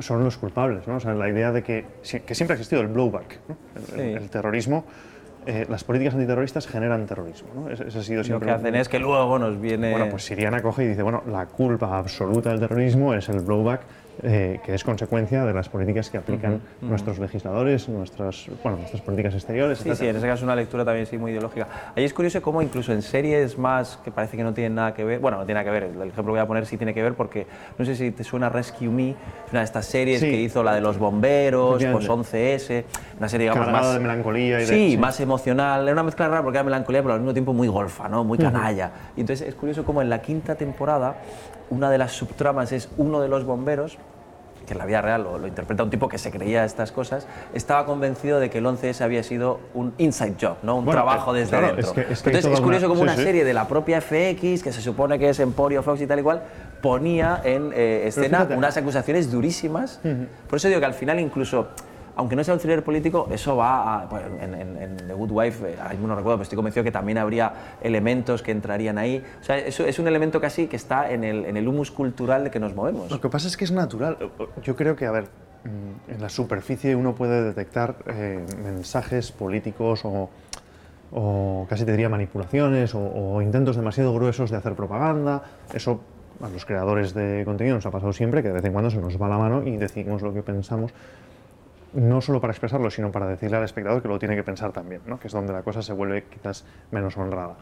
son 0.00 0.24
los 0.24 0.36
culpables. 0.36 0.86
¿no? 0.86 0.96
O 0.96 1.00
sea, 1.00 1.14
la 1.14 1.28
idea 1.28 1.52
de 1.52 1.62
que, 1.62 1.84
que 2.02 2.34
siempre 2.34 2.54
ha 2.54 2.56
existido 2.56 2.82
el 2.82 2.88
blowback, 2.88 3.38
el, 3.96 4.28
terrorismo 4.30 4.84
eh, 5.46 5.64
las 5.68 5.84
políticas 5.84 6.14
antiterroristas 6.14 6.66
generan 6.66 7.06
terrorismo. 7.06 7.48
¿no? 7.54 7.70
Ese, 7.70 7.84
ha 7.84 8.02
sido 8.02 8.24
siempre 8.24 8.48
Lo 8.48 8.56
que 8.56 8.60
hacen 8.60 8.74
es 8.74 8.88
que 8.88 8.98
luego 8.98 9.38
nos 9.38 9.60
viene... 9.60 9.92
Bueno, 9.92 10.08
pues 10.10 10.24
Siriana 10.24 10.60
coge 10.60 10.84
y 10.84 10.88
dice, 10.88 11.02
bueno, 11.02 11.22
la 11.28 11.46
culpa 11.46 11.96
absoluta 11.96 12.50
del 12.50 12.60
terrorismo 12.60 13.14
es 13.14 13.28
el 13.28 13.40
blowback 13.40 13.82
eh, 14.22 14.60
que 14.64 14.74
es 14.74 14.84
consecuencia 14.84 15.44
de 15.44 15.52
las 15.52 15.68
políticas 15.68 16.10
que 16.10 16.18
aplican 16.18 16.60
nuestros 16.80 17.18
legisladores, 17.18 17.88
nuestras, 17.88 18.46
bueno, 18.62 18.78
nuestras 18.78 19.02
políticas 19.02 19.34
exteriores. 19.34 19.78
Sí, 19.78 19.94
sí, 19.94 20.06
en 20.06 20.16
ese 20.16 20.26
caso 20.26 20.38
es 20.38 20.42
una 20.42 20.56
lectura 20.56 20.84
también 20.84 21.06
sí, 21.06 21.18
muy 21.18 21.32
ideológica. 21.32 21.92
Ahí 21.94 22.04
es 22.04 22.14
curioso 22.14 22.40
cómo 22.40 22.62
incluso 22.62 22.92
en 22.92 23.02
series 23.02 23.58
más 23.58 23.98
que 24.04 24.10
parece 24.10 24.36
que 24.36 24.42
no 24.42 24.54
tienen 24.54 24.74
nada 24.74 24.94
que 24.94 25.04
ver, 25.04 25.20
bueno, 25.20 25.38
no 25.38 25.44
tiene 25.44 25.60
nada 25.60 25.64
que 25.64 25.80
ver, 25.80 25.90
el 25.90 26.08
ejemplo 26.08 26.24
que 26.24 26.30
voy 26.30 26.40
a 26.40 26.46
poner 26.46 26.66
sí 26.66 26.76
tiene 26.76 26.94
que 26.94 27.02
ver 27.02 27.14
porque 27.14 27.46
no 27.78 27.84
sé 27.84 27.94
si 27.94 28.10
te 28.10 28.24
suena 28.24 28.48
Rescue 28.48 28.88
Me, 28.88 29.14
una 29.50 29.60
de 29.60 29.64
estas 29.64 29.86
series 29.86 30.20
que 30.20 30.40
hizo 30.40 30.62
la 30.62 30.74
de 30.74 30.80
los 30.80 30.98
bomberos, 30.98 31.84
pues 31.84 32.08
11S, 32.08 32.84
una 33.18 33.28
serie 33.28 33.50
digamos 33.50 33.70
más... 33.70 33.94
de 33.94 34.00
melancolía 34.00 34.60
y 34.60 34.66
de... 34.66 34.66
Sí, 34.66 34.96
más 34.96 35.20
emocional, 35.20 35.82
era 35.82 35.92
una 35.92 36.02
mezcla 36.02 36.28
rara 36.28 36.42
porque 36.42 36.56
era 36.56 36.64
melancolía 36.64 37.02
pero 37.02 37.14
al 37.14 37.20
mismo 37.20 37.32
tiempo 37.32 37.52
muy 37.52 37.68
golfa, 37.68 38.08
¿no? 38.08 38.24
muy 38.24 38.38
canalla. 38.38 38.90
Y 39.16 39.20
entonces 39.20 39.48
es 39.48 39.54
curioso 39.54 39.84
cómo 39.84 40.02
en 40.02 40.10
la 40.10 40.20
quinta 40.20 40.54
temporada 40.54 41.16
una 41.70 41.90
de 41.90 41.98
las 41.98 42.12
subtramas 42.12 42.72
es 42.72 42.88
uno 42.96 43.20
de 43.20 43.28
los 43.28 43.44
bomberos 43.44 43.98
que 44.66 44.72
en 44.72 44.78
la 44.78 44.84
vida 44.84 45.00
real 45.00 45.22
lo, 45.22 45.46
interpreta 45.46 45.82
un 45.84 45.90
tipo 45.90 46.08
que 46.08 46.18
se 46.18 46.30
creía 46.30 46.64
estas 46.64 46.92
cosas, 46.92 47.26
estaba 47.54 47.86
convencido 47.86 48.40
de 48.40 48.50
que 48.50 48.58
el 48.58 48.66
11S 48.66 49.00
había 49.00 49.22
sido 49.22 49.60
un 49.74 49.94
inside 49.96 50.34
job, 50.40 50.56
¿no? 50.62 50.76
un 50.76 50.86
trabajo 50.86 51.34
eh, 51.34 51.40
desde 51.40 51.60
dentro. 51.60 51.94
Entonces 51.96 52.46
es 52.46 52.60
curioso 52.60 52.88
como 52.88 53.00
una 53.00 53.16
serie 53.16 53.44
de 53.44 53.54
la 53.54 53.68
propia 53.68 54.00
FX, 54.00 54.62
que 54.62 54.72
se 54.72 54.82
supone 54.82 55.18
que 55.18 55.30
es 55.30 55.40
Emporio 55.40 55.82
Fox 55.82 56.00
y 56.02 56.06
tal 56.06 56.18
y 56.18 56.22
cual, 56.22 56.42
ponía 56.82 57.40
en 57.44 57.72
eh, 57.74 58.08
escena 58.08 58.46
unas 58.54 58.76
acusaciones 58.76 59.30
durísimas. 59.30 60.00
Por 60.48 60.56
eso 60.56 60.68
digo 60.68 60.80
que 60.80 60.86
al 60.86 60.94
final 60.94 61.20
incluso 61.20 61.68
aunque 62.16 62.34
no 62.34 62.42
sea 62.42 62.54
un 62.54 62.60
thriller 62.60 62.82
político, 62.82 63.28
eso 63.30 63.56
va 63.56 64.02
a, 64.02 64.08
pues, 64.08 64.22
en, 64.40 64.96
The 65.06 65.12
Good 65.12 65.30
Wife, 65.30 65.72
eh, 65.72 65.76
ahí 65.80 65.98
no 65.98 66.16
recuerdo, 66.16 66.38
pero 66.38 66.42
estoy 66.42 66.56
convencido 66.56 66.82
que 66.82 66.90
también 66.90 67.18
habría 67.18 67.76
elementos 67.82 68.42
que 68.42 68.52
entrarían 68.52 68.96
ahí. 68.96 69.22
O 69.40 69.44
sea, 69.44 69.58
es 69.58 69.98
un 69.98 70.08
elemento 70.08 70.40
casi 70.40 70.66
que 70.66 70.76
está 70.76 71.10
en 71.10 71.24
el, 71.24 71.44
en 71.44 71.56
el 71.58 71.68
humus 71.68 71.90
cultural 71.90 72.44
de 72.44 72.50
que 72.50 72.58
nos 72.58 72.74
movemos. 72.74 73.10
Lo 73.10 73.20
que 73.20 73.28
pasa 73.28 73.48
es 73.48 73.56
que 73.56 73.64
es 73.64 73.72
natural. 73.72 74.16
Yo 74.62 74.74
creo 74.76 74.96
que, 74.96 75.04
a 75.04 75.10
ver, 75.10 75.24
mm, 75.24 76.12
en 76.12 76.22
la 76.22 76.30
superficie 76.30 76.96
uno 76.96 77.14
puede 77.14 77.42
detectar 77.42 77.96
eh, 78.06 78.44
mensajes 78.64 79.30
políticos 79.30 80.00
o, 80.04 80.30
o, 81.12 81.66
casi 81.68 81.84
te 81.84 81.90
diría 81.90 82.08
manipulaciones 82.08 82.94
o, 82.94 83.00
o, 83.00 83.42
intentos 83.42 83.76
demasiado 83.76 84.14
gruesos 84.14 84.50
de 84.50 84.56
hacer 84.56 84.74
propaganda. 84.74 85.42
Eso 85.74 86.00
a 86.42 86.48
los 86.48 86.64
creadores 86.64 87.12
de 87.12 87.42
contenido 87.44 87.76
nos 87.76 87.86
ha 87.86 87.90
pasado 87.90 88.12
siempre, 88.12 88.42
que 88.42 88.48
de 88.48 88.54
vez 88.54 88.64
en 88.64 88.72
cuando 88.72 88.90
se 88.90 88.98
nos 88.98 89.20
va 89.20 89.28
la 89.28 89.38
mano 89.38 89.62
y 89.62 89.76
decimos 89.76 90.22
lo 90.22 90.32
que 90.32 90.42
pensamos 90.42 90.92
no 91.96 92.20
solo 92.20 92.40
para 92.40 92.52
expresarlo, 92.52 92.90
sino 92.90 93.10
para 93.10 93.26
decirle 93.26 93.56
al 93.56 93.64
espectador 93.64 94.02
que 94.02 94.08
lo 94.08 94.18
tiene 94.18 94.36
que 94.36 94.44
pensar 94.44 94.70
también, 94.72 95.00
¿no? 95.06 95.18
que 95.18 95.28
es 95.28 95.32
donde 95.32 95.52
la 95.52 95.62
cosa 95.62 95.82
se 95.82 95.92
vuelve 95.92 96.24
quizás 96.24 96.64
menos 96.90 97.16
honrada. 97.16 97.56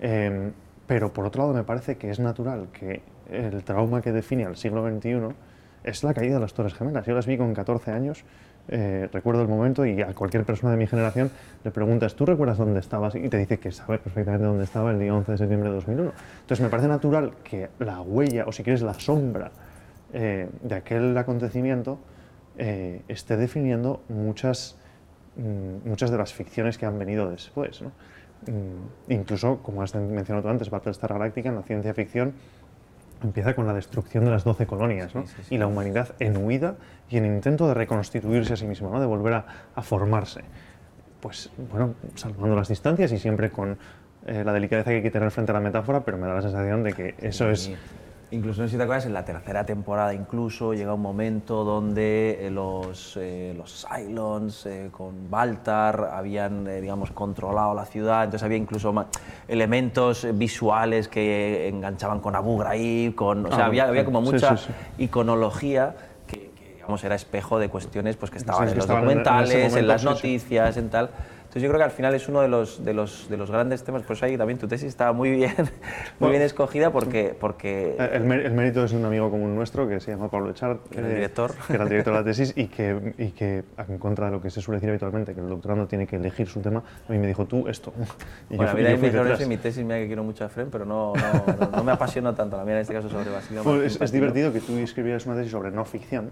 Em, 0.00 0.52
pero 0.86 1.12
por 1.12 1.24
otro 1.24 1.42
lado 1.42 1.54
me 1.54 1.64
parece 1.64 1.96
que 1.96 2.10
es 2.10 2.20
natural 2.20 2.68
que 2.72 3.02
el 3.30 3.64
trauma 3.64 4.02
que 4.02 4.12
define 4.12 4.44
al 4.44 4.56
siglo 4.56 4.86
XXI 4.86 5.34
es 5.84 6.02
la 6.04 6.12
caída 6.12 6.34
de 6.34 6.40
las 6.40 6.52
Torres 6.54 6.74
Gemelas. 6.74 7.06
Yo 7.06 7.14
las 7.14 7.26
vi 7.26 7.38
con 7.38 7.54
14 7.54 7.90
años, 7.90 8.24
eh, 8.68 9.08
recuerdo 9.10 9.40
el 9.40 9.48
momento 9.48 9.86
y 9.86 10.02
a 10.02 10.14
cualquier 10.14 10.44
persona 10.44 10.72
de 10.72 10.78
mi 10.78 10.86
generación 10.86 11.30
le 11.64 11.70
preguntas, 11.70 12.14
¿tú 12.14 12.26
recuerdas 12.26 12.58
dónde 12.58 12.80
estabas? 12.80 13.14
Y 13.14 13.28
te 13.30 13.38
dice 13.38 13.58
que 13.58 13.72
sabe 13.72 13.98
perfectamente 13.98 14.46
dónde 14.46 14.64
estaba 14.64 14.90
el 14.90 14.98
día 14.98 15.14
11 15.14 15.32
de 15.32 15.38
septiembre 15.38 15.70
de 15.70 15.76
2001. 15.76 16.12
Entonces 16.42 16.60
me 16.62 16.68
parece 16.68 16.88
natural 16.88 17.32
que 17.42 17.70
la 17.78 18.02
huella, 18.02 18.44
o 18.46 18.52
si 18.52 18.62
quieres 18.62 18.82
la 18.82 18.94
sombra 18.94 19.50
eh, 20.12 20.48
de 20.62 20.74
aquel 20.74 21.16
acontecimiento, 21.16 21.98
eh, 22.58 23.02
esté 23.08 23.36
definiendo 23.36 24.02
muchas, 24.08 24.76
mm, 25.36 25.88
muchas 25.88 26.10
de 26.10 26.18
las 26.18 26.34
ficciones 26.34 26.76
que 26.76 26.86
han 26.86 26.98
venido 26.98 27.30
después. 27.30 27.82
Mm, 27.82 29.12
incluso, 29.12 29.62
como 29.62 29.82
has 29.82 29.94
mencionado 29.94 30.42
tú 30.42 30.48
antes, 30.48 30.70
Battlestar 30.70 31.12
Galactica 31.12 31.48
en 31.48 31.54
la 31.54 31.62
ciencia 31.62 31.94
ficción 31.94 32.34
empieza 33.22 33.54
con 33.54 33.66
la 33.66 33.74
destrucción 33.74 34.24
de 34.24 34.30
las 34.30 34.44
12 34.44 34.66
colonias 34.66 35.12
y 35.50 35.58
la 35.58 35.66
humanidad 35.66 36.14
en 36.20 36.36
huida 36.36 36.76
y 37.10 37.16
en 37.16 37.26
intento 37.26 37.66
de 37.66 37.74
reconstituirse 37.74 38.52
a 38.52 38.56
sí 38.56 38.66
misma, 38.66 38.90
¿no? 38.90 39.00
de 39.00 39.06
volver 39.06 39.34
a, 39.34 39.82
formarse. 39.82 40.42
Pues 41.20 41.50
bueno, 41.70 41.94
salvando 42.14 42.54
las 42.54 42.68
distancias 42.68 43.10
y 43.10 43.18
siempre 43.18 43.50
con 43.50 43.76
eh, 44.26 44.44
la 44.44 44.52
delicadeza 44.52 44.90
que 44.90 44.96
hay 44.96 45.02
que 45.02 45.10
tener 45.10 45.30
frente 45.30 45.50
a 45.50 45.54
la 45.54 45.60
metáfora, 45.60 46.04
pero 46.04 46.16
me 46.16 46.26
da 46.28 46.34
la 46.34 46.42
sensación 46.42 46.84
de 46.84 46.92
que 46.92 47.14
eso 47.18 47.50
es 47.50 47.72
Incluso, 48.30 48.60
no 48.60 48.68
sé 48.68 48.72
si 48.72 48.76
te 48.76 48.82
acuerdas, 48.82 49.06
en 49.06 49.14
la 49.14 49.24
tercera 49.24 49.64
temporada 49.64 50.12
incluso 50.12 50.74
llega 50.74 50.92
un 50.92 51.00
momento 51.00 51.64
donde 51.64 52.46
eh, 52.46 52.50
los, 52.50 53.16
eh, 53.16 53.54
los 53.56 53.86
Cylons 53.88 54.66
eh, 54.66 54.88
con 54.92 55.30
Baltar 55.30 56.10
habían, 56.12 56.66
digamos, 56.66 57.10
controlado 57.12 57.72
la 57.72 57.86
ciudad, 57.86 58.24
entonces 58.24 58.44
había 58.44 58.58
incluso 58.58 58.94
elementos 59.46 60.26
visuales 60.34 61.08
que 61.08 61.68
enganchaban 61.68 62.20
con 62.20 62.36
Abu 62.36 62.58
Ghraib, 62.58 63.14
con, 63.14 63.46
o 63.46 63.48
sea, 63.48 63.64
ah, 63.64 63.66
había, 63.66 63.84
había, 63.84 64.04
como 64.04 64.20
mucha 64.20 64.56
iconología 64.98 65.96
que, 66.26 66.50
digamos, 66.74 67.02
era 67.04 67.14
espejo 67.14 67.58
de 67.58 67.70
cuestiones 67.70 68.16
pues, 68.16 68.30
que 68.30 68.36
estaban 68.36 68.68
en 68.68 68.76
los 68.76 68.86
documentales, 68.86 69.74
en, 69.74 69.88
las 69.88 70.04
noticias, 70.04 70.76
en 70.76 70.90
tal. 70.90 71.10
Entonces 71.58 71.70
yo 71.70 71.70
creo 71.70 71.80
que 71.80 71.90
al 71.90 71.96
final 71.96 72.14
es 72.14 72.28
uno 72.28 72.40
de 72.40 72.46
los, 72.46 72.84
de 72.84 72.94
los, 72.94 73.28
de 73.28 73.36
los 73.36 73.50
grandes 73.50 73.82
temas, 73.82 74.02
por 74.02 74.14
eso 74.14 74.26
ahí 74.26 74.38
también 74.38 74.60
tu 74.60 74.68
tesis 74.68 74.86
está 74.86 75.12
muy 75.12 75.32
bien, 75.32 75.54
muy 76.20 76.30
bien 76.30 76.42
escogida 76.42 76.92
porque... 76.92 77.36
porque 77.38 77.96
el, 77.98 78.30
el, 78.30 78.52
mérito 78.52 78.84
es 78.84 78.92
un 78.92 79.04
amigo 79.04 79.28
común 79.28 79.56
nuestro 79.56 79.88
que 79.88 79.98
se 79.98 80.12
llama 80.12 80.30
Pablo 80.30 80.50
Echar, 80.50 80.78
que 80.88 81.00
era 81.00 81.08
el 81.08 81.14
director, 81.16 81.52
que 81.66 81.72
era 81.72 81.82
el 81.82 81.90
director 81.90 82.14
de 82.14 82.20
la 82.20 82.24
tesis 82.30 82.52
y 82.54 82.68
que, 82.68 83.14
y 83.18 83.30
que 83.32 83.64
en 83.88 83.98
contra 83.98 84.26
de 84.26 84.32
lo 84.32 84.40
que 84.40 84.50
se 84.50 84.60
suele 84.60 84.76
decir 84.76 84.90
habitualmente, 84.90 85.34
que 85.34 85.40
el 85.40 85.48
doctorando 85.48 85.88
tiene 85.88 86.06
que 86.06 86.14
elegir 86.14 86.46
su 86.46 86.60
tema, 86.60 86.84
a 87.08 87.12
mí 87.12 87.18
me 87.18 87.26
dijo 87.26 87.44
tú 87.46 87.66
esto. 87.66 87.92
Y 88.50 88.56
bueno, 88.56 88.72
yo, 88.72 88.78
a 88.78 88.90
mí 88.92 88.96
me 88.96 89.08
dijeron 89.08 89.32
eso 89.32 89.42
en 89.42 89.48
mi 89.48 89.56
tesis, 89.56 89.82
mira 89.82 89.98
que 89.98 90.06
quiero 90.06 90.22
mucho 90.22 90.44
a 90.44 90.48
Fren, 90.48 90.68
pero 90.70 90.84
no, 90.84 91.12
no, 91.14 91.70
no, 91.70 91.84
me 91.84 91.92
apasiona 91.92 92.34
tanto, 92.34 92.56
la 92.56 92.64
mía 92.64 92.74
en 92.74 92.80
este 92.82 92.94
caso 92.94 93.10
sobre 93.10 93.30
Basilio. 93.30 93.64
Pues 93.64 93.96
es, 93.96 94.00
es 94.00 94.12
divertido 94.12 94.52
que 94.52 94.60
tú 94.60 94.76
escribieras 94.78 95.26
una 95.26 95.34
tesis 95.34 95.50
sobre 95.50 95.70
no 95.72 95.84
ficción 95.84 96.30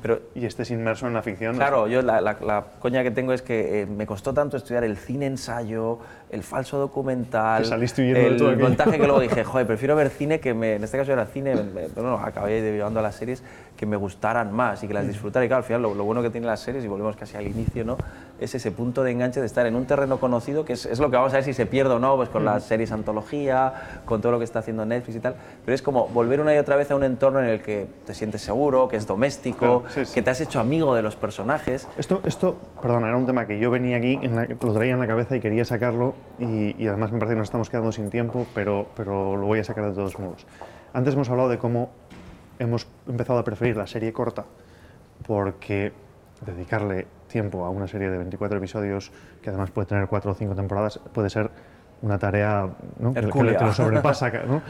pero, 0.00 0.20
y 0.34 0.46
estés 0.46 0.70
inmerso 0.70 1.06
en 1.06 1.14
la 1.14 1.22
ficción. 1.22 1.56
Claro, 1.56 1.88
yo 1.88 2.02
la, 2.02 2.20
la, 2.20 2.64
coña 2.78 3.02
que 3.02 3.10
tengo 3.10 3.32
es 3.32 3.42
que 3.42 3.82
eh, 3.82 3.86
me 3.86 4.06
costó 4.06 4.32
tanto 4.32 4.56
estudiar 4.56 4.84
el 4.84 4.96
cine 4.96 5.26
ensayo, 5.26 5.98
el 6.30 6.42
falso 6.42 6.78
documental, 6.78 7.64
el 7.64 8.58
montaje 8.58 8.92
que 8.92 9.06
luego 9.06 9.20
dije, 9.20 9.44
joder, 9.44 9.66
prefiero 9.66 9.96
ver 9.96 10.10
cine 10.10 10.40
que 10.40 10.54
me, 10.54 10.74
en 10.74 10.84
este 10.84 10.98
caso 10.98 11.12
era 11.12 11.26
cine, 11.26 11.54
pero 11.94 12.06
no, 12.06 12.18
acabé 12.18 12.60
llevando 12.60 13.00
a 13.00 13.02
las 13.02 13.16
series 13.16 13.42
que 13.78 13.86
me 13.86 13.96
gustaran 13.96 14.52
más 14.52 14.82
y 14.82 14.88
que 14.88 14.92
las 14.92 15.04
mm. 15.04 15.08
disfrutara. 15.08 15.44
Y 15.46 15.48
claro, 15.48 15.60
al 15.60 15.64
final 15.64 15.82
lo, 15.82 15.94
lo 15.94 16.04
bueno 16.04 16.20
que 16.20 16.28
tienen 16.28 16.48
las 16.48 16.60
series, 16.60 16.84
y 16.84 16.88
volvemos 16.88 17.16
casi 17.16 17.36
al 17.36 17.46
inicio, 17.46 17.84
¿no? 17.84 17.96
es 18.40 18.54
ese 18.54 18.70
punto 18.70 19.02
de 19.02 19.10
enganche 19.10 19.40
de 19.40 19.46
estar 19.46 19.66
en 19.66 19.74
un 19.74 19.84
terreno 19.86 20.18
conocido, 20.18 20.64
que 20.64 20.74
es, 20.74 20.86
es, 20.86 21.00
lo 21.00 21.10
que 21.10 21.16
vamos 21.16 21.32
a 21.32 21.36
ver 21.36 21.44
si 21.44 21.52
se 21.54 21.66
pierde 21.66 21.94
o 21.94 21.98
no, 21.98 22.16
pues 22.16 22.28
con 22.28 22.44
las 22.44 22.64
series 22.64 22.92
antología, 22.92 24.00
con 24.04 24.20
todo 24.20 24.32
lo 24.32 24.38
que 24.38 24.44
está 24.44 24.60
haciendo 24.60 24.86
Netflix 24.86 25.16
y 25.16 25.20
tal, 25.20 25.34
pero 25.64 25.74
es 25.74 25.82
como 25.82 26.08
volver 26.08 26.40
una 26.40 26.54
y 26.54 26.58
otra 26.58 26.76
vez 26.76 26.90
a 26.90 26.96
un 26.96 27.04
entorno 27.04 27.40
en 27.40 27.46
el 27.46 27.62
que 27.62 27.86
te 28.06 28.14
sientes 28.14 28.42
seguro, 28.42 28.88
que 28.88 28.96
es 28.96 29.06
doméstico, 29.06 29.84
que 30.14 30.22
te 30.22 30.30
has 30.30 30.40
hecho 30.40 30.60
amigo 30.60 30.94
de 30.94 31.02
los 31.02 31.16
personajes. 31.16 31.88
Esto, 31.96 32.20
esto 32.24 32.56
perdón, 32.80 33.04
era 33.04 33.16
un 33.16 33.26
tema 33.26 33.46
que 33.46 33.58
yo 33.58 33.70
venía 33.70 33.96
aquí, 33.96 34.18
en 34.22 34.36
lo 34.36 34.72
traía 34.72 34.92
en 34.92 35.00
la 35.00 35.06
cabeza 35.06 35.36
y 35.36 35.40
quería 35.40 35.64
sacarlo, 35.64 36.14
y, 36.38 36.80
y, 36.82 36.86
además 36.86 37.12
me 37.12 37.18
parece 37.18 37.34
que 37.34 37.38
nos 37.38 37.48
estamos 37.48 37.70
quedando 37.70 37.92
sin 37.92 38.10
tiempo, 38.10 38.46
pero, 38.54 38.86
pero 38.96 39.36
lo 39.36 39.46
voy 39.46 39.58
a 39.58 39.64
sacar 39.64 39.86
de 39.86 39.92
todos 39.92 40.18
modos. 40.18 40.46
Antes 40.92 41.14
hemos 41.14 41.28
hablado 41.28 41.48
de 41.48 41.58
cómo 41.58 41.90
hemos 42.58 42.86
empezado 43.06 43.38
a 43.38 43.44
preferir 43.44 43.76
la 43.76 43.86
serie 43.86 44.12
corta, 44.12 44.44
porque 45.26 45.92
dedicarle 46.44 47.06
tiempo 47.28 47.64
a 47.64 47.70
una 47.70 47.86
serie 47.86 48.10
de 48.10 48.18
24 48.18 48.58
episodios, 48.58 49.10
que 49.42 49.50
además 49.50 49.70
puede 49.70 49.86
tener 49.86 50.06
4 50.06 50.30
o 50.30 50.34
5 50.34 50.54
temporadas, 50.54 50.98
puede 51.12 51.30
ser 51.30 51.50
una 52.02 52.18
tarea 52.18 52.68
¿no? 52.98 53.12
que, 53.12 53.20
te 53.20 53.64
lo 53.64 53.72
sobrepasa. 53.72 54.30
¿no? 54.46 54.62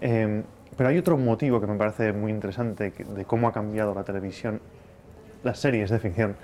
Eh, 0.00 0.42
pero 0.76 0.88
hay 0.88 0.98
otro 0.98 1.16
motivo 1.16 1.60
que 1.60 1.66
me 1.66 1.76
parece 1.76 2.12
muy 2.12 2.30
interesante 2.30 2.90
de 2.90 3.24
cómo 3.24 3.48
ha 3.48 3.52
cambiado 3.52 3.94
la 3.94 4.04
televisión, 4.04 4.60
las 5.44 5.58
series 5.58 5.90
de 5.90 5.98
ficción, 5.98 6.34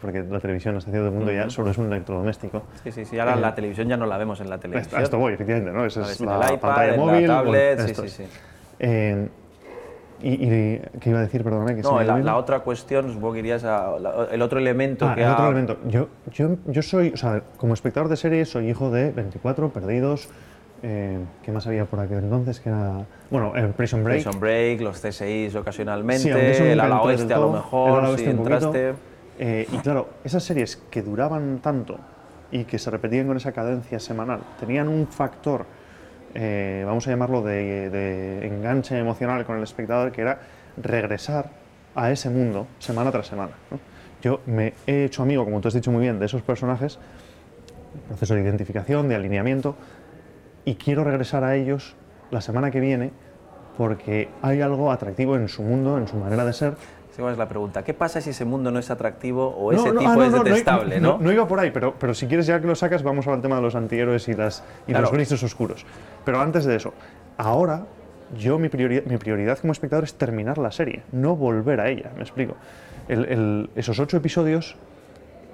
porque 0.00 0.22
la 0.22 0.40
televisión, 0.40 0.74
la 0.74 0.80
estación 0.80 1.04
del 1.04 1.12
mundo 1.12 1.32
ya 1.32 1.48
solo 1.48 1.70
es 1.70 1.78
un 1.78 1.86
electrodoméstico. 1.86 2.64
Sí, 2.82 2.92
sí, 2.92 3.04
sí, 3.04 3.18
ahora 3.18 3.36
la 3.36 3.50
eh, 3.50 3.52
televisión 3.52 3.88
ya 3.88 3.96
no 3.96 4.06
la 4.06 4.18
vemos 4.18 4.40
en 4.40 4.50
la 4.50 4.58
televisión. 4.58 5.00
A 5.00 5.04
esto 5.04 5.18
voy, 5.18 5.34
efectivamente, 5.34 5.72
¿no? 5.72 5.86
Esa 5.86 6.02
es 6.02 6.20
la, 6.20 6.58
pantalla 6.58 6.96
móvil. 6.96 7.28
La 7.28 7.36
tablet, 7.36 7.80
sí, 7.80 7.94
sí, 7.94 8.08
sí. 8.08 8.24
Eh, 8.80 9.28
y, 10.20 10.30
y, 10.30 10.82
¿Qué 11.00 11.10
iba 11.10 11.18
a 11.18 11.22
decir? 11.22 11.44
Perdóname. 11.44 11.76
Que 11.76 11.82
no, 11.82 12.02
la, 12.02 12.18
la, 12.18 12.36
otra 12.36 12.60
cuestión, 12.60 13.12
supongo 13.12 13.34
que 13.34 13.38
irías 13.40 13.64
a. 13.64 13.92
el 14.30 14.42
otro 14.42 14.58
elemento 14.58 15.06
ah, 15.08 15.14
que. 15.14 15.22
El 15.22 15.30
otro 15.30 15.46
elemento. 15.46 15.78
Yo, 15.88 16.08
yo, 16.32 16.56
yo 16.66 16.82
soy, 16.82 17.10
o 17.10 17.16
sea, 17.16 17.42
como 17.56 17.74
espectador 17.74 18.08
de 18.08 18.16
series, 18.16 18.48
soy 18.48 18.68
hijo 18.68 18.90
de 18.90 19.10
24, 19.12 19.70
Perdidos. 19.70 20.28
Eh, 20.82 21.18
¿Qué 21.42 21.50
más 21.50 21.66
había 21.66 21.84
por 21.86 22.00
aquel 22.00 22.18
entonces? 22.18 22.60
Que 22.60 22.68
era. 22.68 23.06
Bueno, 23.30 23.54
el 23.56 23.68
Prison 23.70 24.04
Break. 24.04 24.22
Prison 24.22 24.40
Break, 24.40 24.80
los 24.80 25.00
CSIs 25.00 25.54
ocasionalmente, 25.54 26.54
sí, 26.54 26.62
el 26.62 26.80
ala 26.80 27.02
oeste 27.02 27.32
a 27.34 27.38
lo 27.38 27.52
mejor, 27.52 28.04
el 28.04 28.18
si 28.18 28.24
entraste. 28.24 28.94
Eh, 29.40 29.68
y 29.70 29.78
claro, 29.78 30.08
esas 30.24 30.42
series 30.42 30.76
que 30.90 31.02
duraban 31.02 31.60
tanto 31.62 31.98
y 32.50 32.64
que 32.64 32.78
se 32.78 32.90
repetían 32.90 33.26
con 33.26 33.36
esa 33.36 33.52
cadencia 33.52 34.00
semanal, 34.00 34.40
tenían 34.58 34.88
un 34.88 35.06
factor 35.06 35.64
eh, 36.34 36.82
vamos 36.86 37.06
a 37.06 37.10
llamarlo, 37.10 37.42
de, 37.42 38.46
enganche 38.46 38.98
emocional 38.98 39.44
con 39.44 39.56
el 39.56 39.62
espectador, 39.62 40.12
que 40.12 40.22
era 40.22 40.40
regresar 40.76 41.50
a 41.94 42.10
ese 42.10 42.30
mundo 42.30 42.66
semana 42.78 43.10
tras 43.10 43.26
semana. 43.26 43.52
Yo 44.22 44.40
me 44.46 44.74
he 44.86 45.04
hecho 45.04 45.22
amigo, 45.22 45.44
como 45.44 45.60
tú 45.60 45.68
has 45.68 45.74
dicho 45.74 45.90
muy 45.90 46.02
bien, 46.02 46.18
de 46.18 46.26
esos 46.26 46.42
personajes, 46.42 46.98
proceso 48.08 48.34
de 48.34 48.42
identificación, 48.42 49.08
de 49.08 49.14
alineamiento, 49.14 49.76
y 50.64 50.74
quiero 50.74 51.04
regresar 51.04 51.44
a 51.44 51.56
ellos 51.56 51.94
la 52.30 52.40
semana 52.40 52.70
que 52.70 52.80
viene 52.80 53.12
porque 53.78 54.28
hay 54.42 54.60
algo 54.60 54.90
atractivo 54.90 55.36
en 55.36 55.48
su 55.48 55.62
mundo, 55.62 55.98
en 55.98 56.08
su 56.08 56.16
manera 56.16 56.44
de 56.44 56.52
ser, 56.52 56.74
es 57.26 57.38
la 57.38 57.48
pregunta. 57.48 57.82
¿Qué 57.82 57.94
pasa 57.94 58.20
si 58.20 58.30
ese 58.30 58.44
mundo 58.44 58.70
no 58.70 58.78
es 58.78 58.90
atractivo 58.90 59.48
o 59.48 59.72
ese 59.72 59.90
tipo 59.90 60.08
ah, 60.08 60.26
es 60.26 60.32
detestable? 60.32 61.00
No, 61.00 61.18
no, 61.18 61.32
iba 61.32 61.48
por 61.48 61.58
ahí, 61.58 61.72
pero, 61.72 61.94
pero 61.98 62.14
si 62.14 62.26
quieres 62.26 62.46
ya 62.46 62.60
que 62.60 62.66
lo 62.68 62.76
sacas, 62.76 63.02
vamos 63.02 63.26
al 63.26 63.42
tema 63.42 63.56
de 63.56 63.62
los 63.62 63.74
antihéroes 63.74 64.28
y, 64.28 64.34
las, 64.34 64.62
y 64.86 64.92
los 64.92 65.10
grises 65.10 65.42
oscuros. 65.42 65.84
Pero 66.24 66.40
antes 66.40 66.64
de 66.64 66.76
eso, 66.76 66.94
ahora 67.36 67.86
yo 68.36 68.58
mi, 68.58 68.68
prioridad, 68.68 69.04
mi 69.04 69.16
prioridad 69.16 69.58
como 69.58 69.72
espectador 69.72 70.04
es 70.04 70.14
terminar 70.14 70.58
la 70.58 70.70
serie, 70.70 71.02
no 71.12 71.34
volver 71.34 71.80
a 71.80 71.88
ella, 71.88 72.12
me 72.14 72.22
explico. 72.22 72.56
esos 73.08 73.98
ocho 73.98 74.16
episodios 74.16 74.76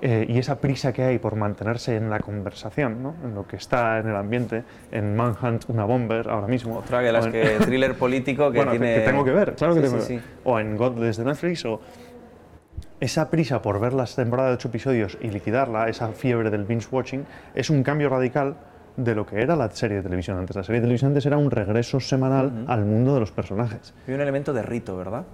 eh, 0.07 0.27
y 0.29 0.37
esa 0.37 0.61
prisa 0.61 0.93
que 0.93 1.03
hay 1.03 1.19
por 1.19 1.35
mantenerse 1.35 1.97
en 1.97 2.11
la 2.11 2.21
conversación, 2.21 3.03
¿no? 3.03 3.15
en 3.25 3.35
lo 3.35 3.47
que 3.47 3.57
está 3.57 3.99
en 3.99 4.09
el 4.09 4.17
ambiente, 4.17 4.63
en 4.93 5.17
Manhunt, 5.17 5.65
una 5.69 5.87
bomber 5.87 6.29
ahora 6.29 6.47
mismo. 6.47 6.77
Otra 6.77 7.01
de 7.01 7.11
las 7.11 7.27
que 7.29 7.57
thriller 7.65 7.95
político 7.95 8.53
que 8.53 8.67
tiene... 8.67 8.97
Que, 8.97 9.01
tengo 9.01 9.25
que 9.25 9.31
ver, 9.31 9.55
claro 9.55 9.75
que 9.75 9.81
tengo 9.81 9.97
que 9.97 10.17
ver. 10.17 10.23
O 10.45 10.61
en 10.61 10.77
God 10.77 11.01
desde 11.01 11.25
Netflix, 11.25 11.65
o 11.65 11.81
esa 13.01 13.31
prisa 13.31 13.63
por 13.63 13.81
ver 13.81 13.95
las 13.95 14.15
temporadas 14.15 14.51
de 14.51 14.55
ocho 14.57 14.69
episodios 14.69 15.17
y 15.23 15.31
liquidarla, 15.31 15.89
esa 15.89 16.09
fiebre 16.09 16.51
del 16.51 16.65
binge 16.65 16.89
watching, 16.93 17.25
es 17.55 17.71
un 17.71 17.83
cambio 17.83 18.11
radical 18.11 18.59
de 18.99 19.15
lo 19.15 19.25
que 19.25 19.41
era 19.41 19.57
la 19.57 19.71
serie 19.71 19.97
de 19.97 20.03
televisión 20.03 20.37
antes. 20.37 20.55
La 20.55 20.65
serie 20.65 20.83
de 20.83 20.85
televisión 20.85 21.13
antes 21.13 21.25
era 21.25 21.39
un 21.39 21.51
regreso 21.51 21.99
semanal 21.99 22.67
al 22.69 22.85
mundo 22.85 23.15
de 23.15 23.21
los 23.21 23.33
personajes. 23.33 23.95
Y 24.07 24.13
un 24.13 24.21
elemento 24.21 24.53
de 24.53 24.61
rito, 24.61 24.99
¿verdad? 24.99 25.25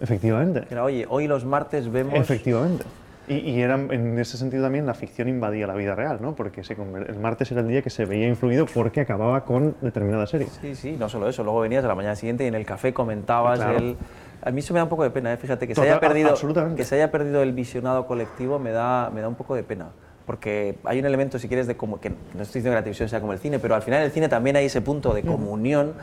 Efectivamente. 0.00 0.62
Era, 0.70 0.84
oye, 0.84 1.06
hoy 1.08 1.26
los 1.26 1.44
martes 1.44 1.90
vemos... 1.90 2.14
Efectivamente. 2.14 2.84
Y, 3.28 3.60
era, 3.60 3.76
en 3.76 4.18
ese 4.18 4.36
sentido 4.36 4.64
también 4.64 4.84
la 4.84 4.94
ficción 4.94 5.28
invadía 5.28 5.66
la 5.66 5.74
vida 5.74 5.94
real, 5.94 6.18
¿no? 6.20 6.34
Porque 6.34 6.64
se, 6.64 6.74
el 6.74 7.18
martes 7.20 7.50
era 7.52 7.60
el 7.60 7.68
día 7.68 7.80
que 7.80 7.90
se 7.90 8.04
veía 8.04 8.26
influido 8.26 8.66
porque 8.66 9.00
acababa 9.00 9.44
con 9.44 9.76
determinada 9.80 10.26
serie. 10.26 10.48
Sí, 10.60 10.74
sí, 10.74 10.96
no 10.98 11.08
solo 11.08 11.28
eso. 11.28 11.44
Luego 11.44 11.60
venías 11.60 11.84
a 11.84 11.88
la 11.88 11.94
mañana 11.94 12.16
siguiente 12.16 12.44
y 12.44 12.48
en 12.48 12.54
el 12.54 12.66
café 12.66 12.92
comentabas 12.92 13.60
el... 13.60 13.96
A 14.44 14.50
mí 14.50 14.58
eso 14.58 14.74
me 14.74 14.80
da 14.80 14.84
un 14.84 14.90
poco 14.90 15.04
de 15.04 15.10
pena, 15.10 15.32
¿eh? 15.32 15.36
fíjate, 15.36 15.68
que, 15.68 15.74
se 15.74 15.82
haya 15.82 16.00
perdido, 16.00 16.34
que 16.76 16.84
se 16.84 16.96
haya 16.96 17.12
perdido 17.12 17.42
el 17.42 17.52
visionado 17.52 18.06
colectivo 18.08 18.58
me 18.58 18.72
da, 18.72 19.08
me 19.10 19.20
da 19.20 19.28
un 19.28 19.36
poco 19.36 19.54
de 19.54 19.62
pena 19.62 19.90
porque 20.26 20.78
hay 20.84 21.00
un 21.00 21.06
elemento, 21.06 21.38
si 21.38 21.48
quieres, 21.48 21.66
de 21.66 21.76
como 21.76 22.00
que 22.00 22.10
no 22.10 22.42
estoy 22.42 22.60
diciendo 22.60 22.70
que 22.70 22.76
la 22.76 22.82
televisión 22.82 23.08
sea 23.08 23.20
como 23.20 23.32
el 23.32 23.38
cine, 23.38 23.58
pero 23.58 23.74
al 23.74 23.82
final 23.82 24.02
el 24.02 24.10
cine 24.12 24.28
también 24.28 24.56
hay 24.56 24.66
ese 24.66 24.80
punto 24.80 25.12
de 25.14 25.22
comunión 25.22 25.94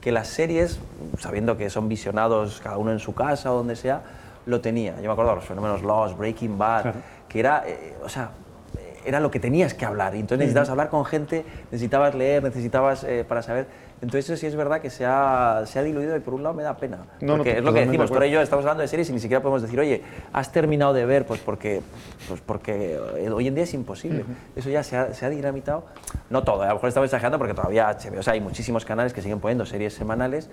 que 0.00 0.12
las 0.12 0.28
series, 0.28 0.80
sabiendo 1.18 1.56
que 1.56 1.70
son 1.70 1.88
visionados 1.88 2.60
cada 2.60 2.78
uno 2.78 2.92
en 2.92 2.98
su 2.98 3.14
casa 3.14 3.52
o 3.52 3.56
donde 3.56 3.76
sea, 3.76 4.02
lo 4.48 4.60
tenía. 4.60 4.96
Yo 4.96 5.02
me 5.02 5.12
acuerdo 5.12 5.30
de 5.30 5.36
los 5.36 5.44
fenómenos 5.44 5.82
Lost, 5.82 6.16
Breaking 6.16 6.58
Bad, 6.58 6.94
que 7.28 7.38
era, 7.38 7.64
eh, 7.66 7.94
o 8.02 8.08
sea, 8.08 8.30
era 9.04 9.20
lo 9.20 9.30
que 9.30 9.40
tenías 9.40 9.74
que 9.74 9.84
hablar. 9.84 10.14
Y 10.14 10.20
entonces 10.20 10.38
necesitabas 10.38 10.70
hablar 10.70 10.88
con 10.88 11.04
gente, 11.04 11.44
necesitabas 11.70 12.14
leer, 12.14 12.42
necesitabas 12.42 13.04
eh, 13.04 13.24
para 13.28 13.42
saber. 13.42 13.66
Entonces 14.00 14.30
eso 14.30 14.36
sí 14.36 14.46
es 14.46 14.54
verdad 14.54 14.80
que 14.80 14.90
se 14.90 15.04
ha, 15.04 15.62
se 15.66 15.78
ha 15.78 15.82
diluido 15.82 16.16
y 16.16 16.20
por 16.20 16.34
un 16.34 16.42
lado 16.42 16.54
me 16.54 16.62
da 16.62 16.76
pena. 16.76 16.98
porque 17.18 17.58
es 17.58 17.64
lo 17.64 17.72
que 17.72 17.84
decimos, 17.84 18.10
por 18.10 18.22
ello 18.22 18.40
estamos 18.40 18.64
hablando 18.64 18.82
de 18.82 18.88
series 18.88 19.10
y 19.10 19.12
ni 19.12 19.18
siquiera 19.18 19.42
podemos 19.42 19.62
decir, 19.62 19.78
oye, 19.80 20.02
has 20.32 20.52
terminado 20.52 20.92
de 20.92 21.04
ver, 21.04 21.26
pues 21.26 21.40
porque, 21.40 21.82
pues 22.28 22.40
porque 22.40 22.98
eh, 23.16 23.30
hoy 23.30 23.48
en 23.48 23.54
día 23.54 23.64
es 23.64 23.74
imposible. 23.74 24.24
Eso 24.54 24.70
ya 24.70 24.82
se 24.82 24.96
ha, 24.96 25.12
se 25.14 25.26
ha, 25.26 25.30
dinamitado. 25.30 25.84
No 26.30 26.44
todo, 26.44 26.62
a 26.62 26.68
lo 26.68 26.74
mejor 26.74 26.88
estamos 26.88 27.06
exagerando 27.06 27.38
porque 27.38 27.54
todavía 27.54 27.88
HBO, 27.88 28.20
o 28.20 28.22
sea, 28.22 28.34
hay 28.34 28.40
muchísimos 28.40 28.84
canales 28.84 29.12
que 29.12 29.20
siguen 29.20 29.40
poniendo 29.40 29.66
series 29.66 29.94
semanales, 29.94 30.48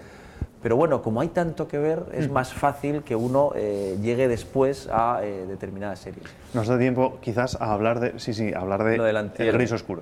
pero 0.66 0.78
bueno, 0.78 1.04
como 1.04 1.22
hay 1.22 1.28
tanto 1.28 1.68
que 1.68 1.78
ver, 1.78 2.08
es 2.12 2.28
mm. 2.28 2.32
más 2.34 2.52
fácil 2.52 3.04
que 3.04 3.16
uno 3.16 3.52
eh, 3.56 4.00
llegue 4.02 4.28
después 4.28 4.90
a 4.92 5.20
eh, 5.22 5.46
determinadas 5.48 6.00
series. 6.00 6.26
Nos 6.56 6.68
da 6.68 6.80
tiempo 6.80 7.20
quizás 7.22 7.56
a 7.62 7.72
hablar 7.72 8.00
de, 8.00 8.18
sí, 8.18 8.34
sí, 8.34 8.52
hablar 8.52 8.84
de 8.84 8.96
el 8.96 9.52
gris 9.52 9.72
oscuro. 9.72 10.02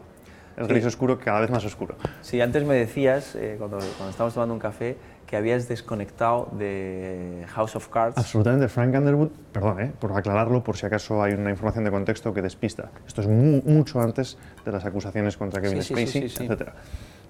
El 0.55 0.67
gris 0.67 0.85
oscuro 0.85 1.19
cada 1.19 1.41
vez 1.41 1.49
más 1.49 1.65
oscuro. 1.65 1.95
Sí, 2.21 2.39
antes 2.39 2.63
me 2.63 2.75
decías, 2.75 3.35
eh, 3.35 3.55
cuando, 3.57 3.77
cuando 3.97 4.11
estábamos 4.11 4.35
tomando 4.35 4.53
un 4.53 4.61
café, 4.61 4.95
que 5.33 5.37
habías 5.37 5.67
desconectado 5.67 6.47
de 6.51 7.43
House 7.47 7.75
of 7.75 7.87
Cards. 7.87 8.15
Absolutamente, 8.19 8.67
Frank 8.67 8.93
Underwood, 8.93 9.29
perdón, 9.51 9.81
eh, 9.81 9.91
por 9.99 10.15
aclararlo, 10.15 10.63
por 10.63 10.77
si 10.77 10.85
acaso 10.85 11.23
hay 11.23 11.33
una 11.33 11.49
información 11.49 11.83
de 11.85 11.89
contexto 11.89 12.31
que 12.35 12.43
despista. 12.43 12.91
Esto 13.07 13.21
es 13.21 13.27
mucho 13.27 13.99
antes 13.99 14.37
de 14.63 14.71
las 14.71 14.85
acusaciones 14.85 15.35
contra 15.35 15.59
Kevin 15.59 15.81
Spacey, 15.81 16.29
sí, 16.29 16.45
etc. 16.45 16.69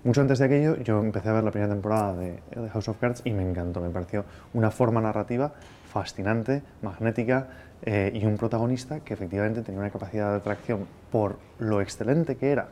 Mucho 0.04 0.20
antes 0.20 0.40
de 0.40 0.46
aquello, 0.46 0.76
yo 0.84 1.00
empecé 1.00 1.30
a 1.30 1.32
ver 1.32 1.46
la 1.46 1.52
primera 1.52 1.72
temporada 1.72 2.14
de, 2.18 2.42
House 2.74 2.90
of 2.90 2.98
Cards 2.98 3.22
y 3.24 3.32
me 3.32 3.50
encantó. 3.50 3.80
Me 3.80 3.90
pareció 3.90 4.26
una 4.54 4.70
forma 4.70 5.00
narrativa 5.00 5.54
fascinante, 5.90 6.62
magnética 6.82 7.48
eh, 7.84 8.12
y 8.14 8.26
un 8.26 8.36
protagonista 8.36 9.00
que 9.00 9.14
efectivamente 9.14 9.62
tenía 9.62 9.80
una 9.80 9.92
capacidad 9.92 10.32
de 10.32 10.38
atracción 10.40 10.88
por 11.10 11.38
lo 11.58 11.80
excelente 11.80 12.36
que 12.36 12.52
era 12.52 12.68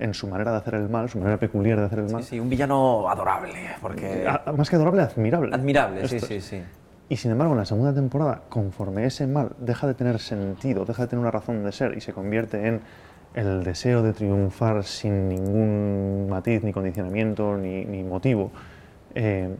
en 0.00 0.14
su 0.14 0.26
manera 0.26 0.50
de 0.50 0.56
hacer 0.58 0.74
el 0.74 0.88
mal, 0.88 1.08
su 1.08 1.18
manera 1.18 1.36
peculiar 1.38 1.78
de 1.78 1.86
hacer 1.86 2.00
el 2.00 2.10
mal. 2.10 2.22
Sí, 2.22 2.30
sí 2.30 2.40
un 2.40 2.48
villano 2.48 3.08
adorable. 3.08 3.52
Porque... 3.80 4.26
más 4.56 4.68
que 4.68 4.76
adorable, 4.76 5.02
admirable. 5.02 5.54
Admirable, 5.54 6.08
sí, 6.08 6.18
sí, 6.18 6.40
sí. 6.40 6.62
Y 7.08 7.16
sin 7.16 7.32
embargo, 7.32 7.52
en 7.54 7.58
la 7.58 7.64
segunda 7.64 7.92
temporada, 7.92 8.42
conforme 8.48 9.04
ese 9.04 9.26
mal 9.26 9.50
deja 9.58 9.86
de 9.86 9.94
tener 9.94 10.20
sentido, 10.20 10.84
deja 10.84 11.02
de 11.02 11.08
tener 11.08 11.20
una 11.20 11.30
razón 11.30 11.64
de 11.64 11.72
ser 11.72 11.96
y 11.96 12.00
se 12.00 12.12
convierte 12.12 12.66
en 12.66 12.80
el 13.34 13.64
deseo 13.64 14.02
de 14.02 14.12
triunfar 14.12 14.84
sin 14.84 15.28
ningún 15.28 16.28
matiz, 16.28 16.62
ni 16.62 16.72
condicionamiento, 16.72 17.56
ni, 17.56 17.84
ni 17.84 18.02
motivo, 18.04 18.50
eh, 19.14 19.56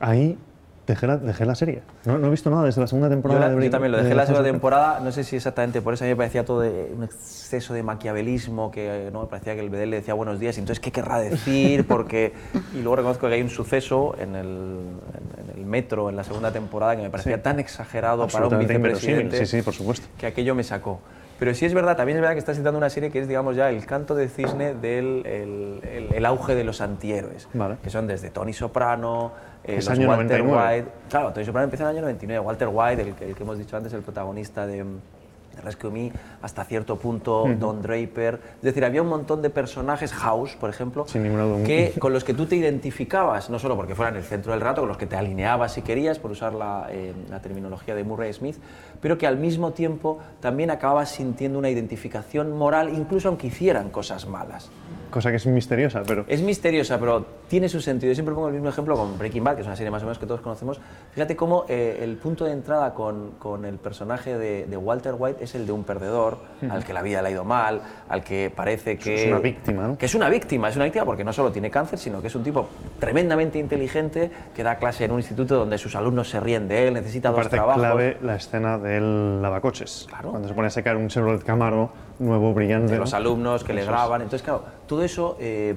ahí 0.00 0.38
dejé 0.86 1.06
la, 1.06 1.16
dejé 1.16 1.44
la 1.46 1.54
serie. 1.54 1.82
No, 2.04 2.18
no 2.18 2.26
he 2.26 2.30
visto 2.30 2.50
nada 2.50 2.64
desde 2.64 2.80
la 2.80 2.86
segunda 2.86 3.08
temporada. 3.08 3.40
Yo, 3.40 3.46
la- 3.46 3.48
de 3.48 3.54
yo 3.54 3.58
Breaking- 3.60 3.70
también 3.70 3.92
lo 3.92 3.98
de 3.98 4.04
dejé 4.04 4.14
la 4.14 4.22
House 4.22 4.30
of 4.30 4.36
segunda 4.36 4.50
temporada, 4.52 5.00
no 5.00 5.12
sé 5.12 5.24
si 5.24 5.36
exactamente 5.36 5.80
por 5.82 5.94
eso 5.94 6.04
a 6.04 6.06
mí 6.06 6.12
me 6.12 6.16
parecía 6.16 6.44
todo 6.44 6.60
de 6.60 6.92
un 6.96 7.04
exceso 7.04 7.74
de 7.74 7.82
maquiavelismo, 7.82 8.70
que 8.70 9.08
no 9.12 9.22
me 9.22 9.26
parecía 9.28 9.54
que 9.54 9.60
el 9.60 9.70
BDL 9.70 9.90
le 9.90 9.96
decía 9.96 10.14
buenos 10.14 10.38
días, 10.40 10.56
y 10.56 10.60
entonces 10.60 10.80
qué 10.80 10.92
querrá 10.92 11.18
decir, 11.20 11.86
porque... 11.86 12.32
Y 12.74 12.78
luego 12.82 12.96
reconozco 12.96 13.28
que 13.28 13.34
hay 13.34 13.42
un 13.42 13.50
suceso 13.50 14.14
en 14.20 14.36
el, 14.36 14.46
en- 14.46 15.50
en 15.54 15.58
el 15.60 15.66
metro 15.66 16.08
en 16.10 16.16
la 16.16 16.24
segunda 16.24 16.52
temporada 16.52 16.96
que 16.96 17.02
me 17.02 17.10
parecía 17.10 17.36
Sí. 17.36 17.42
tan 17.42 17.58
exagerado 17.60 18.26
para 18.28 18.46
un 18.48 18.58
vicepresidente 18.58 19.38
sí, 19.38 19.46
sí, 19.58 19.62
por 19.62 19.74
supuesto. 19.74 20.06
que 20.18 20.26
aquello 20.26 20.54
me 20.54 20.64
sacó. 20.64 21.00
Pero 21.38 21.52
sí 21.52 21.64
es 21.66 21.74
verdad, 21.74 21.96
también 21.96 22.16
es 22.18 22.20
verdad 22.22 22.34
que 22.34 22.38
estás 22.38 22.56
citando 22.56 22.78
una 22.78 22.88
serie 22.90 23.10
que 23.10 23.18
es, 23.18 23.26
digamos, 23.26 23.56
ya 23.56 23.68
el 23.68 23.84
canto 23.86 24.14
de 24.14 24.28
cisne 24.28 24.74
del 24.74 25.26
el, 25.26 25.80
el- 25.82 26.14
el 26.14 26.26
auge 26.26 26.54
de 26.54 26.62
los 26.62 26.80
antihéroes, 26.80 27.48
Vale. 27.54 27.76
que 27.82 27.90
son 27.90 28.06
desde 28.06 28.30
Tony 28.30 28.52
Soprano, 28.52 29.32
eh, 29.64 29.76
Es 29.78 29.88
año 29.88 30.08
Walter 30.08 30.42
99. 30.42 30.76
White, 30.76 30.88
Claro, 31.10 31.32
Tony 31.32 31.46
Soprano 31.46 31.64
empieza 31.64 31.84
en 31.84 31.90
el 31.90 31.96
año 31.96 32.02
99. 32.02 32.40
Walter 32.46 32.68
White, 32.72 33.02
el, 33.02 33.14
que- 33.14 33.28
el 33.28 33.34
que 33.34 33.42
hemos 33.42 33.58
dicho 33.58 33.76
antes, 33.76 33.92
el 33.92 34.02
protagonista 34.02 34.66
de, 34.66 34.84
de 34.84 35.60
Rescue 35.62 35.90
Me, 35.90 36.12
hasta 36.42 36.64
cierto 36.64 36.96
punto, 36.96 37.46
Don 37.60 37.80
Draper. 37.80 38.40
Es 38.56 38.62
decir, 38.62 38.84
había 38.84 39.00
un 39.02 39.08
montón 39.08 39.40
de 39.40 39.50
personajes, 39.50 40.12
House, 40.12 40.56
por 40.58 40.68
ejemplo, 40.68 41.06
Sin 41.06 41.22
que, 41.64 41.92
con 42.00 42.12
los 42.12 42.24
que 42.24 42.34
tú 42.34 42.46
te 42.46 42.56
identificabas, 42.56 43.50
no 43.50 43.58
solo 43.60 43.76
porque 43.76 43.94
fueran 43.94 44.16
el 44.16 44.24
centro 44.24 44.50
del 44.52 44.60
rato, 44.60 44.80
con 44.82 44.88
los 44.88 44.96
que 44.98 45.06
te 45.06 45.14
alineabas 45.16 45.72
si 45.72 45.82
querías, 45.82 46.18
por 46.18 46.32
usar 46.32 46.54
la, 46.54 46.88
eh, 46.90 47.12
la 47.30 47.40
terminología 47.40 47.94
de 47.94 48.02
Murray 48.02 48.32
Smith, 48.32 48.56
pero 49.04 49.18
que 49.18 49.26
al 49.26 49.36
mismo 49.36 49.72
tiempo 49.72 50.18
también 50.40 50.70
acababas 50.70 51.10
sintiendo 51.10 51.58
una 51.58 51.68
identificación 51.68 52.56
moral, 52.56 52.88
incluso 52.88 53.28
aunque 53.28 53.48
hicieran 53.48 53.90
cosas 53.90 54.26
malas. 54.26 54.70
Cosa 55.10 55.30
que 55.30 55.36
es 55.36 55.46
misteriosa, 55.46 56.02
pero... 56.04 56.24
Es 56.26 56.40
misteriosa, 56.40 56.98
pero 56.98 57.24
tiene 57.46 57.68
su 57.68 57.80
sentido. 57.80 58.10
Yo 58.10 58.16
siempre 58.16 58.34
pongo 58.34 58.48
el 58.48 58.54
mismo 58.54 58.68
ejemplo 58.68 58.96
con 58.96 59.16
Breaking 59.16 59.44
Bad, 59.44 59.54
que 59.54 59.60
es 59.60 59.66
una 59.66 59.76
serie 59.76 59.90
más 59.92 60.02
o 60.02 60.06
menos 60.06 60.18
que 60.18 60.26
todos 60.26 60.40
conocemos. 60.40 60.80
Fíjate 61.12 61.36
cómo 61.36 61.66
eh, 61.68 62.00
el 62.02 62.16
punto 62.16 62.46
de 62.46 62.50
entrada 62.50 62.94
con, 62.94 63.32
con 63.38 63.64
el 63.64 63.76
personaje 63.76 64.36
de, 64.36 64.66
de 64.66 64.76
Walter 64.76 65.14
White 65.16 65.44
es 65.44 65.54
el 65.54 65.66
de 65.66 65.72
un 65.72 65.84
perdedor, 65.84 66.38
al 66.68 66.82
que 66.82 66.92
la 66.92 67.02
vida 67.02 67.22
le 67.22 67.28
ha 67.28 67.30
ido 67.30 67.44
mal, 67.44 67.80
al 68.08 68.24
que 68.24 68.50
parece 68.52 68.98
que... 68.98 69.26
Es 69.26 69.28
una 69.28 69.38
víctima, 69.38 69.86
¿no? 69.86 69.96
Que 69.96 70.06
es 70.06 70.14
una 70.16 70.28
víctima, 70.28 70.68
es 70.70 70.74
una 70.74 70.86
víctima 70.86 71.04
porque 71.04 71.22
no 71.22 71.32
solo 71.32 71.52
tiene 71.52 71.70
cáncer, 71.70 72.00
sino 72.00 72.20
que 72.20 72.26
es 72.26 72.34
un 72.34 72.42
tipo 72.42 72.66
tremendamente 72.98 73.60
inteligente 73.60 74.32
que 74.52 74.64
da 74.64 74.74
clase 74.78 75.04
en 75.04 75.12
un 75.12 75.20
instituto 75.20 75.54
donde 75.54 75.78
sus 75.78 75.94
alumnos 75.94 76.28
se 76.28 76.40
ríen 76.40 76.66
de 76.66 76.88
él, 76.88 76.94
necesita 76.94 77.30
Me 77.30 77.36
dos 77.36 77.48
trabajos. 77.48 77.80
clave 77.80 78.16
la 78.20 78.34
escena 78.34 78.78
del 78.94 79.42
lavacoches. 79.42 80.06
Claro. 80.08 80.30
Cuando 80.30 80.48
se 80.48 80.54
pone 80.54 80.68
a 80.68 80.70
secar 80.70 80.96
un 80.96 81.08
Chevrolet 81.08 81.42
Camaro 81.42 81.90
nuevo, 82.18 82.52
brillante. 82.54 82.92
de 82.92 82.98
¿no? 82.98 83.04
los 83.04 83.14
alumnos 83.14 83.64
que 83.64 83.72
le 83.72 83.82
Eso 83.82 83.90
graban. 83.90 84.22
Entonces, 84.22 84.42
claro, 84.42 84.64
todo 84.86 85.02
eso, 85.02 85.36
eh, 85.40 85.74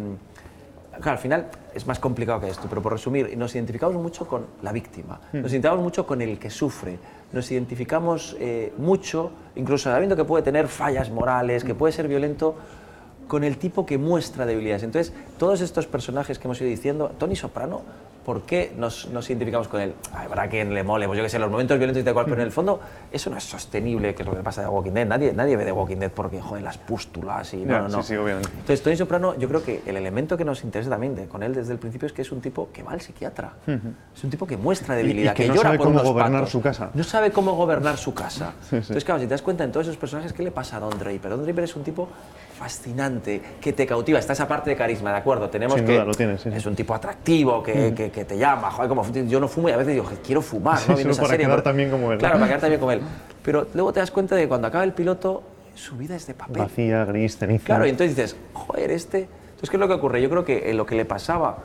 claro, 0.94 1.12
al 1.12 1.18
final 1.18 1.48
es 1.74 1.86
más 1.88 2.00
complicado 2.00 2.40
que 2.42 2.50
esto, 2.50 2.68
pero 2.70 2.82
por 2.82 2.94
resumir, 2.94 3.38
nos 3.38 3.54
identificamos 3.56 3.96
mucho 4.02 4.28
con 4.28 4.46
la 4.62 4.72
víctima, 4.72 5.20
Hmm. 5.32 5.42
nos 5.42 5.52
identificamos 5.52 5.84
mucho 5.84 6.06
con 6.08 6.22
el 6.22 6.40
que 6.40 6.50
sufre, 6.50 6.98
nos 7.34 7.52
identificamos 7.52 8.36
eh, 8.40 8.74
mucho, 8.78 9.32
incluso 9.56 9.90
sabiendo 9.92 10.16
que 10.16 10.24
puede 10.24 10.44
tener 10.44 10.68
fallas 10.68 11.10
morales, 11.10 11.64
Hmm. 11.64 11.68
que 11.68 11.76
puede 11.76 11.92
ser 11.94 12.08
violento, 12.08 12.56
con 13.28 13.44
el 13.44 13.58
tipo 13.58 13.86
que 13.86 13.98
muestra 13.98 14.46
debilidades. 14.46 14.84
Entonces, 14.84 15.14
todos 15.38 15.60
estos 15.60 15.86
personajes 15.86 16.40
que 16.40 16.48
hemos 16.48 16.62
ido 16.62 16.70
diciendo, 16.70 17.12
Tony 17.18 17.36
Soprano, 17.36 17.82
¿por 18.28 18.42
qué 18.42 18.74
nos, 18.76 19.08
nos 19.08 19.30
identificamos 19.30 19.70
con 19.70 19.80
él? 19.80 19.94
Habrá 20.14 20.50
quien 20.50 20.74
le 20.74 20.84
mole, 20.84 21.08
pues 21.08 21.16
yo 21.16 21.24
que 21.24 21.30
sé, 21.30 21.40
los 21.40 21.50
momentos 21.50 21.78
violentos 21.78 22.02
y 22.02 22.04
tal 22.04 22.14
cual, 22.14 22.26
pero 22.26 22.42
en 22.42 22.48
el 22.48 22.52
fondo 22.52 22.78
eso 23.10 23.30
no 23.30 23.38
es 23.38 23.46
sostenible, 23.46 24.14
que 24.14 24.24
es 24.24 24.28
lo 24.28 24.36
que 24.36 24.44
pasa 24.44 24.64
de 24.64 24.68
Walking 24.68 24.92
Dead. 24.92 25.08
Nadie, 25.08 25.32
nadie 25.32 25.56
ve 25.56 25.64
de 25.64 25.72
Walking 25.72 25.96
Dead 25.96 26.12
porque, 26.12 26.42
joder, 26.42 26.62
las 26.62 26.78
pústulas 26.78 27.54
y 27.54 27.64
no, 27.64 27.84
no, 27.84 27.88
no. 27.88 28.04
sí, 28.04 28.10
sí, 28.10 28.16
obviamente. 28.18 28.50
Entonces, 28.50 28.84
Tony 28.84 28.98
Soprano, 28.98 29.38
yo 29.38 29.48
creo 29.48 29.64
que 29.64 29.82
el 29.86 29.96
elemento 29.96 30.36
que 30.36 30.44
nos 30.44 30.62
interesa 30.66 30.90
también 30.90 31.16
de, 31.16 31.28
con 31.28 31.42
él 31.42 31.56
desde 31.56 31.72
el 31.72 31.80
principio 31.80 32.06
es 32.06 32.12
que 32.12 32.22
es 32.22 32.32
un 32.34 32.42
tipo 32.42 32.68
que 32.74 32.84
va 32.84 32.92
al 32.92 33.00
psiquiatra. 33.00 33.54
Es 34.14 34.22
un 34.22 34.30
tipo 34.30 34.46
que 34.46 34.58
muestra 34.58 34.96
debilidad, 34.96 35.34
que 35.34 35.48
no 35.48 35.54
llora 35.54 35.70
sabe 35.70 35.78
por 35.78 35.88
cómo 35.88 36.00
unos 36.02 36.12
gobernar 36.12 36.42
patos. 36.42 36.52
su 36.52 36.62
casa. 36.62 36.90
No 36.94 37.04
sabe 37.06 37.32
cómo 37.32 37.56
gobernar 37.56 37.96
su 37.96 38.14
casa. 38.14 38.56
Sí. 38.70 38.76
Entonces, 38.76 39.06
claro, 39.06 39.22
si 39.22 39.28
te 39.28 39.36
das 39.36 39.42
cuenta 39.42 39.64
en 39.64 39.72
todos 39.72 39.86
esos 39.86 39.96
personajes, 39.96 40.34
¿qué 40.34 40.44
le 40.44 40.52
pasa 40.52 40.76
a 40.76 40.80
Don 40.82 41.00
Draper? 41.00 41.30
Don 41.30 41.46
Draper 41.46 41.64
es 41.64 41.78
un 41.78 41.84
tipo 41.84 42.10
fascinante, 42.58 43.42
que 43.62 43.72
te 43.72 43.86
cautiva. 43.86 44.20
Está 44.20 44.34
esa 44.34 44.48
parte 44.48 44.70
de 44.72 44.76
carisma, 44.76 45.12
¿de 45.12 45.18
acuerdo? 45.18 45.50
Tenemos 45.50 45.76
Sin 45.76 45.86
que 45.86 45.94
duda, 45.94 46.06
lo 46.06 46.14
tiene, 46.14 46.38
sí, 46.38 46.50
sí. 46.50 46.58
es 46.58 46.66
un 46.66 46.76
tipo 46.76 46.94
atractivo, 46.94 47.62
que, 47.62 47.94
que, 47.94 48.10
que 48.12 48.26
te 48.26 48.38
llama. 48.38 48.72
Joder, 48.72 48.90
como 48.90 49.06
yo 49.12 49.40
no 49.40 49.48
fumo 49.48 49.70
y 49.70 49.72
a 49.72 49.78
veces 49.78 49.94
digo, 49.94 50.06
quiero 50.26 50.42
fumar, 50.42 50.80
Sí, 50.80 50.86
¿no? 50.90 50.96
Viendo 50.96 51.12
esa 51.14 51.22
para 51.22 51.32
serie, 51.32 51.46
quedar 51.46 51.62
también 51.62 51.92
como 51.92 52.12
él. 52.12 52.18
Claro, 52.18 52.36
para 52.36 52.48
quedar 52.48 52.62
también 52.62 52.80
como 52.80 52.92
él. 52.92 53.02
Pero 53.44 53.68
luego 53.74 53.94
te 53.94 54.00
das 54.00 54.12
cuenta 54.12 54.36
de 54.36 54.42
que 54.42 54.48
cuando 54.48 54.68
acaba 54.68 54.84
el 54.84 54.94
piloto, 54.94 55.44
su 55.76 55.96
vida 55.96 56.16
es 56.16 56.26
de 56.28 56.34
papel. 56.34 56.64
Vacía, 56.64 57.06
gris, 57.06 57.38
ceniza. 57.38 57.66
Claro, 57.66 57.86
y 57.86 57.90
entonces 57.90 58.16
dices, 58.16 58.36
joder, 58.54 58.92
este. 58.92 59.20
Entonces, 59.20 59.70
¿qué 59.70 59.78
es 59.78 59.80
lo 59.80 59.88
que 59.88 59.94
ocurre? 59.94 60.22
Yo 60.22 60.30
creo 60.30 60.44
que 60.44 60.70
eh, 60.70 60.74
lo 60.74 60.86
que 60.86 60.96
le 60.96 61.06
pasaba, 61.06 61.60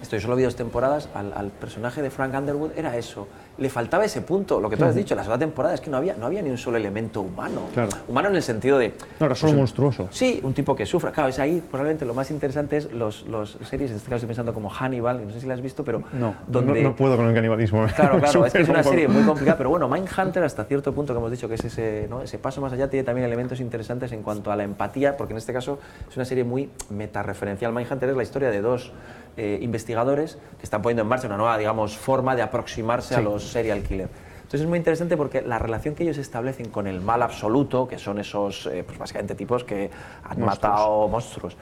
esto 0.00 0.16
yo 0.16 0.20
solo 0.22 0.36
vi 0.36 0.44
dos 0.44 0.56
temporadas, 0.56 1.08
al, 1.14 1.32
al 1.34 1.50
personaje 1.50 2.02
de 2.02 2.10
Frank 2.10 2.34
Underwood 2.34 2.70
era 2.76 2.96
eso. 2.96 3.26
Le 3.56 3.70
faltaba 3.70 4.04
ese 4.04 4.20
punto, 4.22 4.60
lo 4.60 4.68
que 4.68 4.76
tú 4.76 4.84
has 4.84 4.94
dicho, 4.94 5.14
la 5.14 5.22
segunda 5.22 5.44
temporada 5.44 5.74
es 5.74 5.80
que 5.80 5.90
no 5.90 5.96
había, 5.96 6.14
no 6.14 6.26
había 6.26 6.42
ni 6.42 6.50
un 6.50 6.58
solo 6.58 6.76
elemento 6.76 7.20
humano. 7.20 7.62
Claro. 7.72 7.90
Humano 8.08 8.28
en 8.30 8.36
el 8.36 8.42
sentido 8.42 8.78
de. 8.78 8.94
No, 9.20 9.26
era 9.26 9.34
solo 9.34 9.52
pues, 9.52 9.58
monstruoso. 9.58 10.08
Sí, 10.10 10.40
un 10.42 10.54
tipo 10.54 10.74
que 10.74 10.86
sufra. 10.86 11.12
Claro, 11.12 11.28
es 11.28 11.38
ahí 11.38 11.62
probablemente 11.70 12.04
lo 12.04 12.14
más 12.14 12.30
interesante 12.30 12.76
es 12.78 12.92
los, 12.92 13.26
los 13.26 13.58
series, 13.68 13.90
en 13.90 13.96
este 13.96 14.08
caso 14.08 14.16
estoy 14.16 14.28
pensando 14.28 14.52
como 14.52 14.68
Hannibal, 14.70 15.20
que 15.20 15.26
no 15.26 15.32
sé 15.32 15.40
si 15.40 15.46
la 15.46 15.54
has 15.54 15.60
visto, 15.60 15.84
pero. 15.84 16.02
No, 16.12 16.34
donde, 16.48 16.82
no, 16.82 16.90
no 16.90 16.96
puedo 16.96 17.16
con 17.16 17.26
el 17.26 17.34
canibalismo. 17.34 17.86
Claro, 17.94 18.18
claro, 18.18 18.44
es 18.44 18.52
que 18.52 18.62
es 18.62 18.68
una 18.74 18.82
serie 18.82 19.06
muy 19.06 19.22
complicada, 19.22 19.56
pero 19.56 19.70
bueno, 19.70 19.88
Mindhunter 19.88 20.42
hasta 20.42 20.64
cierto 20.64 20.92
punto 20.92 21.12
que 21.12 21.18
hemos 21.18 21.30
dicho 21.30 21.48
que 21.48 21.54
es 21.54 21.64
ese, 21.64 22.06
¿no? 22.10 22.22
ese 22.22 22.38
paso 22.38 22.60
más 22.60 22.72
allá, 22.72 22.90
tiene 22.90 23.04
también 23.04 23.24
elementos 23.24 23.60
interesantes 23.60 24.10
en 24.12 24.22
cuanto 24.22 24.50
a 24.50 24.56
la 24.56 24.64
empatía, 24.64 25.16
porque 25.16 25.32
en 25.32 25.38
este 25.38 25.52
caso 25.52 25.78
es 26.08 26.16
una 26.16 26.24
serie 26.24 26.44
muy 26.44 26.70
metareferencial. 26.90 27.72
Mindhunter 27.72 28.08
es 28.08 28.16
la 28.16 28.22
historia 28.22 28.50
de 28.50 28.60
dos 28.60 28.92
eh, 29.36 29.58
investigadores 29.62 30.38
que 30.58 30.64
están 30.64 30.80
poniendo 30.82 31.02
en 31.02 31.08
marcha 31.08 31.26
una 31.26 31.36
nueva, 31.36 31.58
digamos, 31.58 31.96
forma 31.96 32.36
de 32.36 32.42
aproximarse 32.42 33.14
a 33.14 33.20
los 33.20 33.43
serial 33.48 33.82
killers. 33.82 34.10
Entonces 34.36 34.60
es 34.62 34.66
muy 34.68 34.78
interesante 34.78 35.16
porque 35.16 35.42
la 35.42 35.58
relación 35.58 35.94
que 35.94 36.02
ellos 36.04 36.18
establecen 36.18 36.68
con 36.68 36.86
el 36.86 37.00
mal 37.00 37.22
absoluto, 37.22 37.88
que 37.88 37.98
son 37.98 38.18
esos, 38.18 38.66
eh, 38.66 38.84
pues 38.86 38.98
básicamente 38.98 39.34
tipos 39.34 39.64
que 39.64 39.90
han 40.22 40.38
Monstruos. 40.38 40.46
matado 40.46 41.08
monstruos, 41.08 41.56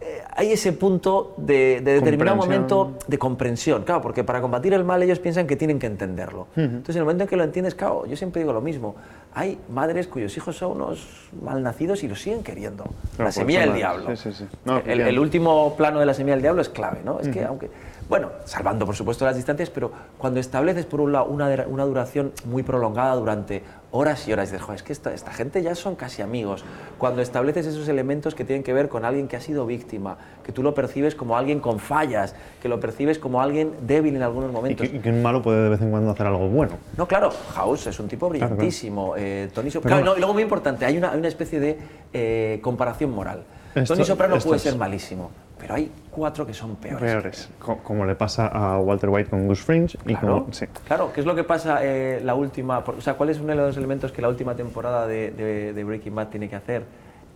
eh, 0.00 0.22
hay 0.34 0.52
ese 0.52 0.72
punto 0.72 1.34
de, 1.36 1.80
de 1.80 1.94
determinado 1.94 2.36
momento 2.36 2.94
de 3.06 3.18
comprensión, 3.18 3.82
claro, 3.84 4.00
porque 4.00 4.24
para 4.24 4.40
combatir 4.40 4.72
el 4.72 4.82
mal 4.82 5.02
ellos 5.02 5.18
piensan 5.18 5.46
que 5.46 5.56
tienen 5.56 5.78
que 5.78 5.86
entenderlo. 5.86 6.46
Entonces, 6.56 6.96
en 6.96 7.00
el 7.00 7.04
momento 7.04 7.24
en 7.24 7.28
que 7.28 7.36
lo 7.36 7.44
entiendes, 7.44 7.74
claro, 7.74 8.06
yo 8.06 8.16
siempre 8.16 8.40
digo 8.40 8.52
lo 8.52 8.60
mismo. 8.60 8.94
Hay 9.34 9.58
madres 9.68 10.08
cuyos 10.08 10.36
hijos 10.36 10.56
son 10.56 10.72
unos 10.72 11.06
malnacidos 11.42 12.02
y 12.02 12.08
los 12.08 12.20
siguen 12.20 12.42
queriendo. 12.42 12.84
Claro, 12.84 13.24
la 13.24 13.32
semilla 13.32 13.60
del 13.60 13.68
madres. 13.70 13.80
diablo. 13.80 14.16
Sí, 14.16 14.32
sí, 14.32 14.38
sí. 14.38 14.56
No, 14.64 14.78
el, 14.78 15.00
el 15.02 15.18
último 15.18 15.76
plano 15.76 16.00
de 16.00 16.06
la 16.06 16.14
semilla 16.14 16.34
del 16.34 16.42
diablo 16.42 16.62
es 16.62 16.68
clave, 16.68 17.00
¿no? 17.04 17.20
Es 17.20 17.28
que 17.28 17.44
aunque, 17.44 17.70
bueno, 18.08 18.30
salvando 18.44 18.84
por 18.84 18.94
supuesto 18.94 19.24
las 19.24 19.36
distancias, 19.36 19.70
pero 19.70 19.90
cuando 20.18 20.38
estableces 20.40 20.84
por 20.86 21.00
un 21.00 21.12
lado 21.12 21.26
una, 21.26 21.48
una 21.68 21.84
duración 21.84 22.32
muy 22.44 22.62
prolongada 22.62 23.14
durante 23.14 23.62
horas 23.90 24.26
y 24.28 24.32
horas, 24.32 24.50
dices, 24.50 24.62
joder, 24.62 24.76
es 24.76 24.82
que 24.82 24.92
esta, 24.92 25.14
esta 25.14 25.32
gente 25.32 25.62
ya 25.62 25.74
son 25.74 25.96
casi 25.96 26.20
amigos. 26.22 26.64
Cuando 26.98 27.22
estableces 27.22 27.66
esos 27.66 27.88
elementos 27.88 28.34
que 28.34 28.44
tienen 28.44 28.62
que 28.62 28.72
ver 28.72 28.88
con 28.88 29.04
alguien 29.04 29.28
que 29.28 29.36
ha 29.36 29.40
sido 29.40 29.64
víctima, 29.66 30.16
que 30.44 30.52
tú 30.52 30.62
lo 30.62 30.74
percibes 30.74 31.14
como 31.14 31.36
alguien 31.36 31.60
con 31.60 31.78
fallas, 31.78 32.34
que 32.60 32.68
lo 32.68 32.80
percibes 32.80 33.18
como 33.18 33.40
alguien 33.40 33.72
débil 33.86 34.16
en 34.16 34.22
algunos 34.22 34.50
Y 34.50 34.52
momentos. 34.52 34.88
que, 34.88 34.96
y 34.96 35.00
que 35.00 35.08
un 35.10 35.22
malo 35.22 35.40
puede 35.42 35.62
de 35.64 35.68
vez 35.70 35.80
en 35.82 35.90
cuando 35.90 36.10
hacer 36.10 36.26
algo 36.26 36.48
bueno. 36.48 36.72
No, 36.96 37.06
claro, 37.06 37.30
House 37.54 37.86
es 37.86 37.98
un 38.00 38.08
tipo 38.08 38.28
claro. 38.28 38.46
brillantísimo. 38.48 39.14
eh, 39.16 39.48
Tony 39.54 39.68
Pero 39.70 39.80
Soprano. 39.80 40.00
bueno. 40.00 40.16
y 40.16 40.18
luego 40.18 40.34
muy 40.34 40.42
importante, 40.42 40.84
hay 40.84 40.96
una, 40.98 41.12
hay 41.12 41.18
una 41.18 41.28
especie 41.28 41.60
de 41.60 41.78
eh, 42.12 42.60
comparación 42.62 43.10
moral. 43.10 43.44
Esto- 43.74 43.94
Tony 43.94 44.04
Soprano 44.04 44.38
puede 44.38 44.56
es- 44.56 44.62
ser 44.62 44.76
malísimo, 44.76 45.30
pero 45.58 45.74
hay 45.74 45.90
cuatro 46.12 46.46
que 46.46 46.54
son 46.54 46.76
peores. 46.76 47.00
Peores. 47.00 47.48
Co- 47.58 47.78
Como 47.78 48.04
le 48.04 48.14
pasa 48.14 48.46
a 48.46 48.78
Walter 48.78 49.08
White 49.10 49.30
con 49.30 49.46
Goose 49.48 49.62
Fringe. 49.62 49.98
Y 50.06 50.14
Claro, 50.14 50.40
como, 50.42 50.52
sí. 50.52 50.66
claro, 50.86 51.10
¿qué 51.12 51.20
es 51.20 51.26
lo 51.26 51.34
que 51.34 51.42
pasa 51.42 51.78
eh, 51.82 52.20
la 52.22 52.34
última? 52.34 52.78
O 52.80 53.00
sea, 53.00 53.14
¿cuál 53.14 53.30
es 53.30 53.38
uno 53.40 53.48
de 53.48 53.56
los 53.56 53.76
elementos 53.76 54.12
que 54.12 54.22
la 54.22 54.28
última 54.28 54.54
temporada 54.54 55.06
de, 55.06 55.30
de- 55.32 55.72
de 55.72 55.84
Breaking 55.84 56.14
Bad 56.14 56.28
tiene 56.28 56.48
que 56.48 56.56
hacer? 56.56 56.84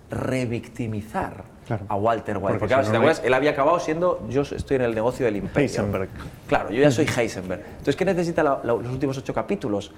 Revictimizar 0.08 1.42
Claro. 1.66 1.84
a 1.88 1.96
Walter 1.96 2.36
White. 2.36 2.58
Porque 2.58 2.58
Porque, 2.60 2.66
si 2.66 2.68
claro, 2.68 2.82
no, 2.82 2.86
si 2.86 2.90
te 2.92 2.98
no 2.98 2.98
acuerdas, 3.02 3.22
él 3.24 3.34
había 3.34 3.50
acabado 3.50 3.80
siendo, 3.80 4.24
yo 4.28 4.42
estoy 4.42 4.76
en 4.76 4.82
el 4.82 4.94
negocio 4.94 5.26
del 5.26 5.36
imperio. 5.36 5.62
Heisenberg. 5.68 6.08
Claro, 6.46 6.70
yo 6.70 6.80
ya 6.80 6.90
soy 6.92 7.06
Heisenberg. 7.06 7.60
Entonces, 7.70 7.96
¿qué 7.96 8.04
necesita 8.04 8.42
la- 8.44 8.60
la- 8.62 8.74
los 8.74 8.86
últimos 8.86 9.18
ocho 9.18 9.34
capítulos? 9.34 9.90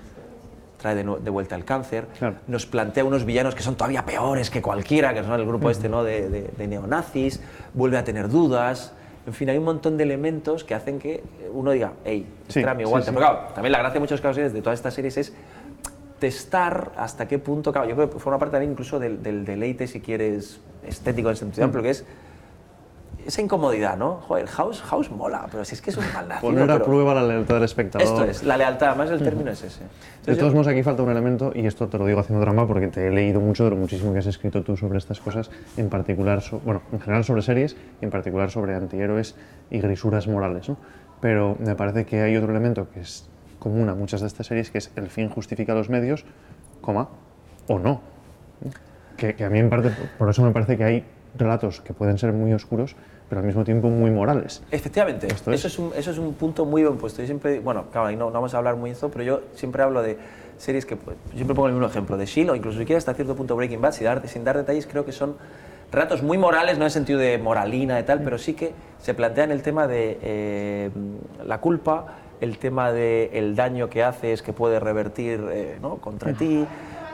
Trae 0.79 0.95
de, 0.95 1.03
de 1.03 1.31
vuelta 1.31 1.57
el 1.57 1.65
cáncer, 1.65 2.07
Claro. 2.19 2.37
nos 2.47 2.65
plantea 2.67 3.05
unos 3.05 3.25
villanos 3.25 3.55
que 3.57 3.63
son 3.63 3.75
todavía 3.75 4.05
peores 4.07 4.49
que 4.49 4.63
cualquiera, 4.63 5.13
que 5.13 5.23
son 5.25 5.33
el 5.41 5.45
grupo 5.45 5.71
este 5.71 5.89
¿no? 5.89 6.05
de, 6.05 6.29
de- 6.29 6.51
de 6.57 6.67
neonazis, 6.69 7.41
vuelve 7.75 7.99
a 7.99 8.05
tener 8.05 8.29
dudas. 8.29 8.93
En 9.27 9.35
fin, 9.35 9.51
hay 9.51 9.59
un 9.59 9.65
montón 9.65 9.97
de 9.97 10.05
elementos 10.05 10.63
que 10.63 10.75
hacen 10.75 11.01
que 11.01 11.23
uno 11.53 11.73
diga, 11.73 11.93
hey, 12.05 12.27
Sí, 12.49 12.61
mi 12.65 12.85
sí, 12.85 12.91
Walter. 12.91 13.03
sí. 13.13 13.17
Pero 13.19 13.19
claro, 13.19 13.39
también 13.55 13.73
la 13.73 13.79
gracia 13.79 13.95
de 13.95 14.01
muchos 14.01 14.21
casos 14.21 14.53
de 14.53 14.63
todas 14.63 14.79
estas 14.79 14.95
series 14.95 15.17
es 15.17 15.33
testar 16.21 16.93
hasta 16.97 17.29
qué 17.29 17.39
punto, 17.39 17.73
claro, 17.73 17.89
yo 17.89 17.95
creo 17.95 18.11
que 18.11 18.19
forma 18.19 18.39
parte 18.39 18.53
también 18.53 18.73
incluso 18.73 18.99
del, 18.99 19.23
del 19.23 19.45
deleite, 19.45 19.87
si 19.87 20.01
quieres, 20.01 20.61
estético 20.87 21.29
en 21.31 21.37
sentido 21.37 21.65
Mm. 21.65 21.67
amplio, 21.67 21.83
que 21.83 21.91
es 21.91 22.05
esa 23.29 23.43
incomodidad, 23.43 23.97
¿no? 23.99 24.15
Joder, 24.27 24.47
House, 24.49 24.81
House 24.83 25.11
mola, 25.11 25.47
pero 25.53 25.63
si 25.65 25.75
es 25.75 25.83
que 25.83 25.91
es 25.91 25.97
un 25.99 26.05
mal 26.15 26.27
nacido. 26.27 26.51
Poner 26.51 26.71
a 26.71 26.75
pero- 26.75 26.85
prueba 26.87 27.15
la 27.15 27.23
lealtad 27.23 27.55
del 27.57 27.65
espectador. 27.65 28.07
Esto 28.09 28.25
es, 28.25 28.43
la 28.43 28.57
lealtad, 28.57 28.97
más 28.97 29.11
el 29.11 29.23
término 29.23 29.51
es 29.51 29.63
ese. 29.63 29.81
De 29.81 29.87
Entonces, 30.21 30.39
todos 30.39 30.53
yo- 30.53 30.57
modos, 30.57 30.67
aquí 30.69 30.83
falta 30.83 31.03
un 31.03 31.11
elemento, 31.11 31.53
y 31.55 31.67
esto 31.67 31.89
te 31.89 31.99
lo 31.99 32.07
digo 32.07 32.21
haciendo 32.21 32.41
drama 32.41 32.67
porque 32.67 32.89
te 32.89 33.07
he 33.07 33.11
leído 33.11 33.41
mucho 33.41 33.65
de 33.65 33.71
lo 33.71 33.77
muchísimo 33.77 34.13
que 34.15 34.21
has 34.21 34.27
escrito 34.27 34.63
tú 34.63 34.77
sobre 34.79 34.97
estas 34.99 35.21
cosas, 35.21 35.51
en 35.77 35.91
particular, 35.91 36.41
so- 36.41 36.61
bueno, 36.65 36.81
en 36.91 37.01
general 37.01 37.23
sobre 37.23 37.43
series, 37.43 37.77
y 38.01 38.05
en 38.07 38.11
particular 38.11 38.51
sobre 38.51 38.75
antihéroes 38.75 39.37
y 39.71 39.79
grisuras 39.81 40.27
morales, 40.27 40.69
¿no? 40.71 40.79
Pero 41.21 41.57
me 41.61 41.75
parece 41.75 42.07
que 42.07 42.23
hay 42.23 42.35
otro 42.37 42.51
elemento 42.51 42.89
que 42.91 43.01
es 43.01 43.29
común 43.59 43.91
a 43.91 43.95
muchas 43.95 44.23
de 44.23 44.29
estas 44.29 44.47
series, 44.47 44.71
que 44.71 44.79
es 44.79 44.91
el 44.97 45.09
fin 45.11 45.29
justifica 45.29 45.75
los 45.75 45.91
medios, 45.91 46.25
coma, 46.81 47.09
o 47.67 47.79
no. 47.79 48.01
Que, 49.19 49.35
que 49.35 49.45
a 49.45 49.51
mí, 49.51 49.59
en 49.59 49.69
parte, 49.69 49.91
por 50.17 50.31
eso 50.31 50.43
me 50.43 50.53
parece 50.53 50.77
que 50.79 50.85
hay 50.85 51.05
relatos 51.37 51.81
que 51.81 51.93
pueden 51.93 52.19
ser 52.19 52.33
muy 52.33 52.53
oscuros, 52.53 52.95
pero 53.29 53.41
al 53.41 53.47
mismo 53.47 53.65
tiempo 53.65 53.89
muy 53.89 54.11
morales. 54.11 54.63
Efectivamente, 54.71 55.27
Esto 55.27 55.53
es. 55.53 55.61
eso, 55.65 55.69
es 55.69 55.79
un, 55.79 55.93
eso 55.97 56.11
es 56.11 56.19
un 56.19 56.35
punto 56.35 56.65
muy 56.65 56.83
bien 56.83 56.97
puesto. 56.97 57.21
Yo 57.21 57.27
siempre, 57.27 57.61
bueno, 57.61 57.87
claro, 57.93 58.11
no, 58.13 58.27
no 58.27 58.33
vamos 58.33 58.55
a 58.55 58.59
hablar 58.59 58.77
muy 58.77 58.91
de 58.91 58.95
esto, 58.95 59.11
pero 59.11 59.25
yo 59.25 59.41
siempre 59.55 59.83
hablo 59.83 60.03
de 60.03 60.19
series 60.57 60.87
que, 60.87 60.97
pues, 60.97 61.17
siempre 61.35 61.55
pongo 61.55 61.69
el 61.69 61.75
mismo 61.75 61.87
ejemplo, 61.87 62.17
de 62.17 62.27
Shield 62.27 62.51
o 62.51 62.55
incluso 62.55 62.79
si 62.79 62.85
quieres 62.85 63.03
hasta 63.03 63.15
cierto 63.15 63.37
punto 63.37 63.55
Breaking 63.57 63.81
Bad, 63.81 63.93
sin 63.93 64.05
dar, 64.05 64.27
sin 64.29 64.45
dar 64.45 64.57
detalles, 64.57 64.87
creo 64.87 65.05
que 65.05 65.13
son 65.13 65.37
relatos 65.93 66.23
muy 66.23 66.37
morales, 66.39 66.79
no 66.79 66.85
en 66.85 66.87
el 66.87 66.91
sentido 66.91 67.19
de 67.19 67.39
moralina 67.39 67.99
y 68.01 68.03
tal, 68.03 68.23
pero 68.23 68.39
sí 68.39 68.55
que 68.55 68.73
se 69.01 69.15
plantean 69.15 69.51
el 69.51 69.63
tema 69.63 69.87
de 69.87 70.19
eh, 70.23 70.91
la 71.47 71.61
culpa, 71.61 72.19
el 72.41 72.59
tema 72.59 72.93
del 72.93 73.31
el 73.33 73.57
daño 73.57 73.89
que 73.89 74.03
haces 74.03 74.43
que 74.43 74.53
puede 74.53 74.81
revertir 74.81 75.45
eh, 75.51 75.79
¿no? 75.81 75.97
contra 75.97 76.33
ti, 76.35 76.67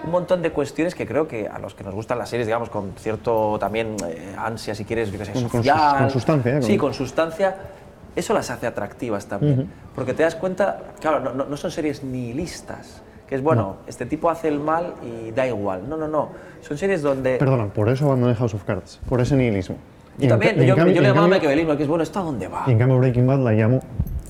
un 0.05 0.11
montón 0.11 0.42
de 0.42 0.50
cuestiones 0.50 0.94
que 0.94 1.07
creo 1.07 1.26
que 1.26 1.48
a 1.48 1.59
los 1.59 1.74
que 1.74 1.82
nos 1.84 1.94
gustan 1.94 2.18
las 2.18 2.28
series, 2.28 2.46
digamos, 2.46 2.68
con 2.70 2.92
cierto 2.96 3.57
también 3.59 3.96
eh, 4.07 4.34
ansia, 4.38 4.74
si 4.74 4.84
quieres, 4.84 5.11
yo 5.11 5.18
qué 5.18 5.24
sé, 5.24 5.32
Con- 5.32 5.42
con 5.48 5.50
sus- 5.50 5.66
social, 5.66 5.98
con 5.98 6.11
sustancia, 6.11 6.59
¿eh? 6.59 6.62
Sí, 6.62 6.76
Con- 6.76 6.94
sustancia, 6.94 7.57
eso 8.14 8.34
las 8.34 8.50
hace 8.50 8.66
atractivas 8.66 9.26
también. 9.26 9.68
Porque 9.94 10.12
te 10.14 10.22
das 10.22 10.34
cuenta, 10.34 10.80
claro, 11.00 11.20
no, 11.20 11.32
no- 11.34 11.46
no 11.46 11.57
son 11.57 11.70
series 11.70 12.05
nihilistas, 12.05 13.02
que 13.28 13.34
es 13.36 13.42
bueno, 13.42 13.76
este 13.86 14.05
tipo 14.07 14.28
hace 14.30 14.48
el 14.48 14.61
mal 14.61 14.94
y 15.02 15.30
da 15.30 15.46
igual. 15.46 15.88
No, 15.88 15.96
no, 15.96 16.07
no. 16.09 16.28
Son 16.61 16.76
series 16.76 17.00
donde. 17.02 17.36
Perdona, 17.38 17.66
por 17.68 17.88
eso 17.88 18.05
abandoné 18.07 18.34
House 18.34 18.55
of 18.55 18.64
Cards, 18.64 19.00
por 19.09 19.20
ese 19.20 19.34
nihilismo. 19.36 19.76
Y 20.18 20.24
yo 20.24 20.28
también, 20.28 20.57
yo, 20.61 20.76
cambio- 20.76 20.94
yo 20.94 21.00
le 21.02 21.09
llamaba 21.09 21.26
maquiavelismo, 21.28 21.76
que 21.76 21.82
es 21.82 21.88
bueno, 21.88 22.05
¿esto 22.05 22.20
a 22.20 22.22
dónde 22.22 22.46
va? 22.46 22.64
Y 22.66 22.72
en 22.72 22.78
cambio 22.78 22.98
Breaking 22.98 23.26
Bad 23.26 23.38
la 23.40 23.52
llamo, 23.52 23.80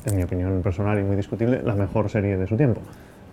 en 0.07 0.17
mi 0.17 0.23
opinión 0.23 0.63
personal 0.63 0.99
y 0.99 1.03
muy 1.03 1.17
discutible, 1.17 1.61
la 1.63 1.75
mejor 1.75 2.09
serie 2.09 2.37
de 2.39 2.47
su 2.47 2.57
tiempo. 2.57 2.81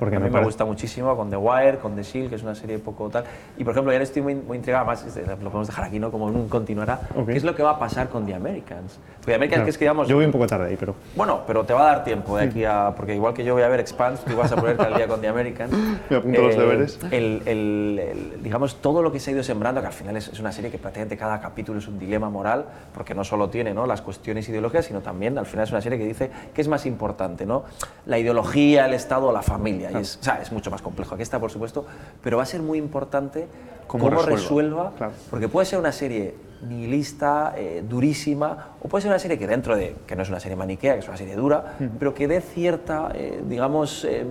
Porque 0.01 0.15
A 0.15 0.19
mí 0.19 0.25
me, 0.25 0.31
parece- 0.31 0.45
gusta 0.47 0.65
muchísimo 0.65 1.15
con 1.15 1.29
The 1.29 1.37
Wire, 1.37 1.77
con 1.77 1.95
The 1.95 2.01
Shield, 2.01 2.29
que 2.31 2.35
es 2.37 2.41
una 2.41 2.55
serie 2.55 2.79
poco 2.79 3.07
tal. 3.11 3.23
Y 3.55 3.63
por 3.63 3.73
ejemplo, 3.73 3.93
ya 3.93 3.99
estoy 3.99 4.23
muy, 4.23 4.33
muy 4.33 4.57
intrigado, 4.57 4.83
más 4.83 5.05
lo 5.05 5.35
podemos 5.37 5.67
dejar 5.67 5.85
aquí, 5.85 5.99
¿no? 5.99 6.09
Como 6.09 6.25
un 6.25 6.49
continuará. 6.49 7.01
¿Qué 7.27 7.33
es 7.37 7.43
lo 7.43 7.53
que 7.53 7.61
va 7.61 7.69
a 7.73 7.77
pasar 7.79 8.09
con 8.09 8.25
The 8.25 8.33
Americans? 8.33 8.97
Porque 9.17 9.25
The 9.27 9.35
Americans, 9.35 9.51
Claro, 9.57 9.65
que 9.65 9.69
es 9.69 9.77
que 9.77 9.85
digamos. 9.85 10.07
Yo 10.07 10.15
voy 10.15 10.25
un 10.25 10.31
poco 10.31 10.47
tarde 10.47 10.69
ahí, 10.69 10.75
pero 10.75 10.95
Bueno, 11.15 11.41
pero 11.45 11.63
te 11.65 11.73
va 11.75 11.81
a 11.81 11.85
dar 11.93 12.03
tiempo 12.03 12.35
de 12.35 12.45
aquí 12.45 12.65
a. 12.65 12.93
Porque 12.97 13.13
igual 13.13 13.35
que 13.35 13.43
yo 13.43 13.53
voy 13.53 13.61
a 13.61 13.67
ver 13.67 13.79
Expanse, 13.79 14.23
tú 14.27 14.35
vas 14.35 14.51
a 14.51 14.55
ponerte 14.55 14.81
al 14.81 14.95
día 14.95 15.07
con 15.07 15.21
The 15.21 15.27
Americans. 15.27 15.71
Me 16.09 16.17
apunto 16.17 16.41
los 16.41 16.55
deberes. 16.57 16.99
El, 17.11 17.43
el- 17.45 17.99
el- 17.99 18.43
digamos, 18.43 18.77
todo 18.77 19.03
lo 19.03 19.11
que 19.11 19.19
se 19.19 19.29
ha 19.29 19.33
ido 19.35 19.43
sembrando, 19.43 19.81
que 19.81 19.87
al 19.87 19.93
final 19.93 20.17
es, 20.17 20.29
es 20.29 20.39
una 20.39 20.51
serie 20.51 20.71
que 20.71 20.79
prácticamente 20.79 21.15
cada 21.15 21.39
capítulo 21.39 21.77
es 21.77 21.87
un 21.87 21.99
dilema 21.99 22.27
moral, 22.31 22.65
porque 22.91 23.13
no 23.13 23.23
solo 23.23 23.49
tiene 23.51 23.75
¿no? 23.75 23.85
las 23.85 24.01
cuestiones 24.01 24.49
ideológicas, 24.49 24.85
sino 24.85 25.01
también 25.01 25.37
al 25.37 25.45
final 25.45 25.65
es 25.65 25.71
una 25.71 25.81
serie 25.81 25.99
que 25.99 26.05
dice 26.05 26.31
qué 26.55 26.61
es 26.61 26.67
más 26.67 26.87
importante, 26.87 27.45
¿no? 27.45 27.65
La 28.07 28.17
ideología, 28.17 28.87
el 28.87 28.95
Estado 28.95 29.27
o 29.27 29.31
la 29.31 29.43
familia. 29.43 29.90
Y 29.91 30.01
es, 30.01 30.17
o 30.21 30.23
sea, 30.23 30.41
es 30.41 30.51
mucho 30.51 30.71
más 30.71 30.81
complejo. 30.81 31.15
Aquí 31.15 31.23
está, 31.23 31.39
por 31.39 31.51
supuesto, 31.51 31.85
pero 32.23 32.37
va 32.37 32.43
a 32.43 32.45
ser 32.45 32.61
muy 32.61 32.77
importante 32.77 33.47
Cómo 33.87 34.05
cómo, 34.05 34.21
resuelva, 34.21 34.93
claro. 34.97 35.13
porque 35.29 35.49
puede 35.49 35.65
ser 35.65 35.77
una 35.77 35.91
serie 35.91 36.33
nihilista, 36.67 37.53
eh, 37.57 37.83
durísima, 37.87 38.69
o 38.81 38.87
puede 38.87 39.01
ser 39.01 39.11
una 39.11 39.19
serie 39.19 39.37
que 39.37 39.47
dentro 39.47 39.75
de, 39.75 39.95
que 40.07 40.15
no 40.15 40.23
es 40.23 40.29
una 40.29 40.39
serie 40.39 40.55
maniquea, 40.55 40.93
que 40.93 40.99
es 40.99 41.07
una 41.07 41.17
serie 41.17 41.35
dura, 41.35 41.75
pero 41.99 42.13
que 42.13 42.27
dé 42.27 42.39
cierta, 42.39 43.11
eh, 43.13 43.43
digamos, 43.45 44.05
em, 44.05 44.27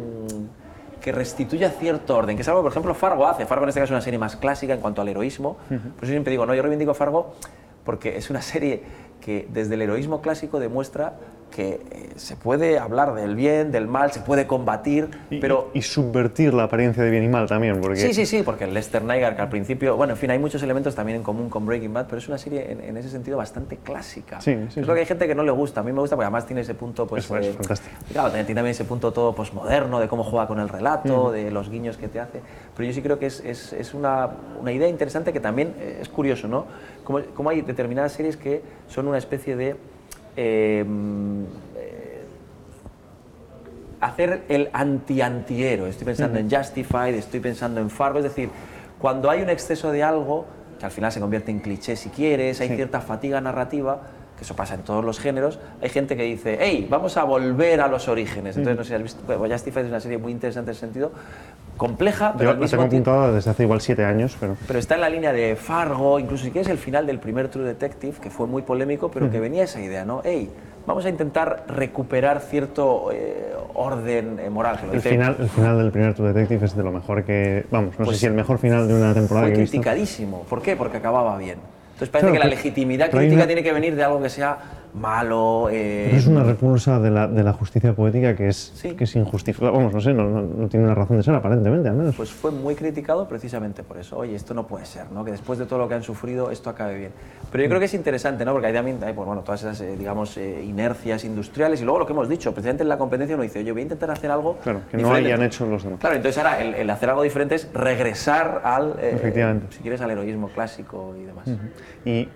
que 1.01 1.13
restituya 1.13 1.71
cierto 1.71 2.17
orden, 2.17 2.37
que 2.37 2.43
es 2.43 2.49
algo 2.49 2.63
por 2.63 2.71
ejemplo, 2.71 2.95
Fargo 2.95 3.27
hace. 3.27 3.47
Fargo 3.47 3.65
en 3.65 3.71
este 3.71 3.81
caso 3.81 3.93
es 3.93 3.97
una 3.97 4.03
serie 4.03 4.19
más 4.19 4.37
clásica 4.37 4.75
en 4.75 4.81
cuanto 4.81 5.03
al 5.03 5.09
heroísmo. 5.09 5.57
Por 5.69 6.05
eso 6.05 6.13
siempre 6.13 6.31
digo, 6.31 6.47
no, 6.47 6.55
yo 6.55 6.63
reivindico 6.63 6.95
Fargo 6.95 7.35
porque 7.85 8.17
es 8.17 8.31
una 8.31 8.43
serie 8.43 8.83
que 9.21 9.49
desde 9.51 9.75
el 9.75 9.83
heroísmo 9.83 10.21
clásico 10.21 10.61
demuestra 10.61 11.15
que 11.51 11.81
eh, 11.91 12.11
se 12.17 12.37
puede 12.37 12.79
hablar 12.79 13.15
del 13.15 13.35
bien, 13.35 13.73
del 13.73 13.87
mal, 13.87 14.13
se 14.13 14.21
puede 14.21 14.47
combatir, 14.47 15.09
y, 15.31 15.41
pero 15.41 15.71
y 15.75 15.83
subvertir 15.83 16.55
la 16.55 16.65
apariencia 16.65 17.03
de 17.03 17.11
bien 17.11 17.25
y 17.25 17.29
mal 17.29 17.47
también, 17.47 17.81
porque 17.81 17.97
Sí, 17.97 18.15
sí, 18.15 18.27
sí, 18.27 18.43
porque 18.43 18.67
Lester 18.67 19.03
Nygaard, 19.05 19.37
que 19.37 19.43
al 19.43 19.49
principio, 19.49 19.97
bueno, 19.97 20.13
en 20.15 20.17
fin, 20.17 20.31
hay 20.31 20.39
muchos 20.39 20.63
elementos 20.63 20.95
también 20.95 21.17
en 21.17 21.23
común 21.23 21.51
con 21.51 21.67
Breaking 21.67 21.93
Bad, 21.93 22.07
pero 22.07 22.19
es 22.19 22.29
una 22.29 22.39
serie 22.39 22.71
en, 22.73 22.81
en 22.81 22.97
ese 22.97 23.11
sentido 23.11 23.37
bastante 23.37 23.77
clásica. 23.77 24.41
Sí, 24.41 24.53
sí, 24.55 24.61
Yo 24.61 24.71
sí. 24.71 24.81
creo 24.83 24.95
que 24.95 25.01
hay 25.01 25.07
gente 25.07 25.27
que 25.27 25.35
no 25.35 25.43
le 25.43 25.51
gusta, 25.53 25.81
a 25.81 25.85
mí 25.85 25.93
me 25.93 26.01
gusta 26.01 26.17
porque 26.17 26.27
además 26.27 26.47
tiene 26.47 26.63
ese 26.63 26.75
punto, 26.75 27.07
pues. 27.07 27.25
Eso 27.25 27.37
es, 27.37 27.55
fantástico. 27.55 27.95
Claro, 28.13 28.31
tiene 28.31 28.45
también 28.47 28.67
ese 28.67 28.85
punto 28.85 29.13
todo 29.13 29.35
posmoderno 29.35 30.01
de 30.01 30.09
cómo 30.09 30.25
juega 30.25 30.47
con 30.47 30.61
el 30.61 30.69
relato, 30.69 31.33
de 31.33 31.51
los 31.51 31.71
guiños 31.71 31.97
que 31.97 32.09
te 32.09 32.21
hace. 32.21 32.41
Pero 32.77 32.87
yo 32.87 32.95
sí 32.95 33.03
creo 33.03 33.19
que 33.19 33.27
es, 33.27 33.41
es, 33.41 33.73
es 33.73 33.95
una, 33.95 34.31
una 34.61 34.73
idea 34.73 34.89
interesante 34.89 35.33
que 35.33 35.41
también 35.41 35.75
eh, 35.79 35.99
es 36.01 36.09
curioso, 36.09 36.49
¿no? 36.49 36.67
Como, 37.05 37.21
como 37.35 37.51
hay 37.51 37.63
determinadas 37.63 38.13
series 38.13 38.37
que 38.37 38.63
son 38.89 39.09
una 39.09 39.19
especie 39.19 39.57
de. 39.57 39.77
Eh, 40.43 40.85
eh, 41.77 42.23
hacer 44.01 44.43
el 44.49 44.71
anti-antihéroe. 44.73 45.91
Estoy 45.91 46.07
pensando 46.07 46.39
en 46.39 46.51
Justified, 46.51 47.15
estoy 47.15 47.41
pensando 47.41 47.81
en 47.81 47.91
Fargo, 47.91 48.19
es 48.19 48.25
decir, 48.25 48.49
cuando 48.99 49.29
hay 49.29 49.43
un 49.43 49.51
exceso 49.51 49.93
de 49.93 50.03
algo, 50.03 50.47
que 50.79 50.87
al 50.87 50.91
final 50.91 51.13
se 51.13 51.21
convierte 51.21 51.51
en 51.51 51.61
cliché 51.61 51.95
si 51.95 52.09
quieres, 52.09 52.61
hay 52.63 52.69
Sí. 52.69 52.77
cierta 52.77 53.03
fatiga 53.03 53.39
narrativa, 53.43 54.01
que 54.39 54.45
eso 54.45 54.57
pasa 54.57 54.75
en 54.75 54.81
todos 54.81 55.05
los 55.05 55.21
géneros, 55.21 55.59
hay 55.83 55.91
gente 55.91 56.17
que 56.17 56.23
dice, 56.23 56.57
hey, 56.59 56.87
vamos 56.89 57.19
a 57.19 57.25
volver 57.25 57.83
a 57.83 57.89
los 57.89 58.09
orígenes. 58.09 58.57
Entonces, 58.57 58.79
no 58.79 58.85
sé 58.85 58.89
si 58.89 58.95
has 58.95 59.03
visto, 59.03 59.21
bueno, 59.39 59.55
Justified 59.55 59.83
es 59.85 59.91
una 59.91 60.01
serie 60.01 60.17
muy 60.17 60.33
interesante 60.33 60.71
en 60.71 60.73
ese 60.73 60.81
sentido, 60.81 61.13
compleja, 61.91 62.33
pero 62.37 62.45
yo 62.45 62.51
al 62.51 62.57
la 62.57 62.61
mismo 62.61 62.77
tengo 62.79 62.91
tiempo... 62.91 63.11
apuntada 63.11 63.33
desde 63.35 63.51
hace 63.51 63.63
igual 63.63 63.81
siete 63.81 64.05
años, 64.05 64.37
pero 64.39 64.55
Pero 64.67 64.79
está 64.79 64.97
en 64.97 65.01
la 65.01 65.09
línea 65.09 65.33
de 65.33 65.57
Fargo, 65.57 66.19
incluso 66.19 66.45
si 66.45 66.51
quieres 66.51 66.69
el 66.71 66.77
final 66.77 67.07
del 67.07 67.19
primer 67.19 67.49
True 67.49 67.65
Detective, 67.65 68.19
que 68.21 68.29
fue 68.29 68.47
muy 68.47 68.61
polémico, 68.61 69.11
pero 69.11 69.31
que 69.31 69.41
venía 69.41 69.65
esa 69.65 69.81
idea, 69.81 70.05
¿no? 70.05 70.21
Hey, 70.23 70.51
vamos 70.87 71.07
a 71.07 71.09
intentar 71.09 71.65
recuperar 71.69 72.41
cierto 72.41 73.11
eh, 73.13 73.55
orden 73.73 74.39
eh, 74.39 74.51
moral. 74.51 74.77
Que 74.79 74.87
lo 74.89 74.93
el 74.93 74.99
dice- 74.99 75.09
final, 75.11 75.37
el 75.41 75.49
final 75.49 75.79
del 75.79 75.91
primer 75.91 76.15
True 76.15 76.29
Detective 76.35 76.67
es 76.67 76.77
de 76.77 76.83
lo 76.83 76.93
mejor 76.93 77.25
que, 77.25 77.65
vamos, 77.71 77.99
no 77.99 78.05
Pues 78.05 78.19
sé 78.19 78.21
si 78.21 78.27
el 78.27 78.35
mejor 78.35 78.59
final 78.59 78.87
de 78.87 78.93
una 78.95 79.15
temporada 79.15 79.47
fue 79.47 79.53
que 79.55 79.59
he 79.59 79.63
visto. 79.63 79.73
criticadísimo. 79.79 80.43
¿Por 80.51 80.61
qué? 80.61 80.77
Porque 80.77 80.99
acababa 80.99 81.39
bien. 81.39 81.57
Entonces 81.95 82.09
parece 82.11 82.29
Claro, 82.31 82.33
que 82.43 82.49
la 82.49 82.55
legitimidad 82.55 83.11
crítica 83.11 83.35
una- 83.37 83.47
tiene 83.47 83.63
que 83.63 83.73
venir 83.73 83.97
de 83.97 84.05
algo 84.05 84.23
que 84.23 84.29
sea 84.29 84.57
malo. 84.95 85.69
eh, 85.71 86.11
es 86.15 86.27
una 86.27 86.43
repulsa 86.43 86.99
de 86.99 87.11
la, 87.11 87.27
de 87.29 87.43
la 87.43 87.53
justicia 87.53 87.93
poética 87.95 88.35
que 88.35 88.49
es, 88.49 88.73
Sí. 88.75 88.91
que 88.93 89.05
es 89.05 89.17
injustificable. 89.17 89.77
Vamos, 89.77 89.93
no 89.95 90.01
sé, 90.01 90.13
no, 90.13 90.29
no- 90.29 90.43
no 90.43 90.69
tiene 90.69 90.87
una 90.87 90.95
razón 90.95 91.17
de 91.17 91.23
ser 91.23 91.35
aparentemente, 91.35 91.89
al 91.89 91.95
menos. 91.97 92.15
Pues 92.17 92.31
fue 92.31 92.51
muy 92.51 92.75
criticado 92.75 93.27
precisamente 93.29 93.83
por 93.83 93.99
eso. 93.99 94.19
Oye, 94.19 94.35
esto 94.35 94.55
no 94.55 94.67
puede 94.67 94.87
ser, 94.87 95.11
¿no? 95.13 95.25
Que 95.25 95.31
después 95.33 95.59
de 95.59 95.67
todo 95.67 95.79
lo 95.79 95.89
que 95.89 95.95
han 95.95 96.03
sufrido, 96.03 96.51
esto 96.51 96.71
acabe 96.71 96.97
bien. 96.99 97.13
Pero 97.53 97.63
yo 97.65 97.69
creo 97.69 97.79
que 97.81 97.87
es 97.87 97.95
interesante, 97.95 98.45
¿no? 98.45 98.53
Porque 98.53 98.67
hay 98.69 98.73
también, 98.73 98.99
hay, 99.05 99.13
pues, 99.13 99.27
bueno, 99.27 99.43
todas 99.43 99.63
esas, 99.63 99.81
eh, 99.81 99.97
digamos, 99.97 100.37
eh, 100.37 100.63
inercias 100.65 101.25
industriales 101.25 101.81
y 101.81 101.85
luego 101.85 102.01
lo 102.01 102.07
que 102.07 102.13
hemos 102.13 102.29
dicho, 102.29 102.53
precisamente 102.53 102.83
en 102.83 102.89
la 102.89 102.99
competencia 102.99 103.35
uno 103.37 103.43
dice, 103.45 103.65
yo 103.65 103.73
voy 103.75 103.81
a 103.81 103.85
intentar 103.85 104.11
hacer 104.11 104.31
algo 104.31 104.57
claro, 104.63 104.81
que 104.91 104.97
no 104.97 105.05
diferente". 105.05 105.33
hayan 105.33 105.43
hecho 105.47 105.67
los 105.67 105.83
demás. 105.85 106.01
Claro, 106.01 106.17
entonces 106.17 106.39
ahora 106.43 106.61
el, 106.63 106.75
el 106.75 106.91
hacer 106.91 107.11
algo 107.11 107.23
diferente 107.23 107.55
es 107.55 107.69
regresar 107.73 108.61
al, 108.65 108.95
eh, 109.01 109.13
Efectivamente. 109.15 109.67
si 109.71 109.81
quieres, 109.83 110.01
al 110.01 110.11
heroísmo 110.11 110.49
clásico 110.49 111.15
y 111.21 111.25
demás. 111.25 111.45
Y 112.05 112.29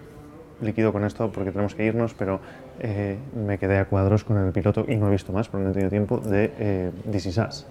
liquido 0.61 0.92
con 0.92 1.05
esto 1.05 1.30
porque 1.32 1.50
tenemos 1.50 1.74
que 1.74 1.84
irnos, 1.84 2.14
pero 2.14 2.40
eh, 2.80 3.18
me 3.34 3.59
quedé 3.59 3.78
a 3.78 3.86
cuadros 3.86 4.24
con 4.24 4.36
el 4.38 4.52
piloto 4.52 4.84
y 4.88 4.96
no 4.96 5.09
he 5.09 5.11
visto 5.11 5.32
más 5.32 5.48
porque 5.48 5.64
no 5.64 5.70
he 5.70 5.72
tenido 5.74 5.90
tiempo 5.90 6.18
de 6.18 6.52
eh, 6.59 6.90
This 7.11 7.26
Is 7.26 7.38
Us. 7.38 7.66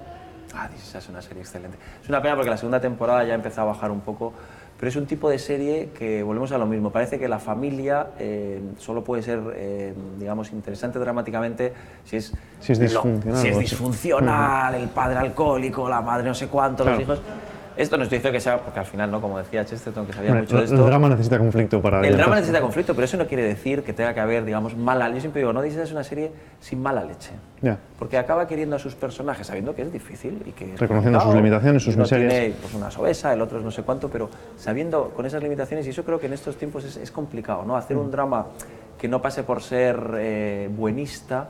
Ah, 0.55 0.69
This 0.71 0.83
Is 0.83 0.89
Us 0.89 1.03
es 1.03 1.09
una 1.09 1.21
serie 1.21 1.41
excelente. 1.41 1.77
Es 2.01 2.09
una 2.09 2.21
pena 2.21 2.35
porque 2.35 2.49
la 2.49 2.57
segunda 2.57 2.79
temporada 2.79 3.23
ya 3.23 3.33
empezó 3.33 3.61
a 3.61 3.65
bajar 3.65 3.89
un 3.91 4.01
poco, 4.01 4.33
pero 4.77 4.89
es 4.89 4.95
un 4.95 5.05
tipo 5.05 5.29
de 5.29 5.39
serie 5.39 5.89
que 5.97 6.21
volvemos 6.23 6.51
a 6.51 6.57
lo 6.57 6.65
mismo. 6.65 6.91
Parece 6.91 7.17
que 7.17 7.27
la 7.27 7.39
familia 7.39 8.07
eh, 8.19 8.61
solo 8.77 9.03
puede 9.03 9.21
ser, 9.23 9.39
eh, 9.55 9.93
digamos, 10.19 10.51
interesante 10.51 10.99
dramáticamente 10.99 11.73
si 12.03 12.17
es, 12.17 12.33
Si 12.59 12.73
es 12.73 12.79
lo- 12.79 12.85
disfuncional 12.85 13.41
si 13.41 13.47
es 13.47 13.57
disfuncional, 13.59 14.75
el 14.75 14.89
padre 14.89 15.19
alcohólico, 15.19 15.87
la 15.89 16.01
madre 16.01 16.27
no 16.27 16.33
sé 16.35 16.47
cuánto, 16.47 16.83
Claro. 16.83 16.97
los 16.99 17.03
hijos. 17.07 17.21
Esto 17.75 17.97
no 17.97 18.03
estoy 18.03 18.19
diciendo 18.19 18.35
que 18.37 18.39
sea, 18.39 18.57
porque 18.57 18.79
al 18.79 18.85
final, 18.85 19.09
¿no? 19.09 19.19
como 19.19 19.37
decía 19.37 19.65
Chesterton, 19.65 20.05
que 20.05 20.13
sabía 20.13 20.33
mucho 20.33 20.57
de 20.57 20.65
esto. 20.65 20.75
el 20.75 20.85
drama 20.85 21.09
necesita 21.09 21.37
conflicto 21.37 21.81
para 21.81 22.05
El 22.05 22.17
drama 22.17 22.35
necesita 22.35 22.61
conflicto, 22.61 22.93
pero 22.93 23.05
eso 23.05 23.17
no 23.17 23.25
quiere 23.25 23.43
decir 23.43 23.83
que 23.83 23.93
tenga 23.93 24.13
que 24.13 24.19
haber, 24.19 24.45
digamos, 24.45 24.75
mala. 24.75 25.09
Yo 25.09 25.19
siempre 25.19 25.41
digo, 25.41 25.53
no 25.53 25.61
dices 25.61 25.79
es 25.79 25.91
una 25.91 26.03
serie 26.03 26.31
sin 26.59 26.81
mala 26.81 27.03
leche. 27.03 27.31
Ya. 27.61 27.77
Porque 27.97 28.17
acaba 28.17 28.47
queriendo 28.47 28.75
a 28.75 28.79
sus 28.79 28.95
personajes, 28.95 29.47
sabiendo 29.47 29.73
que 29.73 29.83
es 29.83 29.91
difícil 29.91 30.41
y 30.45 30.51
que. 30.51 30.73
es 30.73 30.79
Reconociendo 30.79 31.19
sus 31.19 31.35
limitaciones, 31.35 31.83
sus 31.83 31.95
uno 31.95 32.03
miserias. 32.03 32.33
Tiene 32.33 32.55
pues, 32.61 32.73
una 32.73 32.91
sobesa, 32.91 33.33
el 33.33 33.41
otro 33.41 33.59
es 33.59 33.63
no 33.63 33.71
sé 33.71 33.83
cuánto, 33.83 34.09
pero 34.09 34.29
sabiendo 34.57 35.09
con 35.09 35.25
esas 35.25 35.41
limitaciones, 35.41 35.85
y 35.87 35.89
eso 35.89 36.03
creo 36.03 36.19
que 36.19 36.27
en 36.27 36.33
estos 36.33 36.57
tiempos 36.57 36.83
es, 36.83 36.97
es 36.97 37.11
complicado, 37.11 37.63
¿no? 37.65 37.75
Hacer 37.75 37.97
un 37.97 38.11
drama 38.11 38.47
que 38.97 39.07
no 39.07 39.21
pase 39.21 39.43
por 39.43 39.61
ser 39.61 40.15
eh, 40.17 40.69
buenista. 40.73 41.49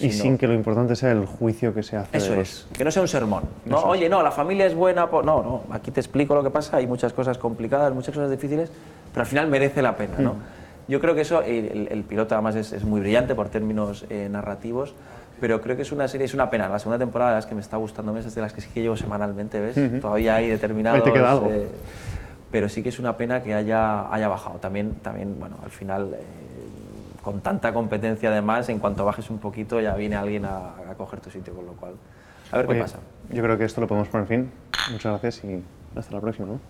Y 0.00 0.10
sino- 0.10 0.22
sin 0.22 0.38
que 0.38 0.46
lo 0.46 0.54
importante 0.54 0.96
sea 0.96 1.12
el 1.12 1.26
juicio 1.26 1.74
que 1.74 1.82
se 1.82 1.96
hace. 1.96 2.16
eso 2.16 2.32
de 2.32 2.40
es, 2.40 2.66
que 2.72 2.84
no 2.84 2.90
sea 2.90 3.02
un 3.02 3.08
sermón. 3.08 3.42
¿no? 3.66 3.78
Eso. 3.78 3.86
Oye, 3.88 4.08
no, 4.08 4.22
la 4.22 4.30
familia 4.30 4.66
es 4.66 4.74
buena. 4.74 5.08
po- 5.10 5.22
No, 5.22 5.42
no, 5.42 5.74
aquí 5.74 5.90
te 5.90 6.00
explico 6.00 6.34
lo 6.34 6.42
que 6.42 6.50
pasa. 6.50 6.78
Hay 6.78 6.86
muchas 6.86 7.12
cosas 7.12 7.38
complicadas, 7.38 7.92
muchas 7.94 8.14
cosas 8.14 8.30
difíciles, 8.30 8.70
pero 9.12 9.20
al 9.22 9.26
final 9.26 9.48
merece 9.48 9.82
la 9.82 9.96
pena. 9.96 10.14
¿no? 10.18 10.34
Yo 10.88 11.00
creo 11.00 11.14
que 11.14 11.20
eso, 11.20 11.42
el, 11.42 11.88
el 11.90 12.02
piloto 12.04 12.34
además 12.34 12.56
es, 12.56 12.72
es, 12.72 12.84
muy 12.84 13.00
brillante 13.00 13.34
por 13.34 13.48
términos 13.48 14.04
eh, 14.10 14.28
narrativos, 14.30 14.94
pero 15.40 15.60
creo 15.60 15.76
que 15.76 15.82
es 15.82 15.92
una 15.92 16.08
serie, 16.08 16.24
es 16.24 16.34
una 16.34 16.50
pena. 16.50 16.68
La 16.68 16.78
segunda 16.78 16.98
temporada, 16.98 17.32
las 17.34 17.46
que 17.46 17.54
me 17.54 17.60
está 17.60 17.76
gustando 17.76 18.12
más, 18.12 18.24
es 18.26 18.34
de 18.34 18.40
las 18.40 18.52
que 18.52 18.60
sí 18.60 18.68
que 18.72 18.80
llevo 18.82 18.96
semanalmente, 18.96 19.60
¿ves? 19.60 20.00
Todavía 20.00 20.36
hay 20.36 20.48
determinados... 20.48 20.98
Ahí 21.00 21.04
te 21.04 21.12
queda 21.12 21.30
algo. 21.32 21.48
eh, 21.50 21.68
pero 22.50 22.68
sí 22.68 22.82
que 22.82 22.90
es 22.90 22.98
una 22.98 23.16
pena 23.16 23.42
que 23.42 23.54
haya, 23.54 24.12
haya 24.12 24.28
bajado. 24.28 24.58
También, 24.58 24.94
también, 25.02 25.36
bueno, 25.40 25.56
al 25.64 25.70
final, 25.70 26.10
eh, 26.14 26.22
con 27.22 27.40
tanta 27.40 27.72
competencia 27.72 28.30
además, 28.30 28.68
en 28.68 28.78
cuanto 28.78 29.04
bajes 29.04 29.30
un 29.30 29.38
poquito 29.38 29.80
ya 29.80 29.94
viene 29.94 30.16
alguien 30.16 30.44
a, 30.44 30.74
a 30.90 30.94
coger 30.96 31.20
tu 31.20 31.30
sitio, 31.30 31.54
con 31.54 31.66
lo 31.66 31.72
cual, 31.74 31.94
a 32.50 32.56
ver 32.58 32.66
Oye, 32.66 32.76
qué 32.78 32.82
pasa. 32.82 32.98
Yo 33.30 33.42
creo 33.42 33.56
que 33.56 33.64
esto 33.64 33.80
lo 33.80 33.86
podemos 33.86 34.08
poner 34.08 34.26
fin. 34.26 34.52
Muchas 34.90 35.12
gracias 35.20 35.44
y 35.44 35.62
hasta 35.96 36.12
la 36.14 36.20
próxima, 36.20 36.48
¿no? 36.48 36.60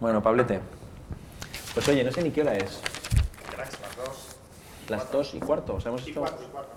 Bueno, 0.00 0.22
Pablete. 0.22 0.60
Pues 1.74 1.88
oye, 1.88 2.04
no 2.04 2.10
sé 2.12 2.22
ni 2.22 2.30
qué 2.30 2.42
hora 2.42 2.54
es. 2.54 2.80
Las 3.56 3.70
dos. 3.96 4.36
Las 4.88 5.12
dos 5.12 5.34
y 5.34 5.40
cuarto. 5.40 5.74
O 5.76 5.80
sea, 5.80 5.90
hemos 5.90 6.06
Y 6.06 6.10
hecho- 6.10 6.20
cuarto, 6.20 6.42
y 6.42 6.50
cuarto. 6.50 6.72